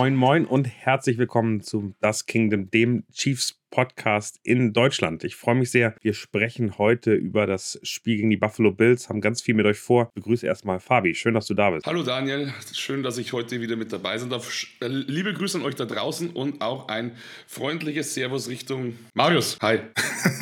Moin, 0.00 0.16
moin 0.16 0.46
und 0.46 0.64
herzlich 0.66 1.18
willkommen 1.18 1.60
zu 1.60 1.92
Das 2.00 2.24
Kingdom, 2.24 2.70
dem 2.70 3.04
Chiefs 3.12 3.59
Podcast 3.70 4.40
in 4.42 4.72
Deutschland. 4.72 5.24
Ich 5.24 5.36
freue 5.36 5.54
mich 5.54 5.70
sehr. 5.70 5.94
Wir 6.00 6.14
sprechen 6.14 6.76
heute 6.78 7.14
über 7.14 7.46
das 7.46 7.78
Spiel 7.82 8.16
gegen 8.16 8.30
die 8.30 8.36
Buffalo 8.36 8.72
Bills, 8.72 9.08
haben 9.08 9.20
ganz 9.20 9.40
viel 9.40 9.54
mit 9.54 9.66
euch 9.66 9.78
vor. 9.78 10.08
Ich 10.08 10.22
begrüße 10.22 10.46
erstmal 10.46 10.80
Fabi. 10.80 11.14
Schön, 11.14 11.34
dass 11.34 11.46
du 11.46 11.54
da 11.54 11.70
bist. 11.70 11.86
Hallo 11.86 12.02
Daniel, 12.02 12.52
schön, 12.72 13.02
dass 13.02 13.16
ich 13.18 13.32
heute 13.32 13.60
wieder 13.60 13.76
mit 13.76 13.92
dabei 13.92 14.18
sein 14.18 14.30
darf. 14.30 14.66
Äh, 14.80 14.88
liebe 14.88 15.32
Grüße 15.32 15.58
an 15.58 15.64
euch 15.64 15.76
da 15.76 15.84
draußen 15.84 16.30
und 16.30 16.60
auch 16.62 16.88
ein 16.88 17.12
freundliches 17.46 18.14
Servus 18.14 18.48
Richtung 18.48 18.94
Marius. 19.14 19.56
Hi. 19.62 19.78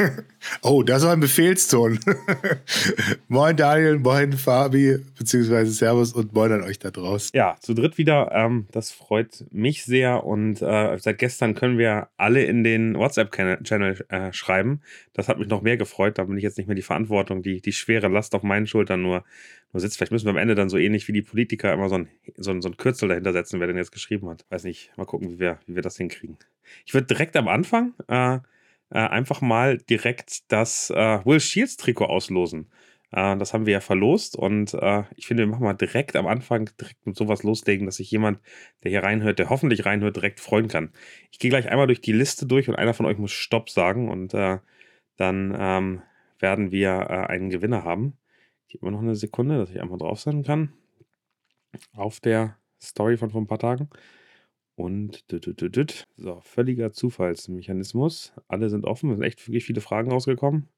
oh, 0.62 0.82
das 0.82 1.04
war 1.04 1.12
ein 1.12 1.20
Befehlston. 1.20 2.00
moin 3.28 3.56
Daniel, 3.56 3.98
moin 3.98 4.32
Fabi, 4.32 4.98
beziehungsweise 5.18 5.70
Servus 5.72 6.12
und 6.12 6.32
moin 6.32 6.52
an 6.52 6.62
euch 6.62 6.78
da 6.78 6.90
draußen. 6.90 7.30
Ja, 7.34 7.56
zu 7.60 7.74
dritt 7.74 7.98
wieder. 7.98 8.32
Ähm, 8.32 8.66
das 8.72 8.90
freut 8.90 9.44
mich 9.50 9.84
sehr 9.84 10.24
und 10.24 10.62
äh, 10.62 10.98
seit 10.98 11.18
gestern 11.18 11.54
können 11.54 11.78
wir 11.78 12.08
alle 12.16 12.44
in 12.44 12.64
den 12.64 12.94
WhatsApp 12.94 13.17
WhatsApp-Channel 13.18 14.04
äh, 14.08 14.32
schreiben. 14.32 14.80
Das 15.12 15.28
hat 15.28 15.38
mich 15.38 15.48
noch 15.48 15.62
mehr 15.62 15.76
gefreut. 15.76 16.18
Da 16.18 16.24
bin 16.24 16.36
ich 16.36 16.42
jetzt 16.42 16.58
nicht 16.58 16.66
mehr 16.66 16.76
die 16.76 16.82
Verantwortung, 16.82 17.42
die, 17.42 17.60
die 17.60 17.72
schwere 17.72 18.08
Last 18.08 18.34
auf 18.34 18.42
meinen 18.42 18.66
Schultern 18.66 19.02
nur, 19.02 19.24
nur 19.72 19.80
sitzt. 19.80 19.96
Vielleicht 19.96 20.12
müssen 20.12 20.26
wir 20.26 20.30
am 20.30 20.36
Ende 20.36 20.54
dann 20.54 20.68
so 20.68 20.78
ähnlich 20.78 21.08
wie 21.08 21.12
die 21.12 21.22
Politiker 21.22 21.72
immer 21.72 21.88
so 21.88 21.96
ein, 21.96 22.08
so 22.36 22.50
ein, 22.50 22.62
so 22.62 22.68
ein 22.68 22.76
Kürzel 22.76 23.08
dahinter 23.08 23.32
setzen, 23.32 23.60
wer 23.60 23.66
denn 23.66 23.76
jetzt 23.76 23.92
geschrieben 23.92 24.28
hat. 24.28 24.44
Weiß 24.50 24.64
nicht. 24.64 24.92
Mal 24.96 25.06
gucken, 25.06 25.30
wie 25.30 25.38
wir, 25.38 25.58
wie 25.66 25.74
wir 25.74 25.82
das 25.82 25.96
hinkriegen. 25.96 26.38
Ich 26.86 26.94
würde 26.94 27.06
direkt 27.06 27.36
am 27.36 27.48
Anfang 27.48 27.94
äh, 28.08 28.36
äh, 28.90 28.98
einfach 28.98 29.40
mal 29.40 29.78
direkt 29.78 30.50
das 30.52 30.90
äh, 30.90 31.24
Will 31.24 31.40
Shields 31.40 31.76
Trikot 31.76 32.06
auslosen. 32.06 32.70
Äh, 33.12 33.36
das 33.36 33.54
haben 33.54 33.66
wir 33.66 33.72
ja 33.74 33.80
verlost 33.80 34.36
und 34.36 34.74
äh, 34.74 35.04
ich 35.16 35.26
finde, 35.26 35.44
wir 35.44 35.48
machen 35.48 35.64
mal 35.64 35.74
direkt 35.74 36.16
am 36.16 36.26
Anfang 36.26 36.70
direkt 36.80 37.06
mit 37.06 37.16
sowas 37.16 37.42
loslegen, 37.42 37.86
dass 37.86 37.96
sich 37.96 38.10
jemand, 38.10 38.40
der 38.82 38.90
hier 38.90 39.02
reinhört, 39.02 39.38
der 39.38 39.50
hoffentlich 39.50 39.86
reinhört, 39.86 40.16
direkt 40.16 40.40
freuen 40.40 40.68
kann. 40.68 40.92
Ich 41.30 41.38
gehe 41.38 41.50
gleich 41.50 41.68
einmal 41.68 41.86
durch 41.86 42.00
die 42.00 42.12
Liste 42.12 42.46
durch 42.46 42.68
und 42.68 42.76
einer 42.76 42.94
von 42.94 43.06
euch 43.06 43.18
muss 43.18 43.32
Stopp 43.32 43.70
sagen 43.70 44.08
und 44.08 44.34
äh, 44.34 44.58
dann 45.16 45.56
ähm, 45.58 46.02
werden 46.38 46.70
wir 46.70 47.10
einen 47.28 47.50
Gewinner 47.50 47.84
haben. 47.84 48.16
Gib 48.68 48.82
mir 48.82 48.92
noch 48.92 49.00
eine 49.00 49.16
Sekunde, 49.16 49.58
dass 49.58 49.70
ich 49.70 49.80
einmal 49.80 49.98
drauf 49.98 50.20
sein 50.20 50.44
kann. 50.44 50.72
Auf 51.94 52.20
der 52.20 52.56
Story 52.80 53.16
von 53.16 53.30
vor 53.30 53.40
ein 53.40 53.46
paar 53.46 53.58
Tagen. 53.58 53.88
Und 54.76 55.24
so, 56.16 56.40
völliger 56.42 56.92
Zufallsmechanismus. 56.92 58.32
Alle 58.46 58.70
sind 58.70 58.84
offen. 58.84 59.10
Es 59.10 59.16
sind 59.16 59.26
echt 59.26 59.48
wirklich 59.48 59.64
viele 59.64 59.80
Fragen 59.80 60.12
rausgekommen. 60.12 60.68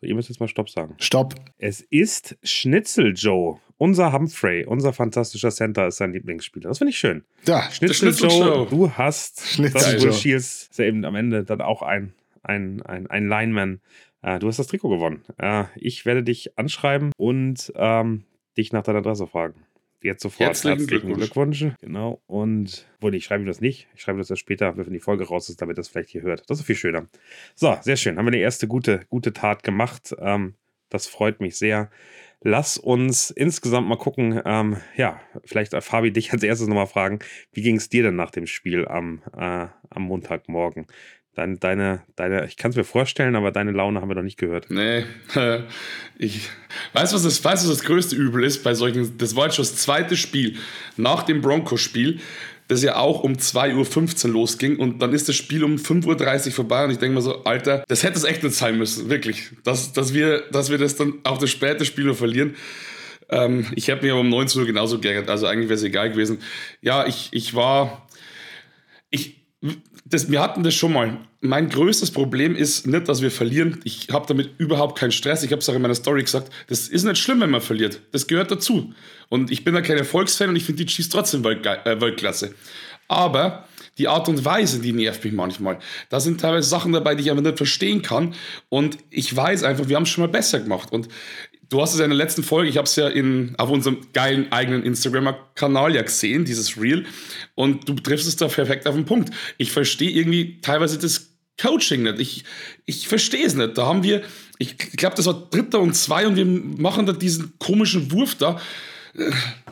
So, 0.00 0.06
ihr 0.06 0.14
müsst 0.14 0.28
jetzt 0.28 0.40
mal 0.40 0.48
Stopp 0.48 0.68
sagen. 0.68 0.94
Stopp. 0.98 1.34
Es 1.58 1.80
ist 1.80 2.36
Schnitzel 2.42 3.14
Joe. 3.14 3.58
Unser 3.78 4.12
Humphrey, 4.12 4.64
unser 4.64 4.92
fantastischer 4.92 5.50
Center 5.50 5.86
ist 5.86 5.98
sein 5.98 6.12
Lieblingsspieler. 6.12 6.68
Das 6.68 6.78
finde 6.78 6.90
ich 6.90 6.98
schön. 6.98 7.24
Ja, 7.46 7.62
Schnitzel, 7.70 8.12
Schnitzel 8.14 8.30
Joe, 8.30 8.48
Joe, 8.48 8.66
du 8.66 8.90
hast 8.90 9.46
Schnitzel 9.46 9.94
das 9.94 10.02
Will 10.02 10.12
Shields, 10.12 10.68
ist 10.70 10.78
ja 10.78 10.86
eben 10.86 11.04
am 11.04 11.14
Ende 11.14 11.44
dann 11.44 11.60
auch 11.60 11.82
ein, 11.82 12.14
ein, 12.42 12.80
ein, 12.82 13.06
ein 13.06 13.28
Lineman. 13.28 13.80
Äh, 14.22 14.38
du 14.38 14.48
hast 14.48 14.58
das 14.58 14.66
Trikot 14.66 14.88
gewonnen. 14.88 15.22
Äh, 15.36 15.64
ich 15.76 16.06
werde 16.06 16.22
dich 16.22 16.58
anschreiben 16.58 17.12
und 17.18 17.72
ähm, 17.76 18.24
dich 18.56 18.72
nach 18.72 18.82
deiner 18.82 18.98
Adresse 18.98 19.26
fragen. 19.26 19.65
Jetzt 20.02 20.22
sofort 20.22 20.48
herzlichen, 20.48 20.78
herzlichen 20.78 21.14
Glückwunsch. 21.14 21.58
Glückwunsch. 21.58 21.80
Genau. 21.80 22.22
Und 22.26 22.86
wohl, 23.00 23.14
ich 23.14 23.24
schreibe 23.24 23.42
ihm 23.42 23.46
das 23.46 23.60
nicht. 23.60 23.88
Ich 23.94 24.02
schreibe 24.02 24.18
das 24.18 24.30
erst 24.30 24.40
später, 24.40 24.76
wenn 24.76 24.92
die 24.92 25.00
Folge 25.00 25.24
raus 25.24 25.48
ist, 25.48 25.60
damit 25.62 25.78
das 25.78 25.88
vielleicht 25.88 26.10
hier 26.10 26.22
hört. 26.22 26.48
Das 26.48 26.60
ist 26.60 26.66
viel 26.66 26.76
schöner. 26.76 27.08
So, 27.54 27.76
sehr 27.80 27.96
schön. 27.96 28.18
Haben 28.18 28.26
wir 28.26 28.32
eine 28.32 28.42
erste 28.42 28.68
gute, 28.68 29.00
gute 29.08 29.32
Tat 29.32 29.62
gemacht. 29.62 30.14
Ähm, 30.18 30.54
das 30.88 31.06
freut 31.06 31.40
mich 31.40 31.56
sehr. 31.56 31.90
Lass 32.42 32.78
uns 32.78 33.30
insgesamt 33.30 33.88
mal 33.88 33.96
gucken. 33.96 34.40
Ähm, 34.44 34.76
ja, 34.96 35.20
vielleicht 35.44 35.74
Fabi 35.82 36.12
dich 36.12 36.32
als 36.32 36.42
erstes 36.42 36.68
nochmal 36.68 36.86
fragen. 36.86 37.18
Wie 37.52 37.62
ging 37.62 37.76
es 37.76 37.88
dir 37.88 38.02
denn 38.04 38.16
nach 38.16 38.30
dem 38.30 38.46
Spiel 38.46 38.86
am, 38.86 39.22
äh, 39.36 39.66
am 39.90 40.02
Montagmorgen? 40.02 40.86
Deine, 41.36 41.58
deine, 41.58 42.02
deine, 42.16 42.46
ich 42.46 42.56
kann 42.56 42.70
es 42.70 42.78
mir 42.78 42.84
vorstellen, 42.84 43.36
aber 43.36 43.52
deine 43.52 43.70
Laune 43.70 44.00
haben 44.00 44.08
wir 44.08 44.14
noch 44.14 44.22
nicht 44.22 44.38
gehört. 44.38 44.70
Nee, 44.70 45.04
ich 46.18 46.48
weiß, 46.94 47.12
was 47.12 47.24
das, 47.24 47.44
weiß, 47.44 47.68
was 47.68 47.76
das 47.76 47.84
größte 47.84 48.16
Übel 48.16 48.42
ist 48.42 48.64
bei 48.64 48.72
solchen, 48.72 49.18
das 49.18 49.36
war 49.36 49.44
jetzt 49.44 49.56
schon 49.56 49.64
das 49.66 49.76
zweite 49.76 50.16
Spiel 50.16 50.56
nach 50.96 51.24
dem 51.24 51.42
Broncos-Spiel, 51.42 52.20
das 52.68 52.82
ja 52.82 52.96
auch 52.96 53.22
um 53.22 53.34
2.15 53.34 54.28
Uhr 54.28 54.32
losging 54.32 54.76
und 54.78 55.02
dann 55.02 55.12
ist 55.12 55.28
das 55.28 55.36
Spiel 55.36 55.62
um 55.62 55.76
5.30 55.76 56.46
Uhr 56.46 56.52
vorbei 56.52 56.86
und 56.86 56.90
ich 56.90 56.98
denke 56.98 57.16
mir 57.16 57.20
so, 57.20 57.44
Alter, 57.44 57.84
das 57.86 58.02
hätte 58.02 58.16
es 58.16 58.24
echt 58.24 58.42
nicht 58.42 58.56
sein 58.56 58.78
müssen, 58.78 59.10
wirklich, 59.10 59.50
dass, 59.62 59.92
dass, 59.92 60.14
wir, 60.14 60.40
dass 60.52 60.70
wir 60.70 60.78
das 60.78 60.96
dann 60.96 61.20
auch 61.24 61.36
das 61.36 61.50
späte 61.50 61.84
Spiel 61.84 62.06
noch 62.06 62.16
verlieren. 62.16 62.56
Ähm, 63.28 63.66
ich 63.74 63.88
hätte 63.88 64.04
mich 64.04 64.10
aber 64.10 64.22
um 64.22 64.30
19 64.30 64.62
Uhr 64.62 64.66
genauso 64.66 65.00
geärgert, 65.00 65.28
also 65.28 65.46
eigentlich 65.46 65.68
wäre 65.68 65.76
es 65.76 65.84
egal 65.84 66.10
gewesen. 66.10 66.38
Ja, 66.80 67.06
ich, 67.06 67.28
ich 67.32 67.54
war, 67.54 68.08
ich, 69.10 69.44
das, 70.08 70.30
wir 70.30 70.40
hatten 70.40 70.62
das 70.62 70.74
schon 70.74 70.92
mal. 70.92 71.18
Mein 71.40 71.68
größtes 71.68 72.12
Problem 72.12 72.54
ist 72.54 72.86
nicht, 72.86 73.08
dass 73.08 73.22
wir 73.22 73.30
verlieren. 73.30 73.80
Ich 73.82 74.08
habe 74.12 74.24
damit 74.26 74.50
überhaupt 74.58 74.98
keinen 74.98 75.10
Stress. 75.10 75.42
Ich 75.42 75.50
habe 75.50 75.60
es 75.60 75.68
auch 75.68 75.74
in 75.74 75.82
meiner 75.82 75.96
Story 75.96 76.22
gesagt. 76.22 76.50
Das 76.68 76.86
ist 76.88 77.04
nicht 77.04 77.18
schlimm, 77.18 77.40
wenn 77.40 77.50
man 77.50 77.60
verliert. 77.60 78.00
Das 78.12 78.28
gehört 78.28 78.50
dazu. 78.50 78.94
Und 79.28 79.50
ich 79.50 79.64
bin 79.64 79.74
da 79.74 79.80
kein 79.80 79.98
Erfolgsfan 79.98 80.50
und 80.50 80.56
ich 80.56 80.64
finde 80.64 80.84
die 80.84 80.92
Chiefs 80.92 81.08
trotzdem 81.08 81.44
äh, 81.44 82.00
Weltklasse. 82.00 82.54
Aber 83.08 83.66
die 83.98 84.06
Art 84.06 84.28
und 84.28 84.44
Weise, 84.44 84.80
die 84.80 84.92
nervt 84.92 85.24
mich 85.24 85.32
manchmal. 85.32 85.78
Da 86.08 86.20
sind 86.20 86.40
teilweise 86.40 86.68
Sachen 86.68 86.92
dabei, 86.92 87.14
die 87.14 87.22
ich 87.22 87.30
einfach 87.30 87.42
nicht 87.42 87.56
verstehen 87.56 88.02
kann. 88.02 88.34
Und 88.68 88.98
ich 89.10 89.34
weiß 89.34 89.64
einfach, 89.64 89.88
wir 89.88 89.96
haben 89.96 90.04
es 90.04 90.10
schon 90.10 90.22
mal 90.22 90.30
besser 90.30 90.60
gemacht. 90.60 90.92
Und 90.92 91.08
Du 91.68 91.80
hast 91.80 91.92
es 91.92 91.98
ja 91.98 92.04
in 92.04 92.10
der 92.10 92.16
letzten 92.16 92.42
Folge, 92.42 92.68
ich 92.68 92.76
habe 92.76 92.86
es 92.86 92.94
ja 92.96 93.08
in, 93.08 93.54
auf 93.58 93.70
unserem 93.70 93.98
geilen 94.12 94.52
eigenen 94.52 94.84
Instagram-Kanal 94.84 95.94
ja 95.94 96.02
gesehen, 96.02 96.44
dieses 96.44 96.80
Reel. 96.80 97.06
Und 97.54 97.88
du 97.88 97.94
triffst 97.94 98.28
es 98.28 98.36
da 98.36 98.46
perfekt 98.48 98.86
auf 98.86 98.94
den 98.94 99.04
Punkt. 99.04 99.34
Ich 99.58 99.72
verstehe 99.72 100.10
irgendwie 100.10 100.60
teilweise 100.60 100.98
das 100.98 101.30
Coaching 101.60 102.02
nicht. 102.02 102.20
Ich, 102.20 102.44
ich 102.84 103.08
verstehe 103.08 103.46
es 103.46 103.54
nicht. 103.54 103.76
Da 103.76 103.86
haben 103.86 104.02
wir, 104.02 104.22
ich 104.58 104.78
glaube, 104.78 105.16
das 105.16 105.26
war 105.26 105.48
Dritter 105.50 105.80
und 105.80 105.94
Zwei 105.94 106.26
und 106.26 106.36
wir 106.36 106.44
machen 106.44 107.06
da 107.06 107.12
diesen 107.12 107.54
komischen 107.58 108.12
Wurf 108.12 108.34
da. 108.34 108.60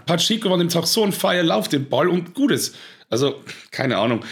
Pacheco 0.06 0.50
war 0.50 0.58
dem 0.58 0.68
Tag 0.68 0.86
so 0.86 1.04
ein 1.04 1.12
Feier, 1.12 1.42
lauft 1.42 1.72
den 1.72 1.88
Ball 1.88 2.08
und 2.08 2.34
Gutes. 2.34 2.74
Also, 3.10 3.42
keine 3.70 3.98
Ahnung. 3.98 4.24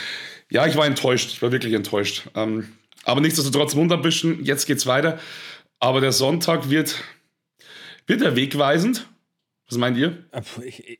Ja, 0.50 0.66
ich 0.66 0.76
war 0.76 0.86
enttäuscht. 0.86 1.30
Ich 1.30 1.42
war 1.42 1.52
wirklich 1.52 1.74
enttäuscht. 1.74 2.24
Ähm, 2.34 2.68
aber 3.04 3.20
nichtsdestotrotz 3.20 3.74
Mund 3.74 3.92
abwischen. 3.92 4.44
Jetzt 4.44 4.66
geht's 4.66 4.86
weiter. 4.86 5.18
Aber 5.78 6.00
der 6.00 6.12
Sonntag 6.12 6.70
wird 6.70 6.96
wird 8.06 8.22
er 8.22 8.36
wegweisend? 8.36 9.08
Was 9.68 9.78
meint 9.78 9.96
ihr? 9.96 10.26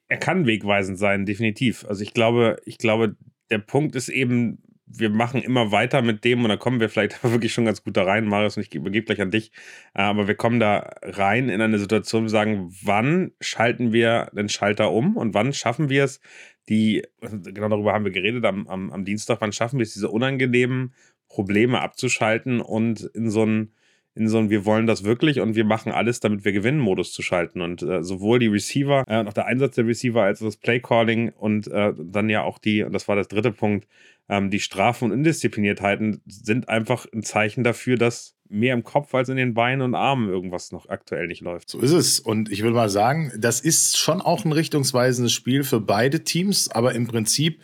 Er 0.08 0.16
kann 0.16 0.46
wegweisend 0.46 0.98
sein, 0.98 1.26
definitiv. 1.26 1.84
Also 1.86 2.02
ich 2.02 2.14
glaube, 2.14 2.56
ich 2.64 2.78
glaube, 2.78 3.16
der 3.50 3.58
Punkt 3.58 3.94
ist 3.96 4.08
eben, 4.08 4.62
wir 4.86 5.10
machen 5.10 5.42
immer 5.42 5.72
weiter 5.72 6.02
mit 6.02 6.24
dem 6.24 6.42
und 6.42 6.48
da 6.48 6.56
kommen 6.56 6.80
wir 6.80 6.88
vielleicht 6.88 7.22
wirklich 7.24 7.52
schon 7.52 7.64
ganz 7.64 7.82
gut 7.84 7.96
da 7.96 8.04
rein, 8.04 8.26
Marius, 8.26 8.56
und 8.56 8.62
ich 8.62 8.74
übergebe 8.74 9.06
gleich 9.06 9.20
an 9.20 9.30
dich. 9.30 9.52
Äh, 9.94 10.02
aber 10.02 10.28
wir 10.28 10.34
kommen 10.34 10.60
da 10.60 10.90
rein 11.02 11.48
in 11.48 11.60
eine 11.60 11.78
Situation, 11.78 12.24
wir 12.24 12.30
sagen, 12.30 12.74
wann 12.82 13.32
schalten 13.40 13.92
wir 13.92 14.30
den 14.34 14.48
Schalter 14.48 14.90
um 14.92 15.16
und 15.16 15.34
wann 15.34 15.52
schaffen 15.52 15.88
wir 15.88 16.04
es, 16.04 16.20
die, 16.69 17.02
genau 17.20 17.69
darüber 17.69 17.92
haben 17.92 18.04
wir 18.04 18.12
geredet 18.12 18.44
am, 18.44 18.66
am, 18.69 18.92
am 18.92 19.04
Dienstag, 19.04 19.40
wann 19.40 19.52
schaffen 19.52 19.78
wir 19.78 19.84
es, 19.84 19.94
diese 19.94 20.08
unangenehmen 20.08 20.94
Probleme 21.28 21.80
abzuschalten 21.80 22.60
und 22.60 23.02
in 23.14 23.30
so 23.30 23.44
ein 23.44 23.72
in 24.15 24.28
so 24.28 24.39
einem 24.39 24.50
Wir 24.50 24.65
wollen 24.65 24.87
das 24.87 25.05
wirklich 25.05 25.41
und 25.41 25.55
wir 25.55 25.65
machen 25.65 25.93
alles, 25.93 26.21
damit 26.21 26.45
wir 26.45 26.53
gewinnen 26.53 26.78
Modus 26.78 27.12
zu 27.12 27.23
schalten. 27.23 27.61
Und 27.61 27.83
äh, 27.83 28.03
sowohl 28.03 28.39
die 28.39 28.49
Receiver 28.49 29.05
äh, 29.06 29.25
auch 29.27 29.33
der 29.33 29.47
Einsatz 29.47 29.75
der 29.77 29.87
Receiver 29.87 30.23
als 30.23 30.43
auch 30.43 30.47
das 30.47 30.56
Playcalling 30.56 31.31
und 31.31 31.69
äh, 31.69 31.93
dann 31.97 32.28
ja 32.28 32.43
auch 32.43 32.59
die, 32.59 32.83
und 32.83 32.93
das 32.93 33.09
war 33.09 33.17
das 33.17 33.28
dritte 33.28 33.53
Punkt, 33.53 33.87
ähm, 34.29 34.50
die 34.50 34.61
Strafen 34.61 35.06
und 35.06 35.12
Indiszipliniertheiten 35.12 36.20
sind 36.26 36.69
einfach 36.69 37.06
ein 37.12 37.23
Zeichen 37.23 37.64
dafür, 37.64 37.97
dass 37.97 38.37
mehr 38.49 38.75
im 38.75 38.85
Kopf 38.85 39.14
als 39.14 39.31
in 39.31 39.37
den 39.37 39.55
Beinen 39.55 39.81
und 39.81 39.94
Armen 39.94 40.29
irgendwas 40.29 40.73
noch 40.73 40.88
aktuell 40.88 41.26
nicht 41.26 41.41
läuft. 41.41 41.70
So 41.70 41.81
ist 41.81 41.93
es. 41.93 42.20
Und 42.20 42.53
ich 42.53 42.62
will 42.62 42.73
mal 42.73 42.91
sagen, 42.91 43.32
das 43.38 43.61
ist 43.61 43.97
schon 43.97 44.20
auch 44.20 44.44
ein 44.44 44.53
richtungsweisendes 44.53 45.32
Spiel 45.32 45.65
für 45.65 45.81
beide 45.81 46.23
Teams, 46.23 46.70
aber 46.70 46.94
im 46.94 47.06
Prinzip 47.06 47.62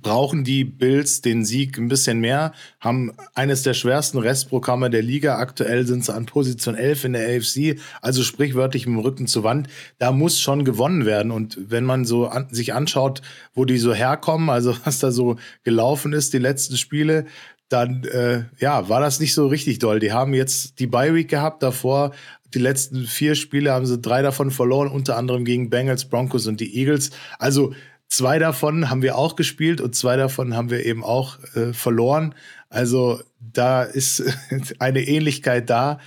brauchen 0.00 0.44
die 0.44 0.64
Bills 0.64 1.22
den 1.22 1.44
Sieg 1.44 1.76
ein 1.76 1.88
bisschen 1.88 2.20
mehr, 2.20 2.52
haben 2.80 3.12
eines 3.34 3.62
der 3.62 3.74
schwersten 3.74 4.18
Restprogramme 4.18 4.90
der 4.90 5.02
Liga. 5.02 5.38
Aktuell 5.38 5.86
sind 5.86 6.04
sie 6.04 6.14
an 6.14 6.26
Position 6.26 6.76
11 6.76 7.04
in 7.04 7.12
der 7.14 7.36
AFC, 7.36 7.80
also 8.00 8.22
sprichwörtlich 8.22 8.86
mit 8.86 8.96
dem 8.96 9.00
Rücken 9.00 9.26
zur 9.26 9.42
Wand. 9.42 9.68
Da 9.98 10.12
muss 10.12 10.40
schon 10.40 10.64
gewonnen 10.64 11.04
werden. 11.04 11.32
Und 11.32 11.58
wenn 11.70 11.84
man 11.84 12.04
so 12.04 12.28
an, 12.28 12.46
sich 12.50 12.74
anschaut, 12.74 13.22
wo 13.54 13.64
die 13.64 13.78
so 13.78 13.92
herkommen, 13.92 14.50
also 14.50 14.74
was 14.84 15.00
da 15.00 15.10
so 15.10 15.36
gelaufen 15.64 16.12
ist, 16.12 16.32
die 16.32 16.38
letzten 16.38 16.76
Spiele, 16.76 17.26
dann 17.68 18.04
äh, 18.04 18.44
ja, 18.60 18.88
war 18.88 19.00
das 19.00 19.20
nicht 19.20 19.34
so 19.34 19.46
richtig 19.46 19.78
doll. 19.78 19.98
Die 20.00 20.12
haben 20.12 20.32
jetzt 20.32 20.78
die 20.78 20.86
Bye 20.86 21.14
Week 21.14 21.28
gehabt, 21.28 21.62
davor 21.62 22.12
die 22.54 22.58
letzten 22.60 23.04
vier 23.04 23.34
Spiele 23.34 23.72
haben 23.72 23.86
sie 23.86 23.98
drei 23.98 24.22
davon 24.22 24.50
verloren, 24.50 24.88
unter 24.90 25.16
anderem 25.16 25.44
gegen 25.44 25.68
Bengals, 25.68 26.06
Broncos 26.06 26.46
und 26.46 26.60
die 26.60 26.78
Eagles. 26.78 27.10
Also 27.38 27.74
Zwei 28.08 28.38
davon 28.38 28.88
haben 28.88 29.02
wir 29.02 29.16
auch 29.16 29.36
gespielt 29.36 29.80
und 29.80 29.94
zwei 29.94 30.16
davon 30.16 30.56
haben 30.56 30.70
wir 30.70 30.84
eben 30.86 31.04
auch 31.04 31.38
äh, 31.54 31.72
verloren. 31.72 32.34
Also 32.70 33.20
da 33.38 33.82
ist 33.82 34.22
eine 34.78 35.02
Ähnlichkeit 35.02 35.68
da. 35.68 35.98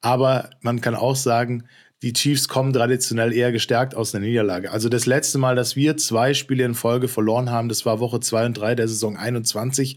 Aber 0.00 0.50
man 0.60 0.80
kann 0.80 0.94
auch 0.94 1.16
sagen, 1.16 1.64
die 2.02 2.12
Chiefs 2.12 2.48
kommen 2.48 2.72
traditionell 2.74 3.32
eher 3.32 3.52
gestärkt 3.52 3.94
aus 3.94 4.10
der 4.10 4.20
Niederlage. 4.20 4.70
Also 4.70 4.90
das 4.90 5.06
letzte 5.06 5.38
Mal, 5.38 5.56
dass 5.56 5.76
wir 5.76 5.96
zwei 5.96 6.34
Spiele 6.34 6.64
in 6.64 6.74
Folge 6.74 7.08
verloren 7.08 7.50
haben, 7.50 7.70
das 7.70 7.86
war 7.86 8.00
Woche 8.00 8.20
2 8.20 8.46
und 8.46 8.54
3 8.58 8.74
der 8.74 8.88
Saison 8.88 9.16
21. 9.16 9.96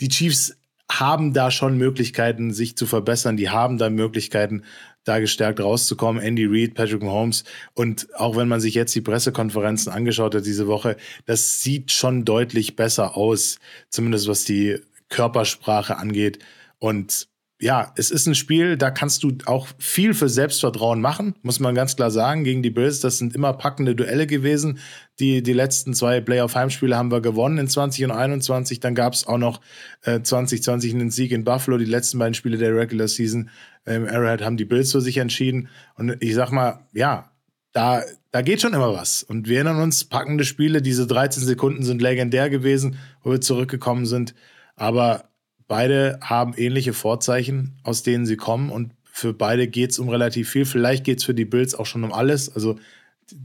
Die 0.00 0.08
Chiefs 0.08 0.56
haben 0.90 1.32
da 1.32 1.52
schon 1.52 1.78
Möglichkeiten, 1.78 2.52
sich 2.52 2.76
zu 2.76 2.86
verbessern. 2.86 3.36
Die 3.36 3.50
haben 3.50 3.78
da 3.78 3.90
Möglichkeiten, 3.90 4.64
da 5.06 5.20
gestärkt 5.20 5.60
rauszukommen. 5.60 6.20
Andy 6.22 6.46
Reid, 6.46 6.74
Patrick 6.74 7.02
Mahomes. 7.02 7.44
Und 7.74 8.08
auch 8.14 8.36
wenn 8.36 8.48
man 8.48 8.60
sich 8.60 8.74
jetzt 8.74 8.94
die 8.94 9.00
Pressekonferenzen 9.00 9.92
angeschaut 9.92 10.34
hat 10.34 10.44
diese 10.44 10.66
Woche, 10.66 10.96
das 11.24 11.62
sieht 11.62 11.92
schon 11.92 12.24
deutlich 12.24 12.76
besser 12.76 13.16
aus. 13.16 13.58
Zumindest 13.88 14.28
was 14.28 14.44
die 14.44 14.78
Körpersprache 15.08 15.96
angeht. 15.96 16.40
Und 16.78 17.28
ja, 17.58 17.92
es 17.96 18.10
ist 18.10 18.26
ein 18.26 18.34
Spiel, 18.34 18.76
da 18.76 18.90
kannst 18.90 19.22
du 19.22 19.32
auch 19.46 19.68
viel 19.78 20.12
für 20.12 20.28
Selbstvertrauen 20.28 21.00
machen, 21.00 21.34
muss 21.40 21.58
man 21.58 21.74
ganz 21.74 21.96
klar 21.96 22.10
sagen. 22.10 22.44
Gegen 22.44 22.62
die 22.62 22.70
Bills, 22.70 23.00
das 23.00 23.16
sind 23.16 23.34
immer 23.34 23.54
packende 23.54 23.94
Duelle 23.94 24.26
gewesen. 24.26 24.78
Die, 25.20 25.42
die 25.42 25.54
letzten 25.54 25.94
zwei 25.94 26.20
Playoff-Heimspiele 26.20 26.94
haben 26.94 27.10
wir 27.10 27.22
gewonnen 27.22 27.56
in 27.56 27.68
20 27.68 28.04
und 28.04 28.10
21. 28.10 28.80
Dann 28.80 28.94
gab 28.94 29.14
es 29.14 29.26
auch 29.26 29.38
noch 29.38 29.62
äh, 30.02 30.20
2020 30.20 30.92
einen 30.92 31.10
Sieg 31.10 31.32
in 31.32 31.44
Buffalo. 31.44 31.78
Die 31.78 31.86
letzten 31.86 32.18
beiden 32.18 32.34
Spiele 32.34 32.58
der 32.58 32.76
Regular 32.76 33.08
Season 33.08 33.48
ähm, 33.86 34.06
Arrowhead 34.06 34.42
haben 34.42 34.56
die 34.56 34.64
Bills 34.64 34.92
für 34.92 35.00
sich 35.00 35.18
entschieden. 35.18 35.68
Und 35.94 36.16
ich 36.20 36.34
sag 36.34 36.50
mal, 36.50 36.80
ja, 36.92 37.30
da, 37.72 38.02
da 38.30 38.42
geht 38.42 38.60
schon 38.60 38.74
immer 38.74 38.94
was. 38.94 39.22
Und 39.22 39.48
wir 39.48 39.56
erinnern 39.56 39.82
uns, 39.82 40.04
packende 40.04 40.44
Spiele, 40.44 40.82
diese 40.82 41.06
13 41.06 41.42
Sekunden 41.44 41.82
sind 41.82 42.02
legendär 42.02 42.50
gewesen, 42.50 42.98
wo 43.22 43.30
wir 43.30 43.40
zurückgekommen 43.40 44.06
sind. 44.06 44.34
Aber 44.76 45.28
Beide 45.68 46.18
haben 46.22 46.54
ähnliche 46.56 46.92
Vorzeichen, 46.92 47.78
aus 47.82 48.02
denen 48.02 48.26
sie 48.26 48.36
kommen. 48.36 48.70
Und 48.70 48.92
für 49.04 49.32
beide 49.32 49.66
geht 49.66 49.90
es 49.90 49.98
um 49.98 50.08
relativ 50.08 50.50
viel. 50.50 50.64
Vielleicht 50.64 51.04
geht 51.04 51.18
es 51.18 51.24
für 51.24 51.34
die 51.34 51.44
Bills 51.44 51.74
auch 51.74 51.86
schon 51.86 52.04
um 52.04 52.12
alles. 52.12 52.54
Also 52.54 52.78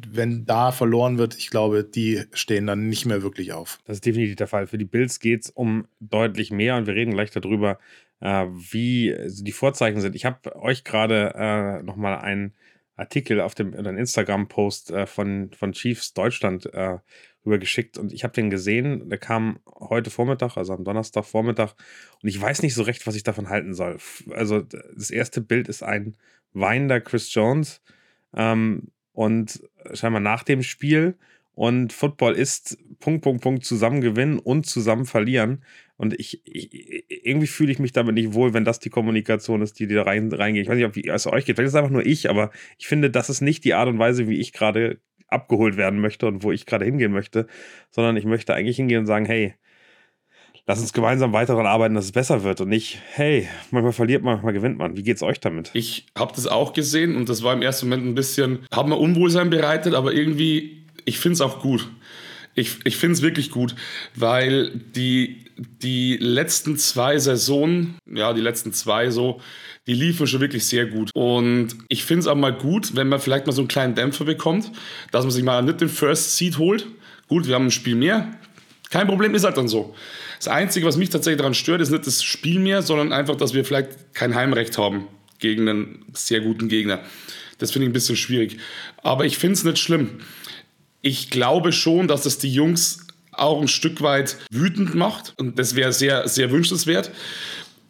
wenn 0.07 0.45
da 0.45 0.71
verloren 0.71 1.17
wird, 1.17 1.35
ich 1.38 1.49
glaube, 1.49 1.83
die 1.83 2.23
stehen 2.33 2.67
dann 2.67 2.88
nicht 2.88 3.07
mehr 3.07 3.23
wirklich 3.23 3.53
auf. 3.53 3.79
Das 3.85 3.97
ist 3.97 4.05
definitiv 4.05 4.35
der 4.35 4.47
Fall. 4.47 4.67
Für 4.67 4.77
die 4.77 4.85
Bills 4.85 5.19
geht 5.19 5.45
es 5.45 5.49
um 5.49 5.88
deutlich 5.99 6.51
mehr 6.51 6.75
und 6.75 6.85
wir 6.85 6.93
reden 6.93 7.13
gleich 7.13 7.31
darüber, 7.31 7.79
äh, 8.21 8.45
wie 8.47 9.15
die 9.27 9.51
Vorzeichen 9.51 10.00
sind. 10.00 10.15
Ich 10.15 10.25
habe 10.25 10.56
euch 10.56 10.83
gerade 10.83 11.33
äh, 11.35 11.83
nochmal 11.83 12.19
einen 12.19 12.53
Artikel 12.95 13.41
auf 13.41 13.56
dem 13.56 13.73
Instagram-Post 13.73 14.91
äh, 14.91 15.06
von, 15.07 15.51
von 15.57 15.73
Chiefs 15.73 16.13
Deutschland 16.13 16.68
äh, 16.73 17.00
rübergeschickt 17.45 17.97
und 17.97 18.13
ich 18.13 18.23
habe 18.23 18.33
den 18.33 18.50
gesehen. 18.50 19.09
Der 19.09 19.18
kam 19.18 19.59
heute 19.68 20.12
Vormittag, 20.12 20.56
also 20.57 20.73
am 20.73 20.83
Donnerstag 20.83 21.25
Vormittag 21.25 21.73
und 22.21 22.29
ich 22.29 22.39
weiß 22.39 22.62
nicht 22.62 22.75
so 22.75 22.83
recht, 22.83 23.07
was 23.07 23.15
ich 23.15 23.23
davon 23.23 23.50
halten 23.50 23.73
soll. 23.73 23.97
Also 24.29 24.62
das 24.62 25.09
erste 25.09 25.41
Bild 25.41 25.67
ist 25.67 25.83
ein 25.83 26.15
weinender 26.53 27.01
Chris 27.01 27.33
Jones 27.33 27.81
ähm, 28.35 28.91
und 29.13 29.63
scheinbar 29.94 30.21
nach 30.21 30.44
dem 30.44 30.62
Spiel 30.62 31.17
und 31.53 31.94
Football 31.94 32.33
ist 32.33 32.77
Punkt, 33.01 33.24
Punkt, 33.24 33.44
Punkt 33.44 33.65
zusammen 33.65 34.00
gewinnen 34.00 34.39
und 34.39 34.65
zusammen 34.65 35.06
verlieren. 35.06 35.63
Und 35.98 36.18
ich, 36.19 36.42
ich 36.45 37.06
irgendwie 37.09 37.48
fühle 37.48 37.71
ich 37.71 37.80
mich 37.80 37.92
damit 37.92 38.15
nicht 38.15 38.33
wohl, 38.33 38.53
wenn 38.53 38.65
das 38.65 38.80
die 38.80 38.89
Kommunikation 38.89 39.62
ist, 39.62 39.80
die, 39.80 39.88
die 39.88 39.95
da 39.95 40.03
rein, 40.03 40.31
reingeht. 40.31 40.63
Ich 40.63 40.69
weiß 40.69 40.77
nicht, 40.77 40.86
ob 40.86 40.98
es 40.98 41.27
euch 41.27 41.45
geht. 41.45 41.57
Vielleicht 41.57 41.68
ist 41.68 41.74
es 41.74 41.75
einfach 41.75 41.92
nur 41.92 42.06
ich, 42.06 42.30
aber 42.30 42.51
ich 42.80 42.88
finde, 42.88 43.12
das 43.12 43.30
ist 43.30 43.42
nicht 43.42 43.65
die 43.65 43.74
Art 43.74 43.89
und 43.89 44.00
Weise, 44.00 44.27
wie 44.27 44.39
ich 44.39 44.53
gerade 44.53 45.00
abgeholt 45.27 45.77
werden 45.77 46.00
möchte 46.00 46.27
und 46.27 46.44
wo 46.44 46.51
ich 46.51 46.65
gerade 46.65 46.86
hingehen 46.86 47.12
möchte, 47.12 47.48
sondern 47.89 48.18
ich 48.18 48.25
möchte 48.25 48.53
eigentlich 48.53 48.77
hingehen 48.77 49.00
und 49.00 49.06
sagen, 49.06 49.25
hey, 49.25 49.56
lass 50.68 50.80
uns 50.80 50.94
gemeinsam 50.94 51.33
weiter 51.33 51.53
daran 51.53 51.68
arbeiten, 51.68 51.95
dass 51.95 52.06
es 52.06 52.12
besser 52.12 52.44
wird 52.44 52.62
und 52.62 52.69
nicht, 52.69 53.00
hey, 53.13 53.48
manchmal 53.71 53.94
verliert 53.94 54.24
man, 54.24 54.33
manchmal 54.33 54.53
gewinnt 54.53 54.77
man. 54.77 54.98
Wie 54.98 55.03
geht's 55.03 55.24
euch 55.24 55.39
damit? 55.39 55.71
Ich 55.74 56.07
habe 56.18 56.33
das 56.36 56.48
auch 56.48 56.74
gesehen 56.74 57.15
und 57.15 57.30
das 57.30 57.44
war 57.44 57.53
im 57.53 57.62
ersten 57.62 57.89
Moment 57.89 58.07
ein 58.07 58.15
bisschen, 58.15 58.59
hat 58.71 58.88
mir 58.88 58.98
Unwohlsein 58.98 59.50
bereitet, 59.50 59.94
aber 59.94 60.13
irgendwie, 60.13 60.88
ich 61.06 61.19
finde 61.19 61.33
es 61.33 61.42
auch 61.42 61.62
gut. 61.62 61.89
Ich, 62.62 62.78
ich 62.84 62.98
finde 62.98 63.16
es 63.16 63.22
wirklich 63.22 63.52
gut, 63.52 63.75
weil 64.16 64.72
die, 64.96 65.46
die 65.58 66.18
letzten 66.18 66.78
zwei 66.78 67.18
Saisonen, 67.18 67.96
ja, 68.06 68.34
die 68.34 68.42
letzten 68.42 68.72
zwei 68.74 69.10
so, 69.10 69.42
die 69.88 69.94
liefen 69.94 70.28
schon 70.28 70.42
wirklich 70.42 70.66
sehr 70.66 70.86
gut. 70.86 71.10
Und 71.13 71.69
ich 71.88 72.04
finde 72.04 72.22
es 72.22 72.28
auch 72.28 72.36
mal 72.36 72.54
gut, 72.54 72.96
wenn 72.96 73.10
man 73.10 73.19
vielleicht 73.19 73.48
mal 73.48 73.52
so 73.52 73.62
einen 73.62 73.68
kleinen 73.68 73.96
Dämpfer 73.96 74.25
bekommt, 74.25 74.72
dass 75.12 75.24
man 75.24 75.31
sich 75.31 75.44
mal 75.44 75.62
nicht 75.63 75.81
den 75.81 75.90
First 75.90 76.38
Seed 76.38 76.58
holt. 76.58 76.86
Gut, 77.28 77.48
wir 77.48 77.56
haben 77.56 77.66
ein 77.66 77.72
Spiel 77.72 77.96
mehr. 77.96 78.31
Kein 78.92 79.08
Problem, 79.08 79.34
ist 79.34 79.44
halt 79.44 79.58
dann 79.58 79.68
so. 79.68 79.96
Das 80.38 80.48
Einzige, 80.48 80.86
was 80.86 80.98
mich 80.98 81.10
tatsächlich 81.10 81.40
daran 81.40 81.54
stört, 81.54 81.81
ist 81.81 81.92
nicht 81.92 82.06
das 82.06 82.24
Spiel 82.24 82.60
mehr, 82.60 82.81
sondern 82.81 83.13
einfach, 83.13 83.36
dass 83.36 83.54
wir 83.54 83.66
vielleicht 83.66 84.13
kein 84.13 84.36
Heimrecht 84.36 84.78
haben 84.78 85.08
gegen 85.40 85.68
einen 85.68 86.06
sehr 86.13 86.42
guten 86.42 86.68
Gegner. 86.68 87.00
Das 87.58 87.72
finde 87.72 87.86
ich 87.86 87.90
ein 87.90 87.94
bisschen 87.94 88.18
schwierig. 88.18 88.58
Aber 89.04 89.25
ich 89.25 89.38
finde 89.38 89.54
es 89.54 89.63
nicht 89.63 89.78
schlimm. 89.78 90.19
Ich 91.01 91.30
glaube 91.30 91.71
schon, 91.71 92.07
dass 92.07 92.24
das 92.24 92.38
die 92.38 92.53
Jungs 92.53 93.07
auch 93.31 93.62
ein 93.62 93.68
Stück 93.68 94.01
weit 94.01 94.38
wütend 94.51 94.95
macht. 94.95 95.33
Und 95.38 95.57
das 95.57 95.75
wäre 95.75 95.94
sehr, 95.94 96.27
sehr 96.27 96.51
wünschenswert. 96.51 97.12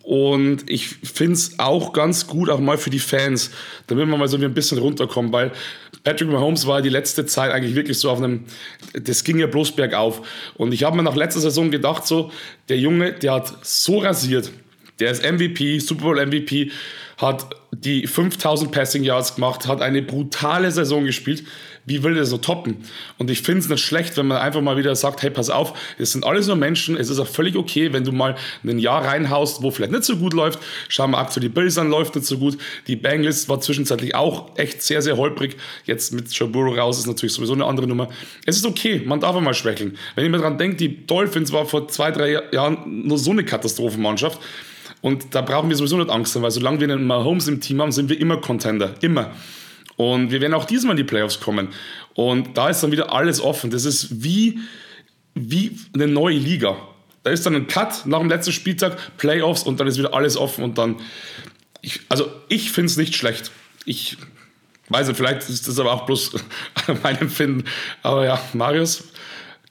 Und 0.03 0.69
ich 0.69 0.87
finde 0.87 1.33
es 1.33 1.59
auch 1.59 1.93
ganz 1.93 2.25
gut, 2.25 2.49
auch 2.49 2.59
mal 2.59 2.77
für 2.77 2.89
die 2.89 2.99
Fans, 2.99 3.51
damit 3.87 4.07
wir 4.07 4.17
mal 4.17 4.27
so 4.27 4.37
ein 4.37 4.53
bisschen 4.53 4.79
runterkommen, 4.79 5.31
weil 5.31 5.51
Patrick 6.03 6.29
Mahomes 6.29 6.65
war 6.65 6.81
die 6.81 6.89
letzte 6.89 7.27
Zeit 7.27 7.51
eigentlich 7.51 7.75
wirklich 7.75 7.99
so 7.99 8.09
auf 8.09 8.17
einem, 8.17 8.45
das 8.93 9.23
ging 9.23 9.37
ja 9.37 9.45
bloß 9.45 9.73
bergauf. 9.73 10.21
Und 10.55 10.73
ich 10.73 10.83
habe 10.83 10.97
mir 10.97 11.03
nach 11.03 11.15
letzter 11.15 11.39
Saison 11.39 11.69
gedacht, 11.69 12.07
so, 12.07 12.31
der 12.67 12.77
Junge, 12.77 13.13
der 13.13 13.33
hat 13.33 13.53
so 13.61 13.99
rasiert, 13.99 14.51
der 14.99 15.11
ist 15.11 15.23
MVP, 15.23 15.79
Super 15.79 16.03
Bowl 16.03 16.25
MVP, 16.25 16.71
hat 17.17 17.55
die 17.71 18.07
5000 18.07 18.71
Passing 18.71 19.03
Yards 19.03 19.35
gemacht, 19.35 19.67
hat 19.67 19.81
eine 19.81 20.01
brutale 20.01 20.71
Saison 20.71 21.05
gespielt 21.05 21.43
wie 21.85 22.03
will 22.03 22.13
der 22.13 22.25
so 22.25 22.37
toppen? 22.37 22.77
Und 23.17 23.29
ich 23.29 23.41
finde 23.41 23.61
es 23.61 23.69
nicht 23.69 23.83
schlecht, 23.83 24.17
wenn 24.17 24.27
man 24.27 24.37
einfach 24.37 24.61
mal 24.61 24.77
wieder 24.77 24.95
sagt, 24.95 25.23
hey, 25.23 25.29
pass 25.29 25.49
auf, 25.49 25.73
es 25.97 26.11
sind 26.11 26.25
alles 26.25 26.47
nur 26.47 26.55
Menschen, 26.55 26.95
es 26.95 27.09
ist 27.09 27.19
auch 27.19 27.27
völlig 27.27 27.55
okay, 27.55 27.91
wenn 27.93 28.03
du 28.03 28.11
mal 28.11 28.35
ein 28.63 28.79
Jahr 28.79 29.03
reinhaust, 29.03 29.63
wo 29.63 29.71
vielleicht 29.71 29.91
nicht 29.91 30.03
so 30.03 30.17
gut 30.17 30.33
läuft. 30.33 30.59
Schauen 30.89 31.11
wir 31.11 31.17
aktuell 31.17 31.41
die 31.41 31.49
Bills 31.49 31.77
an, 31.77 31.89
läuft 31.89 32.15
nicht 32.15 32.27
so 32.27 32.37
gut. 32.37 32.57
Die 32.87 32.95
Bengals 32.95 33.49
war 33.49 33.59
zwischenzeitlich 33.61 34.15
auch 34.15 34.57
echt 34.57 34.81
sehr, 34.83 35.01
sehr 35.01 35.17
holprig. 35.17 35.57
Jetzt 35.85 36.13
mit 36.13 36.31
Joe 36.31 36.47
Burrow 36.47 36.77
raus 36.77 36.99
ist 36.99 37.07
natürlich 37.07 37.33
sowieso 37.33 37.53
eine 37.53 37.65
andere 37.65 37.87
Nummer. 37.87 38.09
Es 38.45 38.57
ist 38.57 38.65
okay, 38.65 39.01
man 39.05 39.19
darf 39.19 39.35
einmal 39.35 39.53
schwächeln. 39.53 39.97
Wenn 40.15 40.25
ich 40.25 40.31
mir 40.31 40.37
daran 40.37 40.57
denke, 40.57 40.77
die 40.77 41.05
Dolphins 41.07 41.51
war 41.51 41.65
vor 41.65 41.87
zwei, 41.87 42.11
drei 42.11 42.41
Jahren 42.51 43.07
nur 43.07 43.17
so 43.17 43.31
eine 43.31 43.43
Katastrophenmannschaft. 43.43 44.39
Und 45.01 45.33
da 45.33 45.41
brauchen 45.41 45.69
wir 45.69 45.75
sowieso 45.75 45.97
nicht 45.97 46.11
Angst 46.11 46.35
haben, 46.35 46.43
weil 46.43 46.51
solange 46.51 46.79
wir 46.79 46.91
einen 46.91 47.07
Mahomes 47.07 47.47
im 47.47 47.59
Team 47.59 47.81
haben, 47.81 47.91
sind 47.91 48.09
wir 48.09 48.19
immer 48.19 48.37
Contender. 48.37 48.93
Immer. 49.01 49.31
Und 50.01 50.31
wir 50.31 50.41
werden 50.41 50.55
auch 50.55 50.65
diesmal 50.65 50.93
in 50.93 50.97
die 50.97 51.03
Playoffs 51.03 51.39
kommen. 51.39 51.67
Und 52.15 52.57
da 52.57 52.69
ist 52.69 52.81
dann 52.81 52.91
wieder 52.91 53.13
alles 53.13 53.39
offen. 53.39 53.69
Das 53.69 53.85
ist 53.85 54.23
wie, 54.23 54.57
wie 55.35 55.77
eine 55.93 56.07
neue 56.07 56.37
Liga. 56.37 56.75
Da 57.21 57.29
ist 57.29 57.45
dann 57.45 57.55
ein 57.55 57.67
Cut 57.67 58.07
nach 58.07 58.17
dem 58.17 58.27
letzten 58.27 58.51
Spieltag, 58.51 58.97
Playoffs 59.17 59.61
und 59.61 59.79
dann 59.79 59.85
ist 59.85 59.99
wieder 59.99 60.15
alles 60.15 60.37
offen 60.37 60.63
und 60.63 60.79
dann. 60.79 60.95
Ich, 61.83 61.99
also 62.09 62.31
ich 62.47 62.71
finde 62.71 62.87
es 62.87 62.97
nicht 62.97 63.15
schlecht. 63.15 63.51
Ich 63.85 64.17
weiß 64.89 65.07
nicht, 65.07 65.17
vielleicht 65.17 65.47
ist 65.47 65.67
das 65.67 65.77
aber 65.77 65.93
auch 65.93 66.07
bloß 66.07 66.31
mein 67.03 67.19
Empfinden. 67.19 67.65
Aber 68.01 68.25
ja, 68.25 68.41
Marius, 68.53 69.03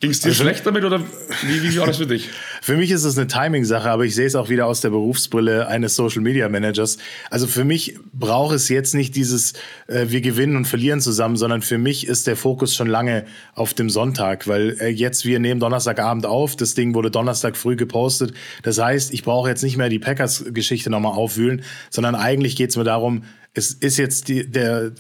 Ging 0.00 0.12
es 0.12 0.21
dir 0.21 0.30
also, 0.30 0.45
schlecht 0.45 0.64
damit 0.64 0.83
oder 0.83 1.02
wie, 1.42 1.62
wie 1.62 1.78
war 1.78 1.87
das 1.87 1.99
für 1.99 2.07
dich? 2.07 2.30
für 2.62 2.75
mich 2.75 2.90
ist 2.90 3.04
es 3.04 3.19
eine 3.19 3.26
Timing-Sache, 3.26 3.90
aber 3.90 4.07
ich 4.07 4.14
sehe 4.14 4.26
es 4.26 4.35
auch 4.35 4.49
wieder 4.49 4.64
aus 4.64 4.80
der 4.80 4.88
Berufsbrille 4.88 5.69
eines 5.69 5.95
Social 5.95 6.23
Media 6.23 6.49
Managers. 6.49 6.97
Also 7.28 7.47
für 7.47 7.64
mich 7.64 7.99
braucht 8.14 8.54
es 8.54 8.71
jetzt 8.71 8.95
nicht 8.95 9.14
dieses, 9.14 9.52
äh, 9.88 10.07
wir 10.09 10.23
gewinnen 10.23 10.57
und 10.57 10.64
verlieren 10.64 11.02
zusammen, 11.02 11.37
sondern 11.37 11.61
für 11.61 11.76
mich 11.76 12.07
ist 12.07 12.26
der 12.26 12.37
Fokus 12.37 12.75
schon 12.75 12.87
lange 12.87 13.26
auf 13.52 13.75
dem 13.75 13.90
Sonntag, 13.90 14.49
weil 14.49 14.78
äh, 14.80 14.88
jetzt 14.88 15.26
wir 15.26 15.38
nehmen 15.38 15.61
Donnerstagabend 15.61 16.25
auf, 16.25 16.57
das 16.57 16.73
Ding 16.73 16.95
wurde 16.95 17.11
Donnerstag 17.11 17.59
früh 17.59 17.76
gepostet. 17.76 18.33
Das 18.62 18.78
heißt, 18.78 19.12
ich 19.12 19.23
brauche 19.23 19.50
jetzt 19.50 19.62
nicht 19.62 19.76
mehr 19.76 19.90
die 19.90 19.99
Packers-Geschichte 19.99 20.88
nochmal 20.88 21.12
aufwühlen, 21.12 21.62
sondern 21.90 22.14
eigentlich 22.14 22.57
geht 22.57 22.71
es 22.71 22.76
mir 22.78 22.85
darum, 22.85 23.25
es 23.52 23.73
ist 23.73 23.99
jetzt 23.99 24.28
die, 24.28 24.49
der, 24.49 24.92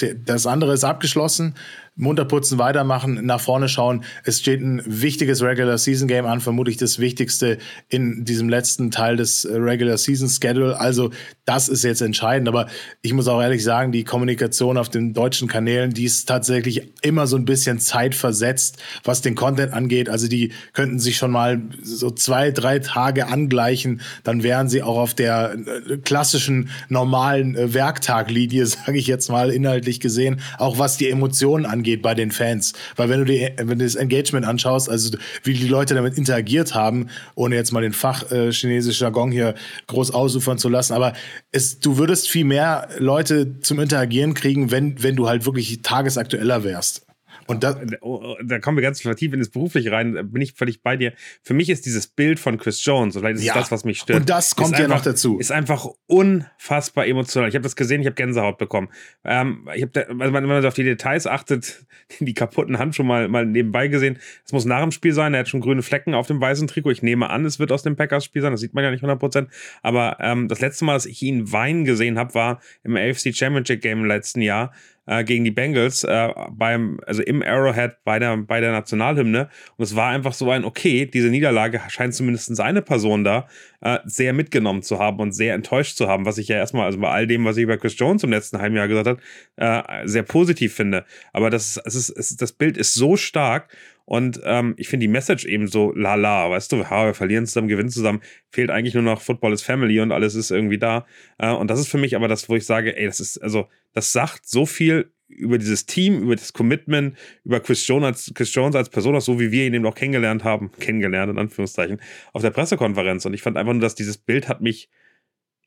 der, 0.00 0.14
das 0.14 0.46
andere 0.46 0.72
ist 0.72 0.82
abgeschlossen 0.82 1.54
munter 1.98 2.24
putzen, 2.24 2.58
weitermachen, 2.58 3.26
nach 3.26 3.40
vorne 3.40 3.68
schauen. 3.68 4.04
Es 4.24 4.38
steht 4.38 4.62
ein 4.62 4.80
wichtiges 4.86 5.42
Regular 5.42 5.76
Season 5.76 6.06
Game 6.06 6.26
an, 6.26 6.40
vermutlich 6.40 6.76
das 6.76 7.00
wichtigste 7.00 7.58
in 7.88 8.24
diesem 8.24 8.48
letzten 8.48 8.90
Teil 8.90 9.16
des 9.16 9.44
äh, 9.44 9.56
Regular 9.56 9.98
Season 9.98 10.28
Schedule. 10.28 10.78
Also 10.78 11.10
das 11.44 11.68
ist 11.68 11.82
jetzt 11.82 12.00
entscheidend. 12.00 12.48
Aber 12.48 12.68
ich 13.02 13.12
muss 13.12 13.26
auch 13.26 13.42
ehrlich 13.42 13.64
sagen, 13.64 13.90
die 13.90 14.04
Kommunikation 14.04 14.78
auf 14.78 14.88
den 14.88 15.12
deutschen 15.12 15.48
Kanälen, 15.48 15.92
die 15.92 16.04
ist 16.04 16.26
tatsächlich 16.26 16.92
immer 17.02 17.26
so 17.26 17.36
ein 17.36 17.44
bisschen 17.44 17.80
zeitversetzt, 17.80 18.78
was 19.02 19.20
den 19.20 19.34
Content 19.34 19.72
angeht. 19.72 20.08
Also 20.08 20.28
die 20.28 20.52
könnten 20.74 21.00
sich 21.00 21.16
schon 21.16 21.32
mal 21.32 21.60
so 21.82 22.10
zwei, 22.10 22.52
drei 22.52 22.78
Tage 22.78 23.26
angleichen. 23.26 24.02
Dann 24.22 24.44
wären 24.44 24.68
sie 24.68 24.84
auch 24.84 24.98
auf 24.98 25.14
der 25.14 25.56
äh, 25.88 25.96
klassischen 25.96 26.70
normalen 26.88 27.56
äh, 27.56 27.74
Werktaglinie, 27.74 28.66
sage 28.66 28.98
ich 28.98 29.08
jetzt 29.08 29.30
mal 29.30 29.50
inhaltlich 29.50 29.98
gesehen, 29.98 30.40
auch 30.58 30.78
was 30.78 30.96
die 30.96 31.10
Emotionen 31.10 31.66
angeht 31.66 31.87
angeht 31.88 32.02
bei 32.02 32.14
den 32.14 32.30
Fans. 32.30 32.74
Weil 32.96 33.08
wenn 33.08 33.20
du, 33.20 33.24
die, 33.24 33.48
wenn 33.56 33.78
du 33.78 33.84
das 33.84 33.94
Engagement 33.94 34.46
anschaust, 34.46 34.90
also 34.90 35.16
wie 35.42 35.54
die 35.54 35.68
Leute 35.68 35.94
damit 35.94 36.18
interagiert 36.18 36.74
haben, 36.74 37.08
ohne 37.34 37.54
jetzt 37.54 37.72
mal 37.72 37.80
den 37.80 37.92
Fach 37.92 38.30
äh, 38.30 38.50
Jargon 38.50 39.30
hier 39.30 39.54
groß 39.86 40.10
ausufern 40.12 40.58
zu 40.58 40.68
lassen, 40.68 40.92
aber 40.92 41.14
es, 41.52 41.80
du 41.80 41.96
würdest 41.96 42.28
viel 42.28 42.44
mehr 42.44 42.88
Leute 42.98 43.60
zum 43.60 43.80
Interagieren 43.80 44.34
kriegen, 44.34 44.70
wenn, 44.70 45.02
wenn 45.02 45.16
du 45.16 45.28
halt 45.28 45.46
wirklich 45.46 45.80
tagesaktueller 45.82 46.64
wärst. 46.64 47.07
Und 47.48 47.64
da, 47.64 47.80
oh, 48.02 48.20
oh, 48.22 48.36
da 48.44 48.58
kommen 48.58 48.76
wir 48.76 48.82
ganz 48.82 48.98
tief 49.00 49.32
in 49.32 49.38
das 49.38 49.48
Berufliche 49.48 49.90
rein, 49.90 50.12
da 50.12 50.22
bin 50.22 50.42
ich 50.42 50.52
völlig 50.52 50.82
bei 50.82 50.96
dir. 50.96 51.14
Für 51.42 51.54
mich 51.54 51.70
ist 51.70 51.86
dieses 51.86 52.06
Bild 52.06 52.38
von 52.38 52.58
Chris 52.58 52.84
Jones, 52.84 53.16
und 53.16 53.22
vielleicht 53.22 53.38
ist 53.38 53.44
ja, 53.44 53.54
das, 53.54 53.72
was 53.72 53.84
mich 53.84 54.00
stört. 54.00 54.20
Und 54.20 54.28
das 54.28 54.54
kommt 54.54 54.72
ja 54.72 54.84
einfach, 54.84 54.98
noch 54.98 55.02
dazu. 55.02 55.38
Ist 55.38 55.50
einfach 55.50 55.86
unfassbar 56.06 57.06
emotional. 57.06 57.48
Ich 57.48 57.54
habe 57.54 57.62
das 57.62 57.74
gesehen, 57.74 58.02
ich 58.02 58.06
habe 58.06 58.16
Gänsehaut 58.16 58.58
bekommen. 58.58 58.88
Ähm, 59.24 59.66
ich 59.74 59.82
habe, 59.82 60.08
also 60.08 60.32
wenn 60.34 60.44
man 60.44 60.64
auf 60.66 60.74
die 60.74 60.84
Details 60.84 61.26
achtet, 61.26 61.86
die 62.20 62.34
kaputten 62.34 62.78
Handschuhe 62.78 63.06
mal, 63.06 63.28
mal 63.28 63.46
nebenbei 63.46 63.88
gesehen. 63.88 64.18
Es 64.44 64.52
muss 64.52 64.66
nach 64.66 64.82
dem 64.82 64.92
Spiel 64.92 65.14
sein, 65.14 65.32
er 65.32 65.40
hat 65.40 65.48
schon 65.48 65.62
grüne 65.62 65.82
Flecken 65.82 66.12
auf 66.12 66.26
dem 66.26 66.40
weißen 66.42 66.68
Trikot. 66.68 66.90
Ich 66.90 67.02
nehme 67.02 67.30
an, 67.30 67.46
es 67.46 67.58
wird 67.58 67.72
aus 67.72 67.82
dem 67.82 67.96
Packers-Spiel 67.96 68.42
sein, 68.42 68.52
das 68.52 68.60
sieht 68.60 68.74
man 68.74 68.84
ja 68.84 68.90
nicht 68.90 69.02
100%. 69.02 69.46
Aber 69.82 70.18
ähm, 70.20 70.48
das 70.48 70.60
letzte 70.60 70.84
Mal, 70.84 70.92
dass 70.92 71.06
ich 71.06 71.22
ihn 71.22 71.50
weinen 71.50 71.86
gesehen 71.86 72.18
habe, 72.18 72.34
war 72.34 72.60
im 72.84 72.94
AFC 72.94 73.34
Championship 73.34 73.80
Game 73.80 74.00
im 74.00 74.04
letzten 74.04 74.42
Jahr 74.42 74.72
äh, 75.08 75.24
gegen 75.24 75.44
die 75.44 75.50
Bengals 75.50 76.04
äh, 76.04 76.32
beim, 76.50 77.00
also 77.06 77.22
im 77.22 77.42
Arrowhead 77.42 77.96
bei 78.04 78.18
der, 78.18 78.36
bei 78.36 78.60
der 78.60 78.72
Nationalhymne. 78.72 79.48
Und 79.76 79.82
es 79.82 79.96
war 79.96 80.10
einfach 80.10 80.34
so 80.34 80.50
ein, 80.50 80.64
okay, 80.64 81.06
diese 81.06 81.28
Niederlage 81.28 81.80
scheint 81.88 82.14
zumindest 82.14 82.60
eine 82.60 82.82
Person 82.82 83.24
da 83.24 83.48
äh, 83.80 83.98
sehr 84.04 84.32
mitgenommen 84.32 84.82
zu 84.82 84.98
haben 84.98 85.18
und 85.18 85.32
sehr 85.32 85.54
enttäuscht 85.54 85.96
zu 85.96 86.08
haben, 86.08 86.26
was 86.26 86.38
ich 86.38 86.48
ja 86.48 86.56
erstmal, 86.56 86.84
also 86.84 86.98
bei 86.98 87.08
all 87.08 87.26
dem, 87.26 87.44
was 87.44 87.56
ich 87.56 87.62
über 87.62 87.78
Chris 87.78 87.98
Jones 87.98 88.22
im 88.22 88.30
letzten 88.30 88.58
halben 88.58 88.76
Jahr 88.76 88.88
gesagt 88.88 89.08
habe, 89.08 89.20
äh, 89.56 90.06
sehr 90.06 90.22
positiv 90.22 90.74
finde. 90.74 91.04
Aber 91.32 91.50
das, 91.50 91.80
es 91.84 91.94
ist, 91.94 92.10
es 92.10 92.36
das 92.36 92.52
Bild 92.52 92.76
ist 92.76 92.94
so 92.94 93.16
stark 93.16 93.68
und 94.08 94.40
ähm, 94.44 94.72
ich 94.78 94.88
finde 94.88 95.04
die 95.04 95.12
Message 95.12 95.44
eben 95.44 95.68
so 95.68 95.92
lala, 95.94 96.48
weißt 96.48 96.72
du, 96.72 96.88
ha, 96.88 97.04
wir 97.04 97.12
verlieren 97.12 97.44
zusammen, 97.44 97.68
gewinnen 97.68 97.90
zusammen, 97.90 98.22
fehlt 98.50 98.70
eigentlich 98.70 98.94
nur 98.94 99.02
noch 99.02 99.20
Football 99.20 99.52
is 99.52 99.60
Family 99.60 100.00
und 100.00 100.12
alles 100.12 100.34
ist 100.34 100.50
irgendwie 100.50 100.78
da. 100.78 101.04
Äh, 101.36 101.50
und 101.50 101.68
das 101.68 101.78
ist 101.78 101.88
für 101.88 101.98
mich 101.98 102.16
aber 102.16 102.26
das, 102.26 102.48
wo 102.48 102.56
ich 102.56 102.64
sage, 102.64 102.96
ey, 102.96 103.04
das 103.04 103.20
ist, 103.20 103.36
also, 103.36 103.68
das 103.92 104.10
sagt 104.10 104.48
so 104.48 104.64
viel 104.64 105.12
über 105.28 105.58
dieses 105.58 105.84
Team, 105.84 106.22
über 106.22 106.36
das 106.36 106.54
Commitment, 106.54 107.18
über 107.44 107.60
Chris 107.60 107.86
Jones 107.86 108.06
als, 108.06 108.32
Chris 108.34 108.54
Jones 108.54 108.76
als 108.76 108.88
Person, 108.88 109.20
so 109.20 109.38
wie 109.38 109.52
wir 109.52 109.66
ihn 109.66 109.74
eben 109.74 109.84
auch 109.84 109.94
kennengelernt 109.94 110.42
haben, 110.42 110.70
kennengelernt 110.80 111.30
in 111.30 111.38
Anführungszeichen, 111.38 112.00
auf 112.32 112.40
der 112.40 112.50
Pressekonferenz. 112.50 113.26
Und 113.26 113.34
ich 113.34 113.42
fand 113.42 113.58
einfach 113.58 113.74
nur, 113.74 113.82
dass 113.82 113.94
dieses 113.94 114.16
Bild 114.16 114.48
hat 114.48 114.62
mich 114.62 114.88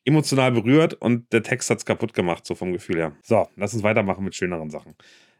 emotional 0.03 0.51
berührt 0.51 0.95
und 0.95 1.31
der 1.31 1.43
Text 1.43 1.69
hat 1.69 1.77
es 1.77 1.86
kaputt 1.86 2.15
gemacht, 2.15 2.48
so 2.48 2.55
vom 2.55 2.74
Gefühl 2.74 2.98
her. 2.98 3.15
So, 3.21 3.48
lass 3.55 3.75
uns 3.75 3.83
weitermachen 3.83 4.24
mit 4.24 4.33
schöneren 4.33 4.71
Sachen. 4.71 4.95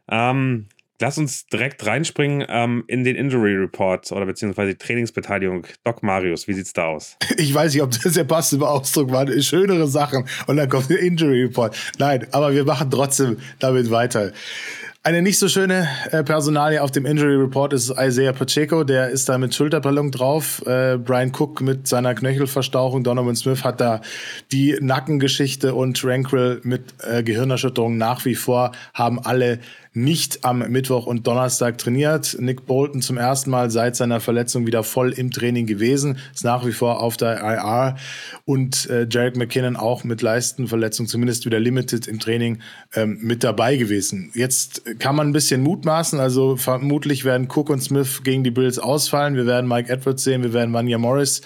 Ähm, 0.08 0.68
Lass 1.02 1.18
uns 1.18 1.46
direkt 1.46 1.84
reinspringen 1.84 2.46
ähm, 2.48 2.84
in 2.86 3.02
den 3.02 3.16
Injury 3.16 3.56
Report 3.56 4.12
oder 4.12 4.24
beziehungsweise 4.24 4.70
die 4.70 4.78
Trainingsbeteiligung. 4.78 5.66
Doc 5.82 6.04
Marius, 6.04 6.46
wie 6.46 6.52
sieht's 6.52 6.72
da 6.74 6.86
aus? 6.86 7.16
Ich 7.38 7.52
weiß 7.52 7.74
nicht, 7.74 7.82
ob 7.82 7.90
das 7.90 8.12
der 8.12 8.22
passende 8.22 8.68
Ausdruck 8.68 9.10
war. 9.10 9.26
Schönere 9.42 9.88
Sachen 9.88 10.28
und 10.46 10.58
dann 10.58 10.68
kommt 10.68 10.90
der 10.90 11.00
Injury 11.00 11.42
Report. 11.42 11.76
Nein, 11.98 12.28
aber 12.30 12.52
wir 12.54 12.64
machen 12.64 12.88
trotzdem 12.88 13.38
damit 13.58 13.90
weiter. 13.90 14.30
Eine 15.04 15.20
nicht 15.20 15.40
so 15.40 15.48
schöne 15.48 15.88
äh, 16.12 16.22
Personalie 16.22 16.80
auf 16.80 16.92
dem 16.92 17.06
Injury 17.06 17.34
Report 17.34 17.72
ist 17.72 17.92
Isaiah 17.98 18.32
Pacheco. 18.32 18.84
Der 18.84 19.08
ist 19.08 19.28
da 19.28 19.36
mit 19.36 19.52
Schulterballung 19.52 20.12
drauf. 20.12 20.64
Äh, 20.64 20.96
Brian 20.98 21.32
Cook 21.36 21.60
mit 21.60 21.88
seiner 21.88 22.14
Knöchelverstauchung. 22.14 23.02
Donovan 23.02 23.34
Smith 23.34 23.64
hat 23.64 23.80
da 23.80 24.00
die 24.52 24.78
Nackengeschichte 24.80 25.74
und 25.74 26.04
Rankrell 26.04 26.60
mit 26.62 26.94
äh, 27.02 27.24
Gehirnerschütterung 27.24 27.96
nach 27.96 28.24
wie 28.24 28.36
vor 28.36 28.70
haben 28.94 29.18
alle 29.18 29.58
nicht 29.94 30.44
am 30.44 30.58
Mittwoch 30.70 31.06
und 31.06 31.26
Donnerstag 31.26 31.76
trainiert. 31.78 32.36
Nick 32.40 32.66
Bolton 32.66 33.02
zum 33.02 33.18
ersten 33.18 33.50
Mal 33.50 33.70
seit 33.70 33.94
seiner 33.96 34.20
Verletzung 34.20 34.66
wieder 34.66 34.82
voll 34.82 35.12
im 35.12 35.30
Training 35.30 35.66
gewesen, 35.66 36.18
ist 36.34 36.44
nach 36.44 36.66
wie 36.66 36.72
vor 36.72 37.00
auf 37.00 37.16
der 37.16 37.40
IR 37.40 37.96
und 38.44 38.88
äh, 38.88 39.06
Jarek 39.10 39.36
McKinnon 39.36 39.76
auch 39.76 40.04
mit 40.04 40.22
Leistenverletzung 40.22 41.06
zumindest 41.06 41.44
wieder 41.44 41.60
limited 41.60 42.06
im 42.06 42.20
Training 42.20 42.60
ähm, 42.94 43.18
mit 43.20 43.44
dabei 43.44 43.76
gewesen. 43.76 44.30
Jetzt 44.34 44.82
kann 44.98 45.14
man 45.14 45.28
ein 45.28 45.32
bisschen 45.32 45.62
mutmaßen, 45.62 46.20
also 46.20 46.56
vermutlich 46.56 47.24
werden 47.24 47.48
Cook 47.50 47.68
und 47.68 47.82
Smith 47.82 48.22
gegen 48.24 48.44
die 48.44 48.50
Bills 48.50 48.78
ausfallen. 48.78 49.36
Wir 49.36 49.46
werden 49.46 49.68
Mike 49.68 49.92
Edwards 49.92 50.24
sehen, 50.24 50.42
wir 50.42 50.54
werden 50.54 50.72
Vanya 50.72 50.98
Morris 50.98 51.42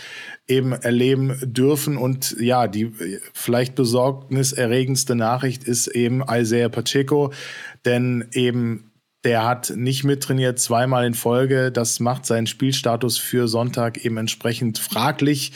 eben 0.48 0.72
erleben 0.72 1.36
dürfen. 1.42 1.96
Und 1.96 2.36
ja, 2.38 2.68
die 2.68 2.92
vielleicht 3.32 3.74
besorgniserregendste 3.74 5.14
Nachricht 5.14 5.64
ist 5.64 5.88
eben 5.88 6.22
Isaiah 6.30 6.68
Pacheco, 6.68 7.32
denn 7.86 8.26
eben 8.32 8.90
der 9.26 9.44
hat 9.44 9.72
nicht 9.74 10.04
mittrainiert, 10.04 10.60
zweimal 10.60 11.04
in 11.04 11.14
Folge. 11.14 11.72
Das 11.72 11.98
macht 11.98 12.24
seinen 12.26 12.46
Spielstatus 12.46 13.18
für 13.18 13.48
Sonntag 13.48 14.04
eben 14.04 14.18
entsprechend 14.18 14.78
fraglich. 14.78 15.50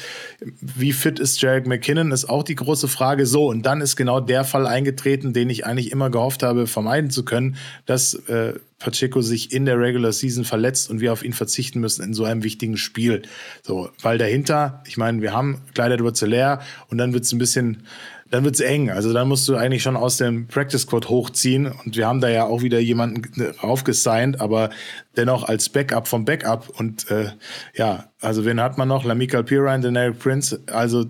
Wie 0.60 0.92
fit 0.92 1.20
ist 1.20 1.40
Jarek 1.40 1.68
McKinnon, 1.68 2.10
ist 2.10 2.28
auch 2.28 2.42
die 2.42 2.56
große 2.56 2.88
Frage. 2.88 3.26
So, 3.26 3.46
und 3.46 3.62
dann 3.62 3.80
ist 3.80 3.94
genau 3.94 4.18
der 4.18 4.42
Fall 4.42 4.66
eingetreten, 4.66 5.32
den 5.32 5.50
ich 5.50 5.66
eigentlich 5.66 5.92
immer 5.92 6.10
gehofft 6.10 6.42
habe, 6.42 6.66
vermeiden 6.66 7.10
zu 7.10 7.24
können, 7.24 7.54
dass 7.86 8.14
äh, 8.14 8.54
Pacheco 8.80 9.20
sich 9.20 9.52
in 9.52 9.66
der 9.66 9.78
Regular 9.78 10.10
Season 10.10 10.44
verletzt 10.44 10.90
und 10.90 11.00
wir 11.00 11.12
auf 11.12 11.22
ihn 11.22 11.32
verzichten 11.32 11.78
müssen 11.78 12.02
in 12.02 12.12
so 12.12 12.24
einem 12.24 12.42
wichtigen 12.42 12.76
Spiel. 12.76 13.22
So, 13.62 13.90
weil 14.02 14.18
dahinter, 14.18 14.82
ich 14.84 14.96
meine, 14.96 15.22
wir 15.22 15.32
haben 15.32 15.60
Kleider 15.74 15.96
leer 16.26 16.60
und 16.88 16.98
dann 16.98 17.12
wird 17.12 17.22
es 17.22 17.32
ein 17.32 17.38
bisschen 17.38 17.84
dann 18.30 18.44
wird's 18.44 18.60
eng. 18.60 18.90
Also 18.90 19.12
dann 19.12 19.28
musst 19.28 19.48
du 19.48 19.56
eigentlich 19.56 19.82
schon 19.82 19.96
aus 19.96 20.16
dem 20.16 20.46
Practice 20.46 20.82
Squad 20.82 21.08
hochziehen. 21.08 21.66
Und 21.66 21.96
wir 21.96 22.06
haben 22.06 22.20
da 22.20 22.28
ja 22.28 22.44
auch 22.44 22.62
wieder 22.62 22.78
jemanden 22.78 23.22
raufgesigned, 23.62 24.40
aber 24.40 24.70
dennoch 25.16 25.44
als 25.44 25.68
Backup 25.68 26.06
vom 26.06 26.24
Backup. 26.24 26.68
Und 26.78 27.10
äh, 27.10 27.30
ja, 27.74 28.10
also 28.20 28.44
wen 28.44 28.60
hat 28.60 28.78
man 28.78 28.88
noch? 28.88 29.04
Lamika 29.04 29.42
Pirine, 29.42 29.80
den 29.80 29.96
Eric 29.96 30.20
Prince. 30.20 30.60
Also 30.66 31.06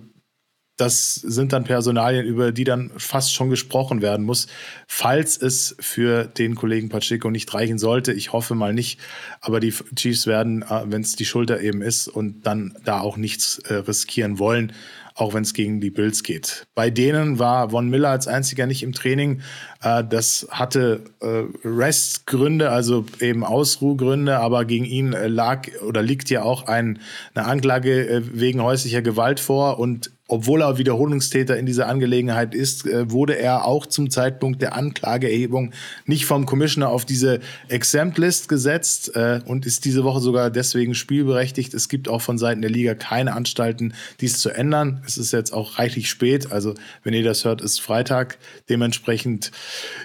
das 0.80 1.14
sind 1.14 1.52
dann 1.52 1.64
Personalien, 1.64 2.24
über 2.24 2.52
die 2.52 2.64
dann 2.64 2.90
fast 2.96 3.34
schon 3.34 3.50
gesprochen 3.50 4.00
werden 4.00 4.24
muss, 4.24 4.46
falls 4.88 5.36
es 5.36 5.76
für 5.78 6.24
den 6.24 6.54
Kollegen 6.54 6.88
Pacheco 6.88 7.30
nicht 7.30 7.52
reichen 7.52 7.78
sollte. 7.78 8.14
Ich 8.14 8.32
hoffe 8.32 8.54
mal 8.54 8.72
nicht, 8.72 8.98
aber 9.42 9.60
die 9.60 9.74
Chiefs 9.94 10.26
werden, 10.26 10.62
äh, 10.62 10.84
wenn 10.86 11.02
es 11.02 11.16
die 11.16 11.26
Schulter 11.26 11.60
eben 11.60 11.82
ist 11.82 12.08
und 12.08 12.46
dann 12.46 12.74
da 12.84 13.00
auch 13.00 13.18
nichts 13.18 13.58
äh, 13.58 13.74
riskieren 13.74 14.38
wollen, 14.38 14.72
auch 15.20 15.34
wenn 15.34 15.42
es 15.42 15.54
gegen 15.54 15.80
die 15.80 15.90
Bills 15.90 16.22
geht. 16.22 16.66
Bei 16.74 16.90
denen 16.90 17.38
war 17.38 17.70
Von 17.70 17.88
Miller 17.90 18.08
als 18.08 18.26
einziger 18.26 18.66
nicht 18.66 18.82
im 18.82 18.92
Training. 18.92 19.42
Äh, 19.82 20.04
das 20.08 20.48
hatte 20.50 21.04
äh, 21.20 21.44
Restgründe, 21.64 22.70
also 22.70 23.04
eben 23.20 23.44
Ausruhgründe, 23.44 24.38
aber 24.38 24.64
gegen 24.64 24.84
ihn 24.84 25.12
äh, 25.12 25.28
lag 25.28 25.68
oder 25.86 26.02
liegt 26.02 26.30
ja 26.30 26.42
auch 26.42 26.66
ein, 26.66 27.00
eine 27.34 27.46
Anklage 27.46 28.22
wegen 28.32 28.62
häuslicher 28.62 29.02
Gewalt 29.02 29.40
vor 29.40 29.78
und 29.78 30.10
obwohl 30.30 30.62
er 30.62 30.78
Wiederholungstäter 30.78 31.56
in 31.56 31.66
dieser 31.66 31.88
Angelegenheit 31.88 32.54
ist, 32.54 32.86
äh, 32.86 33.10
wurde 33.10 33.36
er 33.36 33.64
auch 33.64 33.84
zum 33.84 34.10
Zeitpunkt 34.10 34.62
der 34.62 34.76
Anklageerhebung 34.76 35.72
nicht 36.06 36.24
vom 36.24 36.46
Commissioner 36.46 36.88
auf 36.88 37.04
diese 37.04 37.40
Exempt-List 37.68 38.48
gesetzt 38.48 39.16
äh, 39.16 39.40
und 39.44 39.66
ist 39.66 39.84
diese 39.84 40.04
Woche 40.04 40.20
sogar 40.20 40.50
deswegen 40.50 40.94
spielberechtigt. 40.94 41.74
Es 41.74 41.88
gibt 41.88 42.08
auch 42.08 42.22
von 42.22 42.38
Seiten 42.38 42.62
der 42.62 42.70
Liga 42.70 42.94
keine 42.94 43.34
Anstalten, 43.34 43.92
dies 44.20 44.38
zu 44.38 44.50
ändern. 44.50 45.02
Es 45.04 45.18
ist 45.18 45.32
jetzt 45.32 45.52
auch 45.52 45.78
reichlich 45.80 46.08
spät, 46.08 46.52
also 46.52 46.74
wenn 47.02 47.12
ihr 47.12 47.24
das 47.24 47.44
hört, 47.44 47.60
ist 47.60 47.80
Freitag. 47.80 48.38
Dementsprechend, 48.68 49.50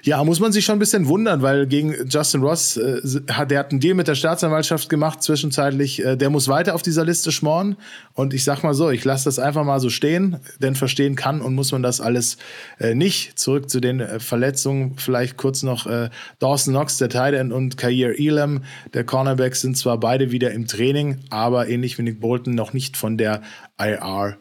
ja, 0.02 0.24
muss 0.24 0.40
man 0.40 0.52
sich 0.52 0.66
schon 0.66 0.78
ein 0.78 0.80
bisschen 0.80 1.08
wundern, 1.08 1.44
weil 1.44 1.68
gegen 1.68 1.94
Justin 2.10 2.42
Ross, 2.42 2.78
äh, 2.78 3.00
hat, 3.32 3.52
der 3.52 3.60
hat 3.60 3.70
einen 3.70 3.80
Deal 3.80 3.94
mit 3.94 4.08
der 4.08 4.16
Staatsanwaltschaft 4.16 4.90
gemacht 4.90 5.22
zwischenzeitlich. 5.22 6.02
der 6.04 6.30
muss 6.30 6.48
weiter 6.48 6.74
auf 6.74 6.82
dieser 6.82 7.06
Liste 7.06 7.32
schmoren 7.32 7.78
und 8.14 8.34
ich 8.34 8.44
sag 8.44 8.64
mal 8.64 8.74
so, 8.74 8.90
ich 8.90 9.06
lasse 9.06 9.26
das 9.26 9.38
einfach 9.38 9.64
mal 9.64 9.80
so 9.80 9.90
stehen 9.90 10.15
verstehen, 10.16 10.40
denn 10.60 10.76
verstehen 10.76 11.16
kann 11.16 11.42
und 11.42 11.56
muss 11.56 11.72
man 11.72 11.84
das 11.84 12.02
alles 12.02 12.38
äh, 12.80 12.96
nicht. 12.96 13.38
Zurück 13.38 13.70
zu 13.70 13.80
den 13.80 14.00
äh, 14.00 14.20
Verletzungen, 14.20 14.96
vielleicht 14.98 15.38
kurz 15.38 15.64
noch 15.64 15.86
äh, 15.88 16.10
Dawson 16.40 16.74
Knox, 16.74 16.98
der 16.98 17.10
Tight 17.10 17.34
End 17.34 17.52
und 17.52 17.78
Kair 17.78 18.20
Elam, 18.20 18.64
der 18.94 19.04
Cornerback, 19.04 19.56
sind 19.56 19.78
zwar 19.78 20.00
beide 20.00 20.32
wieder 20.32 20.52
im 20.52 20.68
Training, 20.68 21.20
aber 21.30 21.68
ähnlich 21.68 21.98
wie 21.98 22.04
Nick 22.04 22.20
Bolton 22.20 22.56
noch 22.56 22.74
nicht 22.74 22.98
von 22.98 23.18
der 23.18 23.42
IR 23.78 24.38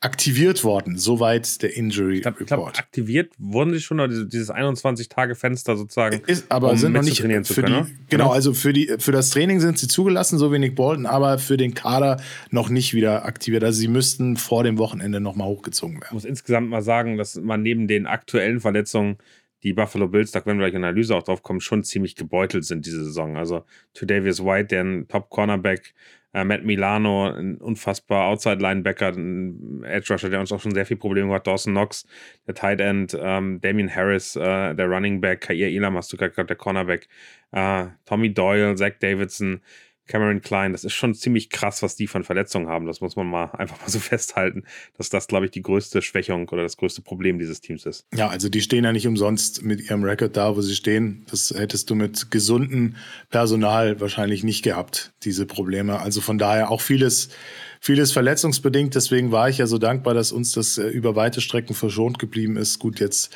aktiviert 0.00 0.64
worden. 0.64 0.96
Soweit 0.96 1.60
der 1.62 1.76
Injury 1.76 2.16
ich 2.16 2.22
glaub, 2.22 2.40
Report. 2.40 2.42
Ich 2.42 2.48
glaub, 2.48 2.78
aktiviert 2.78 3.32
wurden 3.38 3.72
sie 3.74 3.80
schon, 3.80 4.00
oder 4.00 4.24
dieses 4.24 4.50
21-Tage-Fenster 4.50 5.76
sozusagen, 5.76 6.22
ist, 6.26 6.50
aber 6.50 6.70
um 6.70 6.78
sind 6.78 6.92
noch 6.92 7.02
nicht 7.02 7.20
trainieren 7.20 7.44
zu 7.44 7.54
können. 7.54 7.66
Die, 7.66 7.92
genau, 8.08 8.24
genau, 8.24 8.30
also 8.30 8.54
für, 8.54 8.72
die, 8.72 8.94
für 8.98 9.12
das 9.12 9.30
Training 9.30 9.60
sind 9.60 9.78
sie 9.78 9.88
zugelassen, 9.88 10.38
so 10.38 10.52
wie 10.52 10.58
Nick 10.58 10.74
Bolton, 10.74 11.04
aber 11.04 11.38
für 11.38 11.58
den 11.58 11.74
Kader 11.74 12.20
noch 12.50 12.70
nicht 12.70 12.94
wieder 12.94 13.26
aktiviert. 13.26 13.62
Also 13.62 13.78
sie 13.78 13.88
müssten 13.88 14.38
vor 14.38 14.64
dem 14.64 14.78
Wochenende 14.78 15.20
nochmal 15.20 15.48
hochgezogen 15.48 15.96
werden. 15.96 16.06
Ich 16.08 16.12
muss 16.12 16.24
insgesamt 16.24 16.70
mal 16.70 16.82
sagen, 16.82 17.18
dass 17.18 17.36
man 17.36 17.62
neben 17.62 17.86
den 17.86 18.06
aktuellen 18.06 18.60
Verletzungen 18.60 19.18
die 19.62 19.74
Buffalo 19.74 20.08
Bills, 20.08 20.30
da 20.30 20.44
werden 20.46 20.58
wir 20.58 20.66
gleich 20.66 20.74
in 20.74 20.80
der 20.80 20.88
Analyse 20.88 21.14
auch 21.14 21.22
drauf 21.22 21.42
kommen, 21.42 21.60
schon 21.60 21.84
ziemlich 21.84 22.16
gebeutelt 22.16 22.64
sind 22.64 22.86
diese 22.86 23.04
Saison. 23.04 23.36
Also 23.36 23.64
Davis 24.00 24.42
White, 24.42 24.68
der 24.68 24.82
ein 24.82 25.08
Top-Cornerback, 25.08 25.92
äh, 26.32 26.44
Matt 26.44 26.64
Milano, 26.64 27.30
ein 27.30 27.56
unfassbar 27.56 28.26
Outside-Linebacker, 28.26 29.08
ein 29.08 29.82
Edge-Rusher, 29.84 30.30
der 30.30 30.40
uns 30.40 30.52
auch 30.52 30.60
schon 30.60 30.74
sehr 30.74 30.86
viel 30.86 30.96
Probleme 30.96 31.32
hat, 31.32 31.46
Dawson 31.46 31.72
Knox, 31.72 32.06
der 32.46 32.54
Tight 32.54 32.80
End, 32.80 33.16
ähm, 33.20 33.60
Damien 33.60 33.94
Harris, 33.94 34.36
äh, 34.36 34.74
der 34.74 34.86
Running 34.86 35.20
Back, 35.20 35.42
Kair 35.42 35.68
Elam 35.68 35.96
hast 35.96 36.12
du 36.12 36.16
gerade 36.16 36.44
der 36.44 36.56
Cornerback, 36.56 37.08
äh, 37.52 37.86
Tommy 38.04 38.32
Doyle, 38.32 38.74
Zach 38.76 38.92
Davidson, 39.00 39.60
Cameron 40.10 40.42
Klein, 40.42 40.72
das 40.72 40.82
ist 40.82 40.94
schon 40.94 41.14
ziemlich 41.14 41.50
krass, 41.50 41.82
was 41.84 41.94
die 41.94 42.08
von 42.08 42.24
Verletzungen 42.24 42.66
haben. 42.66 42.86
Das 42.86 43.00
muss 43.00 43.14
man 43.14 43.28
mal 43.28 43.44
einfach 43.58 43.80
mal 43.80 43.88
so 43.88 44.00
festhalten, 44.00 44.64
dass 44.98 45.08
das, 45.08 45.28
glaube 45.28 45.46
ich, 45.46 45.52
die 45.52 45.62
größte 45.62 46.02
Schwächung 46.02 46.48
oder 46.48 46.62
das 46.62 46.76
größte 46.76 47.00
Problem 47.00 47.38
dieses 47.38 47.60
Teams 47.60 47.86
ist. 47.86 48.06
Ja, 48.12 48.28
also 48.28 48.48
die 48.48 48.60
stehen 48.60 48.84
ja 48.84 48.92
nicht 48.92 49.06
umsonst 49.06 49.62
mit 49.62 49.80
ihrem 49.80 50.02
Rekord 50.02 50.36
da, 50.36 50.56
wo 50.56 50.60
sie 50.60 50.74
stehen. 50.74 51.24
Das 51.30 51.54
hättest 51.56 51.88
du 51.90 51.94
mit 51.94 52.30
gesundem 52.30 52.96
Personal 53.30 54.00
wahrscheinlich 54.00 54.42
nicht 54.42 54.62
gehabt, 54.62 55.12
diese 55.22 55.46
Probleme. 55.46 56.00
Also 56.00 56.20
von 56.20 56.38
daher 56.38 56.70
auch 56.70 56.80
vieles 56.80 57.28
vieles 57.80 58.12
verletzungsbedingt. 58.12 58.94
Deswegen 58.94 59.32
war 59.32 59.48
ich 59.48 59.58
ja 59.58 59.66
so 59.66 59.78
dankbar, 59.78 60.14
dass 60.14 60.30
uns 60.30 60.52
das 60.52 60.78
äh, 60.78 60.86
über 60.86 61.16
weite 61.16 61.40
Strecken 61.40 61.74
verschont 61.74 62.18
geblieben 62.18 62.56
ist. 62.56 62.78
Gut, 62.78 63.00
jetzt 63.00 63.34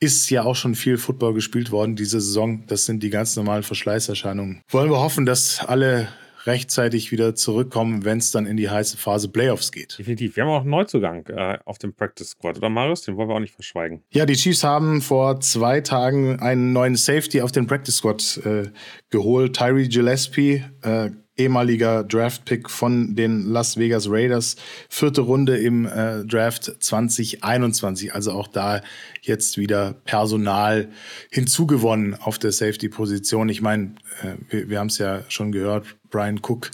ist 0.00 0.28
ja 0.30 0.42
auch 0.42 0.56
schon 0.56 0.74
viel 0.74 0.98
Football 0.98 1.34
gespielt 1.34 1.70
worden 1.70 1.96
diese 1.96 2.20
Saison. 2.20 2.66
Das 2.66 2.84
sind 2.84 3.02
die 3.02 3.10
ganz 3.10 3.36
normalen 3.36 3.62
Verschleißerscheinungen. 3.62 4.62
Wollen 4.68 4.90
wir 4.90 5.00
hoffen, 5.00 5.24
dass 5.24 5.64
alle 5.64 6.08
rechtzeitig 6.46 7.10
wieder 7.10 7.34
zurückkommen, 7.34 8.04
wenn 8.04 8.18
es 8.18 8.30
dann 8.30 8.46
in 8.46 8.56
die 8.56 8.68
heiße 8.68 8.96
Phase 8.96 9.28
Playoffs 9.28 9.72
geht. 9.72 9.98
Definitiv. 9.98 10.36
Wir 10.36 10.44
haben 10.44 10.50
auch 10.50 10.60
einen 10.60 10.70
Neuzugang 10.70 11.26
äh, 11.28 11.58
auf 11.64 11.78
dem 11.78 11.94
Practice 11.94 12.30
Squad, 12.30 12.58
oder 12.58 12.68
Marius? 12.68 13.02
Den 13.02 13.16
wollen 13.16 13.28
wir 13.28 13.36
auch 13.36 13.40
nicht 13.40 13.54
verschweigen. 13.54 14.02
Ja, 14.12 14.26
die 14.26 14.34
Chiefs 14.34 14.62
haben 14.64 15.00
vor 15.00 15.40
zwei 15.40 15.80
Tagen 15.80 16.40
einen 16.40 16.72
neuen 16.72 16.96
Safety 16.96 17.40
auf 17.40 17.52
den 17.52 17.66
Practice 17.66 17.96
Squad 17.96 18.40
äh, 18.44 18.70
geholt. 19.10 19.56
Tyree 19.56 19.88
Gillespie, 19.88 20.64
äh, 20.82 21.10
ehemaliger 21.36 22.04
Draft-Pick 22.04 22.70
von 22.70 23.14
den 23.14 23.46
Las 23.46 23.76
Vegas 23.76 24.08
Raiders. 24.08 24.56
Vierte 24.88 25.22
Runde 25.22 25.56
im 25.56 25.86
äh, 25.86 26.24
Draft 26.24 26.76
2021. 26.80 28.14
Also 28.14 28.32
auch 28.32 28.46
da 28.46 28.82
jetzt 29.22 29.58
wieder 29.58 29.94
Personal 30.04 30.88
hinzugewonnen 31.30 32.14
auf 32.14 32.38
der 32.38 32.52
Safety-Position. 32.52 33.48
Ich 33.48 33.62
meine, 33.62 33.94
äh, 34.22 34.34
wir, 34.48 34.70
wir 34.70 34.78
haben 34.78 34.88
es 34.88 34.98
ja 34.98 35.22
schon 35.28 35.52
gehört, 35.52 35.96
Brian 36.10 36.38
Cook 36.38 36.70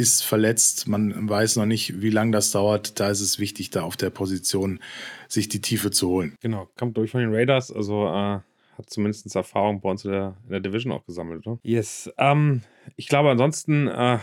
ist 0.00 0.22
verletzt. 0.22 0.88
Man 0.88 1.28
weiß 1.28 1.56
noch 1.56 1.66
nicht, 1.66 2.00
wie 2.00 2.08
lange 2.08 2.32
das 2.32 2.50
dauert. 2.50 2.98
Da 2.98 3.10
ist 3.10 3.20
es 3.20 3.38
wichtig, 3.38 3.68
da 3.68 3.82
auf 3.82 3.98
der 3.98 4.08
Position 4.08 4.80
sich 5.28 5.48
die 5.48 5.60
Tiefe 5.60 5.90
zu 5.90 6.08
holen. 6.08 6.34
Genau, 6.40 6.68
kommt 6.78 6.96
durch 6.96 7.10
von 7.10 7.20
den 7.20 7.34
Raiders. 7.34 7.70
Also 7.70 8.08
äh, 8.08 8.38
hat 8.80 8.90
zumindest 8.90 9.34
Erfahrung 9.34 9.80
bei 9.80 9.90
uns 9.90 10.04
in 10.04 10.12
der, 10.12 10.36
in 10.44 10.50
der 10.50 10.60
Division 10.60 10.92
auch 10.92 11.04
gesammelt, 11.04 11.46
oder? 11.46 11.58
Yes. 11.62 12.10
Ähm, 12.18 12.62
ich 12.96 13.08
glaube, 13.08 13.30
ansonsten 13.30 13.88
äh, 13.88 14.18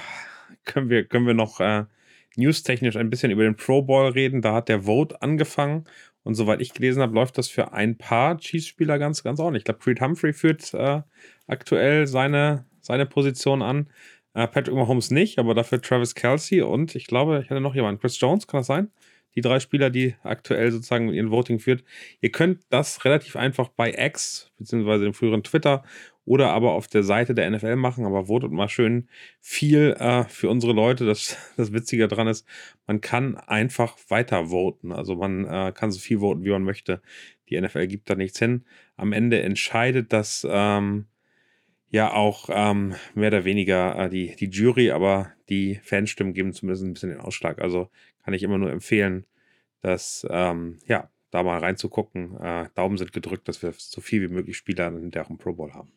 können, 0.66 0.90
wir, 0.90 1.06
können 1.06 1.28
wir 1.28 1.34
noch 1.34 1.60
äh, 1.60 1.86
newstechnisch 2.36 2.96
ein 2.96 3.10
bisschen 3.10 3.32
über 3.32 3.44
den 3.44 3.56
Pro 3.56 3.82
Bowl 3.82 4.10
reden. 4.12 4.42
Da 4.42 4.54
hat 4.54 4.70
der 4.70 4.84
Vote 4.84 5.22
angefangen. 5.22 5.86
Und 6.24 6.36
soweit 6.36 6.60
ich 6.60 6.74
gelesen 6.74 7.02
habe, 7.02 7.14
läuft 7.14 7.38
das 7.38 7.48
für 7.48 7.72
ein 7.72 7.98
paar 7.98 8.38
Chiefs-Spieler 8.38 9.00
ganz, 9.00 9.24
ganz 9.24 9.40
ordentlich. 9.40 9.62
Ich 9.62 9.66
glaube, 9.66 9.80
Creed 9.80 10.02
Humphrey 10.02 10.34
führt 10.34 10.74
äh, 10.74 11.02
aktuell 11.48 12.06
seine, 12.06 12.66
seine 12.82 13.06
Position 13.06 13.62
an. 13.62 13.90
Äh, 14.34 14.48
Patrick 14.48 14.76
Mahomes 14.76 15.10
nicht, 15.10 15.40
aber 15.40 15.56
dafür 15.56 15.82
Travis 15.82 16.16
Kelsey 16.16 16.62
und 16.62 16.96
ich 16.96 17.08
glaube, 17.08 17.42
ich 17.44 17.50
hatte 17.50 17.62
noch 17.62 17.76
jemanden. 17.76 18.02
Chris 18.02 18.20
Jones, 18.20 18.46
kann 18.46 18.60
das 18.60 18.68
sein? 18.68 18.92
Die 19.38 19.42
drei 19.42 19.60
Spieler, 19.60 19.92
die 19.92 20.16
aktuell 20.24 20.72
sozusagen 20.72 21.14
ihren 21.14 21.30
Voting 21.30 21.60
führt. 21.60 21.84
Ihr 22.22 22.32
könnt 22.32 22.62
das 22.72 23.06
relativ 23.06 23.36
einfach 23.36 23.70
bei 23.70 23.94
X, 23.94 24.52
beziehungsweise 24.58 25.04
dem 25.04 25.14
früheren 25.14 25.44
Twitter 25.44 25.84
oder 26.26 26.50
aber 26.50 26.72
auf 26.72 26.88
der 26.88 27.04
Seite 27.04 27.36
der 27.36 27.48
NFL 27.48 27.76
machen, 27.76 28.04
aber 28.04 28.26
votet 28.26 28.52
mal 28.52 28.68
schön 28.68 29.08
viel 29.40 29.96
äh, 30.00 30.24
für 30.24 30.50
unsere 30.50 30.74
Leute. 30.74 31.06
Das, 31.06 31.38
das 31.56 31.72
Witzige 31.72 32.08
daran 32.08 32.28
ist, 32.28 32.48
man 32.88 33.00
kann 33.00 33.38
einfach 33.38 33.96
weiter 34.08 34.48
voten. 34.48 34.92
Also 34.92 35.16
man 35.16 35.46
äh, 35.46 35.72
kann 35.72 35.92
so 35.92 36.00
viel 36.00 36.20
voten, 36.20 36.44
wie 36.44 36.50
man 36.50 36.64
möchte. 36.64 37.04
Die 37.48 37.62
NFL 37.62 37.86
gibt 37.86 38.10
da 38.10 38.16
nichts 38.16 38.40
hin. 38.40 38.66
Am 38.96 39.14
Ende 39.14 39.44
entscheidet 39.44 40.12
das 40.14 40.48
ähm, 40.50 41.06
ja 41.92 42.12
auch 42.12 42.50
ähm, 42.52 42.96
mehr 43.14 43.28
oder 43.28 43.46
weniger 43.46 44.06
äh, 44.06 44.10
die, 44.10 44.36
die 44.36 44.50
Jury, 44.50 44.90
aber 44.90 45.32
die 45.50 45.80
Fanstimmen 45.84 46.34
geben 46.34 46.54
zumindest 46.54 46.84
ein 46.84 46.94
bisschen 46.94 47.10
den 47.10 47.20
Ausschlag. 47.20 47.60
Also 47.60 47.90
kann 48.24 48.34
ich 48.34 48.44
immer 48.44 48.58
nur 48.58 48.72
empfehlen, 48.72 49.26
dass, 49.82 50.26
ähm, 50.30 50.80
ja, 50.88 51.10
da 51.32 51.44
mal 51.44 51.60
reinzugucken. 51.60 52.38
Äh, 52.40 52.70
Daumen 52.76 52.98
sind 52.98 53.14
gedrückt, 53.14 53.48
dass 53.48 53.62
wir 53.62 53.74
so 53.78 54.02
viel 54.02 54.22
wie 54.22 54.34
möglich 54.34 54.58
Spieler 54.58 54.88
in 54.88 55.12
der 55.12 55.26
auch 55.26 55.30
im 55.30 55.38
Pro 55.38 55.54
Bowl 55.54 55.74
haben. 55.74 55.92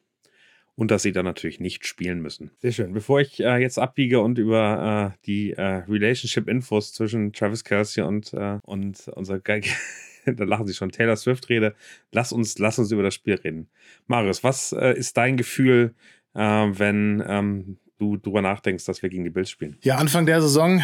Und 0.77 0.91
dass 0.91 1.03
sie 1.03 1.13
dann 1.13 1.25
natürlich 1.25 1.61
nicht 1.61 1.87
spielen 1.87 2.21
müssen. 2.21 2.53
Sehr 2.59 2.73
schön. 2.73 2.93
Bevor 2.93 3.21
ich 3.21 3.41
äh, 3.41 3.59
jetzt 3.59 3.79
abbiege 3.79 4.21
und 4.21 4.39
über 4.39 5.15
äh, 5.15 5.19
die 5.27 5.53
äh, 5.53 5.63
Relationship-Infos 5.63 6.95
zwischen 6.95 7.33
Travis 7.33 7.65
Kelsey 7.65 8.03
und, 8.03 8.33
äh, 8.33 8.59
und 8.63 9.09
unser 9.09 9.41
Geige, 9.41 9.71
da 10.27 10.45
lachen 10.45 10.67
sie 10.67 10.75
schon, 10.75 10.91
Taylor 10.91 11.17
Swift 11.17 11.49
rede, 11.49 11.75
lass 12.13 12.33
uns, 12.33 12.59
lass 12.59 12.79
uns 12.79 12.93
über 12.93 13.03
das 13.03 13.15
Spiel 13.15 13.35
reden. 13.35 13.69
Marius, 14.07 14.43
was 14.43 14.73
äh, 14.73 14.97
ist 14.97 15.17
dein 15.17 15.37
Gefühl, 15.37 15.95
wenn 16.33 17.25
ähm, 17.27 17.79
du 18.01 18.17
drüber 18.17 18.43
nachdenkst, 18.43 18.85
dass 18.85 19.03
wir 19.03 19.11
gegen 19.11 19.25
die 19.25 19.31
Bills 19.31 19.51
spielen? 19.51 19.77
Ja, 19.83 19.97
Anfang 19.97 20.27
der 20.27 20.43
Saison 20.43 20.83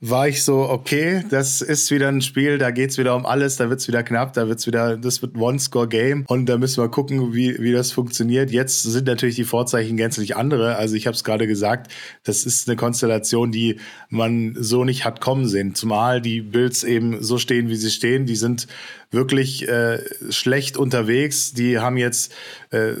war 0.00 0.28
ich 0.28 0.44
so, 0.44 0.68
okay, 0.68 1.24
das 1.28 1.60
ist 1.60 1.90
wieder 1.90 2.08
ein 2.08 2.22
Spiel, 2.22 2.58
da 2.58 2.70
geht's 2.70 2.98
wieder 2.98 3.16
um 3.16 3.26
alles, 3.26 3.56
da 3.56 3.68
wird's 3.68 3.88
wieder 3.88 4.04
knapp, 4.04 4.32
da 4.32 4.46
wird's 4.46 4.66
wieder, 4.66 4.96
das 4.96 5.22
wird 5.22 5.36
One-Score-Game 5.36 6.24
und 6.28 6.46
da 6.46 6.56
müssen 6.56 6.82
wir 6.82 6.88
gucken, 6.88 7.34
wie, 7.34 7.58
wie 7.58 7.72
das 7.72 7.90
funktioniert. 7.90 8.52
Jetzt 8.52 8.84
sind 8.84 9.08
natürlich 9.08 9.34
die 9.34 9.44
Vorzeichen 9.44 9.96
gänzlich 9.96 10.36
andere. 10.36 10.76
Also 10.76 10.94
ich 10.94 11.08
habe 11.08 11.16
es 11.16 11.24
gerade 11.24 11.48
gesagt, 11.48 11.92
das 12.22 12.44
ist 12.44 12.68
eine 12.68 12.76
Konstellation, 12.76 13.50
die 13.50 13.80
man 14.08 14.54
so 14.56 14.84
nicht 14.84 15.04
hat 15.04 15.20
kommen 15.20 15.48
sehen. 15.48 15.74
Zumal 15.74 16.20
die 16.20 16.42
Bills 16.42 16.84
eben 16.84 17.20
so 17.20 17.38
stehen, 17.38 17.68
wie 17.68 17.76
sie 17.76 17.90
stehen. 17.90 18.24
Die 18.24 18.36
sind 18.36 18.68
wirklich 19.10 19.68
äh, 19.68 19.98
schlecht 20.30 20.76
unterwegs. 20.76 21.54
Die 21.54 21.80
haben 21.80 21.96
jetzt 21.96 22.32
äh, 22.70 22.98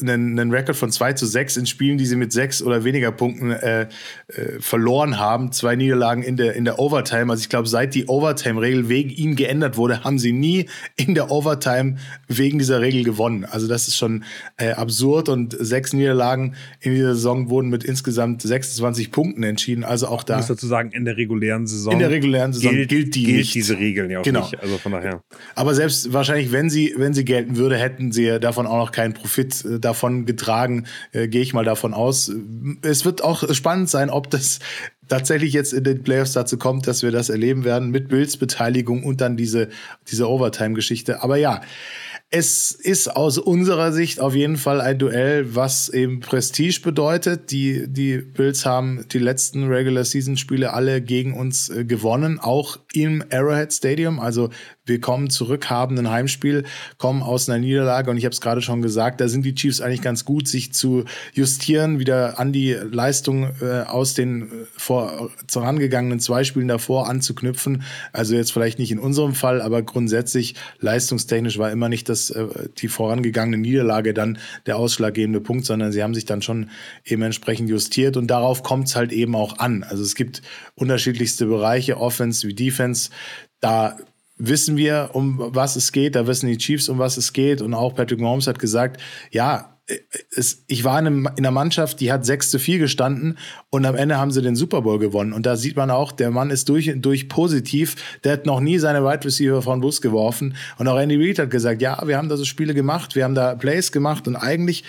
einen, 0.00 0.38
einen 0.38 0.50
Rekord 0.50 0.76
von 0.76 0.90
2 0.90 1.14
zu 1.14 1.26
6 1.26 1.56
in 1.56 1.66
Spielen, 1.66 1.96
die 1.96 2.06
sie 2.06 2.16
mit 2.16 2.32
sechs 2.32 2.62
oder 2.62 2.84
weniger 2.84 3.12
Punkten 3.12 3.50
äh, 3.50 3.82
äh, 4.28 4.60
verloren 4.60 5.18
haben. 5.18 5.52
Zwei 5.52 5.74
Niederlagen 5.76 6.22
in 6.22 6.36
der, 6.36 6.54
in 6.54 6.64
der 6.64 6.78
Overtime. 6.78 7.32
Also 7.32 7.40
ich 7.40 7.48
glaube, 7.48 7.66
seit 7.68 7.94
die 7.94 8.06
Overtime-Regel 8.06 8.88
wegen 8.88 9.10
ihnen 9.10 9.36
geändert 9.36 9.76
wurde, 9.76 10.04
haben 10.04 10.18
sie 10.18 10.32
nie 10.32 10.68
in 10.96 11.14
der 11.14 11.30
Overtime 11.30 11.96
wegen 12.28 12.58
dieser 12.58 12.80
Regel 12.80 13.04
gewonnen. 13.04 13.46
Also 13.46 13.68
das 13.68 13.88
ist 13.88 13.96
schon 13.96 14.24
äh, 14.58 14.72
absurd 14.72 15.28
und 15.30 15.56
sechs 15.58 15.92
Niederlagen 15.94 16.56
in 16.80 16.92
dieser 16.92 17.14
Saison 17.14 17.48
wurden 17.48 17.70
mit 17.70 17.82
insgesamt 17.84 18.42
26 18.42 19.10
Punkten 19.10 19.42
entschieden. 19.44 19.82
Also 19.82 20.08
auch 20.08 20.22
da. 20.22 20.34
Ich 20.34 20.40
muss 20.40 20.48
dazu 20.48 20.66
sagen, 20.66 20.92
in 20.92 21.06
der 21.06 21.16
regulären 21.16 21.66
Saison. 21.66 21.94
In 21.94 22.00
der 22.00 22.10
regulären 22.10 22.52
Saison 22.52 22.72
gilt, 22.72 22.88
gilt 22.90 23.14
die 23.14 23.24
gilt 23.24 23.38
nicht. 23.38 23.54
diese 23.54 23.78
Regeln 23.78 24.10
ja 24.10 24.20
auch 24.20 24.24
genau. 24.24 24.42
nicht. 24.42 24.60
Also 24.60 24.76
von 24.76 24.92
daher. 24.92 25.22
Aber 25.54 25.74
selbst 25.74 26.12
wahrscheinlich, 26.12 26.52
wenn 26.52 26.68
sie, 26.68 26.94
wenn 26.98 27.14
sie 27.14 27.24
gelten 27.24 27.56
würde, 27.56 27.78
hätten 27.78 28.12
sie 28.12 28.38
davon 28.38 28.66
auch 28.66 28.78
noch 28.78 28.92
keinen 28.92 29.14
Profit 29.14 29.64
äh, 29.64 29.78
davon 29.86 30.26
getragen, 30.26 30.86
äh, 31.12 31.28
gehe 31.28 31.42
ich 31.42 31.54
mal 31.54 31.64
davon 31.64 31.94
aus. 31.94 32.30
Es 32.82 33.04
wird 33.04 33.24
auch 33.24 33.52
spannend 33.54 33.88
sein, 33.88 34.10
ob 34.10 34.30
das 34.30 34.58
tatsächlich 35.08 35.52
jetzt 35.52 35.72
in 35.72 35.84
den 35.84 36.02
Playoffs 36.02 36.32
dazu 36.32 36.58
kommt, 36.58 36.86
dass 36.86 37.02
wir 37.02 37.12
das 37.12 37.28
erleben 37.28 37.64
werden 37.64 37.90
mit 37.90 38.08
Bills 38.08 38.36
Beteiligung 38.36 39.04
und 39.04 39.20
dann 39.20 39.36
diese, 39.36 39.68
diese 40.10 40.28
Overtime-Geschichte. 40.28 41.22
Aber 41.22 41.36
ja, 41.36 41.62
es 42.30 42.72
ist 42.72 43.14
aus 43.14 43.38
unserer 43.38 43.92
Sicht 43.92 44.18
auf 44.18 44.34
jeden 44.34 44.56
Fall 44.56 44.80
ein 44.80 44.98
Duell, 44.98 45.54
was 45.54 45.88
eben 45.88 46.18
Prestige 46.18 46.80
bedeutet. 46.82 47.52
Die, 47.52 47.84
die 47.86 48.18
Bills 48.18 48.66
haben 48.66 49.06
die 49.12 49.20
letzten 49.20 49.68
Regular 49.68 50.04
Season 50.04 50.36
Spiele 50.36 50.72
alle 50.72 51.00
gegen 51.00 51.34
uns 51.34 51.68
äh, 51.68 51.84
gewonnen, 51.84 52.40
auch 52.40 52.80
im 52.92 53.24
Arrowhead 53.30 53.72
Stadium. 53.72 54.18
Also 54.18 54.50
wir 54.86 55.00
kommen 55.00 55.30
zurück, 55.30 55.68
haben 55.68 55.98
ein 55.98 56.10
Heimspiel, 56.10 56.64
kommen 56.98 57.22
aus 57.22 57.48
einer 57.48 57.58
Niederlage 57.58 58.10
und 58.10 58.16
ich 58.16 58.24
habe 58.24 58.32
es 58.32 58.40
gerade 58.40 58.62
schon 58.62 58.82
gesagt, 58.82 59.20
da 59.20 59.28
sind 59.28 59.44
die 59.44 59.54
Chiefs 59.54 59.80
eigentlich 59.80 60.02
ganz 60.02 60.24
gut, 60.24 60.48
sich 60.48 60.72
zu 60.72 61.04
justieren, 61.34 61.98
wieder 61.98 62.38
an 62.38 62.52
die 62.52 62.72
Leistung 62.72 63.50
äh, 63.60 63.82
aus 63.82 64.14
den 64.14 64.42
äh, 64.42 64.46
vor 64.76 65.30
vorangegangenen 65.48 66.20
zwei 66.20 66.44
Spielen 66.44 66.68
davor 66.68 67.08
anzuknüpfen. 67.08 67.82
Also 68.12 68.34
jetzt 68.34 68.52
vielleicht 68.52 68.78
nicht 68.78 68.92
in 68.92 68.98
unserem 68.98 69.34
Fall, 69.34 69.60
aber 69.60 69.82
grundsätzlich 69.82 70.54
leistungstechnisch 70.80 71.58
war 71.58 71.70
immer 71.70 71.88
nicht 71.88 72.08
das 72.08 72.30
äh, 72.30 72.46
die 72.78 72.88
vorangegangene 72.88 73.58
Niederlage 73.58 74.14
dann 74.14 74.38
der 74.66 74.76
ausschlaggebende 74.76 75.40
Punkt, 75.40 75.66
sondern 75.66 75.92
sie 75.92 76.02
haben 76.02 76.14
sich 76.14 76.24
dann 76.24 76.42
schon 76.42 76.70
eben 77.04 77.22
entsprechend 77.22 77.68
justiert 77.68 78.16
und 78.16 78.28
darauf 78.28 78.62
kommt 78.62 78.88
es 78.88 78.96
halt 78.96 79.12
eben 79.12 79.34
auch 79.34 79.58
an. 79.58 79.82
Also 79.82 80.02
es 80.02 80.14
gibt 80.14 80.42
unterschiedlichste 80.74 81.46
Bereiche, 81.46 81.98
Offense 81.98 82.46
wie 82.46 82.54
Defense. 82.54 83.10
Da 83.60 83.96
wissen 84.36 84.76
wir, 84.76 85.10
um 85.12 85.38
was 85.38 85.76
es 85.76 85.92
geht, 85.92 86.14
da 86.14 86.26
wissen 86.26 86.48
die 86.48 86.58
Chiefs, 86.58 86.88
um 86.88 86.98
was 86.98 87.16
es 87.16 87.32
geht. 87.32 87.62
Und 87.62 87.74
auch 87.74 87.94
Patrick 87.94 88.20
Mahomes 88.20 88.46
hat 88.46 88.58
gesagt, 88.58 89.00
ja, 89.30 89.76
es, 90.34 90.64
ich 90.66 90.82
war 90.82 90.98
in, 90.98 91.26
einer 91.26 91.50
Mannschaft, 91.50 92.00
die 92.00 92.10
hat 92.10 92.26
6 92.26 92.50
zu 92.50 92.58
4 92.58 92.78
gestanden 92.78 93.38
und 93.70 93.86
am 93.86 93.94
Ende 93.94 94.18
haben 94.18 94.32
sie 94.32 94.42
den 94.42 94.56
Super 94.56 94.82
Bowl 94.82 94.98
gewonnen. 94.98 95.32
Und 95.32 95.46
da 95.46 95.56
sieht 95.56 95.76
man 95.76 95.90
auch, 95.90 96.10
der 96.10 96.30
Mann 96.30 96.50
ist 96.50 96.68
durch 96.68 96.92
durch 96.96 97.28
positiv. 97.28 98.18
Der 98.24 98.32
hat 98.32 98.46
noch 98.46 98.60
nie 98.60 98.78
seine 98.78 99.04
Wide 99.04 99.24
Receiver 99.24 99.62
von 99.62 99.80
Bus 99.80 100.00
geworfen. 100.00 100.56
Und 100.78 100.88
auch 100.88 100.98
Andy 100.98 101.16
Reid 101.16 101.38
hat 101.38 101.50
gesagt, 101.50 101.82
ja, 101.82 102.02
wir 102.04 102.16
haben 102.16 102.28
da 102.28 102.36
so 102.36 102.44
Spiele 102.44 102.74
gemacht, 102.74 103.14
wir 103.14 103.24
haben 103.24 103.36
da 103.36 103.54
Plays 103.54 103.92
gemacht 103.92 104.26
und 104.26 104.34
eigentlich 104.34 104.82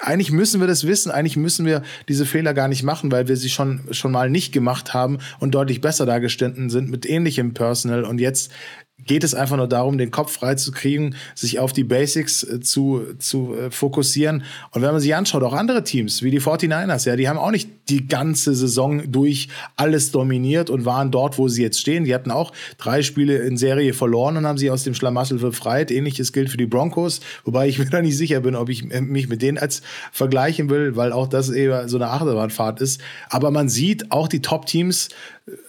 eigentlich 0.00 0.32
müssen 0.32 0.60
wir 0.60 0.66
das 0.66 0.86
wissen, 0.86 1.10
eigentlich 1.10 1.36
müssen 1.36 1.66
wir 1.66 1.82
diese 2.08 2.26
Fehler 2.26 2.54
gar 2.54 2.68
nicht 2.68 2.82
machen, 2.82 3.10
weil 3.12 3.28
wir 3.28 3.36
sie 3.36 3.50
schon, 3.50 3.80
schon 3.90 4.12
mal 4.12 4.30
nicht 4.30 4.52
gemacht 4.52 4.94
haben 4.94 5.18
und 5.40 5.54
deutlich 5.54 5.80
besser 5.80 6.06
dargestanden 6.06 6.70
sind 6.70 6.90
mit 6.90 7.08
ähnlichem 7.08 7.54
Personal. 7.54 8.04
Und 8.04 8.20
jetzt 8.20 8.52
geht 9.06 9.24
es 9.24 9.34
einfach 9.34 9.56
nur 9.56 9.68
darum, 9.68 9.98
den 9.98 10.10
Kopf 10.10 10.32
frei 10.32 10.54
zu 10.54 10.72
kriegen, 10.72 11.14
sich 11.34 11.58
auf 11.58 11.72
die 11.72 11.84
Basics 11.84 12.42
äh, 12.42 12.60
zu, 12.60 13.02
zu 13.18 13.54
äh, 13.54 13.70
fokussieren. 13.70 14.44
Und 14.70 14.82
wenn 14.82 14.92
man 14.92 15.00
sich 15.00 15.14
anschaut, 15.14 15.42
auch 15.42 15.52
andere 15.52 15.84
Teams 15.84 16.22
wie 16.22 16.30
die 16.30 16.40
49ers, 16.40 17.06
ja, 17.06 17.16
die 17.16 17.28
haben 17.28 17.38
auch 17.38 17.50
nicht 17.50 17.68
die 17.88 18.06
ganze 18.08 18.54
Saison 18.54 19.10
durch 19.10 19.48
alles 19.76 20.10
dominiert 20.10 20.70
und 20.70 20.84
waren 20.84 21.10
dort, 21.10 21.38
wo 21.38 21.48
sie 21.48 21.62
jetzt 21.62 21.80
stehen. 21.80 22.04
Die 22.04 22.14
hatten 22.14 22.30
auch 22.30 22.52
drei 22.78 23.02
Spiele 23.02 23.38
in 23.38 23.56
Serie 23.56 23.92
verloren 23.92 24.36
und 24.36 24.46
haben 24.46 24.58
sie 24.58 24.70
aus 24.70 24.84
dem 24.84 24.94
Schlamassel 24.94 25.38
befreit. 25.38 25.90
Ähnliches 25.90 26.32
gilt 26.32 26.50
für 26.50 26.56
die 26.56 26.66
Broncos, 26.66 27.20
wobei 27.44 27.68
ich 27.68 27.78
mir 27.80 27.86
da 27.86 28.00
nicht 28.00 28.16
sicher 28.16 28.40
bin, 28.40 28.54
ob 28.54 28.68
ich 28.68 28.90
äh, 28.90 29.00
mich 29.00 29.28
mit 29.28 29.42
denen 29.42 29.58
als 29.58 29.82
vergleichen 30.12 30.70
will, 30.70 30.96
weil 30.96 31.12
auch 31.12 31.26
das 31.26 31.50
eher 31.50 31.88
so 31.88 31.96
eine 31.96 32.08
Achterbahnfahrt 32.08 32.80
ist. 32.80 33.00
Aber 33.28 33.50
man 33.50 33.68
sieht 33.68 34.10
auch 34.10 34.28
die 34.28 34.40
Top-Teams 34.40 35.10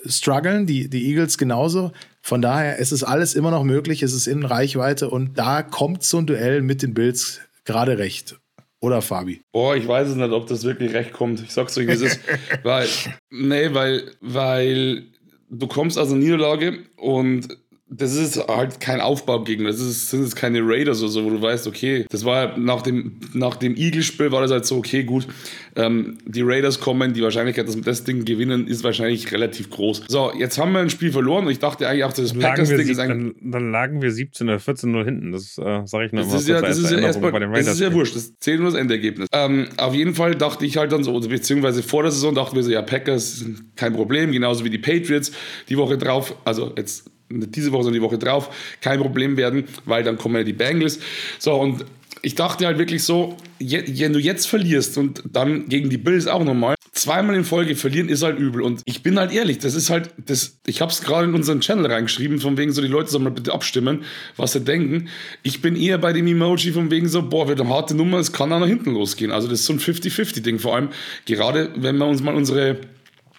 strugglen, 0.06 0.66
die, 0.66 0.90
die 0.90 1.08
Eagles 1.10 1.38
genauso. 1.38 1.92
Von 2.26 2.42
daher 2.42 2.78
ist 2.78 2.92
es 2.92 3.04
alles 3.04 3.36
immer 3.36 3.52
noch 3.52 3.64
möglich, 3.64 4.02
es 4.02 4.12
ist 4.12 4.26
in 4.26 4.44
Reichweite 4.46 5.12
und 5.12 5.38
da 5.38 5.62
kommt 5.62 6.02
so 6.02 6.18
ein 6.18 6.26
Duell 6.26 6.64
mit 6.64 6.82
den 6.82 6.96
Bills 6.96 7.40
gerade 7.66 8.00
recht. 8.00 8.40
Oder 8.82 9.04
Fabi? 9.04 9.42
Boah, 9.52 9.76
ich 9.76 9.88
weiß 9.88 10.08
es 10.08 10.16
nicht, 10.16 10.32
ob 10.32 10.48
das 10.48 10.64
wirklich 10.64 10.96
recht 10.96 11.14
kommt. 11.14 11.40
Ich 11.42 11.52
sag's 11.52 11.78
euch, 11.78 11.86
wie 11.86 11.92
es 11.92 12.02
ist. 12.02 12.20
weil, 12.64 12.88
nee, 13.30 13.72
weil, 13.76 14.12
weil 14.22 15.04
du 15.52 15.68
kommst 15.68 16.00
aus 16.00 16.10
einer 16.10 16.18
Niederlage 16.18 16.80
und 16.98 17.48
das 17.88 18.16
ist 18.16 18.48
halt 18.48 18.80
kein 18.80 19.00
Aufbaugegner. 19.00 19.70
Das 19.70 19.80
ist, 19.80 20.10
sind 20.10 20.24
jetzt 20.24 20.36
keine 20.36 20.62
Raiders 20.64 21.02
oder 21.02 21.10
so, 21.10 21.24
wo 21.24 21.30
du 21.30 21.40
weißt, 21.40 21.68
okay, 21.68 22.06
das 22.10 22.26
war 22.26 22.58
nach 22.58 22.82
dem, 22.82 23.20
nach 23.34 23.58
dem 23.58 23.76
Eagle-Spiel 23.76 24.32
war 24.32 24.42
das 24.42 24.50
halt 24.50 24.66
so, 24.66 24.78
okay, 24.78 25.04
gut, 25.04 25.28
ähm, 25.76 26.18
die 26.26 26.42
Raiders 26.42 26.80
kommen, 26.80 27.14
die 27.14 27.22
Wahrscheinlichkeit, 27.22 27.68
dass 27.68 27.76
wir 27.76 27.84
das 27.84 28.04
Ding 28.04 28.26
gewinnen, 28.26 28.66
ist 28.68 28.84
wahrscheinlich 28.84 29.32
relativ 29.32 29.70
groß. 29.70 30.06
So, 30.08 30.32
jetzt 30.36 30.58
haben 30.58 30.72
wir 30.72 30.80
ein 30.80 30.90
Spiel 30.90 31.12
verloren 31.12 31.46
und 31.46 31.52
ich 31.52 31.60
dachte 31.60 31.88
eigentlich 31.88 32.06
auch, 32.06 32.14
das 32.14 32.34
Packers-Ding 32.34 32.88
ist 32.88 32.98
eigentlich. 32.98 33.36
Dann, 33.40 33.52
dann, 33.52 33.72
lagen 33.72 34.02
wir 34.02 34.12
17 34.12 34.50
oder 34.50 34.60
14 34.60 34.92
0 34.92 35.06
hinten. 35.06 35.32
Das 35.32 35.58
äh, 35.60 35.86
sage 35.86 36.08
ich 36.08 36.12
noch 36.12 36.24
das 36.24 36.32
mal. 36.32 36.40
Ist 36.40 36.48
ja, 36.48 36.62
das 36.62 36.78
ist 36.80 36.92
ja 36.92 36.98
erstmal, 36.98 37.32
bei 37.32 37.40
den 37.40 37.50
Raiders. 37.50 37.66
Das 37.66 37.76
ist 37.76 37.82
ja 37.82 37.94
wurscht. 37.94 38.16
Das 38.16 38.34
zählt 38.40 38.62
nur 38.62 38.72
das 38.72 38.80
Endergebnis. 38.80 39.28
Ähm, 39.32 39.68
auf 39.78 39.94
jeden 39.94 40.16
Fall 40.16 40.34
dachte 40.34 40.66
ich 40.66 40.78
halt 40.78 40.92
dann 40.92 41.04
so, 41.04 41.20
beziehungsweise 41.20 41.84
vor 41.84 42.02
der 42.02 42.12
Saison 42.12 42.34
dachten 42.34 42.56
wir 42.56 42.64
so, 42.64 42.72
ja, 42.72 42.82
Packers, 42.82 43.46
kein 43.76 43.94
Problem, 43.94 44.32
genauso 44.32 44.66
wie 44.66 44.72
die 44.72 44.80
Patriots. 44.80 45.32
Die 45.70 45.78
Woche 45.78 46.00
drauf, 46.00 46.36
also 46.46 46.74
jetzt 46.76 47.12
diese 47.30 47.72
Woche, 47.72 47.84
sondern 47.84 48.02
die 48.02 48.06
Woche 48.06 48.18
drauf, 48.18 48.50
kein 48.82 49.00
Problem 49.00 49.38
werden, 49.38 49.66
weil 49.86 50.04
dann 50.04 50.18
kommen 50.18 50.36
ja 50.36 50.44
die 50.44 50.54
Bengals. 50.54 51.00
So, 51.40 51.54
und 51.56 51.86
ich 52.22 52.36
dachte 52.36 52.66
halt 52.66 52.78
wirklich 52.78 53.04
so, 53.04 53.38
wenn 53.60 54.14
du 54.14 54.20
jetzt 54.20 54.48
verlierst 54.48 54.98
und 54.98 55.24
dann 55.32 55.70
gegen 55.70 55.90
die 55.90 55.98
Bills 55.98 56.28
auch 56.28 56.44
nochmal, 56.44 56.76
zweimal 56.92 57.36
in 57.36 57.44
Folge 57.44 57.76
verlieren 57.76 58.10
ist 58.10 58.24
halt 58.24 58.40
übel. 58.40 58.62
Und 58.62 58.82
ich 58.86 59.04
bin 59.04 59.20
halt 59.20 59.32
ehrlich, 59.32 59.60
das 59.60 59.76
ist 59.76 59.90
halt, 59.90 60.10
das, 60.18 60.58
ich 60.66 60.82
habe 60.82 60.92
es 60.92 61.02
gerade 61.02 61.28
in 61.28 61.36
unseren 61.36 61.60
Channel 61.60 61.86
reingeschrieben, 61.86 62.40
von 62.40 62.58
wegen 62.58 62.72
so, 62.72 62.82
die 62.82 62.88
Leute 62.88 63.12
sollen 63.12 63.26
mal 63.26 63.32
bitte 63.32 63.54
abstimmen, 63.54 64.04
was 64.38 64.54
sie 64.54 64.62
denken. 64.62 65.10
Ich 65.44 65.62
bin 65.62 65.76
eher 65.76 65.98
bei 65.98 66.14
dem 66.14 66.26
Emoji 66.26 66.72
von 66.72 66.90
wegen 66.90 67.08
so, 67.08 67.22
boah, 67.22 67.48
wird 67.48 67.62
eine 67.62 67.70
harte 67.70 67.96
Nummer, 67.96 68.18
es 68.18 68.32
kann 68.32 68.52
auch 68.52 68.60
nach 68.60 68.68
hinten 68.68 68.94
losgehen. 68.94 69.32
Also 69.32 69.48
das 69.48 69.60
ist 69.60 69.66
so 69.68 69.74
ein 69.74 69.80
50-50-Ding, 69.80 70.58
vor 70.58 70.76
allem 70.76 70.90
gerade, 71.26 71.72
wenn 71.76 71.98
wir 71.98 72.08
uns 72.08 72.24
mal 72.24 72.34
unsere 72.34 72.78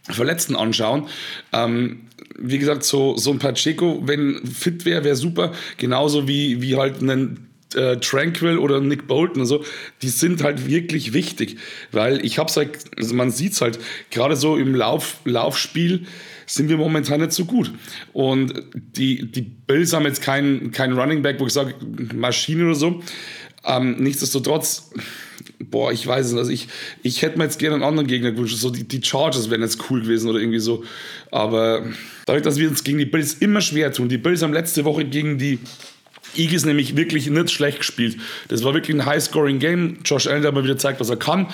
Verletzten 0.03 0.55
anschauen. 0.55 1.09
Ähm, 1.53 2.03
wie 2.38 2.59
gesagt, 2.59 2.85
so, 2.85 3.16
so 3.16 3.31
ein 3.31 3.38
Pacheco, 3.38 4.03
wenn 4.05 4.46
fit 4.46 4.85
wäre, 4.85 5.05
wäre 5.05 5.16
super. 5.16 5.53
Genauso 5.77 6.29
wie, 6.29 6.62
wie 6.62 6.77
halt 6.77 7.01
ein 7.03 7.49
äh, 7.75 7.96
Tranquil 7.96 8.59
oder 8.59 8.81
Nick 8.81 9.07
Bolton 9.07 9.42
und 9.42 9.46
so, 9.46 9.64
die 10.03 10.09
sind 10.09 10.42
halt 10.42 10.66
wirklich 10.68 11.12
wichtig, 11.12 11.57
weil 11.92 12.25
ich 12.25 12.38
hab's 12.38 12.57
halt, 12.57 12.79
also 12.96 13.14
man 13.14 13.31
sieht's 13.31 13.61
halt, 13.61 13.79
gerade 14.11 14.37
so 14.37 14.57
im 14.57 14.75
Lauf, 14.75 15.18
Laufspiel 15.25 16.07
sind 16.46 16.68
wir 16.68 16.77
momentan 16.77 17.20
nicht 17.20 17.33
so 17.33 17.44
gut. 17.44 17.72
Und 18.12 18.55
die, 18.75 19.31
die 19.31 19.42
Bills 19.42 19.92
haben 19.92 20.05
jetzt 20.05 20.22
keinen 20.22 20.70
kein 20.70 20.92
Running 20.92 21.22
Back, 21.22 21.40
wo 21.40 21.46
ich 21.46 21.53
sage, 21.53 21.75
Maschine 22.14 22.66
oder 22.66 22.75
so. 22.75 23.03
Ähm, 23.64 23.96
nichtsdestotrotz, 23.99 24.90
boah, 25.59 25.92
ich 25.92 26.07
weiß 26.07 26.27
es. 26.27 26.35
Also 26.35 26.51
ich, 26.51 26.69
ich 27.03 27.23
hätte 27.23 27.38
mir 27.38 27.45
jetzt 27.45 27.59
gerne 27.59 27.77
einen 27.77 27.85
anderen 27.85 28.07
Gegner 28.07 28.33
gewünscht. 28.33 28.57
So 28.57 28.71
die, 28.71 28.85
die 28.85 29.03
Chargers 29.03 29.51
wären 29.51 29.62
jetzt 29.62 29.90
cool 29.90 30.03
gewesen 30.03 30.29
oder 30.29 30.38
irgendwie 30.38 30.59
so. 30.59 30.85
Aber 31.31 31.87
dadurch, 32.27 32.42
dass 32.42 32.59
wir 32.59 32.69
uns 32.69 32.85
gegen 32.85 32.99
die 32.99 33.07
Bills 33.07 33.35
immer 33.35 33.61
schwer 33.61 33.92
tun, 33.92 34.09
die 34.09 34.19
Bills 34.19 34.42
haben 34.42 34.53
letzte 34.53 34.85
Woche 34.85 35.05
gegen 35.05 35.38
die 35.38 35.59
Eagles 36.37 36.64
nämlich 36.64 36.97
wirklich 36.97 37.29
nicht 37.29 37.51
schlecht 37.51 37.79
gespielt. 37.79 38.16
Das 38.49 38.62
war 38.64 38.75
wirklich 38.75 38.97
ein 38.97 39.07
High-Scoring-Game. 39.07 39.99
Josh 40.05 40.27
Allen 40.27 40.45
hat 40.45 40.55
mal 40.55 40.64
wieder 40.64 40.75
gezeigt, 40.75 41.01
was 41.01 41.09
er 41.09 41.16
kann. 41.16 41.49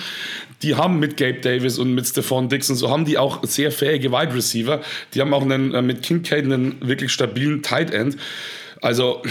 Die 0.63 0.75
haben 0.75 0.99
mit 0.99 1.17
Gabe 1.17 1.41
Davis 1.41 1.79
und 1.79 1.95
mit 1.95 2.07
Stephon 2.07 2.49
Dix 2.49 2.71
und 2.71 2.77
so 2.77 2.91
haben 2.91 3.05
die 3.05 3.19
auch 3.19 3.45
sehr 3.45 3.71
fähige 3.71 4.13
Wide 4.13 4.35
Receiver. 4.35 4.81
Die 5.15 5.21
haben 5.21 5.35
auch 5.35 5.43
einen, 5.43 5.75
äh, 5.75 5.83
mit 5.83 6.03
Kincaid 6.03 6.45
einen 6.45 6.77
wirklich 6.81 7.13
stabilen 7.13 7.63
Tight 7.63 7.93
End. 7.93 8.17
Also 8.81 9.23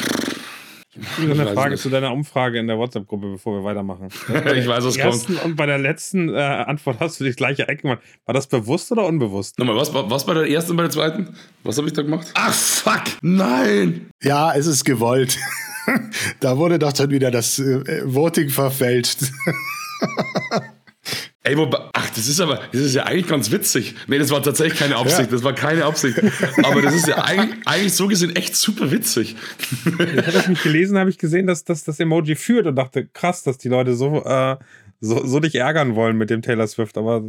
eine 1.20 1.48
Frage 1.54 1.76
zu 1.76 1.90
deiner 1.90 2.12
Umfrage 2.12 2.60
in 2.60 2.68
der 2.68 2.78
WhatsApp-Gruppe, 2.78 3.32
bevor 3.32 3.60
wir 3.60 3.64
weitermachen. 3.64 4.10
ich 4.56 4.68
weiß, 4.68 4.84
was 4.84 5.00
kommt. 5.00 5.44
Und 5.44 5.56
bei 5.56 5.66
der 5.66 5.78
letzten 5.78 6.30
äh, 6.30 6.40
Antwort 6.40 7.00
hast 7.00 7.20
du 7.20 7.24
die 7.24 7.32
gleiche 7.32 7.68
Ecke 7.68 7.84
gemacht. 7.84 8.00
War 8.26 8.34
das 8.34 8.48
bewusst 8.48 8.92
oder 8.92 9.06
unbewusst? 9.06 9.60
Nochmal, 9.60 9.76
was, 9.76 9.94
was 9.94 10.26
bei 10.26 10.34
der 10.34 10.50
ersten 10.50 10.72
und 10.72 10.78
bei 10.78 10.84
der 10.84 10.92
zweiten? 10.92 11.36
Was 11.64 11.78
habe 11.78 11.88
ich 11.88 11.94
da 11.94 12.02
gemacht? 12.02 12.28
Ach, 12.34 12.54
fuck! 12.54 13.04
Nein! 13.22 14.10
Ja, 14.24 14.54
es 14.54 14.68
ist 14.68 14.84
gewollt. 14.84 15.38
da 16.40 16.58
wurde 16.58 16.80
doch 16.80 16.94
dann 16.94 17.10
wieder 17.10 17.32
das 17.32 17.60
äh, 17.60 18.02
Voting 18.06 18.50
verfälscht. 18.50 19.20
Ey, 21.44 21.58
wo, 21.58 21.68
ach, 21.94 22.10
das 22.12 22.28
ist 22.28 22.40
aber, 22.40 22.60
das 22.72 22.82
ist 22.82 22.94
ja 22.94 23.06
eigentlich 23.06 23.28
ganz 23.28 23.52
witzig. 23.52 23.96
Nee, 24.06 24.20
das 24.20 24.30
war 24.30 24.44
tatsächlich 24.44 24.78
keine 24.78 24.96
Absicht, 24.96 25.22
ja. 25.22 25.26
das 25.32 25.44
war 25.44 25.54
keine 25.54 25.86
Absicht. 25.86 26.22
Aber 26.64 26.84
das 26.84 26.94
ist 26.94 27.08
ja 27.08 27.16
eigentlich, 27.24 27.68
eigentlich 27.68 27.94
so 27.94 28.08
gesehen 28.08 28.36
echt 28.36 28.56
super 28.56 28.92
witzig. 28.92 29.36
Ich 29.86 30.28
hatte 30.28 30.50
mich 30.50 30.62
gelesen, 30.62 31.00
habe 31.00 31.10
ich 31.10 31.18
gesehen, 31.18 31.48
dass, 31.48 31.64
dass 31.64 31.84
das 31.84 32.00
Emoji 32.00 32.36
führt 32.36 32.68
und 32.68 32.76
dachte, 32.76 33.08
krass, 33.08 33.42
dass 33.42 33.58
die 33.58 33.70
Leute 33.70 33.96
so, 33.96 34.24
äh, 34.24 34.58
so, 35.00 35.26
so 35.26 35.40
dich 35.40 35.56
ärgern 35.56 35.96
wollen 35.96 36.16
mit 36.16 36.30
dem 36.30 36.44
Taylor 36.44 36.68
Swift. 36.68 36.96
Aber 36.96 37.24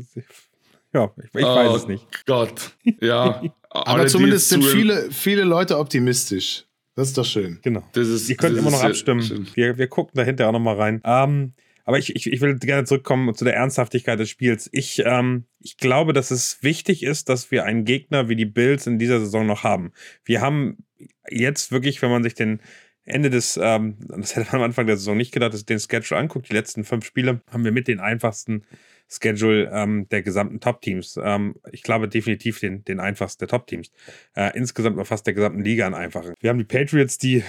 ja, 0.93 1.11
ich, 1.17 1.35
ich 1.35 1.45
oh 1.45 1.57
weiß 1.57 1.75
es 1.75 1.89
nicht. 1.89 2.07
Gott, 2.27 2.73
ja. 3.01 3.43
aber 3.71 4.07
zumindest 4.09 4.51
sind 4.51 4.63
viele, 4.63 5.11
viele 5.11 5.45
Leute 5.45 5.79
optimistisch. 5.79 6.67
Das 6.95 7.09
ist 7.09 7.17
doch 7.17 7.25
schön. 7.25 7.59
Genau. 7.63 7.83
Das 7.93 8.07
ist, 8.09 8.29
Ihr 8.29 8.37
könnt 8.37 8.59
immer 8.59 8.71
noch 8.71 8.83
abstimmen. 8.83 9.49
Wir, 9.55 9.79
wir 9.79 9.87
gucken 9.87 10.13
dahinter 10.15 10.49
auch 10.49 10.53
noch 10.53 10.61
mal 10.61 10.77
rein. 10.77 11.01
Ähm, 11.05 11.55
aber 11.85 11.99
ich, 11.99 12.15
ich, 12.15 12.33
ich 12.33 12.41
will 12.41 12.59
gerne 12.59 12.85
zurückkommen 12.85 13.35
zu 13.35 13.45
der 13.45 13.57
Ernsthaftigkeit 13.57 14.19
des 14.19 14.31
Spiels. 14.31 14.69
Ich, 14.73 15.03
ähm, 15.05 15.45
ich 15.61 15.77
glaube, 15.77 16.13
dass 16.13 16.31
es 16.31 16.63
wichtig 16.63 17.03
ist, 17.03 17.29
dass 17.29 17.51
wir 17.51 17.65
einen 17.65 17.85
Gegner 17.85 18.29
wie 18.29 18.37
die 18.37 18.47
Bills 18.47 18.87
in 18.87 18.99
dieser 18.99 19.21
Saison 19.21 19.47
noch 19.47 19.65
haben. 19.65 19.93
Wir 20.25 20.41
haben 20.41 20.85
jetzt 21.29 21.73
wirklich, 21.73 22.03
wenn 22.03 22.11
man 22.11 22.23
sich 22.23 22.35
den 22.35 22.61
Ende 23.05 23.31
des, 23.31 23.59
ähm, 23.61 23.97
das 24.09 24.37
hätte 24.37 24.47
man 24.53 24.61
am 24.61 24.67
Anfang 24.67 24.87
der 24.87 24.97
Saison 24.97 25.17
nicht 25.17 25.33
gedacht, 25.33 25.55
dass 25.55 25.65
den 25.65 25.81
Schedule 25.81 26.21
anguckt, 26.21 26.49
die 26.49 26.55
letzten 26.55 26.85
fünf 26.85 27.05
Spiele 27.05 27.41
haben 27.51 27.65
wir 27.65 27.73
mit 27.73 27.89
den 27.89 28.01
einfachsten 28.01 28.63
Schedule 29.09 29.71
ähm, 29.73 30.09
der 30.11 30.23
gesamten 30.23 30.61
Top-Teams. 30.61 31.19
Ähm, 31.23 31.57
ich 31.71 31.83
glaube 31.83 32.09
definitiv 32.09 32.61
den, 32.61 32.85
den 32.85 33.01
einfachsten 33.01 33.41
der 33.41 33.49
Top-Teams. 33.49 33.91
Äh, 34.35 34.57
insgesamt 34.57 35.05
fast 35.07 35.27
der 35.27 35.35
gesamten 35.35 35.63
Liga 35.63 35.87
an 35.87 35.95
einfachen. 35.95 36.35
Wir 36.41 36.51
haben 36.51 36.59
die 36.59 36.65
Patriots, 36.65 37.19
die 37.19 37.43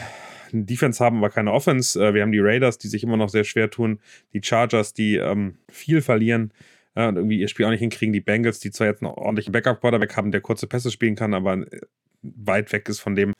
eine 0.53 0.63
Defense 0.63 1.03
haben, 1.03 1.17
aber 1.17 1.29
keine 1.29 1.51
Offense. 1.51 2.01
Äh, 2.03 2.13
wir 2.13 2.21
haben 2.21 2.31
die 2.31 2.39
Raiders, 2.39 2.77
die 2.77 2.87
sich 2.87 3.03
immer 3.03 3.17
noch 3.17 3.29
sehr 3.29 3.43
schwer 3.43 3.69
tun. 3.69 3.99
Die 4.33 4.41
Chargers, 4.43 4.93
die 4.93 5.15
ähm, 5.15 5.55
viel 5.69 6.01
verlieren 6.01 6.51
äh, 6.95 7.07
und 7.07 7.17
irgendwie 7.17 7.39
ihr 7.39 7.47
Spiel 7.47 7.65
auch 7.65 7.71
nicht 7.71 7.79
hinkriegen. 7.79 8.13
Die 8.13 8.21
Bengals, 8.21 8.59
die 8.59 8.71
zwar 8.71 8.87
jetzt 8.87 9.01
einen 9.01 9.11
ordentlichen 9.11 9.51
Backup-Quarterback 9.51 10.15
haben, 10.15 10.31
der 10.31 10.41
kurze 10.41 10.67
Pässe 10.67 10.91
spielen 10.91 11.15
kann, 11.15 11.33
aber 11.33 11.53
äh, 11.53 11.81
weit 12.21 12.71
weg 12.71 12.87
ist 12.89 12.99
von 12.99 13.15
dem, 13.15 13.33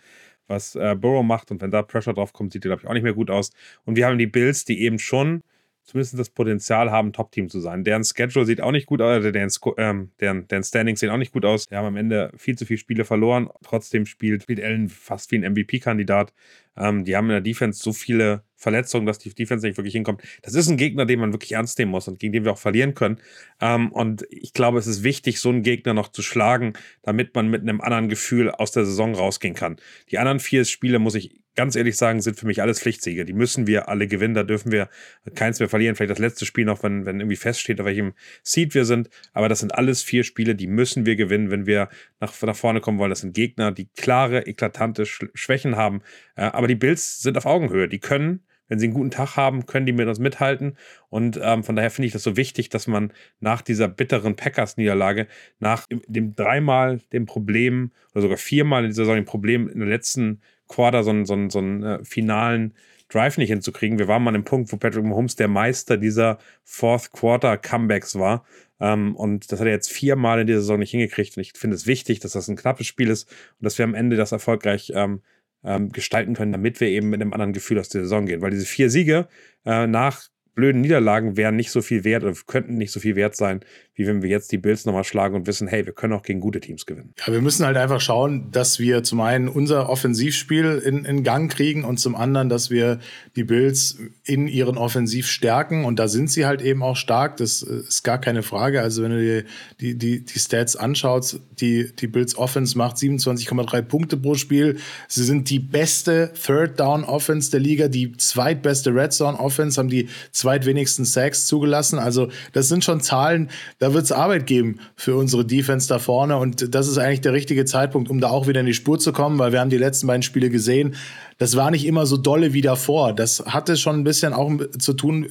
was 0.48 0.76
äh, 0.76 0.96
Burrow 0.96 1.24
macht. 1.24 1.52
Und 1.52 1.62
wenn 1.62 1.72
da 1.72 1.82
Pressure 1.82 2.14
drauf 2.14 2.34
kommt, 2.34 2.54
sieht 2.54 2.64
der, 2.64 2.70
glaube 2.70 2.84
ich, 2.84 2.90
auch 2.90 2.94
nicht 2.94 3.04
mehr 3.04 3.14
gut 3.14 3.30
aus. 3.30 3.52
Und 3.86 3.96
wir 3.96 4.06
haben 4.06 4.18
die 4.18 4.28
Bills, 4.28 4.66
die 4.66 4.82
eben 4.82 5.00
schon 5.00 5.42
zumindest 5.84 6.18
das 6.18 6.30
Potenzial 6.30 6.92
haben, 6.92 7.14
Top-Team 7.14 7.50
zu 7.50 7.60
sein. 7.60 7.84
Deren 7.84 8.04
Schedule 8.04 8.46
sieht 8.46 8.62
auch 8.62 8.72
nicht 8.72 8.86
gut 8.86 9.02
aus, 9.02 9.22
deren, 9.22 9.50
ähm, 9.78 10.12
deren, 10.20 10.48
deren 10.48 10.64
Standings 10.64 11.00
sehen 11.00 11.10
auch 11.10 11.18
nicht 11.18 11.34
gut 11.34 11.46
aus. 11.46 11.68
Die 11.68 11.76
haben 11.76 11.86
am 11.86 11.98
Ende 11.98 12.32
viel 12.38 12.58
zu 12.58 12.66
viele 12.66 12.78
Spiele 12.78 13.06
verloren. 13.06 13.50
Trotzdem 13.64 14.06
spielt, 14.06 14.44
spielt 14.44 14.64
Allen 14.64 14.90
fast 14.90 15.32
wie 15.32 15.38
ein 15.38 15.54
MVP-Kandidat. 15.54 16.34
Ähm, 16.78 17.04
die 17.04 17.16
haben 17.16 17.26
in 17.26 17.32
der 17.32 17.42
Defense 17.42 17.84
so 17.84 17.92
viele 17.92 18.44
Verletzungen, 18.56 19.06
dass 19.06 19.20
die 19.20 19.34
Defense 19.34 19.68
nicht 19.68 19.78
wirklich 19.78 19.94
hinkommt. 19.94 20.24
Das 20.42 20.56
ist 20.56 20.70
ein 20.70 20.78
Gegner, 20.78 21.06
den 21.06 21.20
man 21.20 21.34
wirklich 21.34 21.52
ernst 21.52 21.78
nehmen 21.78 21.92
muss 21.92 22.08
und 22.08 22.18
gegen 22.18 22.32
den 22.32 22.46
wir 22.46 22.54
auch 22.54 22.58
verlieren 22.58 22.94
können. 22.94 23.20
Ähm, 23.60 23.92
und 23.92 24.26
ich 24.30 24.54
glaube, 24.54 24.80
es 24.80 24.88
ist 24.88 25.04
wichtig, 25.04 25.40
so 25.40 25.50
einen 25.50 25.64
Gegner 25.64 25.94
noch 25.94 26.08
zu 26.08 26.22
schlagen, 26.22 26.74
damit 27.02 27.36
man 27.36 27.50
mit 27.50 27.62
einem 27.62 27.82
anderen 27.82 28.08
Gefühl 28.08 28.50
aus 28.50 28.72
der 28.72 28.86
Saison 28.86 29.14
rausgehen 29.14 29.54
kann. 29.54 29.76
Die 30.12 30.18
anderen 30.18 30.40
vier 30.40 30.64
Spiele 30.66 31.00
muss 31.00 31.16
ich 31.16 31.43
ganz 31.56 31.76
ehrlich 31.76 31.98
sagen, 31.98 32.22
sind 32.22 32.40
für 32.40 32.48
mich 32.48 32.62
alles 32.62 32.80
Pflichtsiege. 32.80 33.26
Die 33.26 33.34
müssen 33.34 33.68
wir 33.68 33.90
alle 33.90 34.08
gewinnen. 34.08 34.34
Da 34.34 34.44
dürfen 34.44 34.72
wir 34.72 34.90
keins 35.36 35.60
mehr 35.60 35.70
verlieren. 35.70 35.96
Vielleicht 35.96 36.12
das 36.12 36.20
letzte 36.20 36.46
Spiel 36.46 36.66
noch, 36.66 36.84
wenn, 36.84 37.06
wenn 37.06 37.20
irgendwie 37.20 37.36
feststeht, 37.36 37.80
auf 37.80 37.86
welchem 37.86 38.14
Seed 38.44 38.74
wir 38.74 38.86
sind. 38.86 39.10
Aber 39.34 39.50
das 39.50 39.60
sind 39.60 39.76
alles 39.76 40.04
vier 40.04 40.24
Spiele, 40.24 40.56
die 40.56 40.68
müssen 40.68 41.06
wir 41.06 41.16
gewinnen, 41.16 41.52
wenn 41.52 41.66
wir 41.66 41.90
nach, 42.20 42.40
nach 42.42 42.56
vorne 42.56 42.82
kommen 42.82 43.00
wollen. 43.00 43.12
Das 43.12 43.22
sind 43.22 43.34
Gegner, 43.34 43.72
die 43.72 43.88
klare, 43.96 44.48
eklatante 44.48 45.06
Schwächen 45.06 45.76
haben. 45.76 46.02
Äh, 46.36 46.44
aber 46.44 46.68
die 46.68 46.76
Bills 46.76 47.22
sind 47.22 47.38
auf 47.38 47.46
Augenhöhe. 47.46 47.88
Die 47.88 48.00
können 48.00 48.44
wenn 48.74 48.80
sie 48.80 48.88
einen 48.88 48.96
guten 48.96 49.12
Tag 49.12 49.36
haben, 49.36 49.66
können 49.66 49.86
die 49.86 49.92
mit 49.92 50.08
uns 50.08 50.20
mithalten. 50.20 50.78
Und 51.10 51.40
ähm, 51.42 51.64
von 51.64 51.76
daher 51.76 51.92
finde 51.92 52.08
ich 52.08 52.14
das 52.14 52.24
so 52.24 52.38
wichtig, 52.38 52.70
dass 52.70 52.88
man 52.88 53.14
nach 53.40 53.62
dieser 53.62 53.88
bitteren 53.88 54.36
Packers-Niederlage, 54.36 55.28
nach 55.60 55.86
dem 56.08 56.36
dreimal 56.36 57.00
dem 57.12 57.26
Problem 57.26 57.92
oder 58.14 58.22
sogar 58.22 58.38
viermal 58.38 58.84
in 58.84 58.90
dieser 58.90 59.04
Saison 59.04 59.16
dem 59.16 59.26
Problem 59.26 59.68
in 59.68 59.80
der 59.80 59.90
letzten 59.90 60.42
Quarter 60.68 61.04
so 61.04 61.12
einen, 61.12 61.26
so 61.26 61.34
einen, 61.34 61.50
so 61.50 61.60
einen 61.60 61.84
äh, 61.84 62.04
finalen 62.04 62.74
Drive 63.10 63.38
nicht 63.38 63.50
hinzukriegen. 63.50 64.00
Wir 64.00 64.08
waren 64.08 64.24
mal 64.24 64.30
an 64.30 64.42
dem 64.42 64.46
Punkt, 64.46 64.72
wo 64.72 64.78
Patrick 64.78 65.04
Mahomes 65.04 65.36
der 65.36 65.48
Meister 65.48 65.98
dieser 65.98 66.40
Fourth 66.64 67.12
Quarter 67.12 67.58
Comebacks 67.58 68.16
war. 68.18 68.46
Ähm, 68.80 69.16
und 69.16 69.52
das 69.52 69.60
hat 69.60 69.68
er 69.68 69.74
jetzt 69.74 69.92
viermal 69.92 70.42
in 70.42 70.48
dieser 70.48 70.62
Saison 70.62 70.80
nicht 70.80 70.92
hingekriegt. 70.92 71.38
Und 71.38 71.42
ich 71.42 71.54
finde 71.54 71.76
es 71.76 71.86
wichtig, 71.86 72.20
dass 72.20 72.34
das 72.34 72.48
ein 72.48 72.56
knappes 72.56 72.88
Spiel 72.88 73.10
ist 73.10 73.30
und 73.30 73.66
dass 73.66 73.78
wir 73.78 73.86
am 73.86 73.94
Ende 73.94 74.16
das 74.16 74.32
erfolgreich 74.32 74.92
ähm, 74.96 75.22
ähm, 75.64 75.92
gestalten 75.92 76.34
können, 76.34 76.52
damit 76.52 76.80
wir 76.80 76.90
eben 76.90 77.10
mit 77.10 77.22
einem 77.22 77.34
anderen 77.34 77.54
Gefühl 77.54 77.80
aus 77.80 77.90
der 77.90 78.02
Saison 78.02 78.26
gehen. 78.26 78.42
Weil 78.42 78.52
diese 78.52 78.66
vier 78.66 78.90
Siege 78.90 79.28
äh, 79.66 79.88
nach 79.88 80.28
blöden 80.56 80.82
Niederlagen 80.82 81.38
wären 81.38 81.56
nicht 81.56 81.72
so 81.72 81.82
viel 81.82 82.04
wert 82.04 82.24
oder 82.24 82.36
könnten 82.46 82.78
nicht 82.78 82.92
so 82.92 83.00
viel 83.00 83.16
wert 83.16 83.36
sein, 83.36 83.62
wie 83.96 84.08
wenn 84.08 84.22
wir 84.22 84.30
jetzt 84.30 84.52
die 84.52 84.58
Bills 84.58 84.86
nochmal 84.86 85.04
schlagen 85.04 85.36
und 85.36 85.48
wissen, 85.48 85.68
hey, 85.68 85.86
wir 85.86 85.94
können 85.94 86.14
auch 86.14 86.24
gegen 86.24 86.40
gute 86.40 86.60
Teams 86.60 86.86
gewinnen. 86.86 87.14
Ja, 87.26 87.32
wir 87.32 87.42
müssen 87.42 87.66
halt 87.66 87.78
einfach 87.78 88.02
schauen, 88.02 88.52
dass 88.52 88.80
wir 88.80 89.04
zum 89.04 89.22
einen 89.22 89.48
unser 89.48 89.90
Offensivspiel 89.90 90.82
in, 90.84 91.06
in 91.06 91.24
Gang 91.24 91.52
kriegen 91.52 91.84
und 91.84 91.98
zum 91.98 92.16
anderen, 92.16 92.50
dass 92.50 92.70
wir 92.70 93.00
die 93.36 93.44
Bills 93.44 94.00
in 94.24 94.48
ihren 94.48 94.78
Offensiv 94.78 95.28
stärken 95.28 95.86
und 95.86 96.00
da 96.00 96.08
sind 96.08 96.32
sie 96.32 96.46
halt 96.46 96.62
eben 96.62 96.82
auch 96.82 96.96
stark, 96.96 97.38
das 97.38 97.62
ist 97.62 98.04
gar 98.04 98.20
keine 98.20 98.42
Frage. 98.42 98.82
Also 98.82 99.04
wenn 99.04 99.12
du 99.12 99.22
dir 99.22 99.44
die, 99.80 99.98
die, 99.98 100.26
die 100.26 100.40
Stats 100.40 100.76
anschaust, 100.76 101.40
die, 101.60 101.94
die 101.96 102.08
Bills 102.08 102.38
Offense 102.38 102.78
macht 102.78 102.98
27,3 102.98 103.82
Punkte 103.82 104.18
pro 104.18 104.36
Spiel. 104.36 104.78
Sie 105.08 105.24
sind 105.24 105.50
die 105.50 105.60
beste 105.60 106.32
Third 106.34 106.80
Down 106.80 107.04
Offense 107.04 107.52
der 107.52 107.60
Liga, 107.60 107.88
die 107.88 108.16
zweitbeste 108.18 108.94
Red 108.94 109.14
Zone 109.14 109.40
Offense, 109.40 109.80
haben 109.80 109.90
die 109.90 110.10
zweitwenigsten 110.32 111.06
Sacks 111.06 111.46
zugelassen. 111.48 112.00
Also 112.00 112.30
das 112.54 112.68
sind 112.68 112.84
schon 112.84 113.02
Zahlen, 113.02 113.50
da 113.84 113.94
wird 113.94 114.06
es 114.06 114.14
Arbeit 114.14 114.48
geben 114.48 114.80
für 114.96 115.18
unsere 115.18 115.44
Defense 115.44 115.90
da 115.90 116.00
vorne. 116.00 116.38
Und 116.38 116.74
das 116.74 116.88
ist 116.88 116.98
eigentlich 116.98 117.20
der 117.20 117.34
richtige 117.34 117.66
Zeitpunkt, 117.66 118.10
um 118.10 118.22
da 118.22 118.30
auch 118.30 118.48
wieder 118.48 118.62
in 118.62 118.66
die 118.66 118.74
Spur 118.74 118.98
zu 118.98 119.12
kommen, 119.12 119.40
weil 119.40 119.52
wir 119.52 119.60
haben 119.60 119.70
die 119.70 119.78
letzten 119.78 120.08
beiden 120.08 120.24
Spiele 120.24 120.50
gesehen. 120.50 120.96
Das 121.38 121.58
war 121.58 121.70
nicht 121.70 121.86
immer 121.86 122.06
so 122.06 122.16
dolle 122.16 122.54
wie 122.54 122.62
davor. 122.62 123.12
Das 123.12 123.44
hatte 123.46 123.76
schon 123.76 123.98
ein 123.98 124.06
bisschen 124.06 124.32
auch 124.32 124.50
zu 124.80 124.94
tun, 124.94 125.28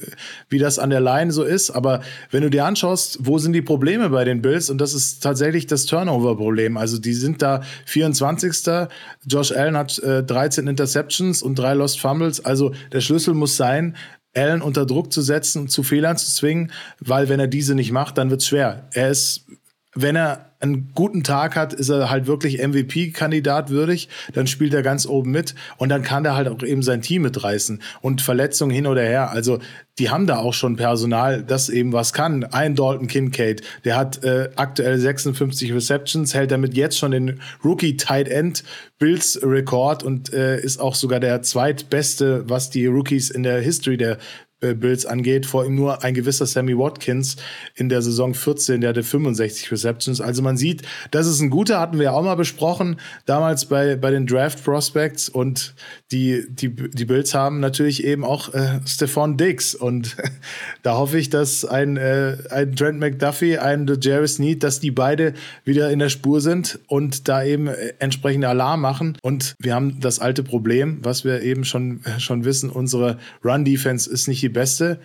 wie 0.49 0.59
das 0.59 0.77
an 0.77 0.91
der 0.91 1.01
Line 1.01 1.31
so 1.31 1.41
ist. 1.41 1.71
Aber 1.71 2.01
wenn 2.29 2.43
du 2.43 2.51
dir 2.51 2.65
anschaust, 2.65 3.17
wo 3.21 3.39
sind 3.39 3.53
die 3.53 3.63
Probleme 3.63 4.11
bei 4.11 4.23
den 4.23 4.43
Bills? 4.43 4.69
Und 4.69 4.79
das 4.79 4.93
ist 4.93 5.23
tatsächlich 5.23 5.65
das 5.65 5.87
Turnover-Problem. 5.87 6.77
Also 6.77 6.99
die 6.99 7.13
sind 7.13 7.41
da 7.41 7.61
24. 7.87 8.87
Josh 9.25 9.51
Allen 9.51 9.75
hat 9.75 9.97
äh, 9.97 10.21
13 10.21 10.67
Interceptions 10.67 11.41
und 11.41 11.57
drei 11.57 11.73
Lost 11.73 11.99
Fumbles. 11.99 12.45
Also 12.45 12.71
der 12.91 13.01
Schlüssel 13.01 13.33
muss 13.33 13.57
sein, 13.57 13.95
allen 14.35 14.61
unter 14.61 14.85
Druck 14.85 15.11
zu 15.11 15.21
setzen 15.21 15.63
und 15.63 15.67
zu 15.69 15.83
Fehlern 15.83 16.17
zu 16.17 16.31
zwingen, 16.31 16.71
weil 16.99 17.29
wenn 17.29 17.39
er 17.39 17.47
diese 17.47 17.75
nicht 17.75 17.91
macht, 17.91 18.17
dann 18.17 18.29
wird 18.29 18.41
es 18.41 18.47
schwer. 18.47 18.87
Er 18.93 19.09
ist, 19.09 19.45
wenn 19.93 20.15
er 20.15 20.52
einen 20.63 20.91
guten 20.95 21.23
Tag 21.23 21.55
hat, 21.55 21.73
ist 21.73 21.89
er 21.89 22.09
halt 22.09 22.25
wirklich 22.25 22.65
MVP-Kandidat 22.65 23.69
würdig, 23.69 24.09
dann 24.33 24.47
spielt 24.47 24.73
er 24.73 24.81
ganz 24.81 25.05
oben 25.05 25.31
mit 25.31 25.55
und 25.77 25.89
dann 25.89 26.01
kann 26.01 26.25
er 26.25 26.35
halt 26.35 26.47
auch 26.47 26.63
eben 26.63 26.81
sein 26.81 27.01
Team 27.01 27.23
mitreißen 27.23 27.81
und 28.01 28.21
Verletzungen 28.21 28.71
hin 28.71 28.87
oder 28.87 29.03
her. 29.03 29.31
Also 29.31 29.59
die 29.99 30.09
haben 30.09 30.25
da 30.25 30.37
auch 30.37 30.53
schon 30.53 30.75
Personal, 30.75 31.43
das 31.43 31.69
eben 31.69 31.93
was 31.93 32.13
kann. 32.13 32.43
Ein 32.45 32.75
Dalton 32.75 33.07
Kincaid, 33.07 33.61
der 33.85 33.95
hat 33.95 34.23
äh, 34.23 34.49
aktuell 34.55 34.97
56 34.97 35.73
Receptions, 35.73 36.33
hält 36.33 36.51
damit 36.51 36.75
jetzt 36.75 36.97
schon 36.97 37.11
den 37.11 37.39
Rookie 37.63 37.97
Tight 37.97 38.27
End 38.27 38.63
Bills 38.97 39.39
Rekord 39.43 40.01
und 40.01 40.33
äh, 40.33 40.59
ist 40.59 40.79
auch 40.79 40.95
sogar 40.95 41.19
der 41.19 41.41
zweitbeste, 41.41 42.49
was 42.49 42.69
die 42.69 42.87
Rookies 42.87 43.29
in 43.29 43.43
der 43.43 43.59
History 43.59 43.97
der 43.97 44.17
äh, 44.63 44.73
Bills 44.73 45.05
angeht. 45.05 45.45
Vor 45.45 45.65
ihm 45.65 45.75
nur 45.75 46.03
ein 46.03 46.13
gewisser 46.13 46.45
Sammy 46.45 46.77
Watkins 46.77 47.35
in 47.75 47.89
der 47.89 48.01
Saison 48.01 48.33
14, 48.33 48.81
der 48.81 48.91
hatte 48.91 49.03
65 49.03 49.71
Receptions. 49.71 50.21
Also 50.21 50.41
man 50.41 50.52
sieht, 50.57 50.83
das 51.11 51.27
ist 51.27 51.39
ein 51.41 51.49
guter, 51.49 51.79
hatten 51.79 51.97
wir 51.97 52.05
ja 52.05 52.11
auch 52.11 52.23
mal 52.23 52.35
besprochen, 52.35 52.97
damals 53.25 53.65
bei, 53.65 53.95
bei 53.95 54.11
den 54.11 54.27
Draft 54.27 54.63
Prospects. 54.63 55.29
Und 55.29 55.73
die, 56.11 56.45
die, 56.49 56.69
die 56.69 57.05
Bills 57.05 57.33
haben 57.33 57.59
natürlich 57.59 58.03
eben 58.03 58.23
auch 58.23 58.53
äh, 58.53 58.79
Stephon 58.85 59.37
Diggs. 59.37 59.75
Und 59.75 60.15
da 60.83 60.97
hoffe 60.97 61.17
ich, 61.17 61.29
dass 61.29 61.65
ein, 61.65 61.97
äh, 61.97 62.37
ein 62.49 62.75
Trent 62.75 62.99
McDuffie, 62.99 63.57
ein 63.57 63.87
Jarvis 64.01 64.39
Need, 64.39 64.63
dass 64.63 64.79
die 64.79 64.91
beide 64.91 65.33
wieder 65.65 65.89
in 65.89 65.99
der 65.99 66.09
Spur 66.09 66.41
sind 66.41 66.79
und 66.87 67.27
da 67.27 67.43
eben 67.43 67.67
äh, 67.67 67.93
entsprechende 67.99 68.47
Alarm 68.49 68.81
machen. 68.81 69.17
Und 69.21 69.55
wir 69.59 69.75
haben 69.75 69.99
das 69.99 70.19
alte 70.19 70.43
Problem, 70.43 70.99
was 71.03 71.23
wir 71.23 71.41
eben 71.41 71.65
schon, 71.65 72.01
schon 72.17 72.45
wissen, 72.45 72.69
unsere 72.69 73.17
Run-Defense 73.43 74.09
ist 74.09 74.27
nicht 74.27 74.41
die 74.41 74.49
beste. 74.49 74.99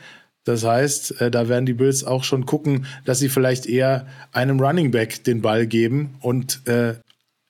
Das 0.49 0.65
heißt, 0.65 1.21
äh, 1.21 1.31
da 1.31 1.51
werden 1.51 1.67
die 1.67 1.75
Bills 1.75 2.05
auch 2.05 2.25
schon 2.25 2.47
gucken, 2.47 2.87
dass 3.05 3.19
sie 3.19 3.29
vielleicht 3.29 3.67
eher 3.67 4.07
einem 4.33 4.59
Running 4.59 4.91
Back 4.91 5.23
den 5.25 5.43
Ball 5.43 5.67
geben 5.67 6.15
und 6.21 6.67
äh, 6.67 6.95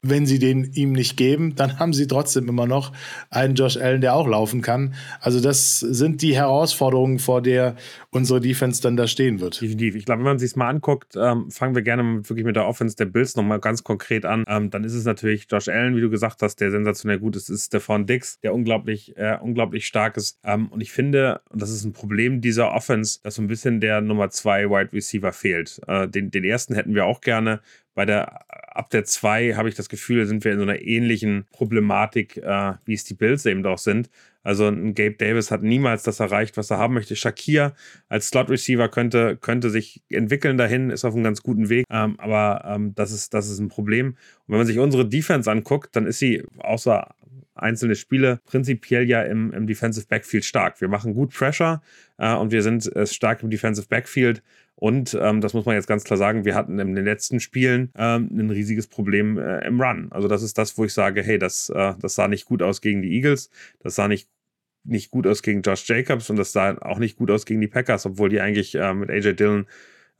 wenn 0.02 0.26
sie 0.26 0.38
den 0.38 0.72
ihm 0.74 0.92
nicht 0.92 1.16
geben, 1.16 1.56
dann 1.56 1.78
haben 1.78 1.92
sie 1.92 2.06
trotzdem 2.06 2.48
immer 2.48 2.66
noch 2.66 2.92
einen 3.30 3.56
Josh 3.56 3.76
Allen, 3.76 4.00
der 4.00 4.14
auch 4.14 4.28
laufen 4.28 4.62
kann. 4.62 4.94
Also 5.20 5.40
das 5.40 5.80
sind 5.80 6.22
die 6.22 6.36
Herausforderungen, 6.36 7.18
vor 7.18 7.42
der 7.42 7.74
unsere 8.10 8.40
Defense 8.40 8.80
dann 8.80 8.96
da 8.96 9.08
stehen 9.08 9.40
wird. 9.40 9.60
Definitiv. 9.60 9.96
Ich 9.96 10.04
glaube, 10.04 10.20
wenn 10.20 10.30
man 10.30 10.38
sich 10.38 10.54
mal 10.54 10.68
anguckt, 10.68 11.16
ähm, 11.16 11.50
fangen 11.50 11.74
wir 11.74 11.82
gerne 11.82 12.28
wirklich 12.28 12.44
mit 12.44 12.54
der 12.54 12.66
Offense 12.66 12.94
der 12.96 13.06
Bills 13.06 13.34
nochmal 13.34 13.58
ganz 13.58 13.82
konkret 13.82 14.24
an. 14.24 14.44
Ähm, 14.46 14.70
dann 14.70 14.84
ist 14.84 14.94
es 14.94 15.04
natürlich 15.04 15.46
Josh 15.50 15.68
Allen, 15.68 15.96
wie 15.96 16.00
du 16.00 16.10
gesagt 16.10 16.42
hast, 16.42 16.60
der 16.60 16.70
sensationell 16.70 17.18
gut 17.18 17.34
ist. 17.34 17.48
Ist 17.48 17.66
Stefan 17.66 18.06
Dix, 18.06 18.38
der 18.40 18.54
unglaublich, 18.54 19.16
äh, 19.16 19.36
unglaublich 19.40 19.86
stark 19.86 20.16
ist. 20.16 20.38
Ähm, 20.44 20.68
und 20.68 20.80
ich 20.80 20.92
finde, 20.92 21.40
und 21.50 21.60
das 21.60 21.70
ist 21.70 21.84
ein 21.84 21.92
Problem 21.92 22.40
dieser 22.40 22.72
Offense, 22.72 23.18
dass 23.22 23.34
so 23.34 23.42
ein 23.42 23.48
bisschen 23.48 23.80
der 23.80 24.00
Nummer 24.00 24.30
zwei 24.30 24.70
Wide 24.70 24.92
Receiver 24.92 25.32
fehlt. 25.32 25.80
Äh, 25.88 26.08
den, 26.08 26.30
den 26.30 26.44
ersten 26.44 26.74
hätten 26.74 26.94
wir 26.94 27.04
auch 27.04 27.20
gerne 27.20 27.60
bei 27.98 28.06
der 28.06 28.46
ab 28.76 28.90
der 28.90 29.02
2 29.02 29.54
habe 29.54 29.68
ich 29.68 29.74
das 29.74 29.88
Gefühl, 29.88 30.24
sind 30.24 30.44
wir 30.44 30.52
in 30.52 30.58
so 30.58 30.62
einer 30.62 30.80
ähnlichen 30.80 31.46
Problematik, 31.50 32.36
äh, 32.36 32.74
wie 32.84 32.94
es 32.94 33.02
die 33.02 33.14
Bills 33.14 33.44
eben 33.44 33.64
doch 33.64 33.78
sind. 33.78 34.08
Also 34.44 34.68
ein 34.68 34.94
Gabe 34.94 35.16
Davis 35.16 35.50
hat 35.50 35.64
niemals 35.64 36.04
das 36.04 36.20
erreicht, 36.20 36.56
was 36.56 36.70
er 36.70 36.78
haben 36.78 36.94
möchte. 36.94 37.16
Shakir 37.16 37.74
als 38.08 38.28
Slot 38.28 38.50
Receiver 38.50 38.88
könnte, 38.88 39.36
könnte 39.36 39.70
sich 39.70 40.04
entwickeln 40.10 40.58
dahin, 40.58 40.90
ist 40.90 41.04
auf 41.04 41.12
einem 41.12 41.24
ganz 41.24 41.42
guten 41.42 41.70
Weg. 41.70 41.86
Ähm, 41.90 42.14
aber 42.20 42.62
ähm, 42.72 42.94
das, 42.94 43.10
ist, 43.10 43.34
das 43.34 43.50
ist 43.50 43.58
ein 43.58 43.68
Problem. 43.68 44.10
Und 44.10 44.16
wenn 44.46 44.58
man 44.58 44.66
sich 44.68 44.78
unsere 44.78 45.04
Defense 45.04 45.50
anguckt, 45.50 45.96
dann 45.96 46.06
ist 46.06 46.20
sie 46.20 46.44
außer 46.58 47.16
einzelne 47.56 47.96
Spiele 47.96 48.38
prinzipiell 48.46 49.08
ja 49.08 49.22
im, 49.22 49.52
im 49.52 49.66
Defensive 49.66 50.06
Backfield 50.06 50.44
stark. 50.44 50.80
Wir 50.80 50.86
machen 50.86 51.14
gut 51.14 51.34
Pressure 51.34 51.82
äh, 52.16 52.32
und 52.32 52.52
wir 52.52 52.62
sind 52.62 52.94
äh, 52.94 53.08
stark 53.08 53.42
im 53.42 53.50
Defensive 53.50 53.88
Backfield. 53.88 54.40
Und 54.80 55.18
ähm, 55.20 55.40
das 55.40 55.54
muss 55.54 55.66
man 55.66 55.74
jetzt 55.74 55.88
ganz 55.88 56.04
klar 56.04 56.16
sagen, 56.16 56.44
wir 56.44 56.54
hatten 56.54 56.78
in 56.78 56.94
den 56.94 57.04
letzten 57.04 57.40
Spielen 57.40 57.90
ähm, 57.96 58.30
ein 58.32 58.48
riesiges 58.48 58.86
Problem 58.86 59.36
äh, 59.36 59.66
im 59.66 59.80
Run. 59.80 60.06
Also 60.12 60.28
das 60.28 60.44
ist 60.44 60.56
das, 60.56 60.78
wo 60.78 60.84
ich 60.84 60.94
sage, 60.94 61.20
hey, 61.20 61.36
das, 61.36 61.68
äh, 61.70 61.94
das 62.00 62.14
sah 62.14 62.28
nicht 62.28 62.44
gut 62.44 62.62
aus 62.62 62.80
gegen 62.80 63.02
die 63.02 63.10
Eagles, 63.16 63.50
das 63.80 63.96
sah 63.96 64.06
nicht, 64.06 64.28
nicht 64.84 65.10
gut 65.10 65.26
aus 65.26 65.42
gegen 65.42 65.62
Josh 65.62 65.88
Jacobs 65.88 66.30
und 66.30 66.36
das 66.36 66.52
sah 66.52 66.78
auch 66.78 67.00
nicht 67.00 67.16
gut 67.16 67.28
aus 67.28 67.44
gegen 67.44 67.60
die 67.60 67.66
Packers, 67.66 68.06
obwohl 68.06 68.28
die 68.28 68.40
eigentlich 68.40 68.76
äh, 68.76 68.94
mit 68.94 69.10
AJ 69.10 69.32
Dillon 69.32 69.66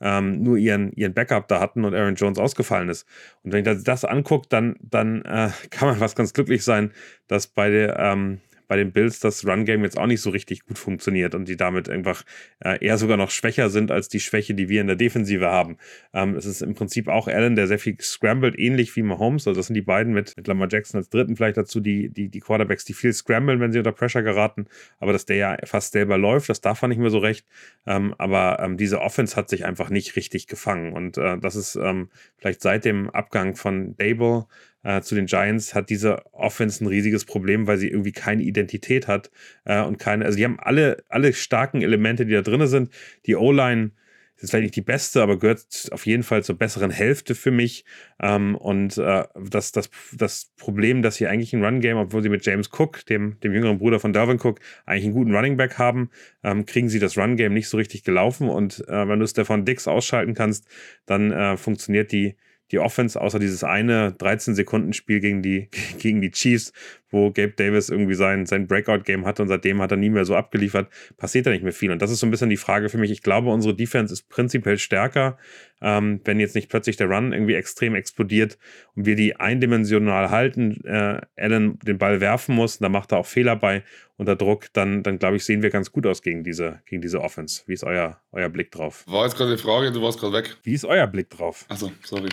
ähm, 0.01 0.43
nur 0.43 0.57
ihren, 0.57 0.91
ihren 0.91 1.13
Backup 1.13 1.47
da 1.47 1.61
hatten 1.61 1.85
und 1.85 1.95
Aaron 1.95 2.15
Jones 2.15 2.37
ausgefallen 2.37 2.89
ist. 2.89 3.07
Und 3.43 3.53
wenn 3.53 3.59
ich 3.59 3.65
das, 3.65 3.83
das 3.85 4.03
angucke, 4.03 4.47
dann, 4.49 4.75
dann 4.81 5.21
äh, 5.21 5.51
kann 5.69 5.87
man 5.87 5.97
fast 5.99 6.17
ganz 6.17 6.33
glücklich 6.33 6.65
sein, 6.65 6.91
dass 7.29 7.47
bei 7.47 7.69
der, 7.69 7.97
ähm, 7.97 8.41
bei 8.69 8.77
den 8.77 8.91
Bills 8.91 9.19
das 9.19 9.45
Run-Game 9.45 9.83
jetzt 9.83 9.97
auch 9.97 10.05
nicht 10.05 10.21
so 10.21 10.29
richtig 10.29 10.63
gut 10.63 10.77
funktioniert 10.77 11.33
und 11.33 11.49
die 11.49 11.57
damit 11.57 11.89
einfach 11.89 12.23
äh, 12.63 12.85
eher 12.85 12.99
sogar 12.99 13.17
noch 13.17 13.31
schwächer 13.31 13.69
sind 13.71 13.89
als 13.89 14.09
die 14.09 14.19
Schwäche, 14.19 14.53
die 14.53 14.69
wir 14.69 14.79
in 14.79 14.85
der 14.85 14.95
Defensive 14.95 15.47
haben. 15.47 15.77
Ähm, 16.13 16.35
es 16.35 16.45
ist 16.45 16.61
im 16.61 16.75
Prinzip 16.75 17.07
auch 17.07 17.27
Allen, 17.27 17.55
der 17.55 17.65
sehr 17.65 17.79
viel 17.79 17.99
scrambled, 17.99 18.57
ähnlich 18.59 18.95
wie 18.95 19.01
Mahomes. 19.01 19.47
Also 19.47 19.59
das 19.59 19.67
sind 19.67 19.73
die 19.73 19.81
beiden 19.81 20.13
mit, 20.13 20.37
mit 20.37 20.47
Lamar 20.47 20.67
Jackson 20.71 20.99
als 20.99 21.09
dritten 21.09 21.35
vielleicht 21.35 21.57
dazu, 21.57 21.79
die, 21.79 22.09
die, 22.09 22.29
die 22.29 22.39
Quarterbacks, 22.39 22.85
die 22.85 22.93
viel 22.93 23.11
scramblen, 23.11 23.59
wenn 23.59 23.71
sie 23.71 23.79
unter 23.79 23.91
Pressure 23.91 24.21
geraten. 24.21 24.67
Aber 24.99 25.13
dass 25.13 25.25
der 25.25 25.37
ja 25.37 25.57
fast 25.63 25.93
selber 25.93 26.19
läuft, 26.19 26.47
das 26.47 26.61
darf 26.61 26.83
er 26.83 26.89
nicht 26.89 26.99
mehr 26.99 27.09
so 27.09 27.17
recht. 27.17 27.47
Ähm, 27.87 28.13
aber 28.19 28.59
ähm, 28.61 28.77
diese 28.77 29.01
Offense 29.01 29.35
hat 29.35 29.49
sich 29.49 29.65
einfach 29.65 29.89
nicht 29.89 30.15
richtig 30.15 30.45
gefangen. 30.45 30.93
Und 30.93 31.17
äh, 31.17 31.39
das 31.39 31.55
ist 31.55 31.75
ähm, 31.75 32.09
vielleicht 32.37 32.61
seit 32.61 32.85
dem 32.85 33.09
Abgang 33.09 33.55
von 33.55 33.97
Dable 33.97 34.45
äh, 34.83 35.01
zu 35.01 35.15
den 35.15 35.25
Giants 35.25 35.75
hat 35.75 35.89
diese 35.89 36.25
Offense 36.33 36.83
ein 36.83 36.87
riesiges 36.87 37.25
Problem, 37.25 37.67
weil 37.67 37.77
sie 37.77 37.89
irgendwie 37.89 38.11
keine 38.11 38.43
Identität 38.43 39.07
hat 39.07 39.31
äh, 39.65 39.81
und 39.81 39.99
keine, 39.99 40.25
also 40.25 40.37
die 40.37 40.45
haben 40.45 40.59
alle, 40.59 41.03
alle 41.09 41.33
starken 41.33 41.81
Elemente, 41.81 42.25
die 42.25 42.33
da 42.33 42.41
drin 42.41 42.65
sind. 42.67 42.89
Die 43.25 43.35
O-Line 43.35 43.91
ist 44.41 44.51
vielleicht 44.51 44.63
nicht 44.63 44.75
die 44.75 44.81
beste, 44.81 45.21
aber 45.21 45.37
gehört 45.37 45.89
auf 45.91 46.05
jeden 46.05 46.23
Fall 46.23 46.43
zur 46.43 46.57
besseren 46.57 46.91
Hälfte 46.91 47.35
für 47.35 47.51
mich. 47.51 47.83
Ähm, 48.21 48.55
und 48.55 48.97
äh, 48.97 49.25
das, 49.35 49.71
das, 49.71 49.89
das 50.13 50.51
Problem, 50.57 51.01
dass 51.01 51.15
sie 51.15 51.27
eigentlich 51.27 51.53
ein 51.53 51.63
Run-Game, 51.63 51.97
obwohl 51.97 52.23
sie 52.23 52.29
mit 52.29 52.45
James 52.45 52.69
Cook, 52.71 53.05
dem, 53.07 53.39
dem 53.41 53.53
jüngeren 53.53 53.79
Bruder 53.79 53.99
von 53.99 54.13
Dalvin 54.13 54.39
Cook, 54.41 54.59
eigentlich 54.85 55.05
einen 55.05 55.13
guten 55.13 55.35
Running 55.35 55.57
Back 55.57 55.77
haben, 55.77 56.09
ähm, 56.43 56.65
kriegen 56.65 56.89
sie 56.89 56.99
das 56.99 57.17
Run-Game 57.17 57.53
nicht 57.53 57.67
so 57.67 57.77
richtig 57.77 58.03
gelaufen. 58.03 58.49
Und 58.49 58.87
äh, 58.87 59.07
wenn 59.07 59.19
du 59.19 59.27
Stefan 59.27 59.65
Dix 59.65 59.87
ausschalten 59.87 60.35
kannst, 60.35 60.67
dann 61.05 61.31
äh, 61.31 61.57
funktioniert 61.57 62.11
die, 62.11 62.35
die 62.71 62.79
Offense, 62.79 63.19
außer 63.19 63.39
dieses 63.39 63.63
eine 63.63 64.11
13-Sekunden-Spiel 64.11 65.19
gegen 65.19 65.41
die, 65.41 65.69
gegen 65.99 66.21
die 66.21 66.31
Chiefs, 66.31 66.71
wo 67.11 67.31
Gabe 67.31 67.53
Davis 67.55 67.89
irgendwie 67.89 68.13
sein, 68.13 68.45
sein 68.45 68.67
Breakout-Game 68.67 69.25
hatte 69.25 69.41
und 69.41 69.47
seitdem 69.47 69.81
hat 69.81 69.91
er 69.91 69.97
nie 69.97 70.09
mehr 70.09 70.25
so 70.25 70.35
abgeliefert, 70.35 70.89
passiert 71.17 71.45
da 71.45 71.51
nicht 71.51 71.63
mehr 71.63 71.73
viel. 71.73 71.91
Und 71.91 72.01
das 72.01 72.11
ist 72.11 72.19
so 72.19 72.27
ein 72.27 72.31
bisschen 72.31 72.49
die 72.49 72.57
Frage 72.57 72.89
für 72.89 72.97
mich. 72.97 73.11
Ich 73.11 73.23
glaube, 73.23 73.49
unsere 73.49 73.75
Defense 73.75 74.13
ist 74.13 74.29
prinzipiell 74.29 74.77
stärker, 74.77 75.37
ähm, 75.81 76.21
wenn 76.25 76.39
jetzt 76.39 76.55
nicht 76.55 76.69
plötzlich 76.69 76.97
der 76.97 77.07
Run 77.07 77.33
irgendwie 77.33 77.53
extrem 77.53 77.95
explodiert 77.95 78.57
und 78.95 79.05
wir 79.05 79.15
die 79.15 79.35
eindimensional 79.37 80.29
halten, 80.29 80.83
äh, 80.85 81.21
Allen 81.37 81.79
den 81.79 81.97
Ball 81.97 82.21
werfen 82.21 82.55
muss, 82.55 82.79
da 82.79 82.89
macht 82.89 83.11
er 83.11 83.19
auch 83.19 83.25
Fehler 83.25 83.55
bei 83.55 83.83
unter 84.17 84.35
Druck, 84.35 84.67
dann, 84.73 85.01
dann 85.03 85.17
glaube 85.17 85.37
ich, 85.37 85.45
sehen 85.45 85.61
wir 85.61 85.69
ganz 85.69 85.91
gut 85.91 86.05
aus 86.05 86.21
gegen 86.21 86.43
diese, 86.43 86.81
gegen 86.85 87.01
diese 87.01 87.21
Offense. 87.21 87.63
Wie 87.67 87.73
ist 87.73 87.85
euer, 87.85 88.19
euer 88.31 88.49
Blick 88.49 88.71
drauf? 88.71 89.05
War 89.07 89.23
jetzt 89.23 89.37
gerade 89.37 89.55
die 89.55 89.61
Frage, 89.61 89.91
du 89.91 90.01
warst 90.01 90.19
gerade 90.19 90.33
weg. 90.33 90.57
Wie 90.63 90.73
ist 90.73 90.83
euer 90.83 91.07
Blick 91.07 91.29
drauf? 91.29 91.65
Achso, 91.69 91.91
sorry. 92.03 92.29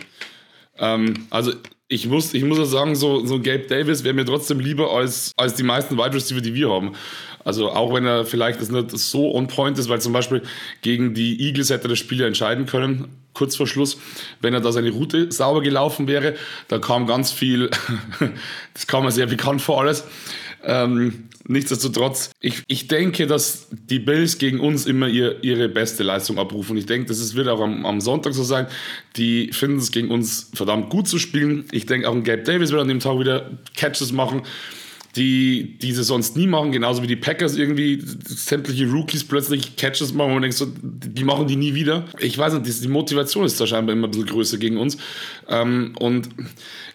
Ähm, 0.79 1.27
also 1.31 1.53
ich 1.89 2.07
muss, 2.09 2.35
ich 2.35 2.45
muss 2.45 2.59
ja 2.59 2.65
sagen, 2.65 2.97
so, 2.97 3.25
so 3.25 3.37
Gabe 3.37 3.67
Davis 3.69 4.03
wäre 4.03 4.15
mir 4.15 4.25
trotzdem 4.25 4.59
lieber 4.59 4.93
als, 4.93 5.33
als 5.37 5.55
die 5.55 5.63
meisten 5.63 5.97
Wide 5.97 6.15
Receiver, 6.15 6.41
die 6.41 6.55
wir 6.55 6.71
haben. 6.71 6.93
Also 7.45 7.71
auch 7.71 7.95
wenn 7.95 8.05
er 8.05 8.25
vielleicht 8.25 8.61
das 8.61 8.71
nicht 8.71 8.91
so 8.91 9.33
on 9.33 9.47
point 9.47 9.79
ist, 9.79 9.89
weil 9.89 10.01
zum 10.01 10.13
Beispiel 10.13 10.43
gegen 10.83 11.15
die 11.15 11.41
Eagles 11.41 11.71
hätte 11.71 11.87
das 11.87 12.01
Spiel 12.01 12.21
ja 12.21 12.27
entscheiden 12.27 12.67
können, 12.67 13.07
kurz 13.35 13.55
vor 13.55 13.69
Schluss, 13.69 13.99
wenn 14.41 14.53
er 14.53 14.61
da 14.61 14.73
seine 14.73 14.91
Route 14.91 15.31
sauber 15.31 15.63
gelaufen 15.63 16.09
wäre. 16.09 16.35
Da 16.67 16.81
kam 16.81 17.07
ganz 17.07 17.31
viel, 17.31 17.71
das 18.75 18.89
kam 18.89 19.05
mir 19.05 19.13
sehr 19.13 19.27
bekannt 19.27 19.63
vor 19.63 19.81
alles. 19.81 20.03
Ähm, 20.65 21.29
nichtsdestotrotz, 21.47 22.31
ich, 22.41 22.63
ich 22.67 22.89
denke, 22.89 23.27
dass 23.27 23.69
die 23.71 23.99
Bills 23.99 24.39
gegen 24.39 24.61
uns 24.61 24.87
immer 24.87 25.09
ihr, 25.09 25.43
ihre 25.45 25.69
beste 25.69 26.03
Leistung 26.03 26.39
abrufen. 26.39 26.77
Ich 26.77 26.87
denke, 26.87 27.09
das 27.09 27.19
ist, 27.19 27.35
wird 27.35 27.49
auch 27.49 27.61
am, 27.61 27.87
am 27.87 28.01
Sonntag 28.01 28.35
so 28.35 28.43
sein. 28.43 28.67
Die 29.17 29.53
finden 29.53 29.79
es 29.79 29.93
gegen 29.93 30.11
uns 30.11 30.51
verdammt 30.55 30.91
gut 30.91 31.09
zu 31.09 31.19
spielen. 31.19 31.67
Ich 31.73 31.87
denke, 31.87 32.09
auch 32.09 32.15
ein 32.15 32.25
Gabe 32.25 32.43
Davis 32.43 32.71
wird 32.71 32.83
an 32.83 32.89
dem 32.89 33.01
Tag 33.01 33.19
wieder 33.19 33.51
Catches 33.75 34.13
machen 34.13 34.43
die 35.17 35.79
diese 35.81 36.05
sonst 36.05 36.37
nie 36.37 36.47
machen, 36.47 36.73
genauso 36.73 37.03
wie 37.03 37.07
die 37.07 37.17
Packers 37.17 37.57
irgendwie 37.57 38.03
sämtliche 38.27 38.87
Rookies 38.91 39.25
plötzlich 39.25 39.77
Catches 39.77 40.13
machen 40.13 40.29
und 40.29 40.35
man 40.35 40.43
denkt 40.43 40.57
so, 40.57 40.67
die 40.83 41.25
machen 41.25 41.47
die 41.47 41.57
nie 41.57 41.75
wieder. 41.75 42.05
Ich 42.19 42.37
weiß 42.37 42.53
nicht, 42.53 42.85
die 42.85 42.89
Motivation 42.89 43.45
ist 43.45 43.59
da 43.59 43.67
scheinbar 43.67 43.95
immer 43.95 44.09
ein 44.09 44.11
bisschen 44.11 44.27
größer 44.27 44.59
gegen 44.59 44.77
uns. 44.77 44.99
Ähm, 45.49 45.95
und 45.99 46.29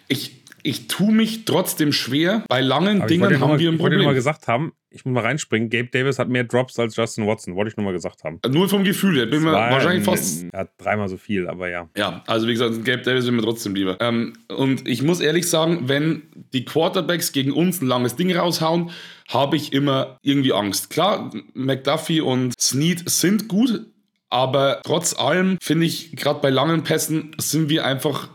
ich, 0.06 0.41
ich 0.62 0.86
tue 0.88 1.12
mich 1.12 1.44
trotzdem 1.44 1.92
schwer. 1.92 2.44
Bei 2.48 2.60
langen 2.60 3.06
Dingen 3.06 3.40
haben 3.40 3.50
mal, 3.50 3.58
wir 3.58 3.70
ein 3.70 3.76
Problem. 3.76 3.76
Ich 3.76 3.80
wollte 3.80 3.96
nur 3.96 4.06
mal 4.06 4.14
gesagt 4.14 4.48
haben, 4.48 4.72
ich 4.90 5.04
muss 5.04 5.14
mal 5.14 5.22
reinspringen. 5.22 5.70
Gabe 5.70 5.88
Davis 5.88 6.18
hat 6.18 6.28
mehr 6.28 6.44
Drops 6.44 6.78
als 6.78 6.96
Justin 6.96 7.26
Watson, 7.26 7.54
wollte 7.56 7.70
ich 7.70 7.76
nur 7.76 7.84
mal 7.84 7.92
gesagt 7.92 8.24
haben. 8.24 8.40
Nur 8.50 8.68
vom 8.68 8.84
Gefühl 8.84 9.16
her. 9.16 9.26
Bin 9.26 9.42
mir 9.42 9.52
wahrscheinlich 9.52 10.02
ein- 10.02 10.04
fast. 10.04 10.44
Er 10.52 10.60
hat 10.60 10.70
dreimal 10.78 11.08
so 11.08 11.16
viel, 11.16 11.48
aber 11.48 11.68
ja. 11.70 11.88
Ja, 11.96 12.22
also 12.26 12.46
wie 12.46 12.52
gesagt, 12.52 12.84
Gabe 12.84 13.02
Davis 13.02 13.24
will 13.24 13.32
mir 13.32 13.42
trotzdem 13.42 13.74
lieber. 13.74 13.96
Ähm, 14.00 14.34
und 14.48 14.86
ich 14.86 15.02
muss 15.02 15.20
ehrlich 15.20 15.48
sagen, 15.48 15.88
wenn 15.88 16.22
die 16.52 16.64
Quarterbacks 16.64 17.32
gegen 17.32 17.52
uns 17.52 17.80
ein 17.80 17.86
langes 17.86 18.16
Ding 18.16 18.34
raushauen, 18.34 18.90
habe 19.28 19.56
ich 19.56 19.72
immer 19.72 20.18
irgendwie 20.22 20.52
Angst. 20.52 20.90
Klar, 20.90 21.30
McDuffie 21.54 22.20
und 22.20 22.52
Snead 22.60 23.08
sind 23.08 23.48
gut, 23.48 23.86
aber 24.28 24.80
trotz 24.84 25.18
allem 25.18 25.56
finde 25.60 25.86
ich, 25.86 26.14
gerade 26.16 26.40
bei 26.40 26.50
langen 26.50 26.84
Pässen 26.84 27.34
sind 27.38 27.68
wir 27.70 27.86
einfach 27.86 28.28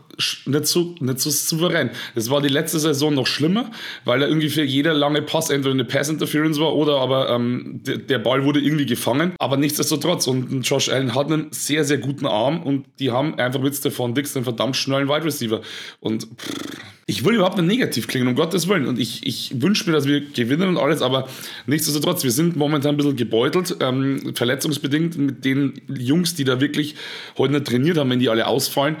nicht 0.46 0.66
so, 0.66 0.94
nicht 1.00 1.20
so 1.20 1.30
souverän. 1.30 1.90
Das 2.14 2.28
war 2.30 2.40
die 2.40 2.48
letzte 2.48 2.78
Saison 2.78 3.14
noch 3.14 3.26
schlimmer, 3.26 3.70
weil 4.04 4.20
da 4.20 4.26
irgendwie 4.26 4.48
für 4.48 4.64
jeder 4.64 4.94
lange 4.94 5.22
Pass 5.22 5.50
entweder 5.50 5.74
eine 5.74 5.84
Pass-Interference 5.84 6.58
war 6.58 6.74
oder 6.74 6.96
aber 6.96 7.30
ähm, 7.30 7.80
der, 7.84 8.18
Ball 8.18 8.44
wurde 8.44 8.60
irgendwie 8.60 8.86
gefangen. 8.86 9.32
Aber 9.38 9.56
nichtsdestotrotz, 9.56 10.26
und 10.26 10.62
Josh 10.62 10.88
Allen 10.88 11.14
hat 11.14 11.30
einen 11.30 11.48
sehr, 11.52 11.84
sehr 11.84 11.98
guten 11.98 12.26
Arm 12.26 12.62
und 12.62 12.86
die 12.98 13.12
haben 13.12 13.38
einfach 13.38 13.60
mit 13.60 13.76
Stefan 13.76 14.14
Dix 14.14 14.34
einen 14.34 14.44
verdammt 14.44 14.76
schnellen 14.76 15.08
Wide 15.08 15.24
Receiver. 15.24 15.60
Und 16.00 16.24
pff, 16.24 16.78
ich 17.10 17.24
will 17.24 17.36
überhaupt 17.36 17.56
nicht 17.56 17.66
negativ 17.66 18.06
klingen, 18.06 18.28
um 18.28 18.34
Gottes 18.34 18.68
Willen. 18.68 18.86
Und 18.86 18.98
ich, 18.98 19.26
ich 19.26 19.62
wünsche 19.62 19.88
mir, 19.88 19.96
dass 19.96 20.06
wir 20.06 20.20
gewinnen 20.20 20.68
und 20.68 20.76
alles, 20.76 21.00
aber 21.00 21.26
nichtsdestotrotz, 21.66 22.22
wir 22.22 22.30
sind 22.30 22.54
momentan 22.54 22.94
ein 22.94 22.96
bisschen 22.98 23.16
gebeutelt, 23.16 23.76
ähm, 23.80 24.34
verletzungsbedingt 24.34 25.16
mit 25.16 25.42
den 25.42 25.80
Jungs, 25.88 26.34
die 26.34 26.44
da 26.44 26.60
wirklich 26.60 26.96
heute 27.38 27.54
nicht 27.54 27.66
trainiert 27.66 27.96
haben, 27.96 28.10
wenn 28.10 28.18
die 28.18 28.28
alle 28.28 28.46
ausfallen. 28.46 28.96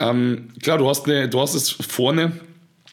Ähm, 0.00 0.48
klar, 0.62 0.78
du 0.78 0.88
hast, 0.88 1.06
eine, 1.06 1.28
du 1.28 1.40
hast 1.40 1.54
es 1.54 1.70
vorne 1.70 2.32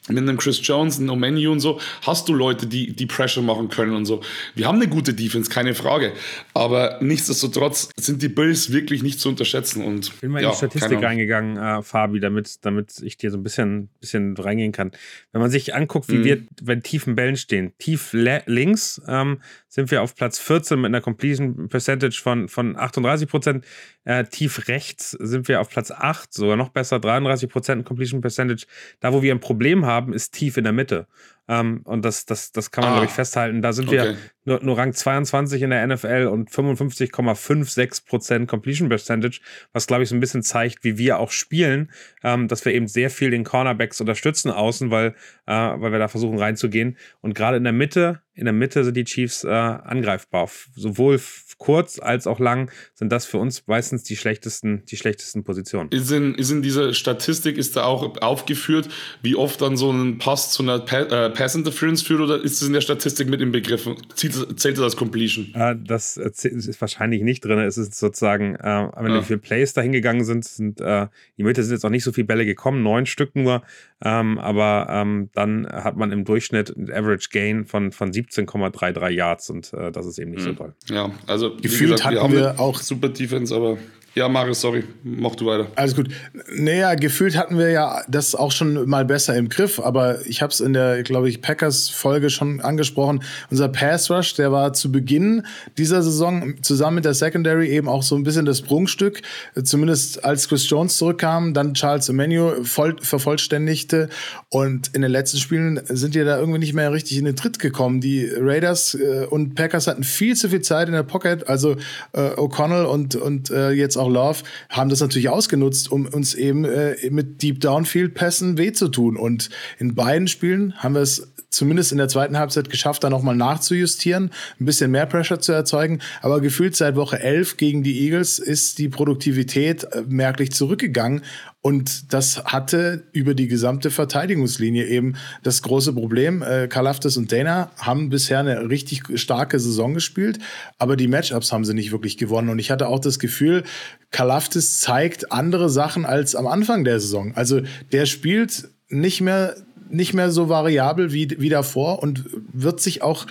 mit 0.08 0.18
einem 0.18 0.38
Chris 0.38 0.58
Jones, 0.66 0.98
einem 0.98 1.10
Omenu 1.10 1.52
und 1.52 1.60
so, 1.60 1.78
hast 2.02 2.28
du 2.28 2.32
Leute, 2.32 2.66
die, 2.66 2.92
die 2.96 3.06
Pressure 3.06 3.42
machen 3.44 3.68
können 3.68 3.94
und 3.94 4.06
so. 4.06 4.22
Wir 4.56 4.66
haben 4.66 4.76
eine 4.76 4.88
gute 4.88 5.14
Defense, 5.14 5.48
keine 5.48 5.72
Frage. 5.74 6.14
Aber 6.52 6.98
nichtsdestotrotz 7.00 7.90
sind 7.96 8.20
die 8.20 8.28
Bills 8.28 8.72
wirklich 8.72 9.04
nicht 9.04 9.20
zu 9.20 9.28
unterschätzen. 9.28 9.84
Und, 9.84 10.06
Ich 10.08 10.20
bin 10.20 10.32
mal 10.32 10.42
ja, 10.42 10.48
in 10.48 10.52
die 10.52 10.56
Statistik 10.56 11.00
reingegangen, 11.02 11.56
äh, 11.56 11.82
Fabi, 11.82 12.18
damit, 12.18 12.64
damit 12.64 13.00
ich 13.02 13.18
dir 13.18 13.30
so 13.30 13.36
ein 13.36 13.44
bisschen, 13.44 13.88
bisschen 14.00 14.36
reingehen 14.36 14.72
kann. 14.72 14.90
Wenn 15.30 15.42
man 15.42 15.50
sich 15.50 15.74
anguckt, 15.76 16.08
wie 16.08 16.16
Mhm. 16.18 16.24
wir 16.24 16.42
bei 16.62 16.74
tiefen 16.76 17.14
Bällen 17.14 17.36
stehen, 17.36 17.72
tief 17.78 18.12
links 18.12 19.00
ähm, 19.06 19.40
sind 19.72 19.90
wir 19.92 20.02
auf 20.02 20.14
Platz 20.16 20.38
14 20.40 20.78
mit 20.80 20.88
einer 20.88 21.00
Completion 21.00 21.68
Percentage 21.68 22.20
von, 22.22 22.48
von 22.48 22.76
38 22.76 23.28
Prozent. 23.28 23.64
Äh, 24.04 24.24
tief 24.24 24.66
rechts 24.68 25.12
sind 25.12 25.46
wir 25.46 25.60
auf 25.60 25.70
Platz 25.70 25.90
8, 25.92 26.34
sogar 26.34 26.56
noch 26.56 26.70
besser, 26.70 26.98
33 26.98 27.48
Prozent 27.48 27.84
Completion 27.86 28.20
Percentage. 28.20 28.66
Da, 28.98 29.12
wo 29.12 29.22
wir 29.22 29.32
ein 29.32 29.38
Problem 29.40 29.86
haben, 29.86 30.12
ist 30.12 30.32
tief 30.34 30.56
in 30.56 30.64
der 30.64 30.72
Mitte. 30.72 31.06
Ähm, 31.48 31.82
und 31.84 32.04
das, 32.04 32.26
das, 32.26 32.50
das 32.52 32.70
kann 32.72 32.82
man, 32.82 32.90
Ah. 32.92 32.96
glaube 32.96 33.06
ich, 33.06 33.12
festhalten. 33.12 33.62
Da 33.62 33.72
sind 33.72 33.88
Okay. 33.88 33.96
wir 33.98 34.16
nur, 34.44 34.62
nur 34.62 34.78
Rang 34.78 34.92
22 34.92 35.62
in 35.62 35.70
der 35.70 35.86
NFL 35.86 36.28
und 36.30 36.50
55,56% 36.50 38.46
Completion 38.46 38.88
Percentage, 38.88 39.40
was 39.72 39.86
glaube 39.86 40.02
ich 40.02 40.08
so 40.08 40.14
ein 40.14 40.20
bisschen 40.20 40.42
zeigt, 40.42 40.82
wie 40.82 40.98
wir 40.98 41.18
auch 41.18 41.30
spielen, 41.30 41.90
ähm, 42.22 42.48
dass 42.48 42.64
wir 42.64 42.72
eben 42.72 42.88
sehr 42.88 43.10
viel 43.10 43.30
den 43.30 43.44
Cornerbacks 43.44 44.00
unterstützen 44.00 44.50
außen, 44.50 44.90
weil, 44.90 45.14
äh, 45.46 45.52
weil 45.52 45.92
wir 45.92 45.98
da 45.98 46.08
versuchen 46.08 46.38
reinzugehen. 46.38 46.96
Und 47.20 47.34
gerade 47.34 47.58
in 47.58 47.64
der 47.64 47.72
Mitte, 47.72 48.22
in 48.34 48.46
der 48.46 48.54
Mitte 48.54 48.84
sind 48.84 48.96
die 48.96 49.04
Chiefs 49.04 49.44
äh, 49.44 49.48
angreifbar. 49.48 50.48
Sowohl 50.74 51.20
kurz 51.58 51.98
als 51.98 52.26
auch 52.26 52.40
lang 52.40 52.70
sind 52.94 53.12
das 53.12 53.26
für 53.26 53.36
uns 53.36 53.66
meistens 53.66 54.02
die 54.02 54.16
schlechtesten, 54.16 54.82
die 54.86 54.96
schlechtesten 54.96 55.44
Positionen. 55.44 55.90
Ist 55.90 56.10
in, 56.10 56.34
ist 56.34 56.50
in 56.50 56.62
dieser 56.62 56.94
Statistik 56.94 57.58
ist 57.58 57.76
da 57.76 57.84
auch 57.84 58.16
aufgeführt, 58.22 58.88
wie 59.20 59.34
oft 59.34 59.60
dann 59.60 59.76
so 59.76 59.92
ein 59.92 60.16
Pass 60.16 60.52
zu 60.52 60.62
einer 60.62 60.78
pa 60.78 61.00
äh, 61.00 61.30
Pass 61.30 61.54
Interference 61.54 62.00
führt 62.00 62.20
oder 62.20 62.42
ist 62.42 62.62
es 62.62 62.66
in 62.66 62.72
der 62.72 62.80
Statistik 62.80 63.28
mit 63.28 63.42
inbegriffen? 63.42 63.96
Zählt, 64.32 64.60
zählt 64.60 64.76
das 64.78 64.84
als 64.84 64.96
Completion? 64.96 65.52
Äh, 65.54 65.76
das 65.84 66.16
äh, 66.16 66.30
ist 66.48 66.80
wahrscheinlich 66.80 67.22
nicht 67.22 67.44
drin. 67.44 67.58
Es 67.58 67.76
ist 67.78 67.94
sozusagen, 67.94 68.54
äh, 68.56 68.88
Ende 68.96 69.10
Ja. 69.14 69.20
wie 69.20 69.24
viele 69.24 69.38
Plays 69.38 69.72
da 69.72 69.80
hingegangen 69.82 70.24
sind, 70.24 70.44
sind 70.44 70.80
äh, 70.80 71.06
die 71.38 71.42
Mitte 71.42 71.62
sind 71.62 71.74
jetzt 71.74 71.84
auch 71.84 71.90
nicht 71.90 72.04
so 72.04 72.12
viele 72.12 72.26
Bälle 72.26 72.44
gekommen, 72.46 72.82
neun 72.82 73.06
Stück 73.06 73.34
nur. 73.36 73.62
Ähm, 74.02 74.38
aber 74.38 74.86
ähm, 74.90 75.28
dann 75.34 75.66
hat 75.66 75.96
man 75.96 76.10
im 76.12 76.24
Durchschnitt 76.24 76.74
ein 76.76 76.90
Average 76.90 77.28
Gain 77.30 77.66
von, 77.66 77.92
von 77.92 78.12
17,33 78.12 79.08
Yards 79.10 79.50
und 79.50 79.72
äh, 79.74 79.92
das 79.92 80.06
ist 80.06 80.18
eben 80.18 80.30
nicht 80.30 80.42
so 80.42 80.52
toll. 80.52 80.74
Ja, 80.88 81.10
also 81.26 81.56
Gefühlt 81.56 82.04
hatten 82.04 82.18
haben 82.18 82.32
wir 82.32 82.50
eine 82.50 82.58
auch- 82.58 82.80
super 82.80 83.08
Defense, 83.10 83.54
aber 83.54 83.76
ja, 84.14 84.28
Marius, 84.28 84.60
sorry, 84.60 84.82
mach 85.04 85.36
du 85.36 85.46
weiter. 85.46 85.68
Alles 85.76 85.94
gut. 85.94 86.08
Naja, 86.52 86.94
gefühlt 86.96 87.36
hatten 87.36 87.58
wir 87.58 87.70
ja 87.70 88.02
das 88.08 88.34
auch 88.34 88.50
schon 88.50 88.88
mal 88.88 89.04
besser 89.04 89.36
im 89.36 89.48
Griff, 89.48 89.78
aber 89.78 90.26
ich 90.26 90.42
habe 90.42 90.52
es 90.52 90.58
in 90.58 90.72
der, 90.72 91.04
glaube 91.04 91.28
ich, 91.28 91.40
Packers-Folge 91.40 92.28
schon 92.28 92.60
angesprochen. 92.60 93.22
Unser 93.50 93.68
Pass-Rush, 93.68 94.34
der 94.34 94.50
war 94.50 94.72
zu 94.72 94.90
Beginn 94.90 95.46
dieser 95.78 96.02
Saison 96.02 96.54
zusammen 96.60 96.96
mit 96.96 97.04
der 97.04 97.14
Secondary 97.14 97.68
eben 97.68 97.88
auch 97.88 98.02
so 98.02 98.16
ein 98.16 98.24
bisschen 98.24 98.46
das 98.46 98.62
Prunkstück. 98.62 99.22
Zumindest 99.62 100.24
als 100.24 100.48
Chris 100.48 100.68
Jones 100.68 100.96
zurückkam, 100.96 101.54
dann 101.54 101.74
Charles 101.74 102.08
Emmanuel 102.08 102.64
voll, 102.64 102.96
vervollständigte 103.00 104.08
und 104.48 104.88
in 104.92 105.02
den 105.02 105.12
letzten 105.12 105.38
Spielen 105.38 105.80
sind 105.84 106.16
die 106.16 106.24
da 106.24 106.38
irgendwie 106.38 106.58
nicht 106.58 106.74
mehr 106.74 106.92
richtig 106.92 107.16
in 107.16 107.26
den 107.26 107.36
Tritt 107.36 107.60
gekommen. 107.60 108.00
Die 108.00 108.28
Raiders 108.28 108.94
äh, 108.94 109.26
und 109.30 109.54
Packers 109.54 109.86
hatten 109.86 110.02
viel 110.02 110.34
zu 110.34 110.48
viel 110.48 110.62
Zeit 110.62 110.88
in 110.88 110.94
der 110.94 111.04
Pocket, 111.04 111.46
also 111.46 111.76
äh, 112.12 112.30
O'Connell 112.30 112.86
und, 112.86 113.14
und 113.14 113.50
äh, 113.50 113.70
jetzt 113.70 113.99
auch 114.00 114.10
Love 114.10 114.38
haben 114.68 114.90
das 114.90 115.00
natürlich 115.00 115.28
ausgenutzt, 115.28 115.92
um 115.92 116.06
uns 116.06 116.34
eben 116.34 116.64
äh, 116.64 116.96
mit 117.10 117.42
Deep 117.42 117.60
Downfield 117.60 118.14
Pässen 118.14 118.58
weh 118.58 118.72
zu 118.72 118.88
tun. 118.88 119.16
Und 119.16 119.50
in 119.78 119.94
beiden 119.94 120.26
Spielen 120.26 120.74
haben 120.78 120.94
wir 120.94 121.02
es 121.02 121.30
zumindest 121.50 121.92
in 121.92 121.98
der 121.98 122.08
zweiten 122.08 122.38
Halbzeit 122.38 122.70
geschafft, 122.70 123.04
da 123.04 123.10
nochmal 123.10 123.36
nachzujustieren, 123.36 124.30
ein 124.58 124.64
bisschen 124.64 124.90
mehr 124.90 125.06
Pressure 125.06 125.40
zu 125.40 125.52
erzeugen. 125.52 126.00
Aber 126.22 126.40
gefühlt 126.40 126.76
seit 126.76 126.96
Woche 126.96 127.20
11 127.20 127.56
gegen 127.56 127.82
die 127.82 128.00
Eagles 128.04 128.38
ist 128.38 128.78
die 128.78 128.88
Produktivität 128.88 129.84
äh, 129.84 130.02
merklich 130.08 130.52
zurückgegangen. 130.52 131.22
Und 131.62 132.14
das 132.14 132.44
hatte 132.44 133.04
über 133.12 133.34
die 133.34 133.46
gesamte 133.46 133.90
Verteidigungslinie 133.90 134.86
eben 134.86 135.16
das 135.42 135.60
große 135.60 135.92
Problem. 135.92 136.42
Äh, 136.42 136.68
Kalaftis 136.68 137.18
und 137.18 137.30
Dana 137.32 137.70
haben 137.76 138.08
bisher 138.08 138.38
eine 138.38 138.70
richtig 138.70 139.02
starke 139.20 139.60
Saison 139.60 139.92
gespielt, 139.92 140.38
aber 140.78 140.96
die 140.96 141.06
Matchups 141.08 141.52
haben 141.52 141.66
sie 141.66 141.74
nicht 141.74 141.92
wirklich 141.92 142.16
gewonnen. 142.16 142.48
Und 142.48 142.58
ich 142.58 142.70
hatte 142.70 142.88
auch 142.88 142.98
das 142.98 143.18
Gefühl, 143.18 143.64
Kalaftis 144.10 144.80
zeigt 144.80 145.32
andere 145.32 145.68
Sachen 145.68 146.06
als 146.06 146.34
am 146.34 146.46
Anfang 146.46 146.84
der 146.84 146.98
Saison. 146.98 147.34
Also 147.34 147.60
der 147.92 148.06
spielt 148.06 148.70
nicht 148.88 149.20
mehr 149.20 149.54
nicht 149.90 150.14
mehr 150.14 150.30
so 150.30 150.48
variabel 150.48 151.12
wie, 151.12 151.36
wie 151.38 151.48
davor 151.48 152.02
und 152.02 152.24
wird 152.52 152.80
sich 152.80 153.02
auch, 153.02 153.26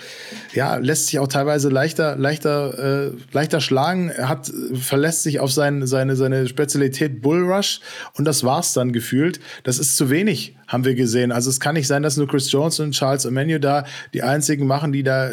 ja, 0.54 0.76
lässt 0.76 1.06
sich 1.06 1.18
auch 1.18 1.28
teilweise 1.28 1.68
leichter, 1.68 2.16
leichter, 2.16 3.08
äh, 3.08 3.12
leichter 3.32 3.60
schlagen. 3.60 4.12
Hat, 4.12 4.50
verlässt 4.74 5.22
sich 5.22 5.40
auf 5.40 5.52
sein, 5.52 5.86
seine, 5.86 6.16
seine 6.16 6.46
Spezialität 6.46 7.22
Bullrush 7.22 7.80
und 8.14 8.24
das 8.24 8.44
war's 8.44 8.72
dann 8.72 8.92
gefühlt. 8.92 9.40
Das 9.64 9.78
ist 9.78 9.96
zu 9.96 10.10
wenig, 10.10 10.56
haben 10.66 10.84
wir 10.84 10.94
gesehen. 10.94 11.32
Also 11.32 11.50
es 11.50 11.60
kann 11.60 11.74
nicht 11.74 11.86
sein, 11.86 12.02
dass 12.02 12.16
nur 12.16 12.28
Chris 12.28 12.50
Jones 12.52 12.80
und 12.80 12.92
Charles 12.92 13.24
Emmanuel 13.24 13.60
da 13.60 13.84
die 14.14 14.22
einzigen 14.22 14.66
machen, 14.66 14.92
die 14.92 15.02
da, 15.02 15.30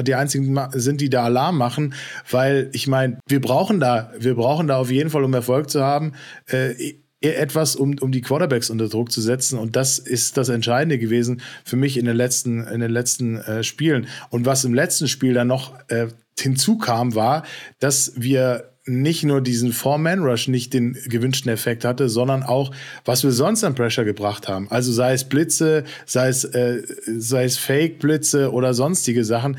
die 0.00 0.14
einzigen 0.14 0.58
sind, 0.72 1.00
die 1.00 1.10
da 1.10 1.24
Alarm 1.24 1.58
machen, 1.58 1.94
weil 2.30 2.70
ich 2.72 2.86
meine, 2.86 3.18
wir 3.26 3.40
brauchen 3.40 3.80
da, 3.80 4.12
wir 4.18 4.34
brauchen 4.34 4.68
da 4.68 4.76
auf 4.76 4.90
jeden 4.90 5.10
Fall, 5.10 5.24
um 5.24 5.34
Erfolg 5.34 5.70
zu 5.70 5.82
haben, 5.82 6.12
äh, 6.46 6.94
etwas, 7.20 7.74
um, 7.76 7.96
um 8.00 8.12
die 8.12 8.20
Quarterbacks 8.20 8.70
unter 8.70 8.88
Druck 8.88 9.10
zu 9.10 9.20
setzen. 9.20 9.58
Und 9.58 9.76
das 9.76 9.98
ist 9.98 10.36
das 10.36 10.48
Entscheidende 10.48 10.98
gewesen 10.98 11.40
für 11.64 11.76
mich 11.76 11.96
in 11.96 12.04
den 12.04 12.16
letzten, 12.16 12.64
in 12.66 12.80
den 12.80 12.90
letzten 12.90 13.38
äh, 13.38 13.64
Spielen. 13.64 14.06
Und 14.30 14.46
was 14.46 14.64
im 14.64 14.74
letzten 14.74 15.08
Spiel 15.08 15.34
dann 15.34 15.48
noch 15.48 15.74
äh, 15.88 16.08
hinzukam, 16.38 17.14
war, 17.14 17.44
dass 17.80 18.12
wir 18.16 18.70
nicht 18.88 19.22
nur 19.24 19.40
diesen 19.40 19.72
Four-Man-Rush 19.72 20.48
nicht 20.48 20.72
den 20.72 20.94
gewünschten 21.06 21.52
Effekt 21.52 21.84
hatte, 21.84 22.08
sondern 22.08 22.42
auch, 22.42 22.72
was 23.04 23.22
wir 23.22 23.32
sonst 23.32 23.62
an 23.64 23.74
Pressure 23.74 24.04
gebracht 24.04 24.48
haben. 24.48 24.70
Also 24.70 24.92
sei 24.92 25.12
es 25.12 25.24
Blitze, 25.24 25.84
sei 26.06 26.28
es, 26.28 26.44
äh, 26.44 26.82
sei 27.06 27.44
es 27.44 27.58
Fake-Blitze 27.58 28.52
oder 28.52 28.72
sonstige 28.74 29.24
Sachen. 29.24 29.58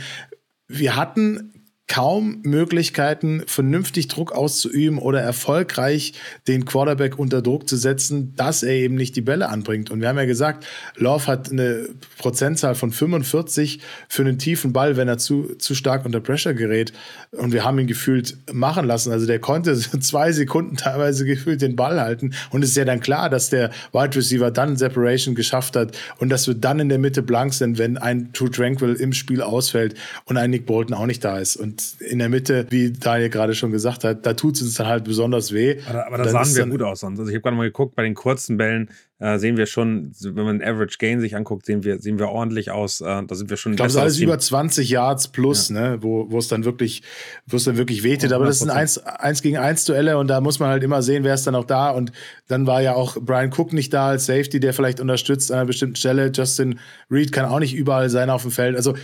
Wir 0.68 0.96
hatten 0.96 1.59
kaum 1.90 2.40
Möglichkeiten, 2.44 3.42
vernünftig 3.48 4.08
Druck 4.08 4.32
auszuüben 4.32 5.00
oder 5.00 5.22
erfolgreich 5.22 6.14
den 6.48 6.66
Quarterback 6.66 7.18
unter 7.18 7.42
Druck 7.42 7.68
zu 7.68 7.78
setzen, 7.78 8.34
dass 8.36 8.62
er 8.62 8.74
eben 8.74 8.94
nicht 8.94 9.16
die 9.16 9.22
Bälle 9.22 9.50
anbringt. 9.50 9.90
Und 9.90 10.00
wir 10.00 10.08
haben 10.08 10.18
ja 10.18 10.26
gesagt, 10.26 10.66
Love 10.96 11.26
hat 11.26 11.52
eine 11.52 11.90
Prozentzahl 12.20 12.76
von 12.76 12.92
45 12.92 13.80
für 14.08 14.22
einen 14.22 14.38
tiefen 14.38 14.72
Ball, 14.72 14.98
wenn 14.98 15.08
er 15.08 15.18
zu, 15.18 15.56
zu 15.58 15.74
stark 15.74 16.06
unter 16.06 16.20
Pressure 16.20 16.54
gerät. 16.54 16.94
Und 17.32 17.54
wir 17.54 17.66
haben 17.66 17.80
ihn 17.80 17.88
gefühlt 17.88 18.38
machen 18.54 18.86
lassen. 18.86 19.12
Also 19.12 19.26
der 19.26 19.40
konnte 19.40 19.76
zwei 20.00 20.32
Sekunden 20.32 20.78
teilweise 20.78 21.26
gefühlt 21.26 21.64
den 21.64 21.76
Ball 21.76 22.00
halten. 22.00 22.36
Und 22.52 22.64
es 22.64 22.70
ist 22.70 22.78
ja 22.78 22.86
dann 22.86 23.00
klar, 23.00 23.32
dass 23.32 23.50
der 23.50 23.72
Wide 23.94 24.16
Receiver 24.16 24.52
dann 24.52 24.78
Separation 24.78 25.34
geschafft 25.34 25.76
hat 25.76 25.98
und 26.20 26.30
dass 26.30 26.48
wir 26.48 26.54
dann 26.54 26.80
in 26.80 26.90
der 26.90 27.00
Mitte 27.00 27.24
blank 27.24 27.56
sind, 27.56 27.80
wenn 27.80 27.98
ein 27.98 28.32
True 28.32 28.52
Tranquil 28.52 28.94
im 28.94 29.12
Spiel 29.12 29.42
ausfällt 29.42 29.96
und 30.26 30.38
ein 30.38 30.52
Nick 30.52 30.68
Bolton 30.68 30.96
auch 30.96 31.08
nicht 31.08 31.26
da 31.26 31.40
ist. 31.40 31.56
Und 31.56 31.79
in 32.00 32.20
der 32.20 32.30
Mitte, 32.30 32.66
wie 32.70 32.92
Daniel 32.92 33.30
gerade 33.30 33.56
schon 33.56 33.72
gesagt 33.72 34.04
hat, 34.04 34.26
da 34.26 34.34
tut 34.34 34.56
es 34.56 34.62
uns 34.62 34.76
dann 34.76 34.88
halt 34.88 35.04
besonders 35.04 35.54
weh. 35.54 35.80
Aber, 35.88 36.08
aber 36.08 36.18
da 36.18 36.30
sahen 36.30 36.56
wir 36.56 36.66
gut 36.68 36.82
aus 36.82 37.02
sonst. 37.02 37.20
Also 37.20 37.30
ich 37.30 37.36
habe 37.36 37.44
gerade 37.44 37.58
mal 37.58 37.64
geguckt, 37.64 37.96
bei 37.96 38.04
den 38.04 38.16
kurzen 38.16 38.58
Bällen 38.58 38.90
äh, 39.22 39.38
sehen 39.38 39.58
wir 39.58 39.66
schon, 39.66 40.14
wenn 40.22 40.46
man 40.46 40.62
Average 40.62 40.98
Gain 40.98 41.20
sich 41.20 41.36
anguckt, 41.36 41.66
sehen 41.66 41.84
wir, 41.84 42.00
sehen 42.00 42.20
wir 42.20 42.30
ordentlich 42.30 42.72
aus. 42.72 43.02
Äh, 43.02 43.24
da 43.28 43.36
sind 43.36 43.50
wir 43.50 43.58
schon. 43.58 43.74
Ich 43.74 43.78
glaube, 43.78 44.00
alles 44.00 44.18
über 44.20 44.40
20 44.40 44.90
Yards 44.90 45.28
plus, 45.28 45.68
ja. 45.68 45.76
ne, 45.76 45.98
wo, 46.02 46.38
es 46.38 46.48
dann 46.48 46.64
wirklich, 46.64 47.04
wo 47.46 47.58
es 47.58 47.66
dann 47.66 47.76
wirklich 47.76 48.04
wehtet. 48.04 48.32
Aber 48.32 48.46
das 48.46 48.60
sind 48.60 48.70
1, 48.70 49.00
1 49.00 49.42
gegen 49.42 49.58
1 49.58 49.84
Duelle 49.84 50.18
und 50.18 50.28
da 50.28 50.40
muss 50.40 50.60
man 50.60 50.70
halt 50.70 50.84
immer 50.84 51.02
sehen, 51.02 51.26
wer 51.26 51.34
ist 51.34 51.46
dann 51.46 51.56
auch 51.56 51.66
da. 51.66 51.90
Und 51.90 52.14
dann 52.48 52.66
war 52.66 52.82
ja 52.82 52.96
auch 52.96 53.18
Brian 53.20 53.52
Cook 53.52 53.74
nicht 53.74 53.94
da 53.94 54.08
als 54.08 54.26
Safety, 54.26 54.62
der 54.62 54.74
vielleicht 54.74 55.02
unterstützt 55.02 55.52
an 55.52 55.58
einer 55.58 55.68
bestimmten 55.68 55.98
Stelle. 55.98 56.32
Justin 56.34 56.80
Reed 57.12 57.34
kann 57.34 57.44
auch 57.44 57.60
nicht 57.60 57.76
überall 57.76 58.10
sein 58.10 58.30
auf 58.30 58.44
dem 58.44 58.52
Feld. 58.52 58.78
Also, 58.78 58.96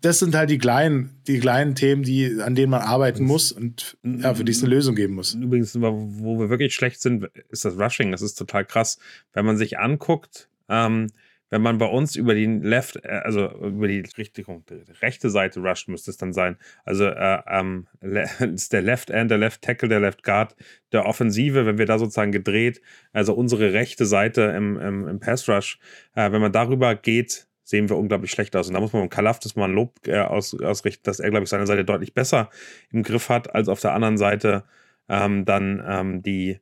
das 0.00 0.20
sind 0.20 0.36
halt 0.36 0.50
die 0.50 0.58
kleinen, 0.58 1.10
die 1.26 1.40
kleinen 1.40 1.74
Themen, 1.74 2.04
die, 2.04 2.40
an 2.40 2.54
denen 2.54 2.70
man 2.70 2.82
arbeiten 2.82 3.24
muss 3.24 3.50
und 3.50 3.96
ja, 4.04 4.34
für 4.34 4.44
die 4.44 4.52
es 4.52 4.62
eine 4.62 4.72
Lösung 4.72 4.94
geben 4.94 5.14
muss. 5.14 5.34
Übrigens, 5.34 5.74
wo 5.74 6.38
wir 6.38 6.48
wirklich 6.48 6.74
schlecht 6.74 7.00
sind, 7.00 7.28
ist 7.50 7.64
das 7.64 7.76
Rushing. 7.76 8.12
Das 8.12 8.22
ist 8.22 8.36
total 8.36 8.64
krass. 8.64 8.98
Wenn 9.32 9.44
man 9.44 9.56
sich 9.56 9.63
sich 9.64 9.78
anguckt, 9.78 10.48
ähm, 10.68 11.08
wenn 11.54 11.62
man 11.62 11.78
bei 11.78 11.86
uns 11.86 12.16
über 12.16 12.34
die 12.34 12.46
Left, 12.46 12.96
äh, 13.04 13.20
also 13.22 13.48
über 13.48 13.86
die 13.86 14.00
Richtung, 14.18 14.64
rechte 15.00 15.30
Seite 15.30 15.60
rusht, 15.60 15.86
müsste 15.88 16.10
es 16.10 16.16
dann 16.16 16.32
sein. 16.32 16.56
Also 16.84 17.06
äh, 17.06 17.42
ähm, 17.46 17.86
ist 18.00 18.72
der 18.72 18.82
Left 18.82 19.10
End, 19.10 19.30
der 19.30 19.38
Left 19.38 19.62
Tackle, 19.62 19.88
der 19.88 20.00
Left 20.00 20.24
Guard, 20.24 20.56
der 20.90 21.06
Offensive, 21.06 21.64
wenn 21.64 21.78
wir 21.78 21.86
da 21.86 21.98
sozusagen 22.00 22.32
gedreht, 22.32 22.80
also 23.12 23.34
unsere 23.34 23.72
rechte 23.72 24.04
Seite 24.04 24.42
im, 24.56 24.78
im, 24.80 25.06
im 25.06 25.20
Pass 25.20 25.48
Rush, 25.48 25.78
äh, 26.16 26.32
wenn 26.32 26.40
man 26.40 26.50
darüber 26.50 26.96
geht, 26.96 27.46
sehen 27.62 27.88
wir 27.88 27.98
unglaublich 27.98 28.32
schlecht 28.32 28.56
aus. 28.56 28.66
Und 28.66 28.74
da 28.74 28.80
muss 28.80 28.92
man 28.92 29.02
beim 29.02 29.10
Kalaftis 29.10 29.54
mal 29.54 29.66
ein 29.66 29.74
Lob 29.74 29.94
äh, 30.08 30.18
aus, 30.18 30.60
ausrichten, 30.60 31.04
dass 31.04 31.20
er, 31.20 31.30
glaube 31.30 31.44
ich, 31.44 31.50
seine 31.50 31.68
Seite 31.68 31.84
deutlich 31.84 32.14
besser 32.14 32.50
im 32.90 33.04
Griff 33.04 33.28
hat, 33.28 33.54
als 33.54 33.68
auf 33.68 33.80
der 33.80 33.94
anderen 33.94 34.18
Seite 34.18 34.64
ähm, 35.08 35.44
dann 35.44 35.82
ähm, 35.86 36.22
die, 36.22 36.58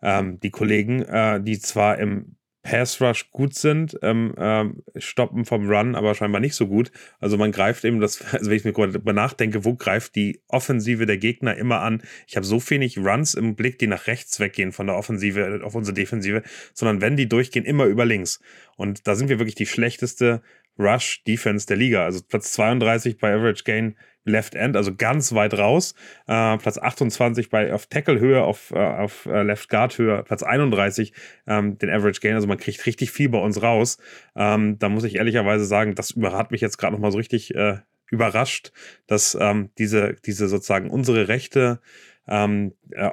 ähm, 0.00 0.38
die 0.40 0.50
Kollegen, 0.50 1.02
äh, 1.02 1.40
die 1.40 1.58
zwar 1.58 1.98
im 1.98 2.36
Pass 2.68 3.00
Rush 3.00 3.30
gut 3.30 3.54
sind, 3.54 3.98
ähm, 4.02 4.34
ähm, 4.36 4.82
stoppen 4.96 5.46
vom 5.46 5.70
Run 5.70 5.94
aber 5.94 6.14
scheinbar 6.14 6.42
nicht 6.42 6.54
so 6.54 6.66
gut. 6.66 6.92
Also 7.18 7.38
man 7.38 7.50
greift 7.50 7.82
eben 7.86 7.98
das, 7.98 8.20
also 8.34 8.50
wenn 8.50 8.58
ich 8.58 8.64
mir 8.64 8.74
gerade 8.74 8.92
darüber 8.92 9.14
nachdenke, 9.14 9.64
wo 9.64 9.74
greift 9.74 10.16
die 10.16 10.42
Offensive 10.48 11.06
der 11.06 11.16
Gegner 11.16 11.56
immer 11.56 11.80
an? 11.80 12.02
Ich 12.26 12.36
habe 12.36 12.44
so 12.44 12.60
wenig 12.68 12.98
Runs 12.98 13.32
im 13.32 13.56
Blick, 13.56 13.78
die 13.78 13.86
nach 13.86 14.06
rechts 14.06 14.38
weggehen 14.38 14.72
von 14.72 14.86
der 14.86 14.96
Offensive 14.96 15.60
auf 15.64 15.74
unsere 15.74 15.94
Defensive, 15.94 16.42
sondern 16.74 17.00
wenn 17.00 17.16
die 17.16 17.26
durchgehen, 17.26 17.64
immer 17.64 17.86
über 17.86 18.04
links. 18.04 18.38
Und 18.76 19.06
da 19.06 19.14
sind 19.14 19.30
wir 19.30 19.38
wirklich 19.38 19.54
die 19.54 19.64
schlechteste 19.64 20.42
Rush-Defense 20.78 21.66
der 21.66 21.78
Liga. 21.78 22.04
Also 22.04 22.20
Platz 22.22 22.52
32 22.52 23.16
bei 23.16 23.34
Average 23.34 23.64
Gain 23.64 23.96
Left 24.28 24.54
End, 24.54 24.76
also 24.76 24.94
ganz 24.94 25.34
weit 25.34 25.54
raus. 25.54 25.94
Äh, 26.26 26.58
Platz 26.58 26.78
28 26.78 27.50
bei 27.50 27.72
auf 27.72 27.86
Tackle-Höhe, 27.86 28.42
auf, 28.42 28.70
äh, 28.70 28.78
auf 28.78 29.26
äh, 29.26 29.42
Left 29.42 29.68
Guard-Höhe, 29.68 30.22
Platz 30.22 30.42
31 30.42 31.12
ähm, 31.46 31.78
den 31.78 31.90
Average 31.90 32.20
Gain. 32.20 32.34
Also 32.34 32.46
man 32.46 32.58
kriegt 32.58 32.84
richtig 32.86 33.10
viel 33.10 33.28
bei 33.28 33.38
uns 33.38 33.62
raus. 33.62 33.98
Ähm, 34.36 34.78
da 34.78 34.88
muss 34.88 35.04
ich 35.04 35.16
ehrlicherweise 35.16 35.64
sagen, 35.64 35.94
das 35.94 36.14
hat 36.22 36.50
mich 36.50 36.60
jetzt 36.60 36.78
gerade 36.78 36.92
nochmal 36.92 37.12
so 37.12 37.18
richtig 37.18 37.54
äh, 37.54 37.78
überrascht, 38.10 38.72
dass 39.06 39.36
ähm, 39.40 39.70
diese, 39.78 40.14
diese 40.24 40.48
sozusagen 40.48 40.90
unsere 40.90 41.28
rechte 41.28 41.80
ähm, 42.26 42.74
äh, 42.90 43.10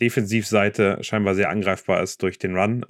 Defensivseite 0.00 0.98
scheinbar 1.02 1.34
sehr 1.34 1.50
angreifbar 1.50 2.02
ist 2.02 2.22
durch 2.22 2.38
den 2.38 2.56
Run. 2.56 2.84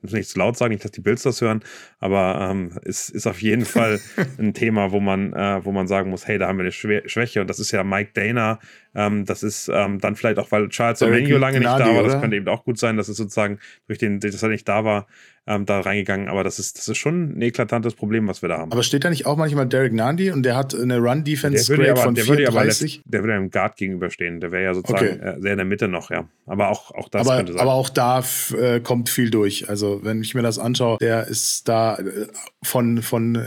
Muss 0.00 0.12
nicht 0.12 0.28
zu 0.28 0.38
laut 0.38 0.56
sagen, 0.56 0.72
nicht, 0.72 0.84
dass 0.84 0.92
die 0.92 1.00
Bills 1.00 1.22
das 1.22 1.40
hören, 1.40 1.62
aber 1.98 2.48
ähm, 2.50 2.78
es 2.84 3.08
ist 3.08 3.26
auf 3.26 3.42
jeden 3.42 3.64
Fall 3.64 4.00
ein 4.38 4.54
Thema, 4.54 4.92
wo 4.92 5.00
man, 5.00 5.32
äh, 5.32 5.64
wo 5.64 5.72
man 5.72 5.88
sagen 5.88 6.10
muss, 6.10 6.26
hey, 6.26 6.38
da 6.38 6.46
haben 6.46 6.58
wir 6.58 6.62
eine 6.62 6.72
Schwäche 7.08 7.40
und 7.40 7.50
das 7.50 7.58
ist 7.58 7.72
ja 7.72 7.82
Mike 7.82 8.10
Dana, 8.14 8.60
ähm, 8.94 9.24
das 9.24 9.42
ist 9.42 9.70
ähm, 9.72 10.00
dann 10.00 10.16
vielleicht 10.16 10.38
auch, 10.38 10.50
weil 10.50 10.68
Charles 10.68 11.02
Omenico 11.02 11.36
lange 11.36 11.58
nicht 11.58 11.70
da 11.70 11.94
war, 11.94 12.02
das 12.02 12.20
könnte 12.20 12.36
eben 12.36 12.48
auch 12.48 12.64
gut 12.64 12.78
sein, 12.78 12.96
dass 12.96 13.08
es 13.08 13.16
sozusagen 13.16 13.58
durch 13.86 13.98
den, 13.98 14.20
dass 14.20 14.42
er 14.42 14.48
nicht 14.48 14.68
da 14.68 14.84
war, 14.84 15.06
ähm, 15.48 15.64
da 15.64 15.80
reingegangen. 15.80 16.28
Aber 16.28 16.44
das 16.44 16.58
ist, 16.58 16.76
das 16.76 16.88
ist 16.88 16.98
schon 16.98 17.38
ein 17.38 17.42
eklatantes 17.42 17.94
Problem, 17.94 18.28
was 18.28 18.42
wir 18.42 18.50
da 18.50 18.58
haben. 18.58 18.70
Aber 18.70 18.82
steht 18.82 19.04
da 19.04 19.10
nicht 19.10 19.26
auch 19.26 19.36
manchmal 19.36 19.66
Derek 19.66 19.94
Nandi 19.94 20.30
und 20.30 20.42
der 20.42 20.54
hat 20.56 20.74
eine 20.74 20.98
Run-Defense 20.98 21.74
Grade 21.74 21.96
von 21.96 22.14
der 22.14 22.24
34? 22.24 23.02
der 23.06 23.22
würde 23.22 23.32
ja 23.32 23.38
im 23.38 23.50
Guard 23.50 23.76
gegenüberstehen. 23.76 24.40
Der 24.40 24.52
wäre 24.52 24.64
ja 24.64 24.74
sozusagen 24.74 25.06
okay. 25.06 25.36
äh, 25.36 25.40
sehr 25.40 25.52
in 25.52 25.58
der 25.58 25.64
Mitte 25.64 25.88
noch, 25.88 26.10
ja. 26.10 26.28
Aber 26.46 26.68
auch, 26.68 26.90
auch 26.92 27.08
das 27.08 27.26
aber, 27.26 27.38
könnte 27.38 27.52
sein. 27.54 27.62
Aber 27.62 27.72
auch 27.72 27.88
da 27.88 28.22
äh, 28.58 28.80
kommt 28.80 29.08
viel 29.08 29.30
durch. 29.30 29.68
Also, 29.70 30.00
wenn 30.04 30.20
ich 30.20 30.34
mir 30.34 30.42
das 30.42 30.58
anschaue, 30.58 30.98
der 30.98 31.26
ist 31.26 31.66
da 31.66 31.96
äh, 31.96 32.26
von, 32.62 33.02
von 33.02 33.46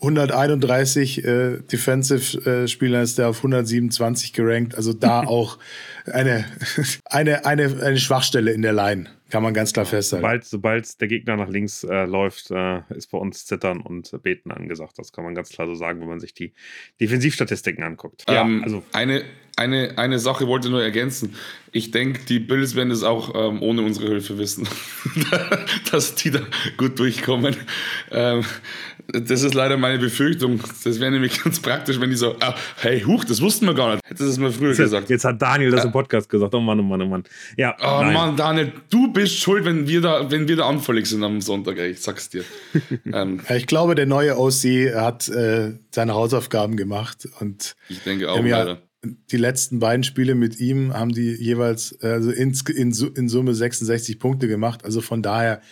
131 0.00 1.24
äh, 1.24 1.58
Defensive-Spielern 1.72 3.02
ist 3.02 3.18
der 3.18 3.28
auf 3.28 3.38
127 3.38 4.32
gerankt. 4.48 4.74
Also 4.74 4.92
da 4.92 5.20
auch 5.26 5.58
eine, 6.06 6.44
eine, 7.04 7.44
eine, 7.44 7.82
eine 7.82 7.98
Schwachstelle 7.98 8.52
in 8.52 8.62
der 8.62 8.72
Line. 8.72 9.06
Kann 9.30 9.42
man 9.42 9.52
ganz 9.52 9.74
klar 9.74 9.84
festhalten. 9.84 10.22
Sobald, 10.22 10.44
sobald 10.46 11.00
der 11.02 11.08
Gegner 11.08 11.36
nach 11.36 11.50
links 11.50 11.84
äh, 11.84 12.06
läuft, 12.06 12.50
äh, 12.50 12.80
ist 12.94 13.10
bei 13.10 13.18
uns 13.18 13.44
Zittern 13.44 13.82
und 13.82 14.10
Beten 14.22 14.50
angesagt. 14.50 14.98
Das 14.98 15.12
kann 15.12 15.22
man 15.22 15.34
ganz 15.34 15.50
klar 15.50 15.66
so 15.66 15.74
sagen, 15.74 16.00
wenn 16.00 16.08
man 16.08 16.18
sich 16.18 16.32
die 16.32 16.54
Defensivstatistiken 16.98 17.84
anguckt. 17.84 18.24
Ähm, 18.26 18.58
ja, 18.58 18.64
also 18.64 18.82
eine, 18.92 19.24
eine, 19.56 19.98
eine 19.98 20.18
Sache 20.18 20.46
wollte 20.46 20.70
nur 20.70 20.82
ergänzen. 20.82 21.34
Ich 21.72 21.90
denke, 21.90 22.20
die 22.26 22.38
Bills 22.38 22.74
werden 22.74 22.90
es 22.90 23.02
auch 23.02 23.34
ähm, 23.34 23.60
ohne 23.60 23.82
unsere 23.82 24.08
Hilfe 24.08 24.38
wissen, 24.38 24.66
dass 25.92 26.14
die 26.14 26.30
da 26.30 26.40
gut 26.78 26.98
durchkommen. 26.98 27.54
Ähm, 28.10 28.44
das 29.10 29.42
ist 29.42 29.54
leider 29.54 29.78
meine 29.78 29.98
Befürchtung. 29.98 30.60
Das 30.84 31.00
wäre 31.00 31.10
nämlich 31.10 31.42
ganz 31.44 31.60
praktisch, 31.60 31.98
wenn 31.98 32.10
die 32.10 32.16
so, 32.16 32.36
ah, 32.40 32.54
hey, 32.76 33.00
huch, 33.00 33.24
das 33.24 33.40
wussten 33.40 33.64
wir 33.66 33.74
gar 33.74 33.92
nicht. 33.92 34.04
Hättest 34.04 34.20
du 34.20 34.26
es 34.26 34.38
mal 34.38 34.52
früher 34.52 34.68
jetzt, 34.68 34.78
gesagt. 34.78 35.08
Jetzt 35.08 35.24
hat 35.24 35.40
Daniel 35.40 35.70
das 35.70 35.84
im 35.84 35.92
Podcast 35.92 36.28
gesagt. 36.28 36.54
Oh 36.54 36.60
Mann, 36.60 36.78
oh 36.78 36.82
Mann, 36.82 37.00
oh 37.00 37.06
Mann. 37.06 37.24
Ja, 37.56 37.74
oh 37.80 38.02
nein. 38.02 38.12
Mann, 38.12 38.36
Daniel, 38.36 38.72
du 38.90 39.10
bist 39.10 39.38
schuld, 39.38 39.64
wenn 39.64 39.88
wir 39.88 40.02
da, 40.02 40.30
wenn 40.30 40.46
wir 40.46 40.56
da 40.56 40.68
anfällig 40.68 41.06
sind 41.06 41.24
am 41.24 41.40
Sonntag, 41.40 41.78
ey. 41.78 41.92
ich 41.92 42.02
sag's 42.02 42.28
dir. 42.28 42.44
ähm, 43.12 43.40
ich 43.48 43.66
glaube, 43.66 43.94
der 43.94 44.06
neue 44.06 44.36
OC 44.36 44.94
hat 44.94 45.28
äh, 45.28 45.72
seine 45.90 46.14
Hausaufgaben 46.14 46.76
gemacht 46.76 47.26
und 47.40 47.76
ich 47.88 48.02
denke 48.02 48.30
auch, 48.30 48.44
ja, 48.44 48.76
die 49.04 49.36
letzten 49.36 49.78
beiden 49.78 50.02
Spiele 50.02 50.34
mit 50.34 50.58
ihm 50.60 50.92
haben 50.92 51.12
die 51.12 51.32
jeweils 51.32 51.98
also 52.02 52.30
in, 52.30 52.52
in, 52.74 52.92
in 52.92 53.28
Summe 53.28 53.54
66 53.54 54.18
Punkte 54.18 54.48
gemacht. 54.48 54.84
Also 54.84 55.00
von 55.00 55.22
daher, 55.22 55.62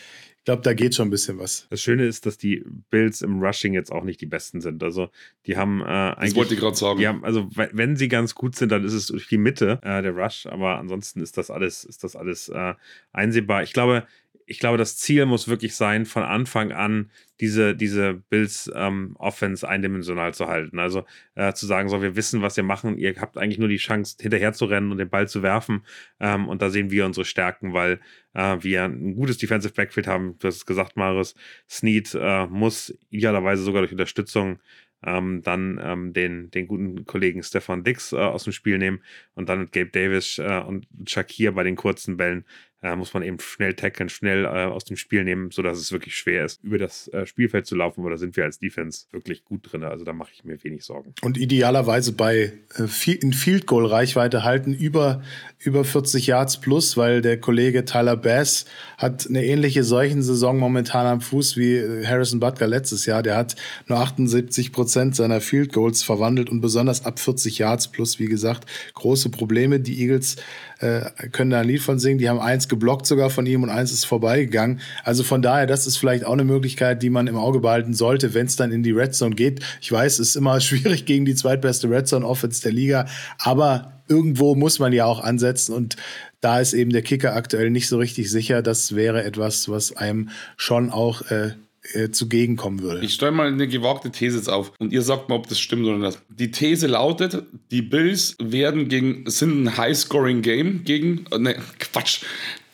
glaube, 0.47 0.63
da 0.63 0.73
geht 0.73 0.95
schon 0.95 1.09
ein 1.09 1.11
bisschen 1.11 1.39
was. 1.39 1.67
Das 1.71 1.83
Schöne 1.83 2.07
ist, 2.07 2.25
dass 2.25 2.39
die 2.39 2.65
Bills 2.89 3.21
im 3.21 3.43
Rushing 3.43 3.75
jetzt 3.75 3.93
auch 3.93 4.05
nicht 4.05 4.21
die 4.21 4.27
besten 4.27 4.61
sind. 4.61 4.83
Also 4.83 5.11
die 5.45 5.57
haben 5.57 5.81
äh, 5.83 5.85
eigentlich. 5.85 6.31
Das 6.31 6.37
wollte 6.37 6.55
ich 6.55 6.61
gerade 6.61 6.77
sagen. 6.77 6.99
Die 7.01 7.09
haben, 7.09 7.25
also 7.25 7.49
wenn 7.53 7.97
sie 7.97 8.09
ganz 8.09 8.35
gut 8.35 8.55
sind, 8.57 8.71
dann 8.71 8.85
ist 8.85 8.93
es 8.93 9.09
durch 9.09 9.29
die 9.29 9.39
Mitte 9.39 9.81
äh, 9.83 10.01
der 10.03 10.13
Rush. 10.13 10.47
Aber 10.47 10.79
ansonsten 10.79 11.21
ist 11.21 11.37
das 11.37 11.51
alles, 11.51 11.85
ist 11.85 12.05
das 12.05 12.15
alles 12.15 12.49
äh, 12.49 12.75
einsehbar. 13.13 13.65
Ich 13.65 13.73
glaube, 13.73 14.07
ich 14.47 14.61
glaube, 14.61 14.79
das 14.79 14.97
Ziel 14.97 15.27
muss 15.27 15.49
wirklich 15.49 15.75
sein, 15.75 16.07
von 16.07 16.23
Anfang 16.23 16.71
an 16.71 17.11
diese, 17.41 17.75
diese 17.75 18.15
Bills 18.15 18.71
ähm, 18.75 19.17
Offense 19.19 19.69
eindimensional 19.69 20.33
zu 20.35 20.47
halten. 20.47 20.79
Also 20.79 21.05
äh, 21.35 21.53
zu 21.53 21.67
sagen, 21.67 21.89
so, 21.89 22.01
wir 22.01 22.15
wissen, 22.15 22.43
was 22.43 22.57
ihr 22.57 22.63
machen. 22.63 22.97
Ihr 22.97 23.15
habt 23.21 23.37
eigentlich 23.37 23.59
nur 23.59 23.69
die 23.69 23.77
Chance, 23.77 24.17
hinterher 24.21 24.53
zu 24.53 24.67
rennen 24.67 24.93
und 24.93 24.99
den 24.99 25.11
Ball 25.11 25.29
zu 25.29 25.43
werfen. 25.43 25.85
Ähm, 26.21 26.49
und 26.49 26.63
da 26.63 26.71
sehen 26.71 26.91
wir 26.93 27.05
unsere 27.05 27.25
Stärken, 27.25 27.75
weil 27.75 28.01
äh, 28.35 28.57
wir 28.61 28.85
ein 28.85 29.17
gutes 29.17 29.39
Defensive 29.39 29.75
Backfield 29.75 30.07
haben. 30.07 30.39
Du 30.39 30.47
hast 30.47 30.57
es 30.57 30.67
gesagt, 30.67 30.97
Marius. 30.97 31.35
Snead 31.69 32.15
äh, 32.15 32.47
muss 32.47 32.97
idealerweise 33.11 33.65
sogar 33.65 33.83
durch 33.83 33.93
Unterstützung 33.93 34.61
ähm, 35.05 35.43
dann 35.43 35.81
ähm, 35.83 36.13
den, 36.13 36.51
den 36.51 36.67
guten 36.67 37.05
Kollegen 37.05 37.43
Stefan 37.43 37.85
Dix 37.85 38.13
äh, 38.13 38.17
aus 38.17 38.45
dem 38.45 38.53
Spiel 38.53 38.79
nehmen 38.79 39.03
und 39.35 39.49
dann 39.49 39.61
mit 39.61 39.73
Gabe 39.73 39.91
Davis 39.91 40.39
äh, 40.39 40.61
und 40.61 40.87
Shakir 41.07 41.53
bei 41.53 41.63
den 41.63 41.77
kurzen 41.77 42.17
Bällen 42.17 42.45
äh, 42.83 42.95
muss 42.95 43.15
man 43.15 43.23
eben 43.23 43.39
schnell 43.41 43.75
tackeln, 43.75 44.09
schnell 44.09 44.45
äh, 44.45 44.67
aus 44.67 44.85
dem 44.85 44.97
Spiel 44.97 45.25
nehmen, 45.25 45.51
sodass 45.51 45.79
es 45.79 45.93
wirklich 45.93 46.15
schwer 46.15 46.45
ist, 46.45 46.63
über 46.63 46.79
das 46.79 47.09
äh, 47.09 47.27
Spielfeld 47.27 47.67
zu 47.67 47.75
laufen. 47.75 48.01
Aber 48.01 48.11
da 48.11 48.17
sind 48.17 48.37
wir 48.37 48.45
als 48.45 48.59
Defense 48.59 49.07
wirklich 49.13 49.45
gut 49.45 49.73
drin. 49.73 49.83
Also 49.83 50.05
da 50.05 50.13
mache 50.13 50.31
ich 50.35 50.45
mir 50.45 50.63
wenig 50.63 50.85
Sorgen. 50.85 51.15
Und 51.23 51.39
idealerweise 51.39 52.13
bei 52.13 52.53
äh, 52.77 53.13
in 53.13 53.33
Field 53.33 53.67
Goal 53.67 53.87
Reichweite 53.87 54.45
halten 54.45 54.75
über, 54.75 55.23
über 55.59 55.85
40 55.85 56.27
Yards 56.27 56.61
plus, 56.61 56.97
weil 56.97 57.23
der 57.23 57.41
Kollege 57.41 57.85
Tyler 57.85 58.17
Bass 58.17 58.67
hat 58.99 59.27
eine 59.27 59.45
ähnliche 59.45 59.83
solchen 59.83 60.23
Saison 60.23 60.59
momentan 60.59 61.07
am 61.07 61.21
Fuß 61.21 61.57
wie 61.57 61.77
äh, 61.77 62.05
Harrison 62.05 62.41
Butker 62.41 62.67
letztes 62.67 63.07
Jahr. 63.07 63.23
Der 63.23 63.37
hat 63.37 63.57
nur 63.87 63.99
78 63.99 64.73
Prozent 64.73 65.17
seiner 65.17 65.41
Field 65.41 65.73
Goals 65.73 66.03
verwandelt 66.03 66.51
und 66.51 66.61
besonders 66.61 67.05
ab 67.05 67.19
40 67.19 67.59
Yards 67.59 67.89
plus, 67.89 68.19
wie 68.19 68.27
gesagt, 68.27 68.67
große 68.95 69.31
Probleme. 69.31 69.81
Die 69.81 70.01
Eagles 70.03 70.37
äh, 70.79 71.29
können 71.33 71.51
da 71.51 71.61
ein 71.61 71.69
Lied 71.69 71.81
von 71.81 71.99
singen. 71.99 72.19
Die 72.19 72.29
haben 72.29 72.41
eins 72.41 72.69
geblockt 72.69 73.07
sogar 73.07 73.31
von 73.31 73.47
ihm 73.47 73.63
und 73.63 73.71
eins 73.71 73.93
ist 73.93 74.05
vorbeigegangen. 74.05 74.81
Also 75.05 75.23
von 75.23 75.43
daher, 75.43 75.67
das 75.67 75.87
ist 75.87 75.97
vielleicht 75.97 76.25
auch 76.25 76.33
eine 76.33 76.45
Möglichkeit, 76.45 77.03
die 77.03 77.11
man 77.11 77.27
im 77.27 77.37
Auge 77.37 77.61
behalten 77.61 77.95
sollte, 77.95 78.35
wenn 78.35 78.47
es 78.47 78.57
dann 78.57 78.73
in 78.73 78.83
die 78.83 78.93
Red 78.93 79.15
Zone 79.15 79.35
geht. 79.35 79.65
Ich 79.81 79.91
weiß, 79.91 80.19
es 80.19 80.31
ist 80.31 80.37
immer 80.37 80.61
schwierig 80.61 81.07
gegen 81.07 81.25
die 81.25 81.35
zweitbeste 81.35 81.89
Red 81.89 82.09
Zone 82.09 82.27
Offense 82.27 82.63
der 82.63 82.73
Liga, 82.73 83.07
aber 83.39 83.93
irgendwo 84.09 84.55
muss 84.55 84.79
man 84.79 84.93
ja 84.93 85.05
auch 85.05 85.21
ansetzen 85.21 85.75
und 85.75 85.97
da 86.41 86.61
ist 86.61 86.75
eben 86.75 86.93
der 86.93 87.03
Kicker 87.03 87.35
aktuell 87.35 87.71
nicht 87.71 87.89
so 87.89 87.99
richtig 87.99 88.31
sicher. 88.31 88.63
Das 88.63 88.95
wäre 88.95 89.25
etwas, 89.25 89.69
was 89.69 89.97
einem 89.97 90.29
schon 90.57 90.91
auch 90.91 91.23
äh, 91.31 91.53
äh, 91.95 92.11
zugegen 92.11 92.57
kommen 92.57 92.81
würde. 92.81 93.05
Ich 93.05 93.15
stelle 93.15 93.33
mal 93.33 93.49
eine 93.49 93.69
gewagte 93.69 94.11
These 94.11 94.37
jetzt 94.37 94.49
auf 94.49 94.73
und 94.79 94.93
ihr 94.93 95.03
sagt 95.03 95.29
mal, 95.29 95.37
ob 95.37 95.49
das 95.49 95.61
stimmt 95.61 95.87
oder 95.87 95.99
nicht. 95.99 96.19
Die 96.29 96.51
These 96.51 96.87
lautet, 96.87 97.43
die 97.71 97.83
Bills 97.83 98.37
werden 98.43 98.89
gegen, 98.89 99.29
sind 99.29 99.65
ein 99.65 99.77
High-Scoring-Game 99.77 100.85
gegen, 100.85 101.27
äh, 101.33 101.39
ne, 101.39 101.57
Quatsch. 101.79 102.23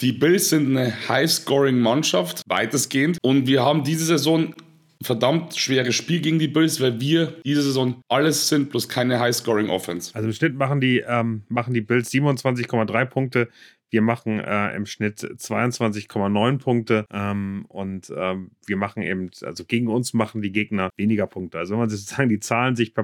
Die 0.01 0.13
Bills 0.13 0.49
sind 0.49 0.77
eine 0.77 1.09
High-Scoring-Mannschaft, 1.09 2.43
weitestgehend. 2.47 3.19
Und 3.23 3.47
wir 3.47 3.63
haben 3.63 3.85
diese 3.85 4.05
Saison 4.05 4.55
verdammt 5.03 5.57
schweres 5.57 5.95
Spiel 5.95 6.21
gegen 6.21 6.39
die 6.39 6.49
Bills, 6.49 6.81
weil 6.81 7.01
wir 7.01 7.35
diese 7.45 7.63
Saison 7.63 8.03
alles 8.09 8.49
sind, 8.49 8.71
bloß 8.71 8.89
keine 8.89 9.21
High-Scoring-Offense. 9.21 10.13
Also 10.15 10.29
im 10.29 10.35
Schnitt 10.35 10.55
machen 10.55 10.81
die, 10.81 10.99
ähm, 11.07 11.43
machen 11.49 11.75
die 11.75 11.81
Bills 11.81 12.11
27,3 12.11 13.05
Punkte. 13.07 13.49
Wir 13.93 14.01
machen 14.01 14.40
äh, 14.40 14.74
im 14.74 14.86
Schnitt 14.86 15.20
22,9 15.20 16.59
Punkte 16.59 17.05
ähm, 17.12 17.66
und 17.68 18.11
ähm, 18.16 18.53
wir 18.66 18.78
machen 18.78 19.03
eben, 19.03 19.30
also 19.43 19.66
gegen 19.66 19.88
uns 19.88 20.14
machen 20.14 20.40
die 20.40 20.51
Gegner 20.51 20.88
weniger 20.97 21.26
Punkte. 21.26 21.59
Also 21.59 21.74
wenn 21.74 21.80
man 21.80 21.90
sozusagen 21.90 22.30
die 22.30 22.40
Zahlen 22.40 22.74
sich 22.74 22.95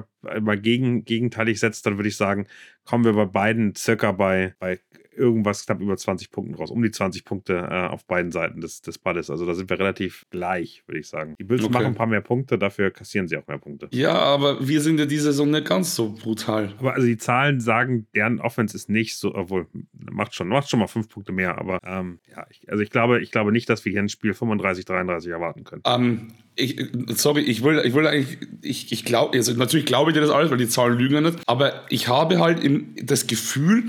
mal 0.41 0.59
gegen, 0.59 1.05
gegenteilig 1.05 1.59
setzt, 1.59 1.85
dann 1.85 1.97
würde 1.97 2.09
ich 2.09 2.17
sagen, 2.17 2.47
kommen 2.85 3.05
wir 3.05 3.13
bei 3.13 3.25
beiden 3.25 3.75
circa 3.75 4.11
bei, 4.11 4.55
bei 4.57 4.79
irgendwas 5.19 5.65
knapp 5.65 5.81
über 5.81 5.97
20 5.97 6.31
Punkten 6.31 6.55
raus. 6.55 6.71
Um 6.71 6.81
die 6.81 6.91
20 6.91 7.25
Punkte 7.25 7.67
äh, 7.69 7.87
auf 7.87 8.05
beiden 8.05 8.31
Seiten 8.31 8.61
des, 8.61 8.81
des 8.81 8.97
Balles. 8.97 9.29
Also 9.29 9.45
da 9.45 9.53
sind 9.53 9.69
wir 9.69 9.77
relativ 9.77 10.25
gleich, 10.29 10.83
würde 10.87 10.99
ich 10.99 11.07
sagen. 11.07 11.35
Die 11.39 11.43
Bills 11.43 11.63
okay. 11.63 11.73
machen 11.73 11.85
ein 11.87 11.95
paar 11.95 12.07
mehr 12.07 12.21
Punkte, 12.21 12.57
dafür 12.57 12.89
kassieren 12.91 13.27
sie 13.27 13.37
auch 13.37 13.45
mehr 13.47 13.57
Punkte. 13.57 13.87
Ja, 13.91 14.13
aber 14.13 14.65
wir 14.67 14.81
sind 14.81 14.99
ja 14.99 15.05
diese 15.05 15.25
Saison 15.25 15.51
nicht 15.51 15.67
ganz 15.67 15.95
so 15.95 16.13
brutal. 16.13 16.73
Aber 16.79 16.93
also 16.93 17.05
die 17.05 17.17
Zahlen 17.17 17.59
sagen, 17.59 18.07
deren 18.15 18.39
Offense 18.39 18.75
ist 18.75 18.89
nicht 18.89 19.17
so, 19.17 19.35
obwohl, 19.35 19.67
macht 19.93 20.33
schon, 20.33 20.47
macht 20.47 20.69
schon 20.69 20.79
mal 20.79 20.87
fünf 20.87 21.09
Punkte 21.09 21.31
mehr, 21.31 21.57
aber 21.57 21.79
ähm, 21.83 22.19
ja, 22.29 22.45
ich, 22.49 22.69
also 22.69 22.81
ich 22.81 22.89
glaube, 22.89 23.21
ich 23.21 23.31
glaube 23.31 23.51
nicht, 23.51 23.69
dass 23.69 23.83
wir 23.85 23.91
hier 23.91 24.01
ein 24.01 24.09
Spiel 24.09 24.33
35, 24.33 24.85
33 24.85 25.31
erwarten 25.31 25.63
können. 25.63 25.81
Ähm, 25.85 26.27
ich, 26.55 26.77
sorry, 27.15 27.41
ich 27.41 27.63
will, 27.63 27.81
ich 27.83 27.93
will 27.93 28.05
eigentlich, 28.07 28.37
ich, 28.61 28.91
ich 28.91 29.05
glaube, 29.05 29.37
also 29.37 29.53
natürlich 29.53 29.85
glaube 29.85 30.11
ich 30.11 30.15
dir 30.15 30.21
das 30.21 30.29
alles, 30.29 30.51
weil 30.51 30.57
die 30.57 30.67
Zahlen 30.67 30.97
lügen 30.97 31.15
ja 31.15 31.21
nicht, 31.21 31.39
aber 31.45 31.85
ich 31.89 32.07
habe 32.07 32.39
halt 32.39 32.63
im, 32.63 32.95
das 33.01 33.27
Gefühl, 33.27 33.83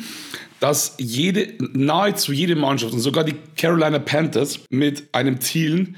dass 0.60 0.94
jede, 0.98 1.54
nahezu 1.72 2.32
jede 2.32 2.54
Mannschaft 2.54 2.92
und 2.92 3.00
sogar 3.00 3.24
die 3.24 3.34
Carolina 3.56 3.98
Panthers 3.98 4.60
mit 4.70 5.08
einem 5.12 5.40
Thielen 5.40 5.96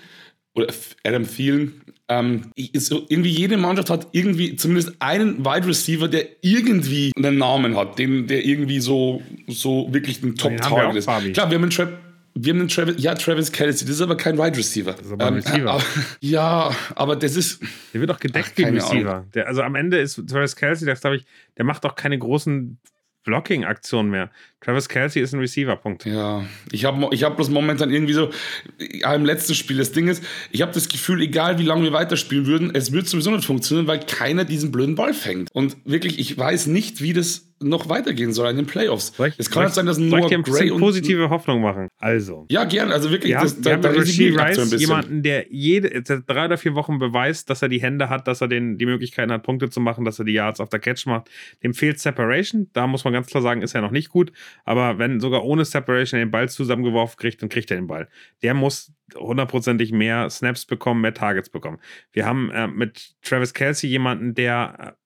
oder 0.54 0.72
Adam 1.04 1.26
Thielen, 1.26 1.82
ähm, 2.08 2.52
so 2.74 3.06
irgendwie 3.08 3.30
jede 3.30 3.56
Mannschaft 3.56 3.90
hat 3.90 4.08
irgendwie 4.12 4.56
zumindest 4.56 4.94
einen 5.00 5.44
Wide 5.44 5.66
Receiver, 5.66 6.08
der 6.08 6.26
irgendwie 6.42 7.10
einen 7.16 7.38
Namen 7.38 7.76
hat, 7.76 7.98
den, 7.98 8.26
der 8.26 8.44
irgendwie 8.44 8.80
so, 8.80 9.22
so 9.46 9.92
wirklich 9.92 10.22
ein 10.22 10.36
Top-Target 10.36 10.96
ist. 10.96 11.04
Fabi. 11.06 11.32
Klar, 11.32 11.50
wir 11.50 11.56
haben 11.56 11.64
einen 11.64 11.70
Trap 11.70 11.98
wir 12.34 12.54
haben 12.54 12.60
einen 12.60 12.68
Travis, 12.68 12.94
ja, 12.96 13.14
Travis 13.14 13.52
Kelsey, 13.52 13.86
das 13.86 13.96
ist 13.96 14.00
aber 14.00 14.16
kein 14.16 14.38
Wide 14.38 14.56
Receiver. 14.56 14.92
Das 14.92 15.04
ist 15.04 15.12
aber 15.12 15.26
ein 15.26 15.34
ähm, 15.34 15.40
Receiver. 15.40 15.70
Aber, 15.70 15.84
ja, 16.20 16.70
aber 16.94 17.16
das 17.16 17.36
ist. 17.36 17.60
Der 17.92 18.00
wird 18.00 18.10
auch 18.10 18.18
gedeckt 18.18 18.56
gegen 18.56 18.70
Receiver. 18.70 19.26
Der, 19.34 19.48
also 19.48 19.62
am 19.62 19.74
Ende 19.74 19.98
ist 19.98 20.14
Travis 20.28 20.56
Kelsey, 20.56 20.86
das 20.86 21.02
glaube 21.02 21.16
ich, 21.16 21.26
der 21.58 21.66
macht 21.66 21.84
auch 21.84 21.94
keine 21.94 22.18
großen 22.18 22.78
Blocking-Aktion 23.24 24.08
mehr. 24.08 24.30
Travis 24.64 24.88
Kelsey 24.88 25.22
ist 25.22 25.34
ein 25.34 25.40
Receiver-Punkt. 25.40 26.04
Ja, 26.04 26.44
ich 26.70 26.84
habe 26.84 27.08
ich 27.12 27.24
hab 27.24 27.36
bloß 27.36 27.50
momentan 27.50 27.90
irgendwie 27.90 28.12
so, 28.12 28.30
im 28.78 29.24
letzten 29.24 29.54
Spiel, 29.54 29.78
das 29.78 29.92
Ding 29.92 30.08
ist, 30.08 30.22
ich 30.50 30.62
habe 30.62 30.72
das 30.72 30.88
Gefühl, 30.88 31.20
egal 31.22 31.58
wie 31.58 31.64
lange 31.64 31.82
wir 31.82 31.92
weiterspielen 31.92 32.46
würden, 32.46 32.70
es 32.74 32.92
wird 32.92 33.08
sowieso 33.08 33.30
nicht 33.30 33.44
funktionieren, 33.44 33.86
weil 33.86 34.00
keiner 34.00 34.44
diesen 34.44 34.70
blöden 34.70 34.94
Ball 34.94 35.14
fängt. 35.14 35.50
Und 35.52 35.76
wirklich, 35.84 36.18
ich 36.18 36.36
weiß 36.36 36.68
nicht, 36.68 37.02
wie 37.02 37.12
das 37.12 37.52
noch 37.62 37.88
weitergehen 37.88 38.32
soll 38.32 38.50
in 38.50 38.56
den 38.56 38.66
Playoffs. 38.66 39.12
Ich, 39.18 39.34
es 39.38 39.50
kann 39.50 39.64
halt 39.64 39.74
sein, 39.74 39.86
dass 39.86 39.98
Noah 39.98 40.10
soll 40.10 40.20
ich 40.20 40.26
dir 40.28 40.42
Gray 40.42 40.70
positive 40.70 41.30
Hoffnung 41.30 41.60
machen. 41.60 41.88
Also. 41.98 42.46
Ja, 42.50 42.64
gern. 42.64 42.90
Also 42.90 43.10
wirklich, 43.10 43.32
wir 43.32 43.40
das, 43.40 43.54
haben, 43.54 43.62
da, 43.62 43.70
wir 43.70 43.78
da 43.78 43.88
haben 43.90 43.98
Rice, 43.98 44.80
jemanden, 44.80 45.22
der 45.22 45.46
jede 45.50 46.02
drei 46.02 46.46
oder 46.46 46.58
vier 46.58 46.74
Wochen 46.74 46.98
beweist, 46.98 47.50
dass 47.50 47.62
er 47.62 47.68
die 47.68 47.80
Hände 47.80 48.08
hat, 48.08 48.28
dass 48.28 48.40
er 48.40 48.48
den, 48.48 48.78
die 48.78 48.86
Möglichkeiten 48.86 49.32
hat, 49.32 49.42
Punkte 49.42 49.70
zu 49.70 49.80
machen, 49.80 50.04
dass 50.04 50.18
er 50.18 50.24
die 50.24 50.32
Yards 50.32 50.60
auf 50.60 50.68
der 50.68 50.80
Catch 50.80 51.06
macht. 51.06 51.30
Dem 51.62 51.74
fehlt 51.74 52.00
Separation. 52.00 52.68
Da 52.72 52.86
muss 52.86 53.04
man 53.04 53.12
ganz 53.12 53.28
klar 53.28 53.42
sagen, 53.42 53.62
ist 53.62 53.74
er 53.74 53.80
noch 53.80 53.90
nicht 53.90 54.08
gut. 54.08 54.32
Aber 54.64 54.98
wenn 54.98 55.20
sogar 55.20 55.44
ohne 55.44 55.64
Separation 55.64 56.20
den 56.20 56.30
Ball 56.30 56.48
zusammengeworfen 56.48 57.16
kriegt, 57.18 57.42
dann 57.42 57.48
kriegt 57.48 57.70
er 57.70 57.76
den 57.76 57.86
Ball. 57.86 58.08
Der 58.42 58.54
muss 58.54 58.92
hundertprozentig 59.14 59.92
mehr 59.92 60.30
Snaps 60.30 60.66
bekommen, 60.66 61.00
mehr 61.00 61.14
Targets 61.14 61.50
bekommen. 61.50 61.78
Wir 62.12 62.26
haben 62.26 62.50
äh, 62.50 62.66
mit 62.66 63.14
Travis 63.22 63.54
Kelsey 63.54 63.88
jemanden, 63.88 64.34
der 64.34 64.96
äh, 64.96 65.01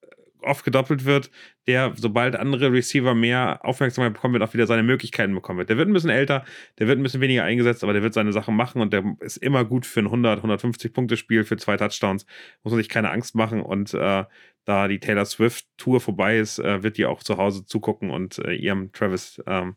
oft 0.46 0.64
gedoppelt 0.64 1.04
wird, 1.04 1.30
der, 1.66 1.92
sobald 1.96 2.36
andere 2.36 2.72
Receiver 2.72 3.14
mehr 3.14 3.60
Aufmerksamkeit 3.62 4.14
bekommen 4.14 4.34
wird, 4.34 4.42
auch 4.42 4.54
wieder 4.54 4.66
seine 4.66 4.82
Möglichkeiten 4.82 5.34
bekommen 5.34 5.58
wird. 5.58 5.68
Der 5.68 5.76
wird 5.76 5.88
ein 5.88 5.92
bisschen 5.92 6.10
älter, 6.10 6.44
der 6.78 6.88
wird 6.88 6.98
ein 6.98 7.02
bisschen 7.02 7.20
weniger 7.20 7.44
eingesetzt, 7.44 7.82
aber 7.82 7.92
der 7.92 8.02
wird 8.02 8.14
seine 8.14 8.32
Sachen 8.32 8.56
machen 8.56 8.80
und 8.80 8.92
der 8.92 9.04
ist 9.20 9.36
immer 9.36 9.64
gut 9.64 9.86
für 9.86 10.00
ein 10.00 10.06
100, 10.06 10.38
150 10.38 10.92
Punkte 10.92 11.16
Spiel 11.16 11.44
für 11.44 11.56
zwei 11.56 11.76
Touchdowns. 11.76 12.26
Muss 12.62 12.72
man 12.72 12.78
sich 12.78 12.88
keine 12.88 13.10
Angst 13.10 13.34
machen 13.34 13.60
und 13.60 13.94
äh, 13.94 14.24
da 14.64 14.88
die 14.88 15.00
Taylor 15.00 15.24
Swift 15.24 15.66
Tour 15.76 16.00
vorbei 16.00 16.38
ist, 16.38 16.58
äh, 16.58 16.82
wird 16.82 16.98
die 16.98 17.06
auch 17.06 17.22
zu 17.22 17.36
Hause 17.38 17.64
zugucken 17.64 18.10
und 18.10 18.38
äh, 18.38 18.52
ihrem 18.52 18.92
Travis 18.92 19.42
ähm, 19.46 19.76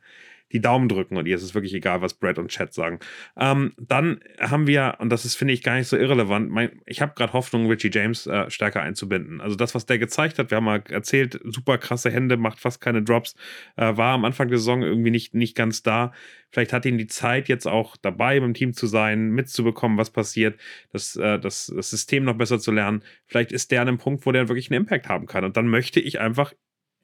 die 0.52 0.62
Daumen 0.62 0.90
drücken 0.90 1.18
und 1.18 1.28
ihr 1.28 1.36
ist 1.36 1.44
es 1.44 1.54
wirklich 1.54 1.74
egal, 1.74 2.02
was 2.02 2.14
Brad 2.14 2.40
und 2.40 2.50
Chat 2.50 2.74
sagen. 2.74 3.00
Ähm, 3.38 3.74
dann 3.78 4.20
haben 4.40 4.68
wir, 4.68 4.96
und 5.00 5.10
das 5.10 5.26
ist, 5.26 5.36
finde 5.36 5.54
ich, 5.54 5.64
gar 5.64 5.76
nicht 5.76 5.88
so 5.88 5.98
irrelevant, 5.98 6.50
mein, 6.50 6.82
ich 6.86 7.02
habe 7.02 7.14
gerade 7.16 7.34
Hoffnung, 7.34 7.68
Richie 7.68 7.92
James 7.92 8.28
äh, 8.28 8.50
stärker 8.50 8.82
einzubinden. 8.82 9.42
Also 9.42 9.56
das, 9.56 9.76
was 9.76 9.86
der 9.86 10.00
gezeigt 10.00 10.40
hat, 10.40 10.52
wir 10.52 10.58
haben 10.58 10.66
mal 10.66 10.84
erzählt, 10.90 11.40
super 11.44 11.78
krasse 11.78 12.12
Hände, 12.12 12.38
macht 12.38 12.60
fast 12.60 12.82
keine 12.82 13.04
Drops, 13.04 13.36
äh, 13.76 13.96
war 13.96 14.14
am 14.14 14.26
Anfang 14.26 14.48
der 14.50 14.58
Saison 14.58 14.82
irgendwie 14.82 15.12
nicht, 15.12 15.34
nicht 15.34 15.56
ganz 15.56 15.84
da. 15.84 16.14
Vielleicht 16.52 16.74
hat 16.74 16.86
ihn 16.86 16.98
die 16.98 17.08
Zeit 17.08 17.48
jetzt 17.48 17.68
auch 17.68 17.96
dabei, 17.98 18.38
im 18.38 18.54
Team 18.54 18.74
zu 18.74 18.88
sein, 18.88 19.30
mitzubekommen, 19.30 19.98
was 19.98 20.10
passiert, 20.10 20.60
das, 20.92 21.16
äh, 21.16 21.40
das, 21.40 21.72
das 21.76 21.90
System 21.90 22.24
noch 22.24 22.38
besser 22.38 22.60
zu 22.60 22.72
lernen. 22.72 23.04
Vielleicht 23.26 23.52
ist 23.52 23.72
der 23.72 23.82
an 23.82 23.88
einem 23.88 23.98
Punkt, 23.98 24.26
wo 24.26 24.32
der 24.32 24.48
wirklich 24.48 24.72
einen 24.72 24.82
Impact 24.82 25.08
haben 25.08 25.28
kann. 25.28 25.44
Und 25.44 25.58
dann 25.58 25.68
möchte 25.68 26.00
ich 26.00 26.20
einfach 26.20 26.54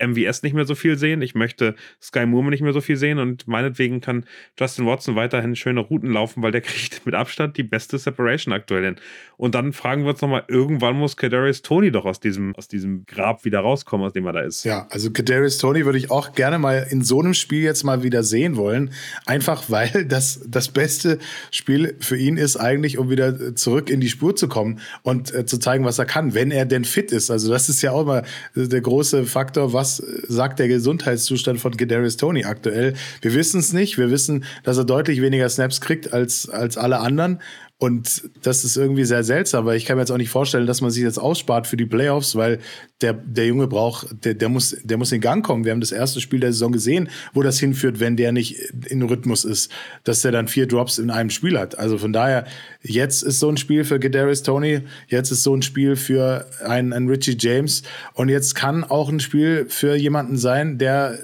MVS 0.04 0.43
nicht 0.43 0.54
mehr 0.54 0.66
so 0.66 0.76
viel 0.76 0.98
sehen. 0.98 1.22
Ich 1.22 1.36
möchte 1.36 1.76
Sky 2.02 2.26
Moore 2.26 2.50
nicht 2.50 2.62
mehr 2.62 2.74
so 2.74 2.82
viel 2.82 2.98
sehen 2.98 3.18
und 3.20 3.48
meinetwegen 3.48 4.02
kann 4.02 4.26
Justin 4.60 4.86
Watson 4.86 5.16
weiterhin 5.16 5.56
schöne 5.56 5.80
Routen 5.80 6.12
laufen, 6.12 6.43
weil 6.43 6.52
der 6.52 6.62
kriegt 6.66 7.06
mit 7.06 7.16
Abstand 7.16 7.58
die 7.58 7.64
beste 7.64 7.98
Separation 7.98 8.54
aktuell 8.54 8.84
hin. 8.84 8.96
Und 9.38 9.56
dann 9.56 9.74
fragen 9.74 10.04
wir 10.04 10.12
uns 10.12 10.22
nochmal, 10.22 10.43
irgendwann 10.48 10.96
muss 10.96 11.18
Kadarius 11.18 11.62
Tony 11.62 11.91
doch 11.91 12.06
aus 12.06 12.20
diesem, 12.20 12.56
aus 12.56 12.68
diesem 12.68 13.06
Grab 13.06 13.46
wieder 13.46 13.60
rauskommen, 13.60 14.06
aus 14.06 14.14
dem 14.14 14.26
er 14.26 14.34
da 14.34 14.41
ist. 14.41 14.64
Ja, 14.66 14.88
also 14.89 15.12
Kadarius 15.12 15.58
Tony 15.58 15.86
würde 15.86 15.98
ich 15.98 16.12
auch 16.12 16.34
gerne 16.34 16.60
mal 16.60 16.88
in 16.89 17.04
so 17.04 17.20
einem 17.20 17.34
Spiel 17.34 17.64
jetzt 17.64 17.84
mal 17.84 18.04
wieder 18.04 18.24
sehen 18.24 18.58
wollen. 18.58 18.91
Einfach 19.26 19.70
weil 19.70 20.06
das, 20.06 20.41
das 20.46 20.70
beste 20.70 21.20
Spiel 21.52 21.96
für 22.00 22.18
ihn 22.18 22.38
ist 22.38 22.58
eigentlich, 22.58 22.98
um 22.98 23.10
wieder 23.10 23.56
zurück 23.56 23.89
in 23.89 24.02
die 24.02 24.10
Spur 24.10 24.36
zu 24.36 24.48
kommen 24.48 24.80
und 25.04 25.34
äh, 25.34 25.46
zu 25.46 25.58
zeigen, 25.58 25.86
was 25.86 26.00
er 26.00 26.06
kann, 26.06 26.34
wenn 26.34 26.52
er 26.52 26.66
denn 26.66 26.84
fit 26.84 27.12
ist. 27.12 27.32
Also 27.32 27.50
das 27.50 27.70
ist 27.70 27.82
ja 27.82 27.91
auch 27.91 28.06
mal 28.06 28.24
der 28.56 28.82
große 28.82 29.26
Faktor, 29.26 29.74
was 29.74 29.85
was 29.86 30.02
sagt 30.28 30.58
der 30.58 30.68
Gesundheitszustand 30.68 31.60
von 31.60 31.78
Kadarius 31.78 32.18
Tony 32.18 32.44
aktuell? 32.44 32.96
Wir 33.22 33.36
wissen 33.36 33.60
es 33.60 33.72
nicht. 33.72 34.00
Wir 34.00 34.10
wissen, 34.10 34.46
dass 34.64 34.78
er 34.78 34.84
deutlich 34.84 35.22
weniger 35.22 35.48
Snaps 35.48 35.80
kriegt 35.80 36.12
als, 36.12 36.50
als 36.50 36.76
alle 36.78 37.00
anderen. 37.00 37.40
Und 37.78 38.30
das 38.41 38.63
ist 38.63 38.78
irgendwie 38.78 39.03
sehr 39.03 39.26
seltsam, 39.26 39.65
weil 39.65 39.76
ich 39.76 39.84
kann 39.84 39.97
mir 39.97 40.03
jetzt 40.03 40.11
auch 40.11 40.17
nicht 40.17 40.30
vorstellen, 40.30 40.65
dass 40.65 40.80
man 40.80 40.91
sich 40.91 41.03
jetzt 41.03 41.17
ausspart 41.17 41.67
für 41.67 41.76
die 41.76 41.86
Playoffs, 41.86 42.38
weil 42.38 42.59
der, 43.01 43.11
der 43.11 43.47
Junge 43.47 43.67
braucht, 43.67 44.23
der, 44.23 44.34
der, 44.34 44.47
muss, 44.47 44.78
der 44.82 44.97
muss 44.97 45.11
in 45.11 45.19
Gang 45.19 45.45
kommen. 45.45 45.65
Wir 45.65 45.73
haben 45.73 45.82
das 45.82 45.91
erste 45.91 46.21
Spiel 46.21 46.39
der 46.39 46.53
Saison 46.53 46.71
gesehen, 46.71 47.09
wo 47.34 47.43
das 47.43 47.59
hinführt, 47.59 47.99
wenn 47.99 48.15
der 48.15 48.32
nicht 48.32 48.57
in 48.88 49.01
Rhythmus 49.01 49.43
ist, 49.43 49.71
dass 50.05 50.21
der 50.21 50.32
dann 50.32 50.47
vier 50.47 50.67
Drops 50.67 50.99
in 50.99 51.09
einem 51.09 51.30
Spiel 51.30 51.59
hat. 51.59 51.78
Also 51.78 51.97
von 51.97 52.13
daher, 52.13 52.45
jetzt 52.82 53.23
ist 53.23 53.41
so 53.41 53.49
ein 53.49 53.57
Spiel 53.57 53.84
für 53.84 53.99
Kadarius 53.99 54.43
Tony, 54.43 54.82
jetzt 55.07 55.32
ist 55.32 55.43
so 55.43 55.53
ein 55.53 55.61
Spiel 55.61 55.97
für 55.97 56.45
einen, 56.63 56.93
einen 56.93 57.09
Richie 57.09 57.36
James 57.38 57.84
und 58.13 58.30
jetzt 58.30 58.55
kann 58.55 58.86
auch 58.86 59.09
ein 59.09 59.19
Spiel 59.19 59.65
für 59.67 59.95
jemanden 59.95 60.38
sein, 60.38 60.78
der 60.78 61.19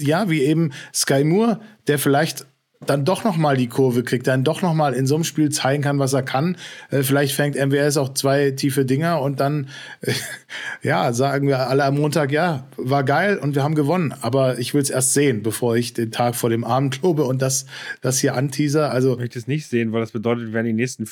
ja, 0.00 0.30
wie 0.30 0.42
eben 0.42 0.72
Sky 0.94 1.24
Moore, 1.24 1.60
der 1.86 1.98
vielleicht 1.98 2.46
dann 2.90 3.04
doch 3.04 3.24
noch 3.24 3.36
mal 3.36 3.56
die 3.56 3.68
Kurve 3.68 4.02
kriegt, 4.02 4.26
dann 4.26 4.44
doch 4.44 4.62
noch 4.62 4.74
mal 4.74 4.94
in 4.94 5.06
so 5.06 5.14
einem 5.14 5.24
Spiel 5.24 5.50
zeigen 5.50 5.82
kann, 5.82 5.98
was 5.98 6.12
er 6.12 6.22
kann. 6.22 6.56
Äh, 6.90 7.02
vielleicht 7.02 7.34
fängt 7.34 7.56
MWS 7.56 7.96
auch 7.96 8.14
zwei 8.14 8.50
tiefe 8.50 8.84
Dinger 8.84 9.20
und 9.20 9.40
dann 9.40 9.68
äh, 10.00 10.12
ja, 10.82 11.12
sagen 11.12 11.48
wir 11.48 11.68
alle 11.68 11.84
am 11.84 11.96
Montag, 11.96 12.32
ja, 12.32 12.66
war 12.76 13.04
geil 13.04 13.38
und 13.38 13.54
wir 13.54 13.62
haben 13.62 13.74
gewonnen, 13.74 14.14
aber 14.20 14.58
ich 14.58 14.74
will 14.74 14.82
es 14.82 14.90
erst 14.90 15.14
sehen, 15.14 15.42
bevor 15.42 15.76
ich 15.76 15.94
den 15.94 16.10
Tag 16.10 16.34
vor 16.36 16.50
dem 16.50 16.64
Abend 16.64 17.00
klobe 17.00 17.24
und 17.24 17.42
das 17.42 17.66
das 18.00 18.18
hier 18.18 18.34
anteaser. 18.34 18.90
Also 18.90 19.12
ich 19.14 19.18
möchte 19.18 19.38
es 19.38 19.46
nicht 19.46 19.66
sehen, 19.66 19.92
weil 19.92 20.00
das 20.00 20.12
bedeutet, 20.12 20.46
wir 20.46 20.52
werden 20.52 20.66
die 20.66 20.72
nächsten 20.72 21.08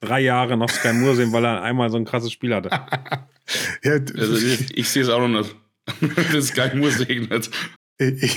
drei 0.00 0.20
Jahre 0.20 0.56
noch 0.56 0.68
Sky 0.68 0.92
Moore 0.92 1.16
sehen, 1.16 1.32
weil 1.32 1.44
er 1.44 1.62
einmal 1.62 1.90
so 1.90 1.96
ein 1.96 2.04
krasses 2.04 2.32
Spiel 2.32 2.54
hatte. 2.54 2.70
ja, 3.82 3.92
also 3.92 4.36
ich, 4.36 4.76
ich 4.76 4.88
sehe 4.88 5.02
es 5.02 5.08
auch 5.08 5.26
noch 5.26 5.40
nicht. 5.40 5.56
das 6.32 6.48
Sky 6.48 6.76
Moore 6.76 6.90
segnet. 6.90 7.50
Ich, 7.98 8.36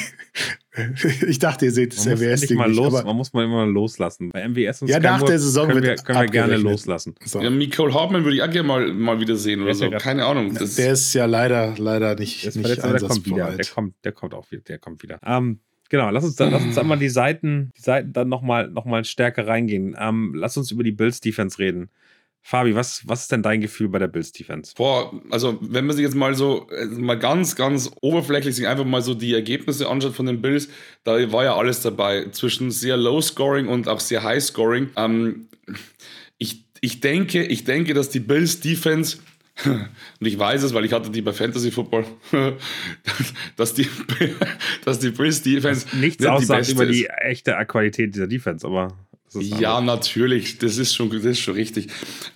ich 1.28 1.40
dachte, 1.40 1.66
ihr 1.66 1.72
seht 1.72 1.94
es 1.94 2.06
MWS 2.06 2.42
nicht 2.42 2.56
mal 2.56 2.72
los, 2.72 3.04
Man 3.04 3.16
muss 3.16 3.34
mal 3.34 3.46
immer 3.46 3.66
loslassen. 3.66 4.30
Bei 4.32 4.48
MWS 4.48 4.84
und 4.84 4.88
ja, 4.88 5.00
nach 5.00 5.22
der 5.24 5.40
Saison 5.40 5.68
können 5.68 5.84
wir, 5.84 5.96
können 5.96 6.20
wir 6.20 6.28
gerne 6.28 6.58
loslassen. 6.58 7.16
So. 7.24 7.42
Ja, 7.42 7.50
Nicole 7.50 7.94
Hartman 7.94 8.24
würde 8.24 8.36
ich 8.36 8.44
auch 8.44 8.50
gerne 8.50 8.68
mal, 8.68 8.94
mal 8.94 9.20
wieder 9.20 9.36
sehen 9.36 9.62
oder 9.62 9.74
so. 9.74 9.90
Keine 9.90 10.26
Ahnung. 10.26 10.54
Das 10.54 10.76
der 10.76 10.94
ist 10.94 11.14
ja 11.14 11.26
leider, 11.26 11.76
leider 11.78 12.16
nicht, 12.16 12.44
nicht 12.44 12.80
verletzt, 12.80 12.84
der 12.84 13.00
kommt 13.08 13.26
wieder. 13.26 13.52
Der 13.52 13.66
kommt, 13.66 13.96
der 14.04 14.12
kommt 14.12 14.34
auch 14.34 14.52
wieder. 14.52 14.62
Der 14.64 14.78
kommt 14.80 15.04
wieder. 15.04 15.20
Ähm, 15.26 15.60
genau, 15.90 16.10
lass 16.10 16.24
uns, 16.24 16.36
dann, 16.36 16.52
lass 16.52 16.64
uns 16.64 16.76
dann 16.76 16.88
mal 16.88 16.98
die 16.98 17.10
Seiten, 17.10 17.72
die 17.78 17.82
Seiten 17.82 18.14
dann 18.14 18.30
nochmal 18.30 18.70
noch 18.70 18.86
mal 18.86 19.04
stärker 19.06 19.48
reingehen. 19.48 19.96
Ähm, 20.00 20.34
lass 20.36 20.58
uns 20.58 20.72
über 20.72 20.84
die 20.84 20.92
Bills 20.92 21.22
Defense 21.22 21.60
reden. 21.60 21.90
Fabi, 22.42 22.74
was, 22.74 23.04
was 23.06 23.22
ist 23.22 23.32
denn 23.32 23.44
dein 23.44 23.62
Gefühl 23.62 23.90
bei 23.90 24.00
der 24.00 24.08
Bills 24.08 24.32
Defense? 24.32 24.74
Boah, 24.76 25.14
also 25.30 25.60
wenn 25.62 25.86
man 25.86 25.96
sich 25.96 26.04
jetzt 26.04 26.16
mal 26.16 26.34
so, 26.36 26.68
äh, 26.70 26.86
mal 26.86 27.20
ganz, 27.20 27.56
ganz 27.56 27.92
oberflächlich 28.02 28.56
sich 28.56 28.68
einfach 28.68 28.86
mal 28.86 29.02
so 29.02 29.14
die 29.14 29.34
Ergebnisse 29.34 29.88
anschaut 29.88 30.16
von 30.16 30.26
den 30.26 30.42
Bills, 30.42 30.70
da 31.04 31.32
war 31.32 31.44
ja 31.44 31.56
alles 31.56 31.82
dabei, 31.82 32.28
zwischen 32.32 32.72
sehr 32.72 32.98
Low 32.98 33.22
Scoring 33.22 33.68
und 33.68 33.88
auch 33.88 34.00
sehr 34.00 34.24
High 34.24 34.44
Scoring. 34.44 34.90
Ähm, 34.96 35.50
ich, 36.38 36.66
ich, 36.82 37.02
denke, 37.02 37.44
ich 37.44 37.66
denke, 37.66 37.94
dass 37.94 38.10
die 38.10 38.20
Bills 38.20 38.60
Defense 38.62 39.18
und 39.66 40.26
ich 40.26 40.40
weiß 40.40 40.64
es, 40.64 40.74
weil 40.74 40.86
ich 40.86 40.94
hatte 40.94 41.10
die 41.10 41.22
bei 41.22 41.34
Fantasy 41.34 41.70
Football, 41.70 42.06
dass 43.58 43.74
die, 43.74 43.88
dass 44.86 45.00
die 45.00 45.12
Bills 45.12 45.42
Defense 45.42 45.86
nichts 45.98 46.22
nicht 46.22 46.30
aussagt 46.30 46.70
über 46.70 46.86
die 46.86 47.08
echte 47.08 47.54
Qualität 47.68 48.16
dieser 48.16 48.28
Defense, 48.28 48.66
aber 48.66 48.98
ja, 49.34 49.80
natürlich, 49.80 50.58
das 50.58 50.78
ist 50.78 50.96
schon, 50.96 51.10
das 51.12 51.24
ist 51.24 51.40
schon 51.40 51.54
richtig. 51.54 51.88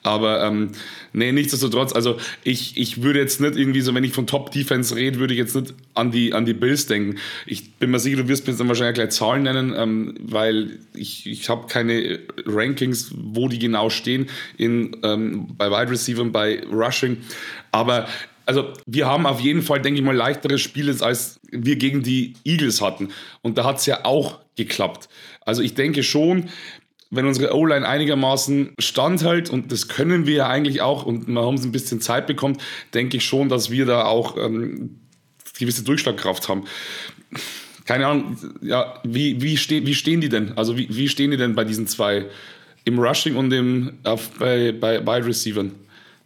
Aber 0.03 0.43
ähm, 0.43 0.71
nee, 1.11 1.31
nichtsdestotrotz, 1.31 1.93
also 1.93 2.17
ich, 2.43 2.77
ich 2.77 3.01
würde 3.01 3.19
jetzt 3.19 3.41
nicht 3.41 3.55
irgendwie 3.55 3.81
so, 3.81 3.95
wenn 3.95 4.03
ich 4.03 4.13
von 4.13 4.27
Top-Defense 4.27 4.95
rede, 4.95 5.19
würde 5.19 5.33
ich 5.33 5.39
jetzt 5.39 5.55
nicht 5.55 5.73
an 5.95 6.11
die, 6.11 6.33
an 6.33 6.45
die 6.45 6.53
Bills 6.53 6.85
denken. 6.85 7.17
Ich 7.47 7.73
bin 7.73 7.89
mir 7.89 7.99
sicher, 7.99 8.17
du 8.17 8.27
wirst 8.27 8.45
mir 8.45 8.51
jetzt 8.51 8.59
dann 8.59 8.67
wahrscheinlich 8.67 8.95
gleich 8.95 9.09
Zahlen 9.09 9.43
nennen, 9.43 9.73
ähm, 9.75 10.15
weil 10.21 10.79
ich, 10.93 11.25
ich 11.25 11.49
habe 11.49 11.67
keine 11.67 12.19
Rankings, 12.45 13.11
wo 13.15 13.47
die 13.47 13.59
genau 13.59 13.89
stehen 13.89 14.29
in, 14.57 14.95
ähm, 15.03 15.47
bei 15.57 15.71
Wide 15.71 15.91
Receiver 15.91 16.21
und 16.21 16.31
bei 16.31 16.63
Rushing. 16.71 17.17
Aber 17.71 18.07
also 18.45 18.73
wir 18.85 19.07
haben 19.07 19.25
auf 19.25 19.39
jeden 19.39 19.61
Fall, 19.61 19.81
denke 19.81 19.99
ich 19.99 20.05
mal, 20.05 20.15
leichtere 20.15 20.57
Spiele, 20.57 20.95
als 21.01 21.39
wir 21.49 21.75
gegen 21.75 22.03
die 22.03 22.33
Eagles 22.43 22.81
hatten. 22.81 23.09
Und 23.41 23.57
da 23.57 23.63
hat 23.63 23.77
es 23.77 23.85
ja 23.85 24.05
auch 24.05 24.39
geklappt. 24.55 25.09
Also 25.45 25.61
ich 25.61 25.73
denke 25.73 26.03
schon, 26.03 26.49
wenn 27.15 27.25
unsere 27.25 27.55
O-Line 27.55 27.87
einigermaßen 27.87 28.73
standhält, 28.79 29.49
und 29.49 29.71
das 29.71 29.87
können 29.87 30.25
wir 30.25 30.35
ja 30.35 30.47
eigentlich 30.47 30.81
auch, 30.81 31.05
und 31.05 31.27
haben 31.27 31.57
ein 31.57 31.71
bisschen 31.71 32.01
Zeit 32.01 32.27
bekommen, 32.27 32.57
denke 32.93 33.17
ich 33.17 33.25
schon, 33.25 33.49
dass 33.49 33.69
wir 33.69 33.85
da 33.85 34.05
auch 34.05 34.37
ähm, 34.37 34.99
gewisse 35.57 35.83
Durchschlagkraft 35.83 36.49
haben. 36.49 36.65
Keine 37.85 38.07
Ahnung, 38.07 38.37
ja, 38.61 38.99
wie, 39.03 39.41
wie, 39.41 39.57
ste 39.57 39.85
wie 39.85 39.95
stehen 39.95 40.21
die 40.21 40.29
denn? 40.29 40.57
Also 40.57 40.77
wie, 40.77 40.87
wie 40.89 41.09
stehen 41.09 41.31
die 41.31 41.37
denn 41.37 41.55
bei 41.55 41.63
diesen 41.63 41.87
zwei? 41.87 42.25
Im 42.85 42.99
Rushing 42.99 43.35
und 43.35 43.51
im, 43.53 43.93
auf, 44.03 44.31
bei, 44.39 44.71
bei 44.71 44.99
Wide 45.05 45.25
Receivern? 45.25 45.71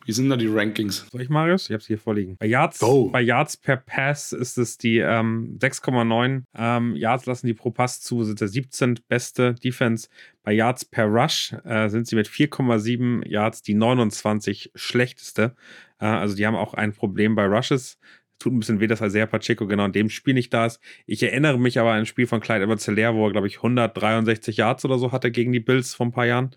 Wie 0.07 0.13
sind 0.13 0.29
da 0.29 0.37
die 0.37 0.47
Rankings? 0.47 1.05
Soll 1.11 1.21
ich, 1.21 1.27
Marius? 1.27 1.65
Ich 1.65 1.73
habe 1.73 1.81
es 1.81 1.87
hier 1.87 1.97
vorliegen. 1.97 2.37
Bei 2.39 2.45
Yards, 2.45 2.79
bei 3.11 3.19
Yards 3.19 3.57
per 3.57 3.75
Pass 3.75 4.31
ist 4.31 4.57
es 4.57 4.77
die 4.77 4.99
ähm, 4.99 5.59
6,9 5.59 6.43
ähm, 6.55 6.95
Yards 6.95 7.25
lassen 7.25 7.45
die 7.45 7.53
pro 7.53 7.71
Pass 7.71 7.99
zu, 7.99 8.23
sind 8.23 8.39
der 8.39 8.47
17. 8.47 9.01
beste 9.09 9.55
Defense. 9.55 10.07
Bei 10.43 10.53
Yards 10.53 10.85
per 10.85 11.07
Rush 11.07 11.53
äh, 11.65 11.89
sind 11.89 12.07
sie 12.07 12.15
mit 12.15 12.29
4,7 12.29 13.27
Yards 13.27 13.63
die 13.63 13.73
29 13.73 14.71
schlechteste. 14.75 15.57
Äh, 15.99 16.05
also 16.05 16.37
die 16.37 16.47
haben 16.47 16.55
auch 16.55 16.73
ein 16.73 16.93
Problem 16.93 17.35
bei 17.35 17.45
Rushes 17.45 17.99
tut 18.39 18.53
ein 18.53 18.59
bisschen 18.59 18.79
weh, 18.79 18.87
dass 18.87 19.01
Isaiah 19.01 19.25
Pacheco 19.25 19.67
genau 19.67 19.85
in 19.85 19.91
dem 19.91 20.09
Spiel 20.09 20.33
nicht 20.33 20.53
da 20.53 20.65
ist. 20.65 20.79
Ich 21.05 21.23
erinnere 21.23 21.59
mich 21.59 21.79
aber 21.79 21.91
an 21.91 21.99
ein 21.99 22.05
Spiel 22.05 22.27
von 22.27 22.39
Clyde 22.39 22.63
edwards 22.63 22.87
wo 22.87 23.27
er, 23.27 23.31
glaube 23.31 23.47
ich, 23.47 23.57
163 23.57 24.57
Yards 24.57 24.85
oder 24.85 24.97
so 24.97 25.11
hatte 25.11 25.31
gegen 25.31 25.51
die 25.51 25.59
Bills 25.59 25.93
vor 25.93 26.05
ein 26.05 26.11
paar 26.11 26.25
Jahren. 26.25 26.55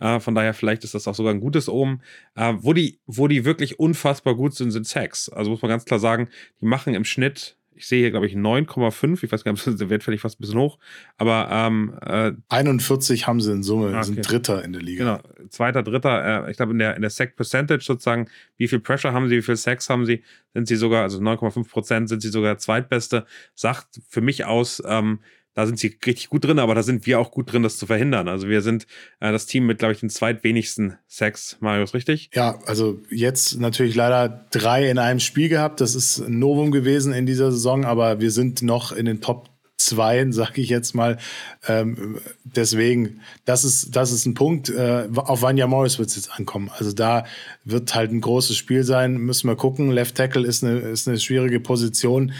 Äh, 0.00 0.20
von 0.20 0.34
daher, 0.34 0.54
vielleicht 0.54 0.84
ist 0.84 0.94
das 0.94 1.06
auch 1.06 1.14
sogar 1.14 1.32
ein 1.32 1.40
gutes 1.40 1.68
Omen. 1.68 2.02
Äh, 2.34 2.54
wo, 2.58 2.72
die, 2.72 3.00
wo 3.06 3.28
die 3.28 3.44
wirklich 3.44 3.78
unfassbar 3.78 4.34
gut 4.34 4.54
sind, 4.54 4.70
sind 4.70 4.86
Sacks. 4.86 5.28
Also 5.28 5.50
muss 5.50 5.62
man 5.62 5.68
ganz 5.68 5.84
klar 5.84 6.00
sagen, 6.00 6.28
die 6.60 6.66
machen 6.66 6.94
im 6.94 7.04
Schnitt 7.04 7.56
ich 7.80 7.88
sehe 7.88 8.00
hier, 8.00 8.10
glaube 8.10 8.26
ich, 8.26 8.34
9,5. 8.34 9.24
Ich 9.24 9.32
weiß 9.32 9.42
gar 9.42 9.52
nicht, 9.52 9.66
der 9.80 9.88
Wert 9.88 10.04
vielleicht 10.04 10.20
fast 10.20 10.38
ein 10.38 10.42
bisschen 10.42 10.58
hoch. 10.58 10.78
Aber 11.16 11.48
ähm, 11.50 11.94
äh, 12.02 12.32
41 12.50 13.26
haben 13.26 13.40
sie 13.40 13.52
in 13.52 13.62
Summe, 13.62 13.88
okay. 13.88 14.02
sind 14.02 14.30
Dritter 14.30 14.62
in 14.62 14.74
der 14.74 14.82
Liga. 14.82 15.04
Genau, 15.04 15.48
zweiter, 15.48 15.82
dritter. 15.82 16.46
Äh, 16.46 16.50
ich 16.50 16.58
glaube, 16.58 16.72
in 16.72 16.78
der, 16.78 16.94
in 16.94 17.00
der 17.00 17.10
Sack 17.10 17.36
Percentage 17.36 17.82
sozusagen, 17.82 18.28
wie 18.58 18.68
viel 18.68 18.80
Pressure 18.80 19.14
haben 19.14 19.28
sie, 19.28 19.38
wie 19.38 19.42
viel 19.42 19.56
Sacks 19.56 19.88
haben 19.88 20.04
sie, 20.04 20.22
sind 20.52 20.68
sie 20.68 20.76
sogar, 20.76 21.02
also 21.02 21.18
9,5 21.20 21.68
Prozent 21.68 22.08
sind 22.10 22.20
sie 22.20 22.28
sogar 22.28 22.58
zweitbeste. 22.58 23.24
Sagt 23.54 24.02
für 24.08 24.20
mich 24.20 24.44
aus, 24.44 24.82
ähm, 24.86 25.20
da 25.60 25.66
sind 25.66 25.78
sie 25.78 25.98
richtig 26.06 26.30
gut 26.30 26.44
drin, 26.44 26.58
aber 26.58 26.74
da 26.74 26.82
sind 26.82 27.06
wir 27.06 27.20
auch 27.20 27.30
gut 27.30 27.52
drin, 27.52 27.62
das 27.62 27.76
zu 27.76 27.86
verhindern. 27.86 28.28
Also 28.28 28.48
wir 28.48 28.62
sind 28.62 28.86
äh, 29.20 29.30
das 29.30 29.46
Team 29.46 29.66
mit, 29.66 29.78
glaube 29.78 29.92
ich, 29.92 30.00
den 30.00 30.10
zweitwenigsten 30.10 30.96
Sex, 31.06 31.56
Marius, 31.60 31.94
richtig? 31.94 32.30
Ja, 32.34 32.58
also 32.66 33.00
jetzt 33.10 33.60
natürlich 33.60 33.94
leider 33.94 34.46
drei 34.50 34.88
in 34.88 34.98
einem 34.98 35.20
Spiel 35.20 35.48
gehabt. 35.48 35.80
Das 35.80 35.94
ist 35.94 36.18
ein 36.18 36.38
Novum 36.38 36.70
gewesen 36.70 37.12
in 37.12 37.26
dieser 37.26 37.52
Saison, 37.52 37.84
aber 37.84 38.20
wir 38.20 38.30
sind 38.30 38.62
noch 38.62 38.92
in 38.92 39.04
den 39.04 39.20
Top 39.20 39.50
zwei, 39.76 40.26
sage 40.30 40.60
ich 40.60 40.68
jetzt 40.68 40.94
mal. 40.94 41.18
Ähm, 41.66 42.18
deswegen, 42.44 43.20
das 43.44 43.64
ist, 43.64 43.94
das 43.96 44.12
ist 44.12 44.26
ein 44.26 44.34
Punkt. 44.34 44.68
Äh, 44.68 45.08
auf 45.14 45.42
Vanya 45.42 45.66
Morris 45.66 45.98
wird 45.98 46.08
es 46.08 46.16
jetzt 46.16 46.38
ankommen. 46.38 46.70
Also 46.76 46.92
da 46.92 47.24
wird 47.64 47.94
halt 47.94 48.12
ein 48.12 48.20
großes 48.20 48.56
Spiel 48.56 48.84
sein. 48.84 49.18
Müssen 49.18 49.48
wir 49.48 49.56
gucken. 49.56 49.90
Left 49.90 50.14
Tackle 50.14 50.46
ist 50.46 50.64
eine, 50.64 50.78
ist 50.78 51.08
eine 51.08 51.18
schwierige 51.18 51.60
Position 51.60 52.32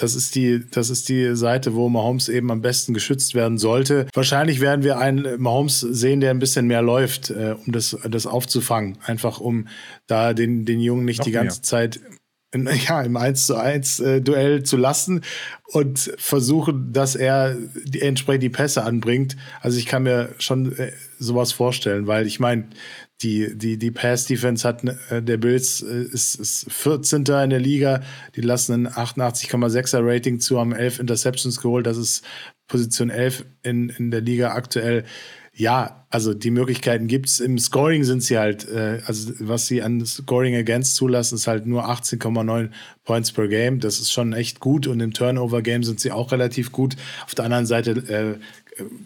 das 0.00 0.14
ist 0.14 0.34
die, 0.34 0.64
das 0.70 0.90
ist 0.90 1.08
die 1.08 1.36
Seite, 1.36 1.74
wo 1.74 1.88
Mahomes 1.88 2.28
eben 2.28 2.50
am 2.50 2.62
besten 2.62 2.94
geschützt 2.94 3.34
werden 3.34 3.58
sollte. 3.58 4.06
Wahrscheinlich 4.14 4.60
werden 4.60 4.82
wir 4.82 4.98
einen 4.98 5.40
Mahomes 5.40 5.80
sehen, 5.80 6.20
der 6.20 6.30
ein 6.30 6.38
bisschen 6.38 6.66
mehr 6.66 6.82
läuft, 6.82 7.30
äh, 7.30 7.54
um 7.64 7.72
das, 7.72 7.96
das 8.08 8.26
aufzufangen. 8.26 8.98
Einfach 9.04 9.40
um 9.40 9.68
da 10.06 10.32
den, 10.32 10.64
den 10.64 10.80
Jungen 10.80 11.04
nicht 11.04 11.18
Noch 11.18 11.24
die 11.24 11.32
ganze 11.32 11.58
mehr. 11.58 11.62
Zeit 11.62 12.00
in, 12.52 12.68
ja, 12.88 13.02
im 13.02 13.16
1 13.16 13.46
zu 13.46 13.56
1 13.56 14.00
äh, 14.00 14.20
Duell 14.20 14.62
zu 14.62 14.76
lassen 14.76 15.22
und 15.66 16.12
versuchen, 16.18 16.92
dass 16.92 17.14
er 17.14 17.56
die, 17.84 18.00
entsprechend 18.00 18.42
die 18.42 18.50
Pässe 18.50 18.82
anbringt. 18.84 19.36
Also 19.60 19.78
ich 19.78 19.86
kann 19.86 20.02
mir 20.04 20.34
schon 20.38 20.76
äh, 20.76 20.92
sowas 21.18 21.52
vorstellen, 21.52 22.06
weil 22.06 22.26
ich 22.26 22.40
meine, 22.40 22.68
die, 23.22 23.56
die, 23.56 23.76
die 23.76 23.90
Pass-Defense 23.90 24.66
hat 24.66 24.82
äh, 25.10 25.22
der 25.22 25.36
Bills 25.36 25.82
äh, 25.82 26.02
ist, 26.04 26.36
ist 26.36 26.72
14. 26.72 27.20
in 27.20 27.50
der 27.50 27.60
Liga. 27.60 28.02
Die 28.36 28.40
lassen 28.40 28.86
ein 28.86 28.88
88,6er 28.88 30.00
Rating 30.02 30.40
zu, 30.40 30.58
haben 30.58 30.72
11 30.72 31.00
Interceptions 31.00 31.60
geholt. 31.60 31.86
Das 31.86 31.96
ist 31.96 32.24
Position 32.66 33.10
11 33.10 33.44
in, 33.62 33.90
in 33.90 34.10
der 34.10 34.22
Liga 34.22 34.52
aktuell. 34.52 35.04
Ja, 35.52 36.06
also 36.08 36.32
die 36.32 36.50
Möglichkeiten 36.50 37.06
gibt 37.06 37.26
es. 37.26 37.40
Im 37.40 37.58
Scoring 37.58 38.04
sind 38.04 38.22
sie 38.22 38.38
halt, 38.38 38.66
äh, 38.68 39.00
also 39.04 39.32
was 39.40 39.66
sie 39.66 39.82
an 39.82 40.04
Scoring 40.06 40.54
Against 40.54 40.94
zulassen, 40.94 41.34
ist 41.34 41.46
halt 41.46 41.66
nur 41.66 41.90
18,9 41.90 42.70
Points 43.04 43.32
per 43.32 43.48
Game. 43.48 43.80
Das 43.80 43.98
ist 44.00 44.12
schon 44.12 44.32
echt 44.32 44.60
gut. 44.60 44.86
Und 44.86 45.00
im 45.00 45.12
Turnover-Game 45.12 45.82
sind 45.82 46.00
sie 46.00 46.12
auch 46.12 46.32
relativ 46.32 46.72
gut. 46.72 46.96
Auf 47.26 47.34
der 47.34 47.44
anderen 47.44 47.66
Seite 47.66 48.38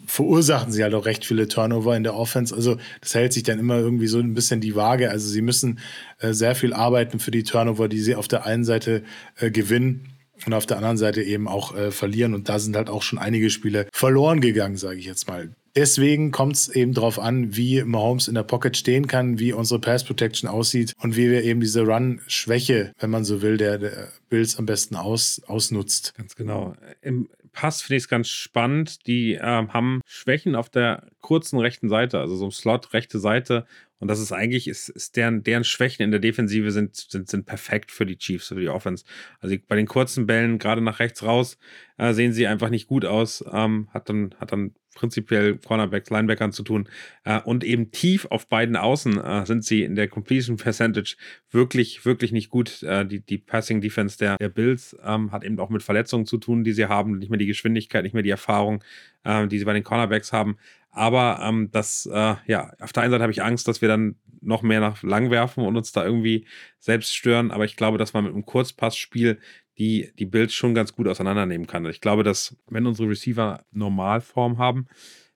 verursachen 0.07 0.71
sie 0.71 0.83
halt 0.83 0.93
auch 0.93 1.05
recht 1.05 1.25
viele 1.25 1.47
Turnover 1.47 1.95
in 1.95 2.03
der 2.03 2.15
Offense. 2.15 2.55
Also 2.55 2.77
das 3.01 3.15
hält 3.15 3.33
sich 3.33 3.43
dann 3.43 3.59
immer 3.59 3.77
irgendwie 3.77 4.07
so 4.07 4.19
ein 4.19 4.33
bisschen 4.33 4.61
die 4.61 4.75
Waage. 4.75 5.09
Also 5.09 5.27
sie 5.27 5.41
müssen 5.41 5.79
äh, 6.19 6.33
sehr 6.33 6.55
viel 6.55 6.73
arbeiten 6.73 7.19
für 7.19 7.31
die 7.31 7.43
Turnover, 7.43 7.87
die 7.87 7.99
sie 7.99 8.15
auf 8.15 8.27
der 8.27 8.45
einen 8.45 8.63
Seite 8.63 9.03
äh, 9.37 9.51
gewinnen 9.51 10.09
und 10.45 10.53
auf 10.53 10.65
der 10.65 10.77
anderen 10.77 10.97
Seite 10.97 11.23
eben 11.23 11.47
auch 11.47 11.75
äh, 11.75 11.91
verlieren. 11.91 12.33
Und 12.33 12.49
da 12.49 12.59
sind 12.59 12.75
halt 12.75 12.89
auch 12.89 13.01
schon 13.01 13.19
einige 13.19 13.49
Spiele 13.49 13.87
verloren 13.91 14.41
gegangen, 14.41 14.77
sage 14.77 14.99
ich 14.99 15.05
jetzt 15.05 15.27
mal. 15.27 15.49
Deswegen 15.75 16.31
kommt 16.31 16.55
es 16.55 16.69
eben 16.69 16.93
darauf 16.93 17.19
an, 17.19 17.57
wie 17.57 17.83
Mahomes 17.83 18.29
in 18.29 18.35
der 18.35 18.43
Pocket 18.43 18.77
stehen 18.77 19.07
kann, 19.07 19.39
wie 19.39 19.51
unsere 19.51 19.81
Pass 19.81 20.05
Protection 20.05 20.49
aussieht 20.49 20.93
und 21.01 21.17
wie 21.17 21.29
wir 21.29 21.43
eben 21.43 21.59
diese 21.59 21.81
Run-Schwäche, 21.81 22.93
wenn 22.97 23.09
man 23.09 23.25
so 23.25 23.41
will, 23.41 23.57
der, 23.57 23.77
der 23.77 24.09
Bills 24.29 24.57
am 24.57 24.65
besten 24.65 24.95
aus, 24.95 25.41
ausnutzt. 25.47 26.13
Ganz 26.15 26.35
genau. 26.37 26.75
Im 27.01 27.27
Pass 27.55 27.81
finde 27.81 27.95
ich 27.95 28.03
es 28.03 28.09
ganz 28.09 28.27
spannend. 28.27 29.07
Die 29.07 29.35
äh, 29.35 29.39
haben 29.41 30.01
Schwächen 30.05 30.55
auf 30.55 30.69
der 30.69 31.07
kurzen 31.21 31.57
rechten 31.57 31.87
Seite, 31.87 32.19
also 32.19 32.35
so 32.35 32.45
im 32.45 32.51
Slot, 32.51 32.93
rechte 32.93 33.17
Seite. 33.17 33.65
Und 34.05 34.09
das 34.09 34.19
ist 34.19 34.31
eigentlich, 34.31 34.67
ist, 34.67 34.89
ist 34.89 35.15
deren, 35.15 35.41
deren 35.41 35.63
Schwächen 35.63 36.03
in 36.03 36.11
der 36.11 36.19
Defensive 36.19 36.69
sind, 36.69 36.95
sind, 36.95 37.27
sind 37.27 37.47
perfekt 37.47 37.91
für 37.91 38.05
die 38.05 38.19
Chiefs, 38.19 38.49
für 38.49 38.59
die 38.59 38.69
Offense. 38.69 39.03
Also 39.39 39.55
bei 39.67 39.75
den 39.75 39.87
kurzen 39.87 40.27
Bällen, 40.27 40.59
gerade 40.59 40.79
nach 40.79 40.99
rechts 40.99 41.23
raus, 41.23 41.57
äh, 41.97 42.13
sehen 42.13 42.31
sie 42.31 42.45
einfach 42.45 42.69
nicht 42.69 42.85
gut 42.85 43.03
aus. 43.03 43.43
Ähm, 43.51 43.89
hat, 43.91 44.07
dann, 44.07 44.35
hat 44.39 44.51
dann 44.51 44.75
prinzipiell 44.93 45.57
Cornerbacks, 45.57 46.11
Linebackern 46.11 46.51
zu 46.51 46.61
tun. 46.61 46.87
Äh, 47.23 47.41
und 47.41 47.63
eben 47.63 47.89
tief 47.89 48.27
auf 48.29 48.47
beiden 48.47 48.75
Außen 48.75 49.19
äh, 49.19 49.43
sind 49.47 49.65
sie 49.65 49.81
in 49.81 49.95
der 49.95 50.07
Completion 50.07 50.57
Percentage 50.57 51.15
wirklich, 51.49 52.05
wirklich 52.05 52.31
nicht 52.31 52.51
gut. 52.51 52.83
Äh, 52.83 53.07
die, 53.07 53.21
die 53.21 53.39
Passing 53.39 53.81
Defense 53.81 54.19
der, 54.19 54.37
der 54.37 54.49
Bills 54.49 54.95
ähm, 55.03 55.31
hat 55.31 55.43
eben 55.43 55.59
auch 55.59 55.71
mit 55.71 55.81
Verletzungen 55.81 56.27
zu 56.27 56.37
tun, 56.37 56.63
die 56.63 56.73
sie 56.73 56.85
haben. 56.85 57.17
Nicht 57.17 57.31
mehr 57.31 57.39
die 57.39 57.47
Geschwindigkeit, 57.47 58.03
nicht 58.03 58.13
mehr 58.13 58.21
die 58.21 58.29
Erfahrung, 58.29 58.83
äh, 59.23 59.47
die 59.47 59.57
sie 59.57 59.65
bei 59.65 59.73
den 59.73 59.83
Cornerbacks 59.83 60.31
haben. 60.31 60.57
Aber 60.95 61.39
ähm, 61.43 61.69
das, 61.71 62.05
äh, 62.11 62.35
ja, 62.47 62.71
auf 62.79 62.93
der 62.93 63.03
einen 63.03 63.11
Seite 63.11 63.21
habe 63.21 63.31
ich 63.31 63.43
Angst, 63.43 63.67
dass 63.67 63.81
wir 63.81 63.89
dann 63.89 64.15
noch 64.41 64.61
mehr 64.61 64.79
nach 64.79 65.03
lang 65.03 65.29
werfen 65.29 65.65
und 65.65 65.75
uns 65.75 65.91
da 65.91 66.05
irgendwie 66.05 66.47
selbst 66.79 67.15
stören. 67.15 67.51
Aber 67.51 67.65
ich 67.65 67.75
glaube, 67.75 67.97
dass 67.97 68.13
man 68.13 68.23
mit 68.23 68.33
einem 68.33 68.45
Kurzpassspiel 68.45 69.39
die 69.77 70.13
die 70.17 70.25
Bills 70.25 70.53
schon 70.53 70.73
ganz 70.73 70.93
gut 70.93 71.05
auseinandernehmen 71.05 71.67
kann. 71.67 71.85
Ich 71.87 71.99
glaube, 71.99 72.23
dass 72.23 72.55
wenn 72.69 72.87
unsere 72.87 73.09
Receiver 73.09 73.65
Normalform 73.71 74.57
haben, 74.57 74.87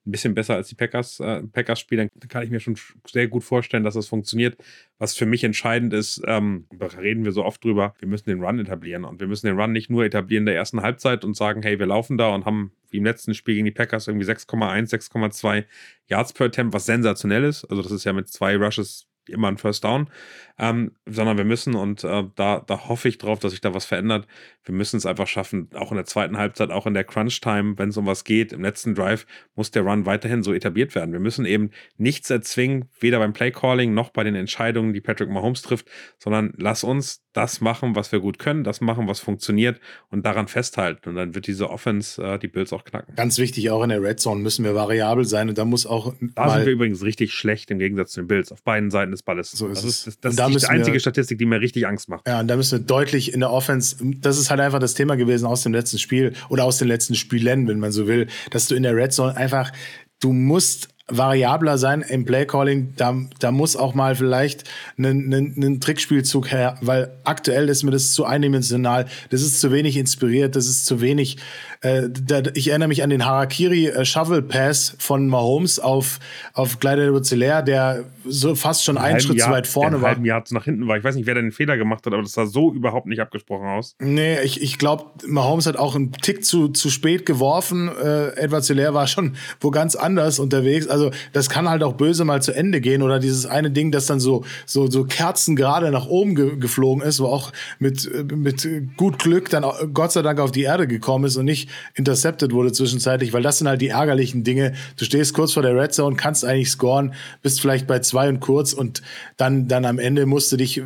ein 0.09 0.11
bisschen 0.11 0.33
besser 0.33 0.55
als 0.55 0.67
die 0.67 0.75
Packers, 0.75 1.19
äh, 1.19 1.43
Packers 1.43 1.79
spielen, 1.79 2.09
dann 2.15 2.27
kann 2.27 2.43
ich 2.43 2.49
mir 2.49 2.59
schon 2.59 2.75
sehr 3.07 3.27
gut 3.27 3.43
vorstellen, 3.43 3.83
dass 3.83 3.93
das 3.93 4.07
funktioniert. 4.07 4.57
Was 4.97 5.15
für 5.15 5.25
mich 5.25 5.43
entscheidend 5.43 5.93
ist, 5.93 6.21
ähm, 6.27 6.65
reden 6.97 7.23
wir 7.23 7.31
so 7.31 7.45
oft 7.45 7.63
drüber, 7.63 7.95
wir 7.99 8.07
müssen 8.07 8.29
den 8.29 8.43
Run 8.43 8.59
etablieren 8.59 9.05
und 9.05 9.19
wir 9.19 9.27
müssen 9.27 9.47
den 9.47 9.59
Run 9.59 9.71
nicht 9.71 9.89
nur 9.89 10.03
etablieren 10.03 10.41
in 10.41 10.47
der 10.47 10.55
ersten 10.55 10.81
Halbzeit 10.81 11.23
und 11.23 11.35
sagen, 11.35 11.61
hey, 11.63 11.79
wir 11.79 11.85
laufen 11.85 12.17
da 12.17 12.29
und 12.29 12.45
haben 12.45 12.71
wie 12.89 12.97
im 12.97 13.05
letzten 13.05 13.33
Spiel 13.33 13.55
gegen 13.55 13.65
die 13.65 13.71
Packers 13.71 14.07
irgendwie 14.07 14.25
6,1, 14.25 14.89
6,2 14.89 15.65
Yards 16.07 16.33
per 16.33 16.47
Attempt, 16.47 16.73
was 16.73 16.85
sensationell 16.85 17.43
ist. 17.43 17.65
Also 17.65 17.81
das 17.83 17.91
ist 17.91 18.03
ja 18.03 18.13
mit 18.13 18.27
zwei 18.29 18.57
Rushes 18.57 19.08
immer 19.31 19.47
ein 19.47 19.57
First 19.57 19.83
Down, 19.83 20.09
ähm, 20.57 20.91
sondern 21.05 21.37
wir 21.37 21.45
müssen, 21.45 21.75
und 21.75 22.03
äh, 22.03 22.23
da, 22.35 22.63
da 22.65 22.87
hoffe 22.87 23.07
ich 23.07 23.17
drauf, 23.17 23.39
dass 23.39 23.51
sich 23.51 23.61
da 23.61 23.73
was 23.73 23.85
verändert, 23.85 24.27
wir 24.63 24.75
müssen 24.75 24.97
es 24.97 25.05
einfach 25.05 25.27
schaffen, 25.27 25.69
auch 25.73 25.91
in 25.91 25.95
der 25.95 26.05
zweiten 26.05 26.37
Halbzeit, 26.37 26.69
auch 26.69 26.85
in 26.85 26.93
der 26.93 27.03
Crunch-Time, 27.03 27.77
wenn 27.77 27.89
es 27.89 27.97
um 27.97 28.05
was 28.05 28.23
geht, 28.23 28.51
im 28.51 28.61
letzten 28.61 28.93
Drive, 28.93 29.25
muss 29.55 29.71
der 29.71 29.83
Run 29.83 30.05
weiterhin 30.05 30.43
so 30.43 30.53
etabliert 30.53 30.95
werden. 30.95 31.13
Wir 31.13 31.19
müssen 31.19 31.45
eben 31.45 31.71
nichts 31.97 32.29
erzwingen, 32.29 32.89
weder 32.99 33.19
beim 33.19 33.33
Play-Calling 33.33 33.93
noch 33.93 34.09
bei 34.09 34.23
den 34.23 34.35
Entscheidungen, 34.35 34.93
die 34.93 35.01
Patrick 35.01 35.29
Mahomes 35.29 35.61
trifft, 35.61 35.87
sondern 36.17 36.53
lass 36.57 36.83
uns 36.83 37.23
das 37.33 37.61
machen, 37.61 37.95
was 37.95 38.11
wir 38.11 38.19
gut 38.19 38.39
können, 38.39 38.63
das 38.63 38.81
machen, 38.81 39.07
was 39.07 39.19
funktioniert 39.19 39.79
und 40.09 40.25
daran 40.25 40.47
festhalten. 40.47 41.09
Und 41.09 41.15
dann 41.15 41.35
wird 41.35 41.47
diese 41.47 41.69
Offense 41.69 42.21
äh, 42.21 42.39
die 42.39 42.47
Bills 42.47 42.73
auch 42.73 42.83
knacken. 42.83 43.15
Ganz 43.15 43.37
wichtig, 43.37 43.69
auch 43.69 43.83
in 43.83 43.89
der 43.89 44.01
Red 44.01 44.19
Zone 44.19 44.41
müssen 44.41 44.65
wir 44.65 44.75
variabel 44.75 45.25
sein 45.25 45.47
und 45.49 45.57
da 45.57 45.65
muss 45.65 45.85
auch. 45.85 46.13
Da 46.35 46.49
sind 46.49 46.65
wir 46.65 46.73
übrigens 46.73 47.03
richtig 47.03 47.33
schlecht 47.33 47.71
im 47.71 47.79
Gegensatz 47.79 48.11
zu 48.11 48.21
den 48.21 48.27
Bills 48.27 48.51
auf 48.51 48.63
beiden 48.63 48.89
Seiten 48.89 49.11
des 49.11 49.18
Balles. 49.23 49.51
So 49.51 49.67
ist 49.67 49.83
das 49.83 49.89
ist, 49.89 50.07
das, 50.07 50.19
das 50.19 50.35
da 50.35 50.47
ist 50.47 50.63
die 50.63 50.67
einzige 50.67 50.93
wir, 50.93 50.99
Statistik, 50.99 51.37
die 51.37 51.45
mir 51.45 51.61
richtig 51.61 51.87
Angst 51.87 52.09
macht. 52.09 52.27
Ja, 52.27 52.39
und 52.39 52.47
da 52.47 52.55
müssen 52.55 52.79
wir 52.79 52.85
deutlich 52.85 53.33
in 53.33 53.39
der 53.39 53.51
Offense, 53.51 53.97
das 54.21 54.37
ist 54.37 54.49
halt 54.49 54.59
einfach 54.59 54.79
das 54.79 54.93
Thema 54.93 55.15
gewesen 55.15 55.45
aus 55.45 55.63
dem 55.63 55.73
letzten 55.73 55.99
Spiel 55.99 56.33
oder 56.49 56.63
aus 56.63 56.77
den 56.77 56.87
letzten 56.87 57.15
Spielen, 57.15 57.67
wenn 57.67 57.79
man 57.79 57.91
so 57.91 58.07
will, 58.07 58.27
dass 58.51 58.67
du 58.67 58.75
in 58.75 58.83
der 58.83 58.95
Red 58.95 59.13
Zone 59.13 59.35
einfach, 59.35 59.71
du 60.19 60.33
musst 60.33 60.89
variabler 61.09 61.77
sein 61.77 62.01
im 62.01 62.25
Playcalling. 62.25 62.93
Da, 62.95 63.15
da 63.39 63.51
muss 63.51 63.75
auch 63.75 63.93
mal 63.93 64.15
vielleicht 64.15 64.63
ein, 64.97 65.05
ein, 65.05 65.55
ein 65.57 65.79
Trickspielzug 65.79 66.51
her, 66.51 66.77
weil 66.81 67.11
aktuell 67.23 67.69
ist 67.69 67.83
mir 67.83 67.91
das 67.91 68.13
zu 68.13 68.25
eindimensional. 68.25 69.05
Das 69.29 69.41
ist 69.41 69.59
zu 69.59 69.71
wenig 69.71 69.97
inspiriert, 69.97 70.55
das 70.55 70.67
ist 70.67 70.85
zu 70.85 71.01
wenig. 71.01 71.37
Äh, 71.81 72.09
da, 72.09 72.41
ich 72.55 72.69
erinnere 72.69 72.89
mich 72.89 73.03
an 73.03 73.09
den 73.09 73.25
Harakiri 73.25 73.87
äh, 73.87 74.05
Shovel 74.05 74.41
Pass 74.41 74.95
von 74.99 75.27
Mahomes 75.27 75.79
auf, 75.79 76.19
auf 76.53 76.79
Clyde 76.79 77.09
Ruzelaire, 77.09 77.63
der 77.63 78.03
so 78.25 78.55
fast 78.55 78.83
schon 78.83 78.97
einen 78.97 79.19
Schritt 79.19 79.37
Jahr, 79.37 79.47
zu 79.47 79.53
weit 79.53 79.67
vorne 79.67 79.91
der 79.91 80.01
war. 80.01 80.09
halben 80.09 80.25
Jahr 80.25 80.43
nach 80.49 80.65
hinten 80.65 80.87
war. 80.87 80.97
Ich 80.97 81.03
weiß 81.03 81.15
nicht, 81.15 81.25
wer 81.25 81.35
da 81.35 81.41
den 81.41 81.51
Fehler 81.51 81.77
gemacht 81.77 82.05
hat, 82.05 82.13
aber 82.13 82.21
das 82.21 82.33
sah 82.33 82.45
so 82.45 82.73
überhaupt 82.73 83.07
nicht 83.07 83.21
abgesprochen 83.21 83.67
aus. 83.67 83.95
Nee, 83.99 84.41
ich, 84.41 84.61
ich 84.61 84.77
glaube, 84.77 85.05
Mahomes 85.25 85.65
hat 85.65 85.77
auch 85.77 85.95
einen 85.95 86.11
Tick 86.11 86.43
zu, 86.43 86.67
zu 86.67 86.89
spät 86.89 87.25
geworfen. 87.25 87.89
Äh, 87.89 88.35
Edward 88.35 88.65
Zelaire 88.65 88.93
war 88.93 89.07
schon 89.07 89.35
wo 89.61 89.71
ganz 89.71 89.95
anders 89.95 90.39
unterwegs. 90.39 90.87
Also 90.87 90.98
also 90.99 91.11
das 91.33 91.49
kann 91.49 91.69
halt 91.69 91.83
auch 91.83 91.93
böse 91.93 92.25
mal 92.25 92.41
zu 92.41 92.53
Ende 92.53 92.81
gehen 92.81 93.01
oder 93.01 93.19
dieses 93.19 93.45
eine 93.45 93.71
Ding, 93.71 93.91
das 93.91 94.05
dann 94.05 94.19
so 94.19 94.43
so 94.65 94.89
so 94.89 95.05
Kerzen 95.05 95.55
gerade 95.55 95.91
nach 95.91 96.07
oben 96.07 96.35
ge 96.35 96.57
geflogen 96.57 97.01
ist, 97.03 97.19
wo 97.19 97.27
auch 97.27 97.51
mit 97.79 98.09
mit 98.35 98.67
gut 98.97 99.19
Glück 99.19 99.49
dann 99.49 99.65
Gott 99.93 100.11
sei 100.11 100.21
Dank 100.21 100.39
auf 100.39 100.51
die 100.51 100.63
Erde 100.63 100.87
gekommen 100.87 101.25
ist 101.25 101.37
und 101.37 101.45
nicht 101.45 101.69
intercepted 101.95 102.51
wurde 102.51 102.71
zwischenzeitlich, 102.71 103.33
weil 103.33 103.43
das 103.43 103.59
sind 103.59 103.67
halt 103.67 103.81
die 103.81 103.89
ärgerlichen 103.89 104.43
Dinge. 104.43 104.73
Du 104.97 105.05
stehst 105.05 105.33
kurz 105.33 105.53
vor 105.53 105.63
der 105.63 105.75
Red 105.75 105.93
Zone, 105.93 106.15
kannst 106.15 106.43
eigentlich 106.43 106.69
scoren, 106.69 107.13
bist 107.41 107.61
vielleicht 107.61 107.87
bei 107.87 107.99
zwei 107.99 108.29
und 108.29 108.39
kurz 108.39 108.73
und 108.73 109.01
dann 109.37 109.67
dann 109.67 109.85
am 109.85 109.99
Ende 109.99 110.25
musst 110.25 110.51
du 110.51 110.57
dich 110.57 110.81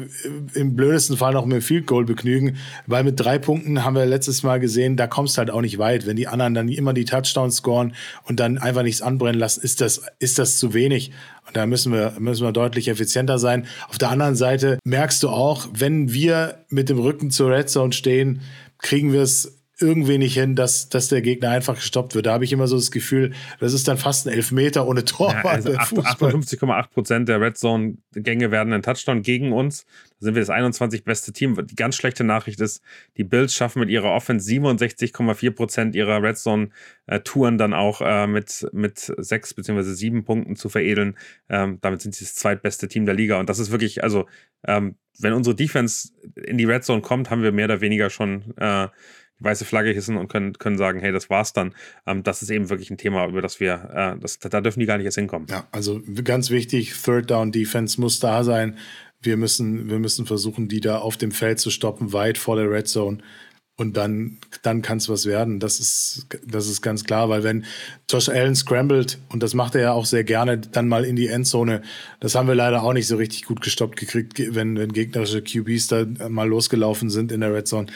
im 0.53 0.75
blödesten 0.75 1.17
Fall 1.17 1.33
noch 1.33 1.45
mit 1.45 1.55
dem 1.55 1.61
Field 1.61 1.87
Goal 1.87 2.05
begnügen, 2.05 2.57
weil 2.85 3.03
mit 3.03 3.19
drei 3.19 3.39
Punkten 3.39 3.83
haben 3.83 3.95
wir 3.95 4.05
letztes 4.05 4.43
Mal 4.43 4.59
gesehen, 4.59 4.97
da 4.97 5.07
kommst 5.07 5.37
du 5.37 5.39
halt 5.39 5.51
auch 5.51 5.61
nicht 5.61 5.77
weit, 5.79 6.05
wenn 6.05 6.15
die 6.15 6.27
anderen 6.27 6.53
dann 6.53 6.69
immer 6.69 6.93
die 6.93 7.05
Touchdowns 7.05 7.57
scoren 7.57 7.93
und 8.25 8.39
dann 8.39 8.57
einfach 8.57 8.83
nichts 8.83 9.01
anbrennen 9.01 9.39
lassen, 9.39 9.61
ist 9.61 9.81
das 9.81 10.02
ist 10.19 10.39
das 10.39 10.57
zu 10.57 10.73
wenig. 10.73 11.11
Und 11.47 11.57
da 11.57 11.65
müssen 11.65 11.91
wir, 11.93 12.13
müssen 12.19 12.45
wir 12.45 12.51
deutlich 12.51 12.87
effizienter 12.87 13.39
sein. 13.39 13.67
Auf 13.89 13.97
der 13.97 14.09
anderen 14.09 14.35
Seite 14.35 14.79
merkst 14.83 15.21
du 15.23 15.29
auch, 15.29 15.67
wenn 15.73 16.13
wir 16.13 16.65
mit 16.69 16.89
dem 16.89 16.99
Rücken 16.99 17.31
zur 17.31 17.51
Red 17.51 17.69
Zone 17.69 17.93
stehen, 17.93 18.41
kriegen 18.79 19.13
wir 19.13 19.21
es 19.21 19.62
irgendwie 19.83 20.17
nicht 20.17 20.33
hin, 20.33 20.55
dass, 20.55 20.89
dass 20.89 21.09
der 21.09 21.21
Gegner 21.21 21.49
einfach 21.49 21.75
gestoppt 21.75 22.15
wird. 22.15 22.25
Da 22.25 22.33
habe 22.33 22.45
ich 22.45 22.53
immer 22.53 22.67
so 22.67 22.75
das 22.75 22.89
Gefühl, 22.89 23.33
das 23.59 23.73
ist 23.73 23.87
dann 23.87 23.97
fast 23.97 24.25
ein 24.25 24.33
Elfmeter 24.33 24.87
ohne 24.87 25.05
Tor. 25.05 25.31
Ja, 25.33 25.43
also 25.43 25.69
58,8 25.71 26.89
Prozent 26.89 27.29
der 27.29 27.39
Red 27.39 27.57
Zone-Gänge 27.57 28.49
werden 28.49 28.73
ein 28.73 28.81
Touchdown 28.81 29.21
gegen 29.21 29.51
uns. 29.51 29.85
Da 30.19 30.25
sind 30.25 30.35
wir 30.35 30.41
das 30.41 30.49
21 30.49 31.03
beste 31.03 31.33
Team. 31.33 31.55
Die 31.67 31.75
ganz 31.75 31.95
schlechte 31.95 32.23
Nachricht 32.23 32.61
ist, 32.61 32.81
die 33.17 33.23
Bills 33.23 33.53
schaffen 33.53 33.79
mit 33.79 33.89
ihrer 33.89 34.11
Offense 34.11 34.49
67,4 34.49 35.51
Prozent 35.51 35.95
ihrer 35.95 36.23
Red 36.23 36.37
Zone-Touren 36.37 37.57
dann 37.57 37.73
auch 37.73 38.01
äh, 38.01 38.25
mit, 38.25 38.65
mit 38.71 39.13
sechs 39.17 39.53
beziehungsweise 39.53 39.93
sieben 39.93 40.23
Punkten 40.23 40.55
zu 40.55 40.69
veredeln. 40.69 41.17
Ähm, 41.49 41.77
damit 41.81 42.01
sind 42.01 42.15
sie 42.15 42.23
das 42.25 42.35
zweitbeste 42.35 42.87
Team 42.87 43.05
der 43.05 43.15
Liga. 43.15 43.39
Und 43.39 43.49
das 43.49 43.59
ist 43.59 43.71
wirklich, 43.71 44.03
also, 44.03 44.25
ähm, 44.65 44.95
wenn 45.19 45.33
unsere 45.33 45.55
Defense 45.55 46.09
in 46.35 46.57
die 46.57 46.65
Red 46.65 46.83
Zone 46.83 47.01
kommt, 47.01 47.29
haben 47.29 47.43
wir 47.43 47.51
mehr 47.51 47.65
oder 47.65 47.81
weniger 47.81 48.09
schon 48.09 48.55
äh, 48.57 48.87
weiße 49.43 49.65
Flagge 49.65 49.91
hissen 49.91 50.17
und 50.17 50.27
können, 50.27 50.53
können 50.53 50.77
sagen, 50.77 50.99
hey, 50.99 51.11
das 51.11 51.29
war's 51.29 51.53
dann. 51.53 51.73
Ähm, 52.05 52.23
das 52.23 52.41
ist 52.41 52.49
eben 52.49 52.69
wirklich 52.69 52.89
ein 52.89 52.97
Thema, 52.97 53.27
über 53.27 53.41
das 53.41 53.59
wir, 53.59 53.89
äh, 53.93 54.19
das, 54.19 54.39
da 54.39 54.61
dürfen 54.61 54.79
die 54.79 54.85
gar 54.85 54.97
nicht 54.97 55.05
erst 55.05 55.17
hinkommen. 55.17 55.47
Ja, 55.49 55.67
also 55.71 56.01
ganz 56.23 56.49
wichtig, 56.49 56.93
Third 56.93 57.29
Down 57.29 57.51
Defense 57.51 57.99
muss 57.99 58.19
da 58.19 58.43
sein. 58.43 58.77
Wir 59.21 59.37
müssen, 59.37 59.89
wir 59.89 59.99
müssen 59.99 60.25
versuchen, 60.25 60.67
die 60.67 60.81
da 60.81 60.97
auf 60.97 61.17
dem 61.17 61.31
Feld 61.31 61.59
zu 61.59 61.69
stoppen, 61.69 62.13
weit 62.13 62.37
vor 62.37 62.55
der 62.55 62.69
Red 62.69 62.87
Zone. 62.87 63.19
Und 63.75 63.97
dann, 63.97 64.37
dann 64.61 64.83
kann 64.83 64.99
es 64.99 65.09
was 65.09 65.25
werden. 65.25 65.59
Das 65.59 65.79
ist, 65.79 66.27
das 66.45 66.67
ist 66.67 66.83
ganz 66.83 67.05
klar, 67.05 67.29
weil 67.29 67.43
wenn 67.43 67.65
Josh 68.07 68.29
Allen 68.29 68.55
scrambled, 68.55 69.17
und 69.29 69.41
das 69.41 69.55
macht 69.55 69.73
er 69.73 69.81
ja 69.81 69.91
auch 69.93 70.05
sehr 70.05 70.23
gerne, 70.23 70.59
dann 70.59 70.87
mal 70.87 71.03
in 71.03 71.15
die 71.15 71.27
Endzone, 71.27 71.81
das 72.19 72.35
haben 72.35 72.47
wir 72.47 72.53
leider 72.53 72.83
auch 72.83 72.93
nicht 72.93 73.07
so 73.07 73.15
richtig 73.15 73.45
gut 73.45 73.61
gestoppt 73.61 73.99
gekriegt, 73.99 74.39
wenn, 74.53 74.77
wenn 74.77 74.93
gegnerische 74.93 75.41
QBs 75.41 75.87
da 75.87 76.05
mal 76.29 76.47
losgelaufen 76.47 77.09
sind 77.09 77.31
in 77.31 77.41
der 77.41 77.51
Red 77.51 77.67
Zone 77.67 77.87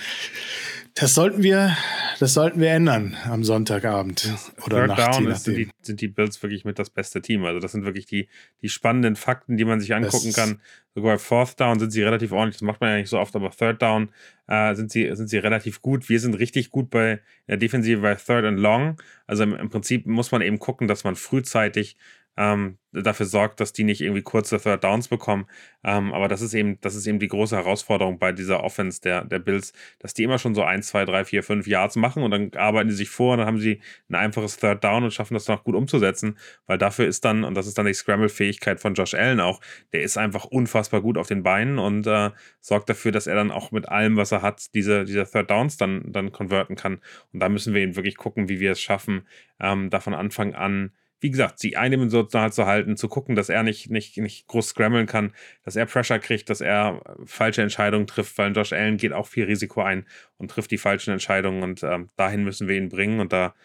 Das 1.00 1.14
sollten 1.14 1.44
wir, 1.44 1.78
das 2.20 2.34
sollten 2.34 2.60
wir 2.60 2.70
ändern 2.72 3.16
am 3.26 3.44
Sonntagabend 3.44 4.34
oder 4.66 4.86
Third 4.86 4.88
Nacht, 4.98 5.16
Down 5.16 5.28
ist, 5.28 5.44
sind, 5.44 5.58
die, 5.58 5.70
sind 5.82 6.02
die 6.02 6.08
Bills 6.08 6.42
wirklich 6.42 6.66
mit 6.66 6.80
das 6.80 6.90
beste 6.90 7.22
Team. 7.22 7.46
Also 7.46 7.60
das 7.60 7.72
sind 7.74 7.86
wirklich 7.86 8.06
die, 8.08 8.28
die 8.62 8.70
spannenden 8.70 9.16
Fakten, 9.16 9.58
die 9.58 9.66
man 9.66 9.80
sich 9.80 9.94
angucken 9.94 10.28
Das- 10.28 10.36
kann. 10.36 10.62
Sogar 10.96 11.14
bei 11.14 11.18
Fourth 11.20 11.60
Down 11.60 11.78
sind 11.80 11.92
sie 11.92 12.02
relativ 12.02 12.32
ordentlich. 12.32 12.56
Das 12.56 12.64
macht 12.64 12.82
man 12.82 12.90
ja 12.90 12.98
nicht 12.98 13.10
so 13.10 13.20
oft, 13.20 13.36
aber 13.36 13.52
Third 13.52 13.82
Down 13.82 14.10
äh, 14.48 14.74
sind, 14.74 14.92
sie, 14.92 15.08
sind 15.16 15.28
sie 15.30 15.38
relativ 15.38 15.84
gut. 15.84 16.10
Wir 16.10 16.20
sind 16.20 16.34
richtig 16.40 16.72
gut 16.72 16.90
bei 16.90 17.22
der 17.48 17.58
Defensive 17.58 18.02
bei 18.02 18.16
Third 18.16 18.46
and 18.46 18.60
Long. 18.60 19.00
Also 19.28 19.44
im, 19.44 19.54
im 19.56 19.70
Prinzip 19.70 20.08
muss 20.08 20.32
man 20.32 20.42
eben 20.42 20.58
gucken, 20.58 20.88
dass 20.88 21.04
man 21.04 21.16
frühzeitig 21.16 21.98
ähm, 22.38 22.78
dafür 22.94 23.26
sorgt, 23.26 23.60
dass 23.60 23.74
die 23.74 23.84
nicht 23.84 24.02
irgendwie 24.02 24.22
kurze 24.22 24.60
Third 24.60 24.84
Downs 24.84 25.08
bekommen. 25.08 25.46
Ähm, 25.84 26.14
aber 26.14 26.28
das 26.28 26.42
ist 26.42 26.54
eben, 26.54 26.80
das 26.82 26.96
ist 26.96 27.06
eben 27.08 27.20
die 27.20 27.28
große 27.28 27.56
Herausforderung 27.56 28.20
bei 28.20 28.32
dieser 28.32 28.64
Offense 28.64 29.02
der, 29.02 29.26
der 29.26 29.40
Bills, 29.40 29.74
dass 30.00 30.14
die 30.14 30.24
immer 30.24 30.40
schon 30.40 30.56
so 30.56 30.64
1, 30.64 30.88
2, 30.88 31.06
3, 31.06 31.26
4, 31.26 31.44
5 31.44 31.68
Yards 31.68 31.96
machen 31.96 32.24
und 32.24 32.32
dann 32.32 32.52
arbeiten 32.56 32.90
die 32.90 32.96
sich 32.96 33.10
vor 33.10 33.34
und 33.34 33.40
dann 33.40 33.48
haben 33.48 33.60
sie 33.60 33.82
ein 34.10 34.16
einfaches 34.16 34.58
Third 34.58 34.84
Down 34.84 35.04
und 35.04 35.12
schaffen 35.12 35.34
das 35.34 35.46
dann 35.46 35.58
auch 35.58 35.64
gut 35.64 35.76
umzusetzen, 35.76 36.38
weil 36.66 36.78
dafür 36.78 37.08
ist 37.08 37.26
dann, 37.26 37.44
und 37.44 37.56
das 37.56 37.68
ist 37.68 37.78
dann 37.78 37.86
die 37.86 37.94
Scramble-Fähigkeit 37.94 38.80
von 38.80 38.94
Josh 38.94 39.14
Allen 39.14 39.40
auch, 39.40 39.60
der 39.94 40.02
ist 40.02 40.18
einfach 40.18 40.46
unfassbar 40.46 41.02
gut 41.02 41.18
auf 41.18 41.28
den 41.28 41.44
Beinen 41.44 41.80
und 41.80 42.08
äh, 42.08 42.32
sorgt 42.62 42.90
dafür, 42.90 43.12
dass 43.12 43.28
er 43.28 43.36
dann 43.36 43.52
auch 43.52 43.72
mit 43.72 43.90
allem, 43.90 44.16
was 44.18 44.32
er 44.32 44.42
hat, 44.42 44.74
diese, 44.74 45.06
diese 45.06 45.26
Third 45.26 45.50
Downs 45.50 45.78
dann, 45.78 46.04
dann 46.12 46.32
konverten 46.32 46.76
kann. 46.76 47.00
Und 47.34 47.40
da 47.40 47.50
müssen 47.50 47.74
wir 47.74 47.82
eben 47.82 47.96
wirklich 47.96 48.18
gucken, 48.18 48.50
wie 48.50 48.60
wir 48.60 48.72
es 48.72 48.82
schaffen, 48.82 49.28
ähm, 49.60 49.90
da 49.90 50.00
von 50.00 50.14
Anfang 50.14 50.54
an 50.54 50.92
wie 51.20 51.32
gesagt, 51.32 51.60
sie 51.60 51.76
eindimensional 51.78 52.52
zu 52.52 52.66
halten, 52.66 52.98
zu 52.98 53.08
gucken, 53.08 53.36
dass 53.36 53.50
er 53.50 53.64
nicht, 53.64 53.90
nicht, 53.90 54.18
nicht 54.18 54.48
groß 54.48 54.70
scrammeln 54.70 55.08
kann, 55.08 55.34
dass 55.64 55.76
er 55.76 55.86
Pressure 55.86 56.20
kriegt, 56.20 56.50
dass 56.50 56.62
er 56.62 57.02
äh, 57.06 57.26
falsche 57.26 57.62
Entscheidungen 57.62 58.08
trifft, 58.08 58.38
weil 58.38 58.52
Josh 58.56 58.74
Allen 58.74 58.98
geht 58.98 59.14
auch 59.14 59.28
viel 59.28 59.46
Risiko 59.46 59.82
ein 59.82 60.06
und 60.38 60.52
trifft 60.52 60.72
die 60.72 60.78
falschen 60.78 61.12
Entscheidungen 61.12 61.64
und 61.64 61.84
ähm, 61.84 62.10
dahin 62.16 62.44
müssen 62.44 62.68
wir 62.68 62.78
ihn 62.78 62.90
bringen 62.90 63.20
und 63.20 63.34
da 63.34 63.56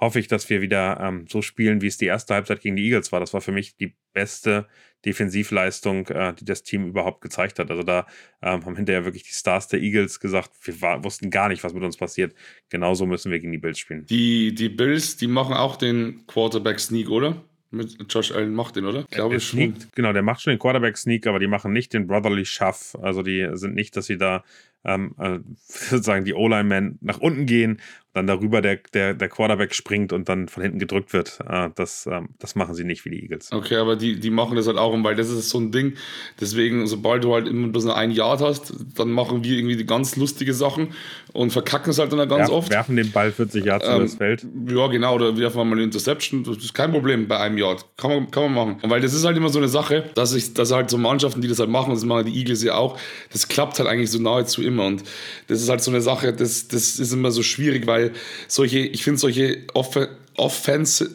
hoffe 0.00 0.20
ich, 0.20 0.28
dass 0.28 0.48
wir 0.48 0.60
wieder 0.60 1.00
ähm, 1.00 1.26
so 1.28 1.42
spielen, 1.42 1.82
wie 1.82 1.88
es 1.88 1.98
die 1.98 2.06
erste 2.06 2.34
Halbzeit 2.34 2.60
gegen 2.60 2.76
die 2.76 2.84
Eagles 2.84 3.10
war. 3.10 3.20
Das 3.20 3.34
war 3.34 3.40
für 3.40 3.52
mich 3.52 3.76
die 3.76 3.94
beste 4.12 4.66
Defensivleistung, 5.04 6.06
äh, 6.08 6.34
die 6.34 6.44
das 6.44 6.62
Team 6.62 6.86
überhaupt 6.86 7.20
gezeigt 7.20 7.58
hat. 7.58 7.70
Also 7.70 7.82
da 7.82 8.06
ähm, 8.42 8.64
haben 8.64 8.76
hinterher 8.76 9.04
wirklich 9.04 9.24
die 9.24 9.32
Stars 9.32 9.68
der 9.68 9.80
Eagles 9.80 10.20
gesagt, 10.20 10.50
wir 10.62 10.80
war, 10.80 11.04
wussten 11.04 11.30
gar 11.30 11.48
nicht, 11.48 11.64
was 11.64 11.74
mit 11.74 11.82
uns 11.82 11.96
passiert. 11.96 12.34
Genauso 12.68 13.06
müssen 13.06 13.32
wir 13.32 13.38
gegen 13.38 13.52
die 13.52 13.58
Bills 13.58 13.78
spielen. 13.78 14.06
Die, 14.06 14.54
die 14.54 14.68
Bills, 14.68 15.16
die 15.16 15.28
machen 15.28 15.54
auch 15.54 15.76
den 15.76 16.26
Quarterback-Sneak, 16.26 17.10
oder? 17.10 17.44
Mit 17.70 17.96
Josh 18.08 18.32
Allen 18.32 18.54
macht 18.54 18.76
den, 18.76 18.86
oder? 18.86 19.00
Ich 19.00 19.10
glaube 19.10 19.34
Der 19.34 19.40
schon. 19.40 19.74
genau, 19.94 20.12
der 20.12 20.22
macht 20.22 20.40
schon 20.40 20.52
den 20.52 20.58
Quarterback-Sneak, 20.58 21.26
aber 21.26 21.38
die 21.38 21.48
machen 21.48 21.72
nicht 21.72 21.92
den 21.92 22.06
Brotherly 22.06 22.46
Shove. 22.46 22.96
Also 23.02 23.22
die 23.22 23.46
sind 23.52 23.74
nicht, 23.74 23.94
dass 23.96 24.06
sie 24.06 24.16
da 24.16 24.42
ähm, 24.88 25.14
äh, 25.18 25.38
sozusagen 25.66 26.24
die 26.24 26.34
O-Line-Man 26.34 26.98
nach 27.00 27.18
unten 27.18 27.46
gehen, 27.46 27.80
dann 28.14 28.26
darüber 28.26 28.60
der, 28.62 28.78
der, 28.94 29.14
der 29.14 29.28
Quarterback 29.28 29.74
springt 29.74 30.12
und 30.12 30.28
dann 30.28 30.48
von 30.48 30.62
hinten 30.62 30.78
gedrückt 30.78 31.12
wird. 31.12 31.38
Äh, 31.48 31.70
das, 31.74 32.08
ähm, 32.10 32.30
das 32.38 32.54
machen 32.54 32.74
sie 32.74 32.84
nicht 32.84 33.04
wie 33.04 33.10
die 33.10 33.22
Eagles. 33.22 33.52
Okay, 33.52 33.76
aber 33.76 33.96
die, 33.96 34.18
die 34.18 34.30
machen 34.30 34.56
das 34.56 34.66
halt 34.66 34.78
auch, 34.78 34.92
weil 35.04 35.14
das 35.14 35.30
ist 35.30 35.50
so 35.50 35.58
ein 35.58 35.70
Ding. 35.70 35.94
Deswegen, 36.40 36.86
sobald 36.86 37.22
du 37.22 37.34
halt 37.34 37.46
immer 37.46 37.68
bloß 37.68 37.84
nur 37.84 37.96
ein 37.96 38.10
Yard 38.10 38.40
hast, 38.40 38.72
dann 38.96 39.10
machen 39.10 39.44
wir 39.44 39.56
irgendwie 39.56 39.76
die 39.76 39.86
ganz 39.86 40.16
lustige 40.16 40.54
Sachen 40.54 40.88
und 41.32 41.52
verkacken 41.52 41.90
es 41.90 41.98
halt 41.98 42.12
dann 42.12 42.28
ganz 42.28 42.48
Werf, 42.48 42.50
oft. 42.50 42.70
Werfen 42.70 42.96
den 42.96 43.12
Ball 43.12 43.30
40 43.30 43.64
Yards 43.64 43.86
Ähm, 43.86 43.94
über 43.94 44.02
das 44.04 44.14
Feld. 44.14 44.46
Ja, 44.68 44.86
genau, 44.88 45.14
oder 45.14 45.36
werfen 45.36 45.58
wir 45.58 45.64
mal 45.64 45.76
eine 45.76 45.84
Interception. 45.84 46.44
Das 46.44 46.56
ist 46.56 46.74
kein 46.74 46.90
Problem 46.90 47.28
bei 47.28 47.38
einem 47.38 47.58
Yard. 47.58 47.84
Kann 47.96 48.10
man, 48.10 48.30
kann 48.30 48.44
man 48.44 48.54
machen. 48.54 48.80
Und 48.82 48.90
weil 48.90 49.00
das 49.00 49.14
ist 49.14 49.24
halt 49.24 49.36
immer 49.36 49.50
so 49.50 49.58
eine 49.58 49.68
Sache, 49.68 50.10
dass 50.14 50.34
ich, 50.34 50.54
dass 50.54 50.72
halt 50.72 50.90
so 50.90 50.98
Mannschaften, 50.98 51.40
die 51.40 51.48
das 51.48 51.58
halt 51.60 51.70
machen, 51.70 51.90
das 51.90 52.04
machen 52.04 52.26
die 52.26 52.36
Eagles 52.36 52.62
ja 52.62 52.74
auch, 52.74 52.98
das 53.32 53.48
klappt 53.48 53.78
halt 53.78 53.88
eigentlich 53.88 54.10
so 54.10 54.18
nahezu 54.18 54.62
immer. 54.62 54.77
Und 54.80 55.02
das 55.48 55.62
ist 55.62 55.68
halt 55.68 55.82
so 55.82 55.90
eine 55.90 56.00
Sache, 56.00 56.32
das, 56.32 56.68
das 56.68 56.98
ist 56.98 57.12
immer 57.12 57.30
so 57.30 57.42
schwierig, 57.42 57.86
weil 57.86 58.12
solche, 58.46 58.78
ich 58.78 59.04
finde 59.04 59.18
solche 59.18 59.58
Off 59.74 59.96
Offense, 60.38 61.10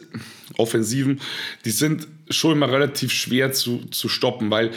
Offensiven, 0.58 1.20
die 1.64 1.70
sind 1.70 2.06
schon 2.30 2.52
immer 2.52 2.70
relativ 2.70 3.12
schwer 3.12 3.52
zu, 3.52 3.80
zu 3.90 4.08
stoppen, 4.08 4.50
weil 4.50 4.70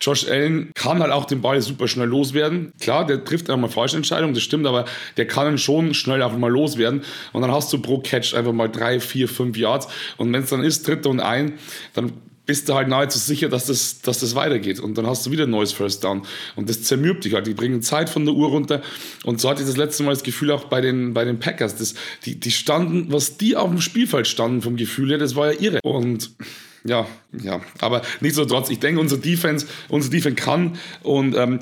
Josh 0.00 0.28
Allen 0.28 0.70
kann 0.74 1.00
halt 1.00 1.12
auch 1.12 1.24
den 1.24 1.40
Ball 1.40 1.60
super 1.60 1.88
schnell 1.88 2.08
loswerden. 2.08 2.72
Klar, 2.80 3.06
der 3.06 3.24
trifft 3.24 3.50
auch 3.50 3.56
mal 3.56 3.68
falsche 3.68 3.96
Entscheidungen, 3.96 4.34
das 4.34 4.42
stimmt, 4.42 4.66
aber 4.66 4.84
der 5.16 5.26
kann 5.26 5.52
ihn 5.52 5.58
schon 5.58 5.94
schnell 5.94 6.22
einfach 6.22 6.38
mal 6.38 6.50
loswerden. 6.50 7.02
Und 7.32 7.42
dann 7.42 7.52
hast 7.52 7.72
du 7.72 7.80
pro 7.80 7.98
Catch 7.98 8.34
einfach 8.34 8.52
mal 8.52 8.68
drei, 8.68 9.00
vier, 9.00 9.28
fünf 9.28 9.56
Yards. 9.56 9.88
Und 10.16 10.32
wenn 10.32 10.42
es 10.42 10.50
dann 10.50 10.62
ist, 10.62 10.86
dritte 10.86 11.08
und 11.08 11.20
ein, 11.20 11.58
dann 11.94 12.12
bist 12.46 12.68
du 12.68 12.74
halt 12.74 12.88
nahezu 12.88 13.18
sicher, 13.18 13.48
dass 13.48 13.66
das, 13.66 14.00
dass 14.02 14.20
das 14.20 14.34
weitergeht. 14.34 14.80
Und 14.80 14.98
dann 14.98 15.06
hast 15.06 15.24
du 15.24 15.30
wieder 15.30 15.44
ein 15.44 15.50
neues 15.50 15.72
First 15.72 16.04
Down. 16.04 16.22
Und 16.56 16.68
das 16.68 16.82
zermürbt 16.82 17.24
dich 17.24 17.34
halt. 17.34 17.46
Die 17.46 17.54
bringen 17.54 17.82
Zeit 17.82 18.10
von 18.10 18.24
der 18.24 18.34
Uhr 18.34 18.48
runter. 18.48 18.82
Und 19.24 19.40
so 19.40 19.48
hatte 19.48 19.62
ich 19.62 19.68
das 19.68 19.76
letzte 19.76 20.02
Mal 20.02 20.10
das 20.10 20.22
Gefühl 20.22 20.50
auch 20.50 20.64
bei 20.64 20.80
den, 20.80 21.14
bei 21.14 21.24
den 21.24 21.38
Packers. 21.38 21.76
Das, 21.76 21.94
die, 22.24 22.38
die 22.38 22.50
standen, 22.50 23.12
was 23.12 23.38
die 23.38 23.56
auf 23.56 23.70
dem 23.70 23.80
Spielfeld 23.80 24.26
standen 24.26 24.62
vom 24.62 24.76
Gefühl 24.76 25.10
her, 25.10 25.18
das 25.18 25.36
war 25.36 25.52
ja 25.52 25.60
irre. 25.60 25.80
Und 25.82 26.30
ja, 26.86 27.06
ja, 27.32 27.62
aber 27.80 28.02
nichtsdestotrotz, 28.20 28.68
ich 28.68 28.78
denke, 28.78 29.00
unsere 29.00 29.18
Defense, 29.18 29.66
unsere 29.88 30.14
Defense 30.14 30.36
kann 30.36 30.78
und 31.02 31.34
ähm, 31.34 31.60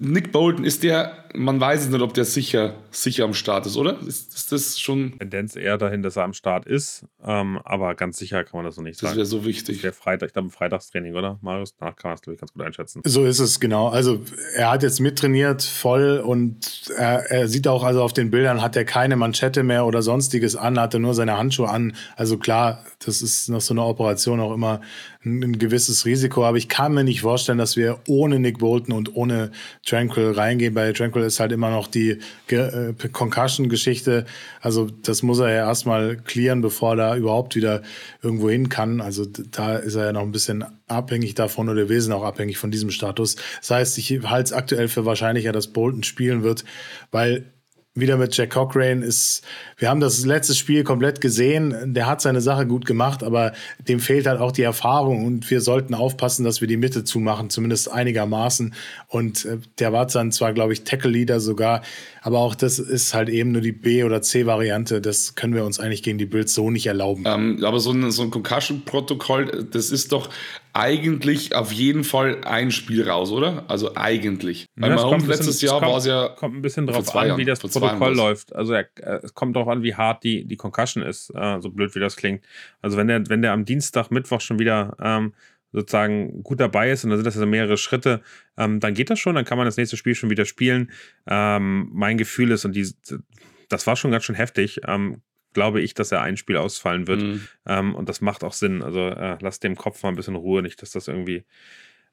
Nick 0.00 0.32
Bolton 0.32 0.64
ist 0.64 0.82
der, 0.82 1.27
man 1.38 1.60
weiß 1.60 1.82
es 1.82 1.88
nicht, 1.88 2.00
ob 2.00 2.14
der 2.14 2.24
sicher, 2.24 2.74
sicher 2.90 3.24
am 3.24 3.32
Start 3.32 3.66
ist, 3.66 3.76
oder? 3.76 3.98
Ist, 4.06 4.34
ist 4.34 4.52
das 4.52 4.78
schon, 4.80 5.18
Tendenz 5.18 5.56
eher 5.56 5.78
dahin, 5.78 6.02
dass 6.02 6.16
er 6.16 6.24
am 6.24 6.32
Start 6.32 6.66
ist, 6.66 7.06
ähm, 7.24 7.58
aber 7.64 7.94
ganz 7.94 8.18
sicher 8.18 8.44
kann 8.44 8.58
man 8.58 8.64
das 8.64 8.76
noch 8.76 8.84
nicht 8.84 9.00
das 9.00 9.10
sagen. 9.10 9.16
wäre 9.16 9.26
so 9.26 9.44
wichtig. 9.44 9.80
Der 9.80 9.92
Freitag, 9.92 10.28
ich 10.28 10.32
glaube, 10.32 10.50
Freitagstraining, 10.50 11.14
oder? 11.14 11.38
Marius, 11.40 11.74
danach 11.78 11.96
kann 11.96 12.10
man 12.10 12.14
das, 12.16 12.22
glaube 12.22 12.34
ich, 12.34 12.40
ganz 12.40 12.52
gut 12.52 12.62
einschätzen. 12.62 13.02
So 13.04 13.24
ist 13.24 13.38
es, 13.38 13.60
genau. 13.60 13.88
Also 13.88 14.20
er 14.54 14.70
hat 14.70 14.82
jetzt 14.82 15.00
mittrainiert 15.00 15.62
voll 15.62 16.22
und 16.24 16.90
er, 16.96 17.30
er 17.30 17.48
sieht 17.48 17.68
auch, 17.68 17.84
also 17.84 18.02
auf 18.02 18.12
den 18.12 18.30
Bildern 18.30 18.60
hat 18.60 18.76
er 18.76 18.84
keine 18.84 19.16
Manschette 19.16 19.62
mehr 19.62 19.86
oder 19.86 20.02
sonstiges 20.02 20.56
an, 20.56 20.78
hatte 20.78 20.98
nur 20.98 21.14
seine 21.14 21.38
Handschuhe 21.38 21.68
an. 21.68 21.94
Also 22.16 22.36
klar, 22.38 22.84
das 23.04 23.22
ist 23.22 23.48
nach 23.48 23.60
so 23.60 23.74
einer 23.74 23.86
Operation 23.86 24.40
auch 24.40 24.52
immer 24.52 24.80
ein, 25.24 25.58
gewisses 25.58 26.04
Risiko, 26.04 26.44
aber 26.44 26.56
ich 26.58 26.68
kann 26.68 26.94
mir 26.94 27.04
nicht 27.04 27.22
vorstellen, 27.22 27.58
dass 27.58 27.76
wir 27.76 27.98
ohne 28.06 28.38
Nick 28.38 28.58
Bolton 28.58 28.94
und 28.94 29.16
ohne 29.16 29.50
Tranquil 29.84 30.32
reingehen. 30.32 30.74
Bei 30.74 30.92
Tranquil 30.92 31.22
ist 31.22 31.40
halt 31.40 31.52
immer 31.52 31.70
noch 31.70 31.88
die 31.88 32.18
äh, 32.48 32.92
Concussion-Geschichte. 33.12 34.26
Also 34.60 34.88
das 35.02 35.22
muss 35.22 35.40
er 35.40 35.50
ja 35.50 35.66
erstmal 35.66 36.16
klären, 36.16 36.60
bevor 36.60 36.92
er 36.92 36.96
da 36.96 37.16
überhaupt 37.16 37.56
wieder 37.56 37.82
irgendwo 38.22 38.48
hin 38.48 38.68
kann. 38.68 39.00
Also 39.00 39.26
da 39.26 39.76
ist 39.76 39.96
er 39.96 40.06
ja 40.06 40.12
noch 40.12 40.22
ein 40.22 40.32
bisschen 40.32 40.64
abhängig 40.86 41.34
davon 41.34 41.68
oder 41.68 41.86
sind 42.00 42.12
auch 42.12 42.24
abhängig 42.24 42.58
von 42.58 42.70
diesem 42.70 42.90
Status. 42.90 43.36
Das 43.60 43.70
heißt, 43.70 43.98
ich 43.98 44.20
halte 44.24 44.44
es 44.44 44.52
aktuell 44.52 44.88
für 44.88 45.04
wahrscheinlicher, 45.04 45.52
dass 45.52 45.68
Bolton 45.68 46.04
spielen 46.04 46.42
wird, 46.42 46.64
weil 47.10 47.44
wieder 48.00 48.16
mit 48.16 48.36
Jack 48.36 48.50
Cochrane 48.50 49.04
ist, 49.04 49.42
wir 49.78 49.88
haben 49.88 50.00
das 50.00 50.26
letzte 50.26 50.54
Spiel 50.54 50.84
komplett 50.84 51.20
gesehen, 51.20 51.94
der 51.94 52.06
hat 52.06 52.20
seine 52.20 52.40
Sache 52.40 52.66
gut 52.66 52.84
gemacht, 52.84 53.22
aber 53.22 53.52
dem 53.88 54.00
fehlt 54.00 54.26
halt 54.26 54.40
auch 54.40 54.52
die 54.52 54.62
Erfahrung 54.62 55.24
und 55.24 55.48
wir 55.50 55.60
sollten 55.60 55.94
aufpassen, 55.94 56.44
dass 56.44 56.60
wir 56.60 56.68
die 56.68 56.76
Mitte 56.76 57.04
zumachen, 57.04 57.48
zumindest 57.48 57.90
einigermaßen 57.90 58.74
und 59.06 59.44
äh, 59.44 59.58
der 59.78 59.92
war 59.92 60.06
dann 60.06 60.32
zwar, 60.32 60.52
glaube 60.52 60.72
ich, 60.72 60.84
Tackle-Leader 60.84 61.38
sogar, 61.40 61.82
aber 62.22 62.40
auch 62.40 62.54
das 62.56 62.78
ist 62.78 63.14
halt 63.14 63.28
eben 63.28 63.52
nur 63.52 63.62
die 63.62 63.72
B- 63.72 64.02
oder 64.04 64.20
C-Variante, 64.20 65.00
das 65.00 65.34
können 65.36 65.54
wir 65.54 65.64
uns 65.64 65.78
eigentlich 65.80 66.02
gegen 66.02 66.18
die 66.18 66.26
Bills 66.26 66.52
so 66.54 66.70
nicht 66.70 66.86
erlauben. 66.86 67.22
Ähm, 67.26 67.64
aber 67.64 67.78
so 67.80 67.92
ein, 67.92 68.10
so 68.10 68.22
ein 68.22 68.30
Concussion-Protokoll, 68.30 69.68
das 69.70 69.90
ist 69.90 70.12
doch 70.12 70.28
eigentlich 70.72 71.54
auf 71.56 71.72
jeden 71.72 72.04
Fall 72.04 72.38
ein 72.44 72.70
Spiel 72.70 73.08
raus, 73.08 73.32
oder? 73.32 73.64
Also 73.68 73.96
eigentlich. 73.96 74.66
Weil 74.76 74.90
Ja, 74.90 74.96
es 74.96 75.02
Mahomes 75.02 75.10
kommt 75.10 75.24
ein 75.24 75.28
bisschen- 75.28 75.46
letztes 75.46 75.62
Jahr 75.62 75.80
war 75.82 75.96
es 75.96 76.06
ja. 76.06 76.28
Kommt 76.28 76.56
ein 76.56 76.62
bisschen 76.62 76.86
drauf 76.86 77.16
an, 77.16 77.26
Jahren, 77.28 77.38
wie 77.38 77.44
das 77.44 77.58
Protokoll 77.58 78.14
läuft. 78.14 78.54
Also 78.54 78.74
er, 78.74 78.86
äh, 79.00 79.20
es 79.24 79.34
kommt 79.34 79.56
darauf 79.68 79.78
an, 79.78 79.82
wie 79.82 79.94
hart 79.94 80.24
die, 80.24 80.44
die 80.44 80.56
Concussion 80.56 81.02
ist, 81.04 81.30
äh, 81.34 81.60
so 81.60 81.70
blöd 81.70 81.94
wie 81.94 82.00
das 82.00 82.16
klingt. 82.16 82.44
Also 82.82 82.96
wenn 82.96 83.08
der, 83.08 83.28
wenn 83.28 83.42
der 83.42 83.52
am 83.52 83.64
Dienstag, 83.64 84.10
Mittwoch 84.10 84.40
schon 84.40 84.58
wieder 84.58 84.96
ähm, 85.00 85.34
sozusagen 85.72 86.42
gut 86.42 86.60
dabei 86.60 86.90
ist 86.90 87.04
und 87.04 87.10
dann 87.10 87.18
sind 87.18 87.26
das 87.26 87.36
also 87.36 87.46
mehrere 87.46 87.76
Schritte, 87.76 88.22
ähm, 88.56 88.80
dann 88.80 88.94
geht 88.94 89.10
das 89.10 89.18
schon, 89.18 89.34
dann 89.34 89.44
kann 89.44 89.58
man 89.58 89.66
das 89.66 89.76
nächste 89.76 89.96
Spiel 89.96 90.14
schon 90.14 90.30
wieder 90.30 90.44
spielen. 90.44 90.90
Ähm, 91.26 91.90
mein 91.92 92.16
Gefühl 92.16 92.50
ist, 92.50 92.64
und 92.64 92.74
die, 92.74 92.88
das 93.68 93.86
war 93.86 93.96
schon 93.96 94.10
ganz 94.10 94.24
schön 94.24 94.36
heftig, 94.36 94.80
ähm, 94.86 95.22
glaube 95.52 95.80
ich, 95.80 95.94
dass 95.94 96.12
er 96.12 96.22
ein 96.22 96.36
Spiel 96.36 96.56
ausfallen 96.56 97.06
wird. 97.06 97.22
Mhm. 97.22 97.48
Ähm, 97.66 97.94
und 97.94 98.08
das 98.08 98.20
macht 98.20 98.44
auch 98.44 98.52
Sinn. 98.52 98.82
Also 98.82 99.08
äh, 99.08 99.36
lasst 99.40 99.64
dem 99.64 99.76
Kopf 99.76 100.02
mal 100.02 100.10
ein 100.10 100.16
bisschen 100.16 100.36
Ruhe, 100.36 100.62
nicht, 100.62 100.80
dass 100.82 100.92
das 100.92 101.08
irgendwie, 101.08 101.44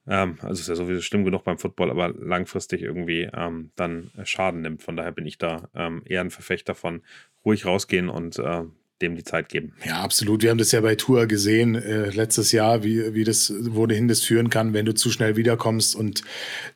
ähm, 0.08 0.38
also 0.42 0.60
ist 0.60 0.68
ja 0.68 0.76
sowieso 0.76 1.02
schlimm 1.02 1.26
genug 1.26 1.44
beim 1.44 1.58
Football, 1.58 1.90
aber 1.92 2.10
langfristig 2.10 2.82
irgendwie 2.82 3.30
ähm, 3.34 3.72
dann 3.76 4.12
Schaden 4.24 4.62
nimmt. 4.62 4.84
Von 4.84 4.96
daher 4.96 5.12
bin 5.12 5.26
ich 5.26 5.38
da 5.38 5.70
ähm, 5.74 6.04
eher 6.06 6.22
ein 6.22 6.32
Verfechter 6.32 6.76
von 6.76 7.02
ruhig 7.44 7.66
rausgehen 7.66 8.10
und 8.10 8.38
äh, 8.40 8.64
dem 9.02 9.16
die 9.16 9.24
Zeit 9.24 9.50
geben. 9.50 9.74
Ja, 9.86 10.02
absolut. 10.02 10.42
Wir 10.42 10.52
haben 10.52 10.58
das 10.58 10.72
ja 10.72 10.80
bei 10.80 10.96
Tour 10.96 11.26
gesehen 11.28 11.76
äh, 11.76 12.10
letztes 12.12 12.54
Jahr, 12.54 12.84
wie, 12.84 13.14
wie 13.14 13.26
das, 13.26 13.54
wohin 13.60 14.08
das 14.08 14.22
führen 14.22 14.50
kann, 14.50 14.74
wenn 14.74 14.86
du 14.86 14.94
zu 14.94 15.12
schnell 15.12 15.36
wiederkommst 15.36 15.96
und 15.96 16.22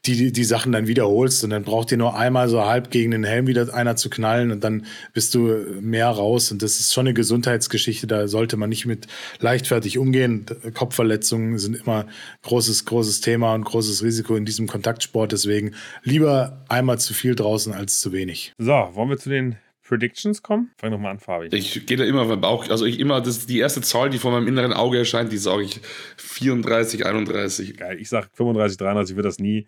die, 0.06 0.16
die, 0.16 0.32
die 0.34 0.44
Sachen 0.44 0.74
dann 0.74 0.88
wiederholst. 0.88 1.44
Und 1.46 1.52
dann 1.52 1.64
braucht 1.64 1.92
dir 1.92 1.98
nur 1.98 2.18
einmal 2.18 2.50
so 2.50 2.66
halb 2.66 2.92
gegen 2.92 3.12
den 3.12 3.24
Helm 3.24 3.48
wieder 3.48 3.74
einer 3.74 3.96
zu 3.96 4.10
knallen 4.10 4.52
und 4.52 4.64
dann 4.66 4.86
bist 5.14 5.34
du 5.34 5.48
mehr 5.80 6.10
raus. 6.10 6.52
Und 6.52 6.62
das 6.62 6.82
ist 6.82 6.94
schon 6.94 7.08
eine 7.08 7.14
Gesundheitsgeschichte. 7.14 8.06
Da 8.06 8.28
sollte 8.28 8.58
man 8.58 8.70
nicht 8.70 8.86
mit 8.86 9.08
leichtfertig 9.40 9.98
umgehen. 9.98 10.46
Kopfverletzungen 10.74 11.58
sind 11.58 11.76
immer 11.76 12.06
großes, 12.42 12.84
großes 12.84 13.22
Thema 13.22 13.54
und 13.54 13.64
großes 13.64 14.04
Risiko 14.04 14.36
in 14.36 14.44
diesem 14.44 14.68
Kontaktsport. 14.68 15.32
Deswegen 15.32 15.72
lieber 16.04 16.66
einmal 16.68 17.00
zu 17.00 17.14
viel 17.14 17.36
draußen 17.36 17.74
als 17.74 18.02
zu 18.02 18.12
wenig. 18.12 18.54
So, 18.58 18.72
wollen 18.72 19.10
wir 19.10 19.18
zu 19.18 19.30
den 19.30 19.56
Predictions 19.90 20.44
kommen? 20.44 20.70
Fang 20.78 20.92
doch 20.92 21.00
mal 21.00 21.10
an, 21.10 21.20
Fabi. 21.20 21.48
Ich 21.52 21.88
gehe 21.88 21.98
da 21.98 22.04
immer 22.04 22.26
beim 22.26 22.40
Bauch. 22.40 22.70
Also 22.70 22.86
ich 22.86 23.00
immer, 23.00 23.22
das 23.22 23.40
ist 23.40 23.50
die 23.50 23.58
erste 23.58 23.82
Zahl, 23.82 24.12
die 24.12 24.20
vor 24.20 24.32
meinem 24.32 24.48
inneren 24.48 24.72
Auge 24.72 25.00
erscheint, 25.00 25.32
die 25.32 25.38
sage 25.38 25.64
ich 25.64 25.82
34, 26.18 27.08
31. 27.08 27.76
Geil. 27.76 28.00
Ich 28.00 28.08
sage 28.08 28.28
35, 28.34 28.78
33 28.78 29.16
wird 29.16 29.26
das 29.26 29.40
nie. 29.40 29.68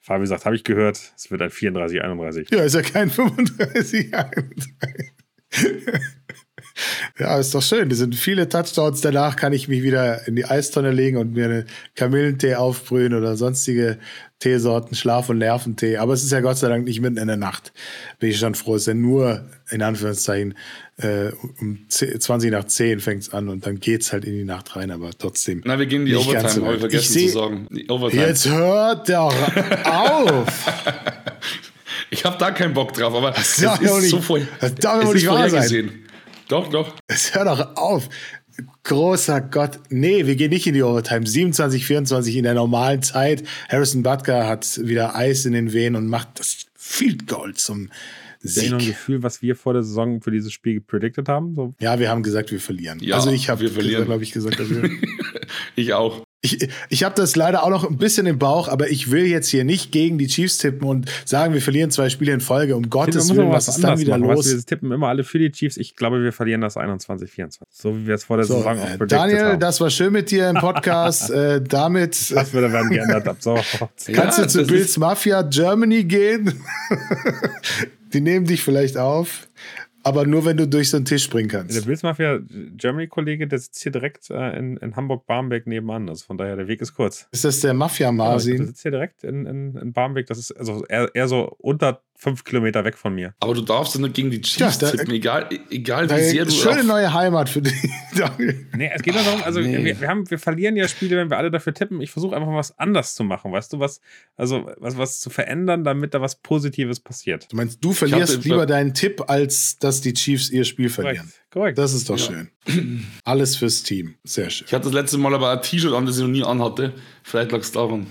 Fabi 0.00 0.26
sagt, 0.26 0.46
habe 0.46 0.56
ich 0.56 0.64
gehört, 0.64 1.12
es 1.14 1.30
wird 1.30 1.42
ein 1.42 1.50
34, 1.50 2.02
31. 2.02 2.48
Ja, 2.50 2.62
ist 2.62 2.74
ja 2.74 2.80
kein 2.80 3.10
35, 3.10 4.14
31. 4.14 4.74
Ja, 7.18 7.38
ist 7.38 7.54
doch 7.54 7.62
schön. 7.62 7.88
Das 7.88 7.98
sind 7.98 8.14
viele 8.14 8.48
Touchdowns. 8.48 9.00
Danach 9.00 9.36
kann 9.36 9.52
ich 9.52 9.68
mich 9.68 9.82
wieder 9.82 10.26
in 10.26 10.36
die 10.36 10.44
Eistonne 10.44 10.90
legen 10.92 11.16
und 11.16 11.32
mir 11.34 11.44
einen 11.46 11.66
Kamillentee 11.94 12.54
aufbrühen 12.54 13.14
oder 13.14 13.36
sonstige 13.36 13.98
Teesorten, 14.38 14.96
Schlaf- 14.96 15.28
und 15.28 15.38
Nerventee. 15.38 15.98
Aber 15.98 16.14
es 16.14 16.24
ist 16.24 16.32
ja 16.32 16.40
Gott 16.40 16.56
sei 16.56 16.68
Dank 16.68 16.84
nicht 16.86 17.00
mitten 17.00 17.18
in 17.18 17.26
der 17.26 17.36
Nacht. 17.36 17.72
Bin 18.18 18.30
ich 18.30 18.38
schon 18.38 18.54
froh. 18.54 18.74
Es 18.76 18.82
ist 18.82 18.86
ja 18.88 18.94
nur, 18.94 19.44
in 19.70 19.82
Anführungszeichen, 19.82 20.54
äh, 20.96 21.30
um 21.60 21.78
20 21.88 22.50
nach 22.50 22.64
10 22.64 23.00
fängt 23.00 23.22
es 23.22 23.32
an 23.34 23.48
und 23.48 23.66
dann 23.66 23.80
geht 23.80 24.00
es 24.02 24.12
halt 24.12 24.24
in 24.24 24.32
die 24.32 24.44
Nacht 24.44 24.76
rein, 24.76 24.90
aber 24.90 25.10
trotzdem. 25.16 25.60
Na, 25.64 25.78
wir 25.78 25.86
gehen 25.86 26.06
in 26.06 26.06
die 26.06 26.12
ganz 26.32 26.54
so 26.54 26.62
Overtime, 26.62 26.66
habe 26.66 26.74
ich 26.74 26.80
vergessen 26.80 27.18
Ich 27.18 27.26
zu 27.26 27.32
sagen. 27.32 27.68
Die 27.70 27.88
Overtime. 27.90 28.26
Jetzt 28.26 28.48
hört 28.48 29.08
doch 29.08 29.34
auf! 29.84 30.46
Ich 32.12 32.24
habe 32.24 32.36
da 32.38 32.50
keinen 32.50 32.74
Bock 32.74 32.92
drauf, 32.92 33.14
aber 33.14 33.30
doch 33.30 33.40
ist 33.40 33.60
nicht- 33.60 34.10
so 34.10 34.20
vor, 34.20 34.40
das 34.60 34.74
darf 34.74 35.04
es 35.04 35.14
nicht 35.14 35.28
wahr 35.28 35.48
sein. 35.48 36.02
Doch, 36.50 36.68
doch. 36.68 36.94
Es 37.06 37.34
hört 37.34 37.46
doch 37.46 37.76
auf. 37.76 38.08
Großer 38.82 39.40
Gott. 39.40 39.78
Nee, 39.88 40.26
wir 40.26 40.36
gehen 40.36 40.50
nicht 40.50 40.66
in 40.66 40.74
die 40.74 40.82
Overtime. 40.82 41.26
27, 41.26 41.86
24 41.86 42.36
in 42.36 42.42
der 42.42 42.54
normalen 42.54 43.02
Zeit. 43.02 43.44
Harrison 43.68 44.02
Butker 44.02 44.46
hat 44.46 44.80
wieder 44.82 45.14
Eis 45.14 45.44
in 45.46 45.52
den 45.52 45.72
Venen 45.72 45.96
und 45.96 46.06
macht 46.08 46.40
das 46.40 46.66
Field 46.74 47.26
Goal 47.26 47.54
zum 47.54 47.90
das 48.42 48.56
noch 48.56 48.74
ein 48.74 48.80
Sieg. 48.80 48.88
Gefühl, 48.88 49.22
was 49.22 49.42
wir 49.42 49.54
vor 49.54 49.74
der 49.74 49.82
Saison 49.82 50.22
für 50.22 50.30
dieses 50.30 50.52
Spiel 50.52 50.80
predicted 50.80 51.28
haben? 51.28 51.54
So, 51.54 51.74
Ja, 51.78 51.98
wir 51.98 52.08
haben 52.08 52.22
gesagt, 52.22 52.50
wir 52.50 52.60
verlieren. 52.60 52.98
Ja, 53.00 53.16
also 53.16 53.30
ich 53.30 53.48
habe, 53.48 53.60
wir 53.60 53.70
verlieren. 53.70 54.06
glaube 54.06 54.22
ich, 54.22 54.32
gesagt, 54.32 54.58
dass 54.58 54.70
wir 54.70 54.90
Ich 55.76 55.92
auch. 55.92 56.22
Ich, 56.42 56.68
ich 56.88 57.04
habe 57.04 57.14
das 57.14 57.36
leider 57.36 57.62
auch 57.64 57.68
noch 57.68 57.88
ein 57.88 57.98
bisschen 57.98 58.26
im 58.26 58.38
Bauch, 58.38 58.68
aber 58.68 58.88
ich 58.90 59.10
will 59.10 59.26
jetzt 59.26 59.48
hier 59.48 59.62
nicht 59.64 59.92
gegen 59.92 60.16
die 60.16 60.26
Chiefs 60.26 60.56
tippen 60.56 60.88
und 60.88 61.10
sagen, 61.26 61.52
wir 61.52 61.60
verlieren 61.60 61.90
zwei 61.90 62.08
Spiele 62.08 62.32
in 62.32 62.40
Folge. 62.40 62.76
Um 62.76 62.88
Gottes 62.88 63.28
Willen, 63.28 63.48
noch 63.48 63.54
was 63.54 63.68
ist 63.68 63.84
dann 63.84 63.98
wieder 63.98 64.16
machen. 64.16 64.30
Weißt 64.30 64.48
los? 64.48 64.56
wir 64.56 64.64
tippen 64.64 64.90
immer 64.90 65.08
alle 65.08 65.22
für 65.22 65.38
die 65.38 65.52
Chiefs. 65.52 65.76
Ich 65.76 65.96
glaube, 65.96 66.22
wir 66.22 66.32
verlieren 66.32 66.62
das 66.62 66.78
21, 66.78 67.30
24. 67.30 67.68
So 67.70 67.94
wie 67.94 68.06
wir 68.06 68.14
es 68.14 68.24
vor 68.24 68.38
der 68.38 68.46
So, 68.46 68.56
Saison 68.56 68.78
auch 68.78 68.84
äh, 68.84 68.96
predicted 68.96 69.12
Daniel, 69.12 69.44
haben. 69.44 69.60
das 69.60 69.80
war 69.82 69.90
schön 69.90 70.14
mit 70.14 70.30
dir 70.30 70.48
im 70.48 70.56
Podcast. 70.56 71.30
äh, 71.30 71.60
damit 71.62 72.30
das 72.30 72.52
würde 72.54 72.72
werden 72.72 72.88
geändert 72.90 73.28
ab 73.28 73.36
sofort. 73.40 73.90
kannst 74.12 74.38
Ja, 74.38 74.44
du 74.44 74.48
zu 74.50 74.64
Bills 74.64 74.96
Mafia 74.96 75.42
Germany 75.42 76.04
gehen. 76.04 76.54
die 78.12 78.20
nehmen 78.20 78.46
dich 78.46 78.62
vielleicht 78.62 78.96
auf, 78.96 79.46
aber 80.02 80.26
nur 80.26 80.44
wenn 80.44 80.56
du 80.56 80.66
durch 80.66 80.90
so 80.90 80.96
einen 80.96 81.06
Tisch 81.06 81.24
springen 81.24 81.48
Der 81.48 81.60
kannst. 81.60 81.86
Bills 81.86 82.02
Mafia 82.02 82.40
Germany-Kollege, 82.76 83.46
der 83.46 83.58
sitzt 83.58 83.82
hier 83.82 83.92
direkt 83.92 84.30
äh, 84.30 84.58
in, 84.58 84.76
in 84.78 84.96
Hamburg-Barmbek 84.96 85.66
nebenan. 85.66 86.08
Also 86.08 86.24
von 86.24 86.38
daher, 86.38 86.56
der 86.56 86.68
Weg 86.68 86.80
ist 86.80 86.94
kurz. 86.94 87.26
Ist 87.30 87.44
das 87.44 87.60
der 87.60 87.74
Mafia 87.74 88.10
Ja, 88.10 88.56
der 88.56 88.66
sitzt 88.66 88.82
hier 88.82 88.90
direkt 88.90 89.24
in, 89.24 89.46
in, 89.46 89.76
in 89.76 89.92
Barmbek. 89.92 90.26
Das 90.26 90.38
ist 90.38 90.52
also 90.52 90.84
eher, 90.86 91.10
eher 91.14 91.28
so 91.28 91.56
unter 91.58 92.02
fünf 92.20 92.44
Kilometer 92.44 92.84
weg 92.84 92.98
von 92.98 93.14
mir. 93.14 93.34
Aber 93.40 93.54
du 93.54 93.62
darfst 93.62 93.94
doch 93.94 94.00
nicht 94.00 94.14
gegen 94.14 94.30
die 94.30 94.40
Chiefs 94.42 94.80
Ja, 94.80 94.90
tippen, 94.90 95.10
egal, 95.14 95.48
egal 95.70 96.10
wie 96.10 96.20
sehr 96.22 96.44
du. 96.44 96.50
Schöne 96.50 96.84
neue 96.84 97.12
Heimat 97.14 97.48
für 97.48 97.62
dich, 97.62 97.74
Daniel. 98.16 98.66
Nee, 98.76 98.90
es 98.94 99.02
geht 99.02 99.14
nur 99.14 99.24
darum, 99.24 99.42
also 99.42 99.60
Nee. 99.60 99.82
wir, 99.84 100.00
wir, 100.00 100.08
haben, 100.08 100.30
wir 100.30 100.38
verlieren 100.38 100.76
ja 100.76 100.86
Spiele, 100.86 101.16
wenn 101.16 101.30
wir 101.30 101.38
alle 101.38 101.50
dafür 101.50 101.72
tippen. 101.72 102.00
Ich 102.02 102.10
versuche 102.10 102.36
einfach 102.36 102.48
mal 102.48 102.56
was 102.58 102.78
anders 102.78 103.14
zu 103.14 103.24
machen, 103.24 103.52
weißt 103.52 103.72
du, 103.72 103.78
was, 103.80 104.00
also 104.36 104.70
was, 104.76 104.98
was 104.98 105.20
zu 105.20 105.30
verändern, 105.30 105.82
damit 105.82 106.12
da 106.14 106.20
was 106.20 106.36
Positives 106.36 107.00
passiert. 107.00 107.50
Du 107.50 107.56
meinst, 107.56 107.82
du 107.82 107.92
verlierst 107.92 108.36
hatte- 108.38 108.48
lieber 108.48 108.66
deinen 108.66 108.92
Tipp, 108.94 109.24
als 109.28 109.78
dass 109.78 110.00
die 110.02 110.12
Chiefs 110.12 110.50
ihr 110.50 110.64
Spiel 110.64 110.90
verlieren. 110.90 111.32
Korrekt. 111.50 111.78
Das 111.78 111.94
ist 111.94 112.08
doch 112.10 112.18
Ja. 112.18 112.26
schön. 112.66 113.04
Alles 113.24 113.56
fürs 113.56 113.82
Team. 113.82 114.14
Sehr 114.24 114.50
schön. 114.50 114.66
Ich 114.68 114.74
hatte 114.74 114.84
das 114.84 114.92
letzte 114.92 115.18
Mal 115.18 115.34
aber 115.34 115.50
ein 115.50 115.62
T-Shirt 115.62 115.92
an, 115.94 116.06
das 116.06 116.16
ich 116.16 116.22
noch 116.22 116.28
nie 116.30 116.44
anhatte. 116.44 116.92
Vielleicht 117.24 117.50
lag 117.50 117.60
es 117.60 117.72
daran. 117.72 118.06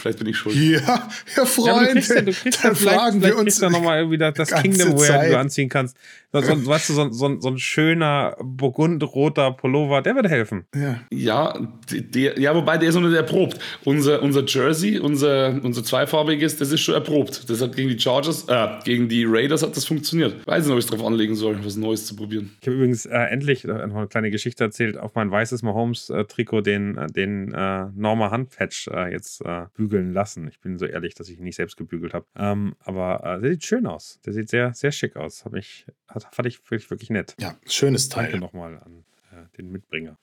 Vielleicht 0.00 0.18
bin 0.18 0.28
ich 0.28 0.36
schuld. 0.36 0.56
Ja, 0.56 0.80
ja, 0.80 1.08
ja, 1.36 1.44
Freunde, 1.44 1.72
aber 1.72 1.86
du 1.86 1.92
kriegst 1.92 2.10
ja, 2.10 2.22
du 2.22 2.32
kriegst 2.32 2.62
ja 2.62 2.68
dann 2.70 2.76
vielleicht, 2.76 2.96
fragen 2.96 3.20
vielleicht 3.20 3.36
wir 3.36 3.40
uns. 3.40 3.60
ja 3.60 3.70
nochmal 3.70 3.98
irgendwie 3.98 4.18
das, 4.18 4.50
Kingdom 4.62 4.98
Wear, 4.98 5.06
Zeit. 5.06 5.32
du 5.32 5.38
anziehen 5.38 5.68
kannst. 5.68 5.96
So, 6.32 6.40
so, 6.40 6.66
weißt 6.66 6.88
du, 6.90 6.92
so, 6.92 7.10
so, 7.10 7.40
so 7.40 7.48
ein 7.48 7.58
schöner 7.58 8.36
burgundroter 8.40 9.50
Pullover, 9.50 10.00
der 10.00 10.14
wird 10.14 10.28
helfen. 10.28 10.64
Ja. 10.74 11.00
Ja, 11.12 11.68
der, 11.90 12.38
ja, 12.38 12.54
wobei 12.54 12.78
der 12.78 12.88
ist 12.88 12.94
noch 12.94 13.02
nicht 13.02 13.16
erprobt. 13.16 13.58
Unser, 13.84 14.22
unser 14.22 14.44
Jersey, 14.46 15.00
unser, 15.00 15.60
unser 15.62 15.82
zweifarbiges, 15.82 16.56
das 16.56 16.70
ist 16.70 16.82
schon 16.82 16.94
erprobt. 16.94 17.50
Das 17.50 17.60
hat 17.60 17.74
gegen 17.74 17.88
die 17.88 17.98
Chargers, 17.98 18.44
äh, 18.46 18.68
gegen 18.84 19.08
die 19.08 19.24
Raiders 19.24 19.64
hat 19.64 19.76
das 19.76 19.84
funktioniert. 19.86 20.46
Weiß 20.46 20.64
nicht, 20.64 20.72
ob 20.72 20.78
ich 20.78 20.84
es 20.84 20.90
drauf 20.90 21.04
anlegen 21.04 21.34
soll, 21.34 21.58
was 21.64 21.74
Neues 21.76 22.06
zu 22.06 22.14
probieren. 22.14 22.52
Ich 22.60 22.68
habe 22.68 22.76
übrigens 22.76 23.06
äh, 23.06 23.18
endlich 23.18 23.64
äh, 23.64 23.86
noch 23.88 23.96
eine 23.96 24.06
kleine 24.06 24.30
Geschichte 24.30 24.62
erzählt, 24.62 24.98
auf 24.98 25.16
mein 25.16 25.32
weißes 25.32 25.64
Mahomes-Trikot 25.64 26.60
den, 26.60 26.96
äh, 26.96 27.08
den 27.08 27.52
äh, 27.52 27.86
Norma 27.96 28.30
Handpatch 28.30 28.86
äh, 28.86 29.10
jetzt 29.10 29.44
äh, 29.44 29.64
bügeln 29.90 30.12
lassen. 30.12 30.48
Ich 30.48 30.60
bin 30.60 30.78
so 30.78 30.86
ehrlich, 30.86 31.14
dass 31.14 31.28
ich 31.28 31.38
ihn 31.38 31.44
nicht 31.44 31.56
selbst 31.56 31.76
gebügelt 31.76 32.14
habe. 32.14 32.26
Ähm, 32.36 32.74
aber 32.80 33.22
äh, 33.24 33.40
der 33.40 33.50
sieht 33.50 33.64
schön 33.64 33.86
aus. 33.86 34.20
Der 34.24 34.32
sieht 34.32 34.48
sehr, 34.48 34.72
sehr 34.74 34.92
schick 34.92 35.16
aus. 35.16 35.44
Hab 35.44 35.52
mich, 35.52 35.86
hat, 36.08 36.26
fand 36.32 36.46
ich 36.46 36.58
wirklich, 36.70 36.90
wirklich 36.90 37.10
nett. 37.10 37.34
ja, 37.38 37.56
schönes 37.66 38.08
Danke 38.08 38.32
Teil. 38.32 38.40
nochmal 38.40 38.78
an 38.78 39.04
äh, 39.32 39.56
den 39.56 39.70
Mitbringer. 39.70 40.18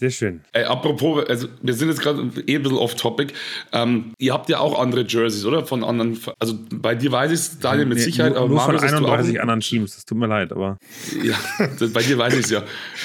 Sehr 0.00 0.10
schön. 0.10 0.42
Ey, 0.52 0.62
apropos, 0.62 1.24
also 1.28 1.48
wir 1.60 1.74
sind 1.74 1.88
jetzt 1.88 2.00
gerade 2.00 2.20
eh 2.46 2.54
ein 2.56 2.62
bisschen 2.62 2.78
off-topic. 2.78 3.34
Ähm, 3.72 4.12
ihr 4.18 4.32
habt 4.32 4.48
ja 4.48 4.60
auch 4.60 4.80
andere 4.80 5.04
Jerseys, 5.04 5.44
oder? 5.44 5.66
Von 5.66 5.82
anderen, 5.82 6.16
also 6.38 6.56
bei 6.72 6.94
dir 6.94 7.10
weiß 7.10 7.32
ich 7.32 7.38
es, 7.40 7.58
Daniel, 7.58 7.86
mit 7.86 7.98
Nee, 7.98 8.04
Sicherheit, 8.04 8.34
nur, 8.34 8.42
aber 8.42 8.48
nur 8.48 8.60
von 8.60 8.74
Marius, 8.76 8.82
hast 8.92 9.00
du 9.00 9.04
auch 9.06 9.10
31 9.10 9.34
ein- 9.34 9.40
anderen 9.40 9.60
Teams. 9.60 9.94
Das 9.96 10.04
tut 10.04 10.16
mir 10.18 10.28
leid, 10.28 10.52
aber 10.52 10.78
Ja, 11.24 11.34
das, 11.80 11.92
bei 11.92 12.02
dir 12.02 12.16
weiß 12.16 12.34
ich 12.34 12.44
es 12.44 12.50
ja. 12.50 12.62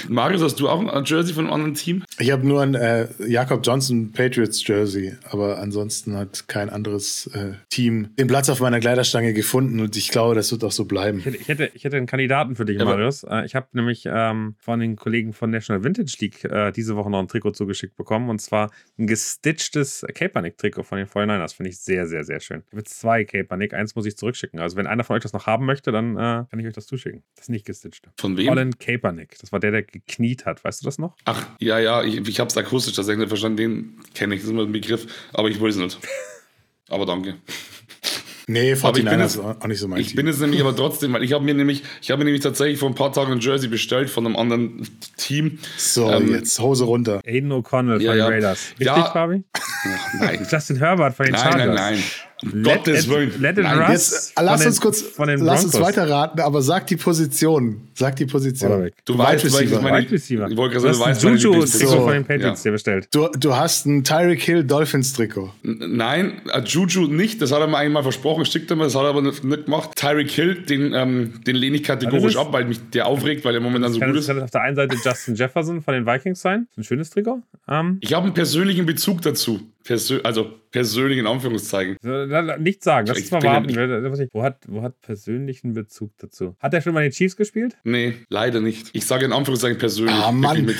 Marius, 0.07 0.43
hast 0.43 0.59
du 0.59 0.69
auch 0.69 0.85
ein 0.87 1.03
Jersey 1.05 1.33
von 1.33 1.45
einem 1.45 1.53
anderen 1.53 1.73
Team? 1.73 2.03
Ich 2.19 2.29
habe 2.29 2.47
nur 2.47 2.61
ein 2.61 2.75
äh, 2.75 3.07
Jakob 3.27 3.65
Johnson 3.65 4.11
Patriots 4.11 4.65
Jersey, 4.67 5.15
aber 5.31 5.57
ansonsten 5.57 6.15
hat 6.15 6.47
kein 6.47 6.69
anderes 6.69 7.25
äh, 7.33 7.53
Team 7.69 8.09
den 8.19 8.27
Platz 8.27 8.49
auf 8.49 8.59
meiner 8.59 8.79
Kleiderstange 8.79 9.33
gefunden 9.33 9.79
und 9.79 9.97
ich 9.97 10.09
glaube, 10.09 10.35
das 10.35 10.51
wird 10.51 10.63
auch 10.63 10.71
so 10.71 10.85
bleiben. 10.85 11.17
Ich 11.17 11.25
hätte, 11.25 11.37
ich 11.37 11.47
hätte, 11.47 11.71
ich 11.73 11.83
hätte 11.85 11.97
einen 11.97 12.05
Kandidaten 12.05 12.55
für 12.55 12.65
dich, 12.65 12.77
Ja, 12.77 12.85
Marius. 12.85 13.23
Äh, 13.23 13.45
ich 13.47 13.55
habe 13.55 13.65
nämlich 13.73 14.03
ähm, 14.05 14.53
von 14.59 14.79
den 14.79 14.95
Kollegen 14.95 15.33
von 15.33 15.49
National 15.49 15.83
Vintage 15.83 16.15
League 16.19 16.43
äh, 16.45 16.71
diese 16.83 16.95
Woche 16.95 17.09
noch 17.09 17.19
ein 17.19 17.27
Trikot 17.27 17.51
zugeschickt 17.51 17.95
bekommen. 17.95 18.29
Und 18.29 18.39
zwar 18.39 18.71
ein 18.97 19.07
gestitchtes 19.07 20.05
Kaepernick-Trikot 20.13 20.83
von 20.83 20.97
den 20.97 21.07
49ers. 21.07 21.55
Finde 21.55 21.69
ich 21.69 21.79
sehr, 21.79 22.07
sehr, 22.07 22.23
sehr 22.23 22.39
schön. 22.39 22.63
Ich 22.67 22.73
habe 22.73 22.83
zwei 22.83 23.23
Kaepernick. 23.23 23.73
Eins 23.73 23.95
muss 23.95 24.05
ich 24.05 24.17
zurückschicken. 24.17 24.59
Also, 24.59 24.77
wenn 24.77 24.87
einer 24.87 25.03
von 25.03 25.15
euch 25.15 25.23
das 25.23 25.33
noch 25.33 25.47
haben 25.47 25.65
möchte, 25.65 25.91
dann 25.91 26.15
äh, 26.15 26.45
kann 26.49 26.59
ich 26.59 26.67
euch 26.67 26.73
das 26.73 26.85
zuschicken. 26.85 27.23
Das 27.35 27.45
ist 27.45 27.49
nicht 27.49 27.65
gestitcht. 27.65 28.09
Von 28.19 28.37
wem? 28.37 28.47
Colin 28.47 28.77
Kaepernick. 28.77 29.37
Das 29.39 29.51
war 29.51 29.59
der, 29.59 29.71
der 29.71 29.83
gekniet 29.83 30.45
hat. 30.45 30.63
Weißt 30.63 30.81
du 30.81 30.85
das 30.85 30.97
noch? 30.97 31.15
Ach, 31.25 31.47
ja, 31.59 31.79
ja, 31.79 32.03
ich, 32.03 32.27
ich 32.27 32.39
habe 32.39 32.49
es 32.49 32.57
akustisch 32.57 32.95
tatsächlich 32.95 33.19
nicht 33.19 33.29
verstanden, 33.29 33.57
den 33.57 33.99
kenne 34.13 34.35
ich, 34.35 34.41
das 34.41 34.45
ist 34.45 34.51
immer 34.51 34.63
ein 34.63 34.71
Begriff, 34.71 35.07
aber 35.33 35.49
ich 35.49 35.61
weiß 35.61 35.75
es 35.75 35.81
nicht. 35.81 35.99
Aber 36.89 37.05
danke. 37.05 37.37
Nee, 38.47 38.73
Aber 38.73 38.89
ich 38.97 39.05
bin 39.05 39.07
49ers 39.13 39.19
jetzt- 39.21 39.35
ist 39.35 39.39
auch 39.39 39.67
nicht 39.67 39.79
so 39.79 39.87
mein 39.87 39.99
Ich 40.01 40.07
Team. 40.07 40.15
bin 40.17 40.27
jetzt 40.27 40.39
nämlich 40.41 40.59
aber 40.61 40.75
trotzdem, 40.75 41.13
weil 41.13 41.23
ich 41.23 41.31
habe 41.33 41.45
mir 41.45 41.53
nämlich, 41.53 41.83
ich 42.01 42.11
habe 42.11 42.19
mir 42.19 42.25
nämlich 42.25 42.43
tatsächlich 42.43 42.77
vor 42.79 42.89
ein 42.89 42.95
paar 42.95 43.13
Tagen 43.13 43.31
ein 43.31 43.39
Jersey 43.39 43.69
bestellt 43.69 44.09
von 44.09 44.25
einem 44.25 44.35
anderen 44.35 44.87
Team. 45.17 45.59
so, 45.77 46.09
Ähm, 46.11 46.33
jetzt 46.33 46.59
Hose 46.59 46.83
runter. 46.85 47.21
Aiden 47.25 47.51
O'Connell 47.51 48.01
Ja, 48.01 48.11
von 48.11 48.17
ja. 48.19 48.25
den 48.27 48.33
Raiders. 48.33 48.69
Richtig, 48.71 48.85
Ja. 48.87 49.11
Fabi? 49.11 49.43
Ach, 49.53 50.13
nein. 50.19 50.47
Justin 50.49 50.75
Herbert 50.77 51.15
von 51.15 51.25
den 51.25 51.33
Nein, 51.33 51.41
Chargers. 51.43 51.65
nein, 51.67 51.75
nein. 51.75 51.93
Um 51.95 52.03
Let 52.51 52.83
Gottes 52.85 53.07
Willen. 53.09 53.31
let 53.39 53.57
it 53.57 53.63
Nein. 53.63 53.91
Jetzt 53.91 54.33
äh, 54.37 54.43
lass 54.43 54.61
Von 54.61 54.67
uns 54.67 54.75
den- 54.77 54.81
kurz, 54.83 55.01
von 55.01 55.27
den 55.27 55.39
lass 55.41 55.63
uns 55.63 55.79
weiterraten, 55.79 56.41
aber 56.41 56.61
sag 56.61 56.87
die 56.87 56.95
Position. 56.97 57.87
Sag 57.93 58.15
die 58.15 58.25
Position. 58.25 58.89
Du 59.05 59.17
weißt, 59.17 59.53
weil 59.53 59.63
ich 59.65 59.81
meine, 59.81 59.99
Wide 59.99 60.11
Receiver. 60.11 60.47
Ich 60.49 60.57
wollte 60.57 60.75
Du 60.77 60.81
gerade 60.81 60.93
sagen, 60.95 61.09
hast 61.11 61.23
du 61.23 61.27
weißt, 61.29 61.43
Lieblingsposition. 61.43 62.03
von 62.03 62.13
den 62.13 62.25
Patriots 62.25 62.63
Ja. 62.63 62.69
dir 62.69 62.71
bestellt. 62.73 63.07
Du, 63.11 63.27
du 63.37 63.55
hast 63.55 63.85
ein 63.85 64.03
Tyreek 64.03 64.41
Hill 64.41 64.63
Dolphins 64.63 65.13
Trikot. 65.13 65.51
Nein, 65.63 66.41
äh, 66.51 66.61
Juju 66.65 67.07
nicht, 67.07 67.41
das 67.41 67.51
hat 67.51 67.61
er 67.61 67.67
mir 67.67 67.77
eigentlich 67.77 67.93
mal 67.93 68.03
versprochen, 68.03 68.45
schickt 68.45 68.69
er 68.71 68.75
mir, 68.77 68.83
das 68.85 68.95
hat 68.95 69.03
er 69.03 69.09
aber 69.09 69.21
nicht, 69.21 69.43
nicht 69.43 69.65
gemacht. 69.65 69.91
Tyreek 69.95 70.31
Hill, 70.31 70.55
den, 70.63 70.93
ähm, 70.93 71.33
den 71.45 71.55
lehne 71.55 71.75
ich 71.77 71.83
kategorisch 71.83 72.35
Also 72.35 72.41
ab, 72.41 72.53
weil 72.53 72.65
mich 72.65 72.79
der 72.91 73.05
aufregt, 73.07 73.45
weil 73.45 73.53
er 73.55 73.61
momentan 73.61 73.93
so 73.93 73.99
Kann 73.99 74.09
gut 74.11 74.19
ist. 74.19 74.27
kann 74.27 74.41
auf 74.41 74.51
der 74.51 74.61
einen 74.61 74.75
Seite 74.75 74.95
Justin 75.03 75.35
Jefferson 75.35 75.81
von 75.81 75.93
den 75.93 76.05
Vikings 76.05 76.41
sein. 76.41 76.67
Das 76.69 76.71
ist 76.71 76.77
ein 76.77 76.83
schönes 76.95 77.09
Trikot. 77.11 77.41
Ähm, 77.67 77.97
Ich 78.01 78.13
habe 78.13 78.25
einen 78.25 78.33
persönlichen 78.33 78.85
Bezug 78.85 79.21
dazu. 79.21 79.59
Persö 79.83 80.19
also 80.23 80.53
persönlich 80.73 81.19
in 81.19 81.27
Anführungszeichen. 81.27 81.95
Nicht 82.59 82.83
sagen, 82.83 83.07
lass 83.07 83.19
uns 83.19 83.31
mal 83.31 83.41
warten. 83.43 84.29
Wo 84.33 84.43
hat, 84.43 84.63
wo 84.67 84.81
hat 84.81 84.99
persönlichen 84.99 85.73
Bezug 85.73 86.11
dazu? 86.17 86.57
Hat 86.59 86.73
er 86.73 86.81
schon 86.81 86.93
mal 86.93 87.03
den 87.03 87.11
Chiefs 87.11 87.37
gespielt? 87.37 87.77
Nee, 87.85 88.15
leider 88.27 88.59
nicht. 88.59 88.89
Ich 88.91 89.05
sage 89.05 89.23
in 89.23 89.31
Anführungszeichen 89.31 89.77
persönlich. 89.77 90.15
Ah, 90.15 90.33
Mann. 90.33 90.75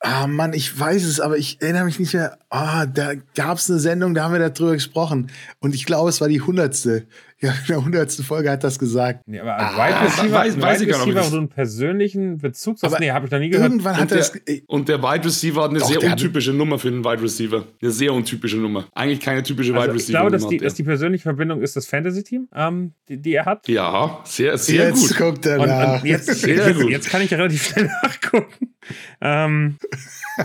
Ah, 0.00 0.26
Mann, 0.26 0.52
ich 0.52 0.78
weiß 0.78 1.04
es, 1.04 1.20
aber 1.20 1.36
ich 1.36 1.60
erinnere 1.60 1.84
mich 1.84 1.98
nicht 1.98 2.14
mehr. 2.14 2.38
Ah, 2.48 2.86
da 2.86 3.14
gab 3.34 3.58
es 3.58 3.68
eine 3.68 3.80
Sendung, 3.80 4.14
da 4.14 4.24
haben 4.24 4.32
wir 4.32 4.50
darüber 4.50 4.74
gesprochen. 4.74 5.30
Und 5.58 5.74
ich 5.74 5.84
glaube, 5.84 6.10
es 6.10 6.20
war 6.20 6.28
die 6.28 6.40
hundertste. 6.40 7.06
Ja, 7.38 7.50
in 7.50 7.66
der 7.68 7.84
hundertsten 7.84 8.24
Folge 8.24 8.50
hat 8.50 8.64
das 8.64 8.78
gesagt. 8.78 9.20
Nee, 9.26 9.40
aber 9.40 9.56
als 9.56 9.74
ah, 9.74 9.86
Wide 9.86 10.06
Receiver, 10.06 10.32
weiß, 10.32 10.60
weiß 10.60 10.80
ich 10.80 10.88
Receiver, 10.88 11.20
du 11.30 11.36
einen 11.36 11.48
persönlichen 11.48 12.38
Bezug 12.38 12.78
nee, 12.98 13.10
habe 13.10 13.26
ich 13.26 13.32
noch 13.32 13.38
nie 13.38 13.50
gehört. 13.50 13.70
Irgendwann 13.70 13.96
hat 13.96 14.02
und 14.02 14.10
das. 14.12 14.32
Der, 14.32 14.60
und 14.66 14.88
der 14.88 15.02
Wide 15.02 15.24
Receiver 15.26 15.62
hat 15.62 15.70
eine 15.70 15.80
Doch, 15.80 15.88
sehr 15.88 16.02
untypische 16.02 16.54
Nummer 16.54 16.78
für 16.78 16.88
einen 16.88 17.04
Wide 17.04 17.22
Receiver. 17.22 17.66
Eine 17.82 17.90
sehr 17.90 18.14
untypische 18.14 18.56
Nummer. 18.56 18.86
Eigentlich 18.94 19.20
keine 19.20 19.42
typische 19.42 19.74
also 19.74 19.84
Wide 19.84 19.94
Receiver. 19.94 20.08
Ich 20.08 20.14
glaube, 20.14 20.30
dass 20.30 20.48
die, 20.48 20.56
dass 20.56 20.74
die 20.74 20.82
persönliche 20.84 21.24
Verbindung 21.24 21.60
ist 21.60 21.76
das 21.76 21.86
Fantasy-Team, 21.86 22.48
ähm, 22.54 22.92
die, 23.08 23.20
die, 23.20 23.34
er 23.34 23.44
hat. 23.44 23.68
Ja, 23.68 24.20
sehr, 24.24 24.56
sehr 24.56 24.88
jetzt 24.88 25.08
gut. 25.08 25.18
Guckt 25.18 25.44
er 25.44 25.60
und, 25.60 25.66
nach. 25.66 26.02
Und 26.02 26.08
jetzt, 26.08 26.26
sehr 26.26 26.54
jetzt, 26.56 26.80
gut. 26.80 26.90
jetzt 26.90 27.10
kann 27.10 27.20
ich 27.20 27.30
relativ 27.34 27.62
schnell 27.66 27.90
nachgucken. 28.02 28.75
Ähm, 29.20 29.76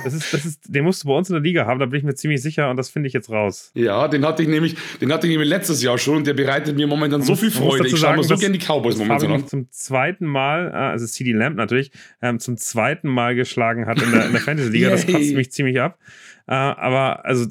das 0.03 0.13
ist, 0.13 0.33
das 0.33 0.45
ist, 0.45 0.61
den 0.67 0.83
musst 0.83 1.03
du 1.03 1.07
bei 1.07 1.13
uns 1.13 1.29
in 1.29 1.33
der 1.33 1.41
Liga 1.41 1.65
haben, 1.65 1.79
da 1.79 1.85
bin 1.85 1.99
ich 1.99 2.03
mir 2.03 2.15
ziemlich 2.15 2.41
sicher 2.41 2.69
und 2.69 2.77
das 2.77 2.89
finde 2.89 3.07
ich 3.07 3.13
jetzt 3.13 3.29
raus. 3.29 3.71
Ja, 3.75 4.07
den 4.07 4.25
hatte 4.25 4.43
ich 4.43 4.49
nämlich, 4.49 4.75
den 5.01 5.11
hatte 5.11 5.27
ich 5.27 5.31
nämlich 5.31 5.49
letztes 5.49 5.81
Jahr 5.83 5.97
schon 5.97 6.17
und 6.17 6.27
der 6.27 6.33
bereitet 6.33 6.75
mir 6.75 6.87
momentan 6.87 7.21
so 7.21 7.35
viel 7.35 7.51
Freude. 7.51 7.87
Ich 7.87 7.97
schaue 7.97 8.15
mir 8.15 8.23
so 8.23 8.35
gerne 8.37 8.57
die 8.57 8.65
Cowboys 8.65 8.97
momentan 8.97 9.31
an. 9.31 9.47
zum 9.47 9.69
zweiten 9.71 10.25
Mal, 10.25 10.67
äh, 10.67 10.75
also 10.75 11.05
CD 11.05 11.31
Lamp 11.31 11.57
natürlich, 11.57 11.91
ähm, 12.21 12.39
zum 12.39 12.57
zweiten 12.57 13.07
Mal 13.07 13.35
geschlagen 13.35 13.85
hat 13.85 14.01
in 14.01 14.11
der, 14.11 14.25
in 14.25 14.31
der 14.31 14.41
Fantasy-Liga. 14.41 14.89
das 14.89 15.05
kotzt 15.05 15.33
mich 15.33 15.51
ziemlich 15.51 15.79
ab. 15.79 15.97
Äh, 16.47 16.53
aber 16.53 17.25
also 17.25 17.45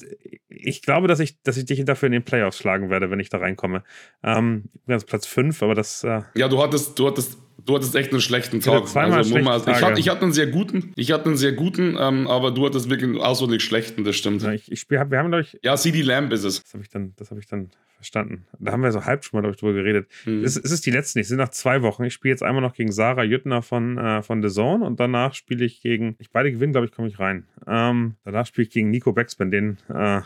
ich 0.50 0.82
glaube, 0.82 1.08
dass 1.08 1.20
ich, 1.20 1.40
dass 1.42 1.56
ich 1.56 1.64
dich 1.64 1.84
dafür 1.84 2.06
in 2.06 2.12
den 2.12 2.24
Playoffs 2.24 2.58
schlagen 2.58 2.90
werde, 2.90 3.10
wenn 3.10 3.20
ich 3.20 3.30
da 3.30 3.38
reinkomme. 3.38 3.82
Ähm, 4.22 4.64
ich 4.74 4.82
bin 4.82 4.94
jetzt 4.94 5.06
Platz 5.06 5.26
5, 5.26 5.62
aber 5.62 5.74
das. 5.74 6.04
Äh 6.04 6.22
ja, 6.34 6.48
du 6.48 6.62
hattest, 6.62 6.98
du 6.98 7.06
hattest 7.06 7.38
Du 7.64 7.74
hattest 7.74 7.94
echt 7.94 8.10
einen 8.10 8.22
schlechten 8.22 8.60
Tag. 8.60 8.84
Also, 8.96 9.38
mal, 9.38 9.60
ich, 9.60 9.82
hatte, 9.82 10.00
ich 10.00 10.08
hatte 10.08 10.22
einen 10.22 10.32
sehr 10.32 10.46
guten, 10.46 10.92
ich 10.96 11.12
hatte 11.12 11.26
einen 11.26 11.36
sehr 11.36 11.52
guten, 11.52 11.96
ähm, 12.00 12.26
aber 12.26 12.52
du 12.52 12.64
hattest 12.64 12.88
wirklich 12.88 13.10
einen 13.10 13.20
ausdrücklich 13.20 13.62
schlechten, 13.62 14.02
das 14.02 14.16
stimmt. 14.16 14.42
Ja, 14.42 14.52
ich, 14.52 14.72
ich 14.72 14.80
spiel, 14.80 14.98
wir 15.08 15.18
haben, 15.18 15.32
ich. 15.34 15.58
Ja, 15.62 15.76
CD 15.76 16.02
Lamb 16.02 16.32
ist 16.32 16.44
es. 16.44 16.62
Das 16.62 16.72
habe 16.72 16.82
ich, 16.82 16.88
dann, 16.88 17.14
hab 17.18 17.38
ich 17.38 17.46
dann 17.46 17.70
verstanden. 18.00 18.46
Da 18.58 18.72
haben 18.72 18.82
wir 18.82 18.92
so 18.92 19.04
halb 19.04 19.24
schon 19.24 19.42
mal 19.42 19.52
drüber 19.52 19.74
geredet. 19.74 20.08
Mhm. 20.24 20.42
Es, 20.42 20.56
es, 20.56 20.70
ist 20.70 20.86
die 20.86 20.90
letzte, 20.90 21.20
ich 21.20 21.28
sind 21.28 21.36
nach 21.36 21.50
zwei 21.50 21.82
Wochen. 21.82 22.04
Ich 22.04 22.14
spiele 22.14 22.32
jetzt 22.32 22.42
einmal 22.42 22.62
noch 22.62 22.72
gegen 22.72 22.92
Sarah 22.92 23.24
Jüttner 23.24 23.60
von, 23.60 23.98
äh, 23.98 24.22
von 24.22 24.42
The 24.42 24.48
Zone 24.48 24.84
und 24.84 24.98
danach 24.98 25.34
spiele 25.34 25.64
ich 25.64 25.82
gegen, 25.82 26.16
ich 26.18 26.30
beide 26.30 26.50
gewinnen, 26.50 26.72
glaube 26.72 26.86
ich, 26.86 26.92
komme 26.92 27.08
ich 27.08 27.18
rein. 27.18 27.46
Ähm, 27.66 28.14
danach 28.24 28.46
spiele 28.46 28.66
ich 28.66 28.72
gegen 28.72 28.90
Nico 28.90 29.12
Beckspin, 29.12 29.50
den 29.50 29.76
äh, 29.88 30.22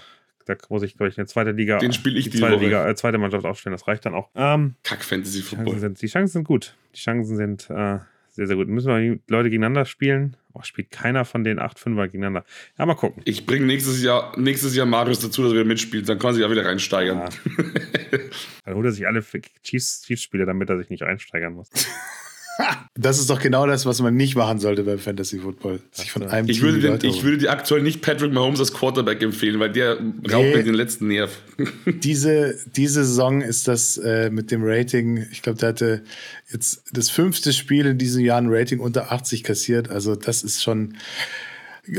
da 0.47 0.57
muss 0.68 0.82
ich, 0.82 0.97
glaube 0.97 1.11
ich, 1.11 1.18
eine 1.18 1.26
zweite 1.26 1.53
Liga. 1.53 1.78
Den 1.78 1.92
spiele 1.92 2.18
ich 2.18 2.30
die 2.30 2.38
zweite 2.38 2.57
Liga, 2.57 2.88
äh, 2.88 2.95
zweite 2.95 3.18
Mannschaft 3.18 3.45
aufstellen. 3.45 3.72
Das 3.72 3.86
reicht 3.86 4.05
dann 4.07 4.14
auch. 4.14 4.30
Ähm, 4.34 4.74
Kack 4.82 5.05
Fantasy 5.05 5.42
Football. 5.42 5.74
Die, 5.74 5.80
sind, 5.80 6.03
die 6.03 6.07
Chancen 6.07 6.32
sind 6.32 6.45
gut. 6.45 6.76
Die 6.95 7.01
Chancen 7.01 7.36
sind 7.36 7.70
äh, 7.70 7.99
sehr, 8.30 8.47
sehr 8.49 8.57
gut. 8.57 8.68
Müssen 8.68 8.88
wir 8.88 9.18
Leute 9.28 9.49
gegeneinander 9.49 9.84
spielen? 9.84 10.36
Oh, 10.53 10.62
spielt 10.62 10.90
keiner 10.90 11.24
von 11.24 11.45
den 11.45 11.61
8-5er 11.61 12.07
gegeneinander. 12.07 12.45
Ja, 12.78 12.84
mal 12.84 12.95
gucken. 12.95 13.22
Ich 13.24 13.47
bringe 13.47 13.66
nächstes 13.66 14.03
Jahr, 14.03 14.38
nächstes 14.38 14.74
Jahr 14.74 14.86
Marius 14.86 15.20
dazu, 15.20 15.45
dass 15.45 15.53
wir 15.53 15.64
mitspielen. 15.64 16.05
Dann 16.05 16.18
kann 16.18 16.30
er 16.30 16.34
sich 16.34 16.45
auch 16.45 16.51
wieder 16.51 16.64
reinsteigern. 16.64 17.18
Ja. 17.18 17.28
dann 18.64 18.74
holt 18.74 18.86
er 18.86 18.92
sich 18.92 19.07
alle 19.07 19.24
Chiefs-Spiele, 19.62 20.47
damit 20.47 20.68
er 20.68 20.78
sich 20.78 20.90
nicht 20.90 21.03
reinsteigern 21.03 21.55
muss. 21.55 21.70
Das 22.96 23.18
ist 23.18 23.28
doch 23.28 23.40
genau 23.40 23.66
das, 23.66 23.86
was 23.86 24.00
man 24.00 24.14
nicht 24.14 24.36
machen 24.36 24.61
sollte 24.61 24.84
beim 24.84 25.00
Fantasy 25.00 25.40
Football. 25.40 25.80
Sich 25.90 26.12
von 26.12 26.22
einem 26.22 26.48
ich, 26.48 26.62
würde 26.62 26.78
den, 26.78 27.11
ich 27.11 27.24
würde 27.24 27.38
dir 27.38 27.50
aktuell 27.50 27.82
nicht 27.82 28.02
Patrick 28.02 28.32
Mahomes 28.32 28.61
als 28.61 28.72
Quarterback 28.72 29.20
empfehlen, 29.20 29.59
weil 29.59 29.72
der 29.72 29.94
raubt 29.94 30.44
nee, 30.44 30.57
mir 30.57 30.62
den 30.62 30.74
letzten 30.74 31.09
Nerv. 31.09 31.32
diese, 31.86 32.57
diese 32.76 33.05
Saison 33.05 33.40
ist 33.40 33.66
das 33.66 33.98
äh, 33.98 34.30
mit 34.30 34.52
dem 34.52 34.62
Rating, 34.62 35.26
ich 35.32 35.42
glaube, 35.42 35.59
der 35.59 35.70
hatte 35.70 36.05
jetzt 36.52 36.84
das 36.92 37.11
fünfte 37.11 37.52
Spiel 37.52 37.86
in 37.86 37.98
diesem 37.98 38.24
Jahr 38.24 38.38
ein 38.38 38.46
Rating 38.48 38.78
unter 38.78 39.11
80 39.11 39.42
kassiert. 39.42 39.90
Also, 39.90 40.14
das 40.14 40.44
ist 40.44 40.62
schon 40.62 40.94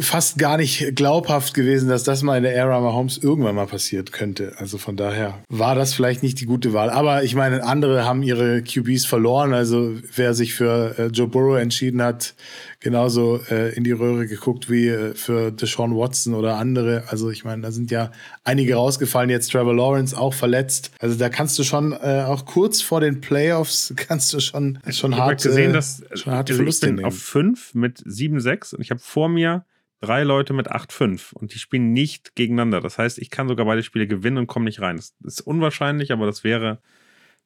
fast 0.02 0.38
gar 0.38 0.58
nicht 0.58 0.96
glaubhaft 0.96 1.54
gewesen, 1.54 1.90
dass 1.90 2.04
das 2.04 2.24
mal 2.24 2.38
in 2.38 2.44
der 2.44 2.56
Ära 2.56 2.80
Mahomes 2.80 3.18
irgendwann 3.18 3.56
mal 3.56 3.68
passiert 3.68 4.12
könnte. 4.12 4.54
Also 4.58 4.78
von 4.78 4.98
daher 4.98 5.40
war 5.50 5.76
das 5.76 5.94
vielleicht 5.94 6.24
nicht 6.24 6.40
die 6.42 6.46
gute 6.46 6.74
Wahl. 6.74 6.90
Aber 6.90 7.24
ich 7.24 7.36
meine, 7.36 7.64
andere 7.64 8.06
haben 8.06 8.24
ihre 8.24 8.64
QBs 8.64 9.06
verloren. 9.06 9.54
Also 9.54 9.94
wer 10.16 10.34
sich 10.34 10.56
für 10.56 10.96
äh, 10.98 11.06
Joe 11.08 11.28
Burrow 11.28 11.58
entschieden 11.58 12.02
hat, 12.02 12.34
genauso 12.80 13.40
äh, 13.50 13.76
in 13.76 13.84
die 13.84 13.92
Röhre 13.92 14.28
geguckt 14.28 14.70
wie 14.70 14.88
äh, 14.88 15.14
für 15.14 15.52
Deshaun 15.52 15.96
Watson 15.96 16.34
oder 16.34 16.58
andere. 16.58 17.04
Also 17.08 17.30
ich 17.30 17.44
meine, 17.44 17.62
da 17.62 17.72
sind 17.72 17.92
ja 17.92 18.12
einige 18.44 18.76
rausgefallen. 18.76 19.30
Jetzt 19.30 19.52
Trevor 19.52 19.76
Lawrence 19.76 20.18
auch 20.18 20.34
verletzt. 20.34 20.92
Also 21.00 21.16
da 21.16 21.30
kannst 21.30 21.60
du 21.60 21.64
schon 21.64 21.94
äh, 21.94 22.24
auch 22.28 22.46
kurz 22.46 22.82
vor 22.82 23.02
den 23.02 23.22
Playoffs 23.22 23.94
kannst 23.98 24.34
du 24.34 24.40
schon 24.40 24.80
schon 24.90 25.14
ich 25.14 25.18
hart 25.18 25.44
gesehen, 25.44 25.74
dass 25.74 26.04
schon 26.14 26.34
harte 26.34 26.56
Verluste 26.56 26.90
ich 26.90 26.96
bin 26.96 27.06
auf 27.06 27.18
5 27.18 27.76
mit 27.76 28.00
7-6 28.00 28.76
und 28.76 28.82
ich 28.82 28.92
habe 28.92 29.00
vor 29.00 29.30
mir 29.30 29.64
drei 30.06 30.24
Leute 30.24 30.54
mit 30.54 30.72
8-5 30.72 31.34
und 31.34 31.54
die 31.54 31.60
spielen 31.60 31.94
nicht 31.94 32.36
gegeneinander. 32.36 32.82
Das 32.82 32.98
heißt, 32.98 33.18
ich 33.18 33.30
kann 33.30 33.48
sogar 33.48 33.66
beide 33.66 33.84
Spiele 33.84 34.08
gewinnen 34.08 34.38
und 34.38 34.48
komme 34.48 34.66
nicht 34.66 34.82
rein. 34.82 34.98
Das 34.98 35.14
ist 35.22 35.42
unwahrscheinlich, 35.42 36.12
aber 36.12 36.26
das 36.26 36.44
wäre, 36.44 36.82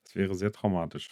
das 0.03 0.15
wäre 0.15 0.35
sehr 0.35 0.51
traumatisch. 0.51 1.09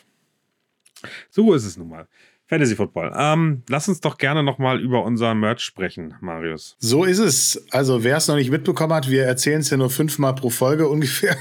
So 1.30 1.54
ist 1.54 1.66
es 1.66 1.78
nun 1.78 1.90
mal. 1.90 2.08
Fantasy 2.48 2.76
Football. 2.76 3.12
Ähm, 3.18 3.64
lass 3.68 3.90
uns 3.90 4.00
doch 4.00 4.18
gerne 4.18 4.42
nochmal 4.42 4.80
über 4.80 5.04
unser 5.04 5.36
Merch 5.36 5.60
sprechen, 5.60 6.16
Marius. 6.22 6.78
So 6.80 7.04
ist 7.04 7.20
es. 7.20 7.66
Also, 7.72 8.06
wer 8.06 8.18
es 8.18 8.28
noch 8.30 8.36
nicht 8.36 8.52
mitbekommen 8.52 8.94
hat, 8.94 9.10
wir 9.10 9.26
erzählen 9.26 9.60
es 9.60 9.70
ja 9.70 9.76
nur 9.76 9.90
fünfmal 9.90 10.34
pro 10.34 10.50
Folge 10.50 10.88
ungefähr. 10.90 11.36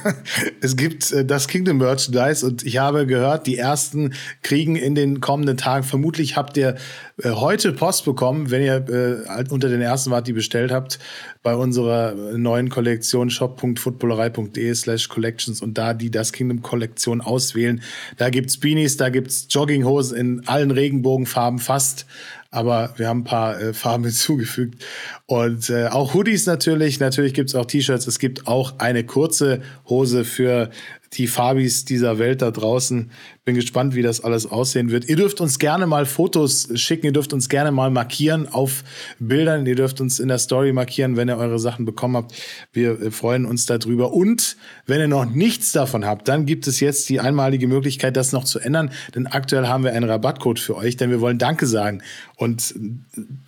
Es 0.60 0.76
gibt 0.76 1.12
äh, 1.12 1.24
das 1.24 1.46
Kingdom 1.46 1.78
Merchandise 1.78 2.44
und 2.44 2.64
ich 2.64 2.78
habe 2.78 3.06
gehört, 3.06 3.46
die 3.46 3.56
ersten 3.56 4.14
kriegen 4.42 4.74
in 4.74 4.96
den 4.96 5.20
kommenden 5.20 5.56
Tagen, 5.56 5.84
vermutlich 5.84 6.36
habt 6.36 6.56
ihr 6.56 6.74
äh, 7.22 7.30
heute 7.30 7.72
Post 7.72 8.04
bekommen, 8.04 8.50
wenn 8.50 8.62
ihr 8.62 9.24
äh, 9.28 9.44
unter 9.50 9.68
den 9.68 9.80
ersten 9.80 10.10
wart, 10.10 10.26
die 10.26 10.32
bestellt 10.32 10.72
habt, 10.72 10.98
bei 11.46 11.54
unserer 11.54 12.12
neuen 12.36 12.70
Kollektion 12.70 13.30
shop.footballerei.de 13.30 14.74
slash 14.74 15.08
collections 15.08 15.62
und 15.62 15.78
da 15.78 15.94
die 15.94 16.10
Das 16.10 16.32
Kingdom 16.32 16.60
Kollektion 16.60 17.20
auswählen. 17.20 17.82
Da 18.16 18.30
gibt's 18.30 18.58
Beanies, 18.58 18.96
da 18.96 19.10
gibt's 19.10 19.46
Jogginghosen 19.50 20.16
in 20.16 20.48
allen 20.48 20.72
Regenbogenfarben 20.72 21.60
fast 21.60 22.06
aber 22.52 22.94
wir 22.96 23.08
haben 23.08 23.20
ein 23.20 23.24
paar 23.24 23.60
äh, 23.60 23.74
Farben 23.74 24.04
hinzugefügt. 24.04 24.82
Und 25.26 25.68
äh, 25.68 25.88
auch 25.88 26.14
Hoodies 26.14 26.46
natürlich. 26.46 27.00
Natürlich 27.00 27.34
gibt 27.34 27.50
es 27.50 27.54
auch 27.54 27.66
T-Shirts. 27.66 28.06
Es 28.06 28.18
gibt 28.18 28.46
auch 28.46 28.78
eine 28.78 29.04
kurze 29.04 29.60
Hose 29.88 30.24
für 30.24 30.70
die 31.16 31.26
Fabis 31.26 31.84
dieser 31.84 32.18
Welt 32.18 32.42
da 32.42 32.50
draußen. 32.50 33.10
Bin 33.44 33.54
gespannt, 33.54 33.94
wie 33.94 34.02
das 34.02 34.22
alles 34.22 34.46
aussehen 34.46 34.90
wird. 34.90 35.08
Ihr 35.08 35.16
dürft 35.16 35.40
uns 35.40 35.58
gerne 35.58 35.86
mal 35.86 36.04
Fotos 36.04 36.68
schicken. 36.74 37.06
Ihr 37.06 37.12
dürft 37.12 37.32
uns 37.32 37.48
gerne 37.48 37.70
mal 37.70 37.90
markieren 37.90 38.48
auf 38.48 38.82
Bildern. 39.18 39.66
Ihr 39.66 39.76
dürft 39.76 40.00
uns 40.00 40.18
in 40.18 40.28
der 40.28 40.38
Story 40.38 40.72
markieren, 40.72 41.16
wenn 41.16 41.28
ihr 41.28 41.36
eure 41.36 41.58
Sachen 41.58 41.84
bekommen 41.84 42.16
habt. 42.16 42.34
Wir 42.72 43.12
freuen 43.12 43.46
uns 43.46 43.66
darüber. 43.66 44.12
Und 44.12 44.56
wenn 44.86 45.00
ihr 45.00 45.08
noch 45.08 45.24
nichts 45.24 45.72
davon 45.72 46.04
habt, 46.04 46.28
dann 46.28 46.44
gibt 46.44 46.66
es 46.66 46.80
jetzt 46.80 47.08
die 47.08 47.20
einmalige 47.20 47.68
Möglichkeit, 47.68 48.16
das 48.16 48.32
noch 48.32 48.44
zu 48.44 48.58
ändern. 48.58 48.90
Denn 49.14 49.26
aktuell 49.26 49.66
haben 49.66 49.84
wir 49.84 49.92
einen 49.92 50.08
Rabattcode 50.08 50.58
für 50.58 50.76
euch, 50.76 50.96
denn 50.96 51.10
wir 51.10 51.20
wollen 51.20 51.38
Danke 51.38 51.66
sagen 51.66 52.02
und 52.36 52.74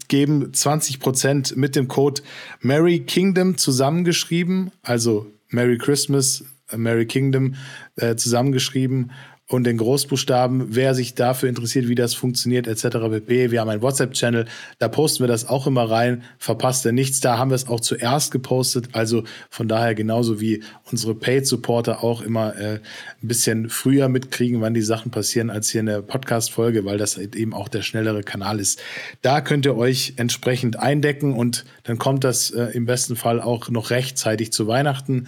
geben 0.09 0.53
20% 0.53 1.57
mit 1.57 1.77
dem 1.77 1.89
Code 1.89 2.23
Merry 2.61 3.01
Kingdom 3.01 3.57
zusammengeschrieben. 3.59 4.71
Also 4.83 5.27
Merry 5.51 5.79
Christmas 5.79 6.45
Merry 6.77 7.07
Kingdom 7.07 7.55
äh, 7.97 8.17
zusammengeschrieben 8.17 9.13
und 9.49 9.65
den 9.65 9.79
Großbuchstaben. 9.79 10.77
Wer 10.77 10.95
sich 10.95 11.15
dafür 11.15 11.49
interessiert, 11.49 11.89
wie 11.89 11.95
das 11.95 12.13
funktioniert, 12.13 12.67
etc. 12.67 12.99
pp. 13.11 13.51
Wir 13.51 13.61
haben 13.61 13.71
einen 13.71 13.81
WhatsApp-Channel, 13.81 14.45
da 14.79 14.89
posten 14.89 15.25
wir 15.25 15.29
das 15.29 15.49
auch 15.49 15.67
immer 15.67 15.91
rein. 15.91 16.23
Verpasst 16.39 16.85
ihr 16.85 16.93
nichts, 16.93 17.21
da 17.21 17.39
haben 17.39 17.51
wir 17.51 17.55
es 17.55 17.67
auch 17.67 17.81
zuerst 17.81 18.31
gepostet. 18.31 18.91
Also 18.93 19.25
von 19.49 19.67
daher 19.67 19.95
genauso 19.95 20.39
wie 20.39 20.63
unsere 20.91 21.15
Paid-Supporter 21.15 22.05
auch 22.05 22.21
immer 22.21 22.57
äh, 22.57 22.75
ein 22.75 23.29
bisschen 23.29 23.71
früher 23.71 24.11
mitkriegen, 24.11 24.61
wann 24.61 24.75
die 24.75 24.83
Sachen 24.83 25.11
passieren, 25.11 25.49
als 25.49 25.71
hier 25.71 25.81
in 25.81 25.87
der 25.87 26.03
Podcast-Folge, 26.03 26.85
weil 26.85 26.99
das 26.99 27.17
eben 27.17 27.55
auch 27.55 27.69
der 27.69 27.83
schnellere 27.83 28.23
Kanal 28.23 28.61
ist. 28.61 28.81
Da 29.23 29.41
könnt 29.41 29.65
ihr 29.65 29.77
euch 29.77 30.13
entsprechend 30.17 30.79
eindecken 30.79 31.33
und 31.33 31.65
dann 31.85 31.97
kommt 31.97 32.23
das 32.23 32.51
äh, 32.51 32.65
im 32.75 32.85
besten 32.85 33.17
Fall 33.17 33.41
auch 33.41 33.71
noch 33.71 33.89
rechtzeitig 33.89 34.53
zu 34.53 34.67
Weihnachten 34.67 35.27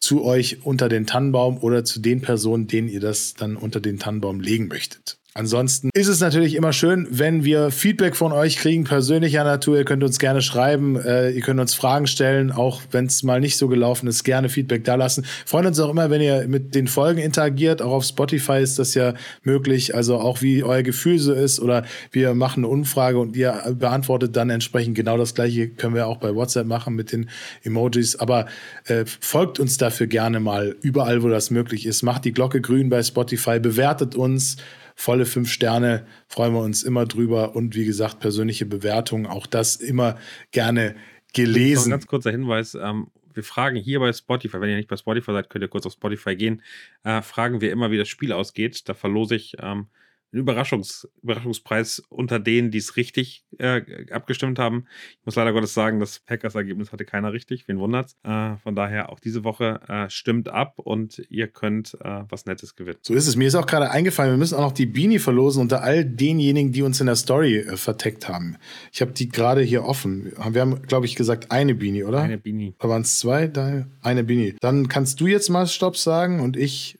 zu 0.00 0.24
euch 0.24 0.64
unter 0.64 0.88
den 0.88 1.06
Tannenbaum 1.06 1.58
oder 1.58 1.84
zu 1.84 2.00
den 2.00 2.20
Personen, 2.20 2.66
denen 2.66 2.88
ihr 2.88 3.00
das 3.00 3.34
dann 3.34 3.56
unter 3.56 3.80
den 3.80 3.98
Tannenbaum 3.98 4.40
legen 4.40 4.68
möchtet. 4.68 5.18
Ansonsten 5.36 5.90
ist 5.92 6.08
es 6.08 6.20
natürlich 6.20 6.54
immer 6.54 6.72
schön, 6.72 7.06
wenn 7.10 7.44
wir 7.44 7.70
Feedback 7.70 8.16
von 8.16 8.32
euch 8.32 8.56
kriegen, 8.56 8.84
persönlicher 8.84 9.44
Natur. 9.44 9.76
Ihr 9.76 9.84
könnt 9.84 10.02
uns 10.02 10.18
gerne 10.18 10.40
schreiben, 10.40 10.96
äh, 10.96 11.28
ihr 11.28 11.42
könnt 11.42 11.60
uns 11.60 11.74
Fragen 11.74 12.06
stellen, 12.06 12.50
auch 12.50 12.80
wenn 12.90 13.04
es 13.04 13.22
mal 13.22 13.38
nicht 13.38 13.58
so 13.58 13.68
gelaufen 13.68 14.06
ist, 14.06 14.24
gerne 14.24 14.48
Feedback 14.48 14.84
da 14.84 14.94
lassen. 14.94 15.26
Freuen 15.44 15.66
uns 15.66 15.78
auch 15.78 15.90
immer, 15.90 16.08
wenn 16.08 16.22
ihr 16.22 16.48
mit 16.48 16.74
den 16.74 16.88
Folgen 16.88 17.20
interagiert. 17.20 17.82
Auch 17.82 17.92
auf 17.92 18.04
Spotify 18.04 18.62
ist 18.62 18.78
das 18.78 18.94
ja 18.94 19.12
möglich. 19.42 19.94
Also 19.94 20.16
auch 20.16 20.40
wie 20.40 20.64
euer 20.64 20.82
Gefühl 20.82 21.18
so 21.18 21.34
ist 21.34 21.60
oder 21.60 21.84
wir 22.12 22.32
machen 22.32 22.64
eine 22.64 22.68
Umfrage 22.68 23.18
und 23.18 23.36
ihr 23.36 23.62
beantwortet 23.78 24.36
dann 24.36 24.48
entsprechend 24.48 24.94
genau 24.94 25.18
das 25.18 25.34
gleiche 25.34 25.68
können 25.68 25.94
wir 25.94 26.06
auch 26.06 26.16
bei 26.16 26.34
WhatsApp 26.34 26.66
machen 26.66 26.94
mit 26.94 27.12
den 27.12 27.28
Emojis. 27.62 28.16
Aber 28.16 28.46
äh, 28.86 29.04
folgt 29.04 29.60
uns 29.60 29.76
dafür 29.76 30.06
gerne 30.06 30.40
mal 30.40 30.76
überall, 30.80 31.22
wo 31.22 31.28
das 31.28 31.50
möglich 31.50 31.84
ist. 31.84 32.02
Macht 32.02 32.24
die 32.24 32.32
Glocke 32.32 32.62
grün 32.62 32.88
bei 32.88 33.02
Spotify, 33.02 33.60
bewertet 33.60 34.14
uns 34.14 34.56
volle 34.96 35.26
fünf 35.26 35.52
Sterne, 35.52 36.06
freuen 36.26 36.54
wir 36.54 36.62
uns 36.62 36.82
immer 36.82 37.06
drüber. 37.06 37.54
Und 37.54 37.76
wie 37.76 37.84
gesagt, 37.84 38.18
persönliche 38.18 38.66
Bewertungen, 38.66 39.26
auch 39.26 39.46
das 39.46 39.76
immer 39.76 40.18
gerne 40.50 40.96
gelesen. 41.34 41.88
Ein 41.88 41.98
ganz 41.98 42.06
kurzer 42.06 42.30
Hinweis. 42.30 42.74
Ähm, 42.74 43.08
wir 43.34 43.44
fragen 43.44 43.76
hier 43.76 44.00
bei 44.00 44.12
Spotify, 44.12 44.60
wenn 44.60 44.70
ihr 44.70 44.76
nicht 44.76 44.88
bei 44.88 44.96
Spotify 44.96 45.32
seid, 45.32 45.50
könnt 45.50 45.62
ihr 45.62 45.68
kurz 45.68 45.84
auf 45.84 45.92
Spotify 45.92 46.34
gehen, 46.34 46.62
äh, 47.04 47.20
fragen 47.20 47.60
wir 47.60 47.70
immer, 47.70 47.90
wie 47.90 47.98
das 47.98 48.08
Spiel 48.08 48.32
ausgeht. 48.32 48.88
Da 48.88 48.94
verlose 48.94 49.36
ich 49.36 49.54
ähm, 49.60 49.88
Überraschungs 50.32 51.08
Überraschungspreis 51.22 52.02
unter 52.08 52.38
denen, 52.38 52.70
die 52.70 52.78
es 52.78 52.96
richtig 52.96 53.44
äh, 53.58 53.82
abgestimmt 54.10 54.58
haben. 54.58 54.86
Ich 55.20 55.26
muss 55.26 55.36
leider 55.36 55.52
Gottes 55.52 55.74
sagen, 55.74 56.00
das 56.00 56.20
Packers-Ergebnis 56.20 56.92
hatte 56.92 57.04
keiner 57.04 57.32
richtig. 57.32 57.68
Wen 57.68 57.78
wundert's? 57.78 58.16
Äh, 58.22 58.56
von 58.56 58.74
daher 58.74 59.10
auch 59.10 59.20
diese 59.20 59.44
Woche 59.44 59.80
äh, 59.88 60.10
stimmt 60.10 60.48
ab 60.48 60.74
und 60.78 61.22
ihr 61.30 61.48
könnt 61.48 61.94
äh, 62.00 62.22
was 62.28 62.46
Nettes 62.46 62.76
gewinnen. 62.76 62.98
So 63.02 63.14
ist 63.14 63.26
es. 63.26 63.36
Mir 63.36 63.48
ist 63.48 63.54
auch 63.54 63.66
gerade 63.66 63.90
eingefallen, 63.90 64.32
wir 64.32 64.38
müssen 64.38 64.56
auch 64.56 64.62
noch 64.62 64.72
die 64.72 64.86
Beanie 64.86 65.18
verlosen 65.18 65.62
unter 65.62 65.82
all 65.82 66.04
denjenigen, 66.04 66.72
die 66.72 66.82
uns 66.82 67.00
in 67.00 67.06
der 67.06 67.16
Story 67.16 67.58
äh, 67.58 67.76
verteckt 67.76 68.28
haben. 68.28 68.56
Ich 68.92 69.00
habe 69.00 69.12
die 69.12 69.28
gerade 69.28 69.62
hier 69.62 69.84
offen. 69.84 70.32
Wir 70.50 70.60
haben, 70.60 70.82
glaube 70.82 71.06
ich, 71.06 71.14
gesagt 71.16 71.50
eine 71.50 71.74
Beanie, 71.74 72.04
oder? 72.04 72.20
Eine 72.20 72.38
Beanie. 72.38 72.74
Da 72.78 72.88
waren 72.88 73.02
es 73.02 73.18
zwei, 73.18 73.46
da 73.46 73.86
eine 74.02 74.24
Beanie. 74.24 74.56
Dann 74.60 74.88
kannst 74.88 75.20
du 75.20 75.26
jetzt 75.26 75.48
mal 75.48 75.66
Stopp 75.66 75.96
sagen 75.96 76.40
und 76.40 76.56
ich. 76.56 76.98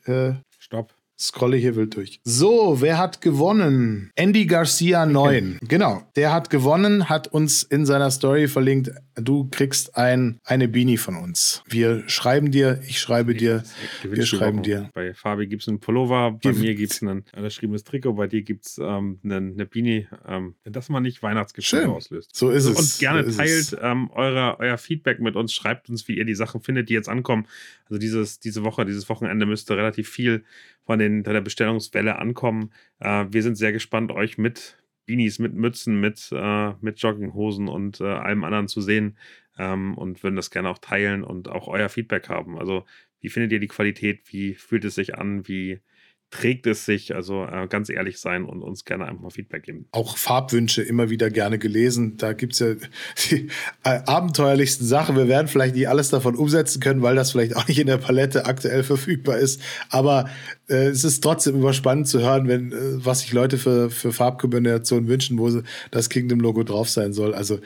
Scrolle 1.19 1.57
hier 1.57 1.75
wild 1.75 1.95
durch. 1.95 2.19
So, 2.23 2.79
wer 2.79 2.99
hat 2.99 3.21
gewonnen? 3.21 4.11
Andy 4.15 4.45
Garcia 4.45 5.05
9. 5.05 5.55
Okay. 5.55 5.65
Genau, 5.67 6.03
der 6.15 6.31
hat 6.31 6.51
gewonnen, 6.51 7.09
hat 7.09 7.27
uns 7.27 7.63
in 7.63 7.87
seiner 7.87 8.11
Story 8.11 8.47
verlinkt, 8.47 8.91
du 9.15 9.49
kriegst 9.49 9.97
ein, 9.97 10.39
eine 10.43 10.67
Beanie 10.67 10.97
von 10.97 11.15
uns. 11.15 11.63
Wir 11.67 12.07
schreiben 12.07 12.51
dir, 12.51 12.79
ich 12.87 12.99
schreibe 12.99 13.33
dir, 13.33 13.63
wir 14.03 14.25
schreiben 14.27 14.61
dir. 14.61 14.91
Bei 14.93 15.15
Fabi 15.15 15.47
gibt 15.47 15.63
es 15.63 15.67
einen 15.67 15.79
Pullover, 15.79 16.33
bei 16.33 16.51
Give 16.51 16.59
mir 16.59 16.75
gibt 16.75 16.93
es 16.93 17.01
ein 17.01 17.23
unterschriebenes 17.35 17.83
Trikot, 17.83 18.13
bei 18.13 18.27
dir 18.27 18.43
gibt 18.43 18.67
es 18.67 18.77
ähm, 18.77 19.19
eine, 19.23 19.37
eine, 19.37 19.65
Beanie, 19.65 20.07
ähm, 20.27 20.53
das 20.65 20.89
man 20.89 21.01
nicht 21.01 21.23
Weihnachtsgeschenke 21.23 21.89
auslöst. 21.89 22.35
So 22.35 22.51
ist 22.51 22.65
es. 22.65 22.77
Und 22.77 22.99
gerne 22.99 23.29
so 23.29 23.37
teilt 23.37 23.75
ähm, 23.81 24.11
eure, 24.11 24.59
euer 24.59 24.77
Feedback 24.77 25.19
mit 25.19 25.35
uns, 25.35 25.51
schreibt 25.51 25.89
uns, 25.89 26.07
wie 26.07 26.17
ihr 26.17 26.25
die 26.25 26.35
Sachen 26.35 26.61
findet, 26.61 26.89
die 26.89 26.93
jetzt 26.93 27.09
ankommen. 27.09 27.47
Also 27.85 27.99
dieses, 27.99 28.39
diese 28.39 28.63
Woche, 28.63 28.85
dieses 28.85 29.09
Wochenende 29.09 29.47
müsste 29.47 29.75
relativ 29.77 30.09
viel 30.09 30.43
von 30.87 30.99
den, 30.99 31.23
der 31.23 31.41
Bestellungswelle 31.41 32.17
ankommen. 32.17 32.71
Äh, 32.99 33.25
wir 33.29 33.43
sind 33.43 33.55
sehr 33.55 33.73
gespannt, 33.73 34.11
euch 34.11 34.37
mit 34.37 34.77
Beanies, 35.05 35.37
mit 35.37 35.53
Mützen, 35.53 35.99
mit, 35.99 36.29
äh, 36.31 36.73
mit 36.81 36.99
Jogginghosen 36.99 37.67
und 37.67 38.01
äh, 38.01 38.05
allem 38.05 38.43
anderen 38.45 38.69
zu 38.69 38.81
sehen 38.81 39.17
ähm, 39.59 39.97
und 39.97 40.23
würden 40.23 40.37
das 40.37 40.49
gerne 40.49 40.69
auch 40.69 40.79
teilen 40.79 41.23
und 41.23 41.49
auch 41.49 41.67
euer 41.67 41.89
Feedback 41.89 42.29
haben. 42.29 42.57
Also, 42.57 42.85
wie 43.19 43.29
findet 43.29 43.51
ihr 43.51 43.59
die 43.59 43.67
Qualität? 43.67 44.21
Wie 44.31 44.53
fühlt 44.53 44.85
es 44.85 44.95
sich 44.95 45.17
an? 45.17 45.47
Wie 45.47 45.81
trägt 46.29 46.67
es 46.67 46.85
sich? 46.85 47.15
Also 47.15 47.45
äh, 47.45 47.67
ganz 47.67 47.89
ehrlich 47.89 48.19
sein 48.19 48.43
und 48.43 48.61
uns 48.61 48.85
gerne 48.85 49.05
einfach 49.05 49.21
mal 49.21 49.29
Feedback 49.29 49.63
geben. 49.63 49.85
Auch 49.91 50.17
Farbwünsche 50.17 50.81
immer 50.81 51.09
wieder 51.09 51.29
gerne 51.29 51.57
gelesen. 51.57 52.17
Da 52.17 52.33
gibt 52.33 52.53
es 52.53 52.59
ja 52.59 52.73
die 53.29 53.47
äh, 53.83 53.99
abenteuerlichsten 54.05 54.85
Sachen. 54.85 55.15
Wir 55.15 55.27
werden 55.27 55.47
vielleicht 55.47 55.75
nicht 55.75 55.87
alles 55.87 56.09
davon 56.09 56.35
umsetzen 56.35 56.79
können, 56.79 57.01
weil 57.01 57.15
das 57.15 57.31
vielleicht 57.31 57.55
auch 57.55 57.67
nicht 57.67 57.79
in 57.79 57.87
der 57.87 57.97
Palette 57.97 58.45
aktuell 58.45 58.83
verfügbar 58.83 59.37
ist. 59.37 59.61
Aber 59.89 60.29
äh, 60.69 60.87
es 60.87 61.03
ist 61.03 61.21
trotzdem 61.23 61.55
immer 61.55 61.73
spannend 61.73 62.07
zu 62.07 62.19
hören, 62.19 62.47
wenn, 62.47 62.71
äh, 62.71 62.75
was 63.05 63.21
sich 63.21 63.31
Leute 63.31 63.57
für, 63.57 63.89
für 63.89 64.11
Farbkombinationen 64.11 65.07
wünschen, 65.07 65.39
wo 65.39 65.61
das 65.91 66.09
Kingdom-Logo 66.09 66.63
drauf 66.63 66.89
sein 66.89 67.13
soll. 67.13 67.33
Also 67.33 67.59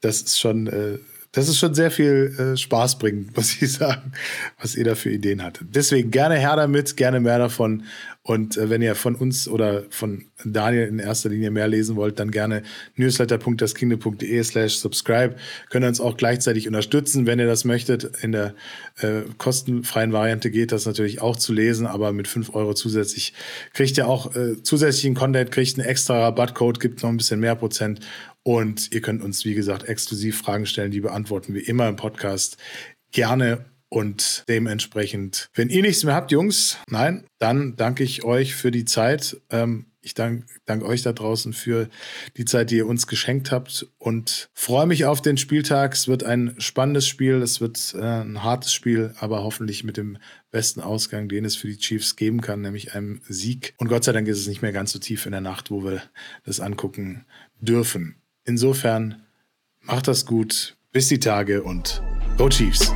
das 0.00 0.22
ist 0.22 0.40
schon 0.40 0.66
äh, 0.68 0.98
das 1.36 1.50
ist 1.50 1.58
schon 1.58 1.74
sehr 1.74 1.90
viel 1.90 2.34
äh, 2.38 2.56
Spaß 2.56 2.98
bringend, 2.98 3.36
muss 3.36 3.60
ich 3.60 3.70
sagen, 3.74 4.12
was 4.58 4.74
ihr 4.74 4.84
da 4.84 4.94
für 4.94 5.10
Ideen 5.10 5.42
hattet. 5.42 5.68
Deswegen 5.74 6.10
gerne 6.10 6.36
her 6.36 6.56
damit, 6.56 6.96
gerne 6.96 7.20
mehr 7.20 7.38
davon. 7.38 7.82
Und 8.22 8.56
äh, 8.56 8.70
wenn 8.70 8.80
ihr 8.80 8.94
von 8.94 9.14
uns 9.14 9.46
oder 9.46 9.84
von 9.90 10.24
Daniel 10.44 10.88
in 10.88 10.98
erster 10.98 11.28
Linie 11.28 11.50
mehr 11.50 11.68
lesen 11.68 11.94
wollt, 11.94 12.18
dann 12.18 12.30
gerne 12.30 12.62
newsletter.daskingdom.de 12.96 14.42
slash 14.42 14.78
subscribe. 14.78 15.36
Könnt 15.68 15.84
ihr 15.84 15.88
uns 15.88 16.00
auch 16.00 16.16
gleichzeitig 16.16 16.66
unterstützen, 16.66 17.26
wenn 17.26 17.38
ihr 17.38 17.46
das 17.46 17.66
möchtet. 17.66 18.22
In 18.22 18.32
der 18.32 18.54
äh, 19.00 19.20
kostenfreien 19.36 20.14
Variante 20.14 20.50
geht 20.50 20.72
das 20.72 20.86
natürlich 20.86 21.20
auch 21.20 21.36
zu 21.36 21.52
lesen, 21.52 21.86
aber 21.86 22.12
mit 22.12 22.28
fünf 22.28 22.54
Euro 22.54 22.72
zusätzlich 22.72 23.34
kriegt 23.74 23.98
ihr 23.98 24.08
auch 24.08 24.34
äh, 24.34 24.62
zusätzlichen 24.62 25.14
Content, 25.14 25.52
kriegt 25.52 25.78
einen 25.78 25.86
extra 25.86 26.18
Rabattcode, 26.18 26.80
gibt 26.80 27.02
noch 27.02 27.10
ein 27.10 27.18
bisschen 27.18 27.40
mehr 27.40 27.56
Prozent 27.56 28.00
und 28.46 28.94
ihr 28.94 29.00
könnt 29.00 29.24
uns, 29.24 29.44
wie 29.44 29.54
gesagt, 29.54 29.88
exklusiv 29.88 30.38
Fragen 30.38 30.66
stellen, 30.66 30.92
die 30.92 31.00
beantworten 31.00 31.52
wir 31.52 31.66
immer 31.66 31.88
im 31.88 31.96
Podcast 31.96 32.58
gerne. 33.10 33.64
Und 33.88 34.44
dementsprechend, 34.48 35.48
wenn 35.54 35.68
ihr 35.68 35.82
nichts 35.82 36.04
mehr 36.04 36.14
habt, 36.14 36.30
Jungs, 36.30 36.78
nein, 36.88 37.24
dann 37.40 37.74
danke 37.74 38.04
ich 38.04 38.22
euch 38.22 38.54
für 38.54 38.70
die 38.70 38.84
Zeit. 38.84 39.40
Ähm, 39.50 39.86
ich 40.00 40.14
danke 40.14 40.46
dank 40.64 40.84
euch 40.84 41.02
da 41.02 41.12
draußen 41.12 41.54
für 41.54 41.88
die 42.36 42.44
Zeit, 42.44 42.70
die 42.70 42.76
ihr 42.76 42.86
uns 42.86 43.08
geschenkt 43.08 43.50
habt 43.50 43.88
und 43.98 44.48
freue 44.54 44.86
mich 44.86 45.06
auf 45.06 45.20
den 45.20 45.38
Spieltag. 45.38 45.94
Es 45.94 46.06
wird 46.06 46.22
ein 46.22 46.54
spannendes 46.58 47.08
Spiel, 47.08 47.42
es 47.42 47.60
wird 47.60 47.96
äh, 47.98 48.20
ein 48.22 48.44
hartes 48.44 48.72
Spiel, 48.72 49.12
aber 49.18 49.42
hoffentlich 49.42 49.82
mit 49.82 49.96
dem 49.96 50.18
besten 50.52 50.80
Ausgang, 50.80 51.28
den 51.28 51.44
es 51.44 51.56
für 51.56 51.66
die 51.66 51.78
Chiefs 51.78 52.14
geben 52.14 52.42
kann, 52.42 52.60
nämlich 52.60 52.94
einem 52.94 53.22
Sieg. 53.28 53.74
Und 53.78 53.88
Gott 53.88 54.04
sei 54.04 54.12
Dank 54.12 54.28
ist 54.28 54.38
es 54.38 54.46
nicht 54.46 54.62
mehr 54.62 54.72
ganz 54.72 54.92
so 54.92 55.00
tief 55.00 55.26
in 55.26 55.32
der 55.32 55.40
Nacht, 55.40 55.72
wo 55.72 55.82
wir 55.82 56.00
das 56.44 56.60
angucken 56.60 57.26
dürfen. 57.60 58.22
Insofern 58.46 59.22
macht 59.82 60.08
das 60.08 60.24
gut. 60.24 60.76
Bis 60.92 61.08
die 61.08 61.18
Tage 61.18 61.62
und 61.62 62.02
Go 62.38 62.48
Chiefs! 62.48 62.92